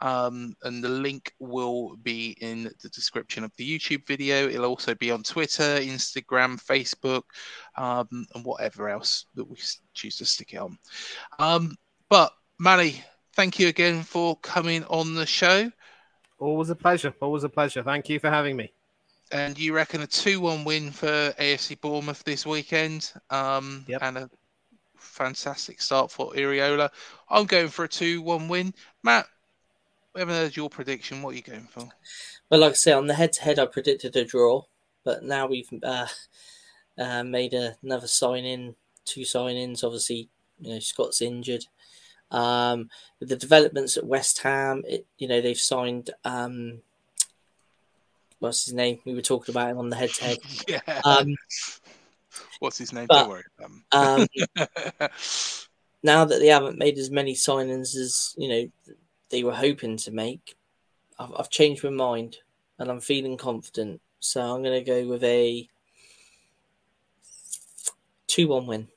Um, 0.00 0.54
and 0.62 0.82
the 0.82 0.88
link 0.88 1.34
will 1.38 1.96
be 1.96 2.36
in 2.40 2.70
the 2.82 2.88
description 2.88 3.44
of 3.44 3.52
the 3.56 3.78
YouTube 3.78 4.06
video. 4.06 4.48
It'll 4.48 4.64
also 4.64 4.94
be 4.94 5.10
on 5.10 5.22
Twitter, 5.22 5.78
Instagram, 5.80 6.58
Facebook, 6.58 7.24
um, 7.76 8.26
and 8.34 8.44
whatever 8.44 8.88
else 8.88 9.26
that 9.34 9.44
we 9.44 9.58
choose 9.92 10.16
to 10.16 10.24
stick 10.24 10.54
it 10.54 10.58
on. 10.58 10.78
Um, 11.38 11.76
but 12.08 12.32
Manny, 12.58 13.02
thank 13.34 13.58
you 13.58 13.68
again 13.68 14.02
for 14.02 14.36
coming 14.36 14.84
on 14.84 15.14
the 15.14 15.26
show. 15.26 15.70
Always 16.44 16.68
a 16.68 16.74
pleasure. 16.74 17.14
Always 17.20 17.44
a 17.44 17.48
pleasure. 17.48 17.82
Thank 17.82 18.10
you 18.10 18.20
for 18.20 18.28
having 18.28 18.54
me. 18.56 18.70
And 19.32 19.58
you 19.58 19.72
reckon 19.72 20.02
a 20.02 20.06
2 20.06 20.40
1 20.40 20.64
win 20.64 20.90
for 20.90 21.32
AFC 21.38 21.80
Bournemouth 21.80 22.22
this 22.24 22.44
weekend? 22.44 23.12
Um, 23.30 23.84
Yep. 23.88 24.02
And 24.02 24.18
a 24.18 24.30
fantastic 24.98 25.80
start 25.80 26.10
for 26.10 26.32
Iraola. 26.34 26.90
I'm 27.30 27.46
going 27.46 27.68
for 27.68 27.86
a 27.86 27.88
2 27.88 28.20
1 28.20 28.48
win. 28.48 28.74
Matt, 29.02 29.26
we 30.14 30.20
haven't 30.20 30.34
heard 30.34 30.54
your 30.54 30.68
prediction. 30.68 31.22
What 31.22 31.32
are 31.32 31.36
you 31.36 31.42
going 31.42 31.66
for? 31.70 31.88
Well, 32.50 32.60
like 32.60 32.72
I 32.72 32.74
say, 32.74 32.92
on 32.92 33.06
the 33.06 33.14
head-to-head, 33.14 33.58
I 33.58 33.64
predicted 33.64 34.14
a 34.14 34.24
draw, 34.24 34.64
but 35.02 35.24
now 35.24 35.46
we've 35.46 35.70
uh, 35.82 36.08
uh, 36.98 37.24
made 37.24 37.54
a, 37.54 37.76
another 37.82 38.06
sign-in, 38.06 38.76
two 39.06 39.24
sign-ins. 39.24 39.82
Obviously, 39.82 40.28
you 40.60 40.74
know 40.74 40.78
Scott's 40.78 41.22
injured. 41.22 41.64
Um, 42.30 42.90
the 43.20 43.36
developments 43.36 43.96
at 43.96 44.06
West 44.06 44.40
Ham, 44.42 44.82
it, 44.86 45.06
you 45.18 45.28
know 45.28 45.40
they've 45.40 45.56
signed. 45.58 46.10
Um, 46.24 46.80
what's 48.40 48.64
his 48.64 48.74
name? 48.74 48.98
We 49.04 49.14
were 49.14 49.22
talking 49.22 49.52
about 49.52 49.70
him 49.70 49.78
on 49.78 49.88
the 49.90 49.96
head-to-head. 49.96 50.38
Yeah. 50.68 50.80
Um, 51.04 51.34
What's 52.58 52.78
his 52.78 52.92
name? 52.92 53.06
but- 53.08 53.20
Don't 53.20 53.28
worry 53.30 53.44
um, 53.92 54.26
now 56.02 56.24
that 56.24 56.38
they 56.40 56.48
haven't 56.48 56.78
made 56.78 56.98
as 56.98 57.10
many 57.10 57.34
signings 57.34 57.94
as 57.96 58.34
you 58.36 58.48
know 58.48 58.98
they 59.30 59.42
were 59.44 59.54
hoping 59.54 59.96
to 59.98 60.10
make, 60.10 60.56
I've, 61.18 61.32
I've 61.36 61.50
changed 61.50 61.84
my 61.84 61.90
mind 61.90 62.38
and 62.78 62.90
I'm 62.90 63.00
feeling 63.00 63.36
confident. 63.36 64.00
So 64.20 64.40
I'm 64.40 64.62
going 64.62 64.84
to 64.84 64.90
go 64.90 65.06
with 65.06 65.22
a 65.24 65.68
two-one 68.26 68.66
win. 68.66 68.88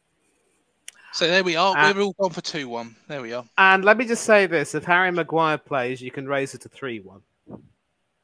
So 1.18 1.27
there 1.27 1.44
we 1.44 1.56
are. 1.56 1.76
Uh, 1.76 1.94
We're 1.95 2.03
all 2.03 2.14
gone 2.14 2.30
for 2.30 2.41
2 2.41 2.69
1. 2.69 2.95
There 3.07 3.23
we 3.23 3.34
are. 3.34 3.44
And 3.57 3.84
let 3.84 3.98
me 3.98 4.06
just 4.06 4.23
say 4.23 4.45
this: 4.45 4.76
if 4.76 4.84
Harry 4.84 5.11
Maguire 5.11 5.57
plays, 5.57 5.99
you 5.99 6.11
can 6.11 6.27
raise 6.27 6.53
it 6.53 6.61
to 6.61 6.69
three-one. 6.69 7.22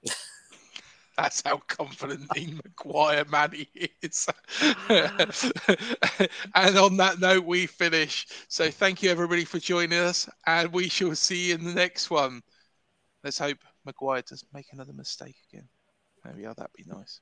That's 1.17 1.41
how 1.43 1.57
confident 1.65 2.29
Ian 2.37 2.61
McGuire 2.61 3.27
man 3.31 3.51
he 3.51 3.67
is. 4.03 4.27
and 6.53 6.77
on 6.77 6.97
that 6.97 7.19
note, 7.19 7.45
we 7.45 7.65
finish. 7.65 8.27
So 8.47 8.69
thank 8.69 9.01
you 9.01 9.09
everybody 9.09 9.43
for 9.43 9.57
joining 9.57 9.97
us, 9.97 10.29
and 10.45 10.71
we 10.71 10.87
shall 10.87 11.15
see 11.15 11.47
you 11.47 11.55
in 11.55 11.63
the 11.63 11.73
next 11.73 12.11
one. 12.11 12.43
Let's 13.23 13.39
hope 13.39 13.57
Maguire 13.85 14.21
doesn't 14.21 14.53
make 14.53 14.67
another 14.71 14.93
mistake 14.93 15.37
again. 15.51 15.67
There 16.23 16.35
we 16.37 16.45
are. 16.45 16.53
That'd 16.53 16.69
be 16.77 16.85
nice. 16.85 17.21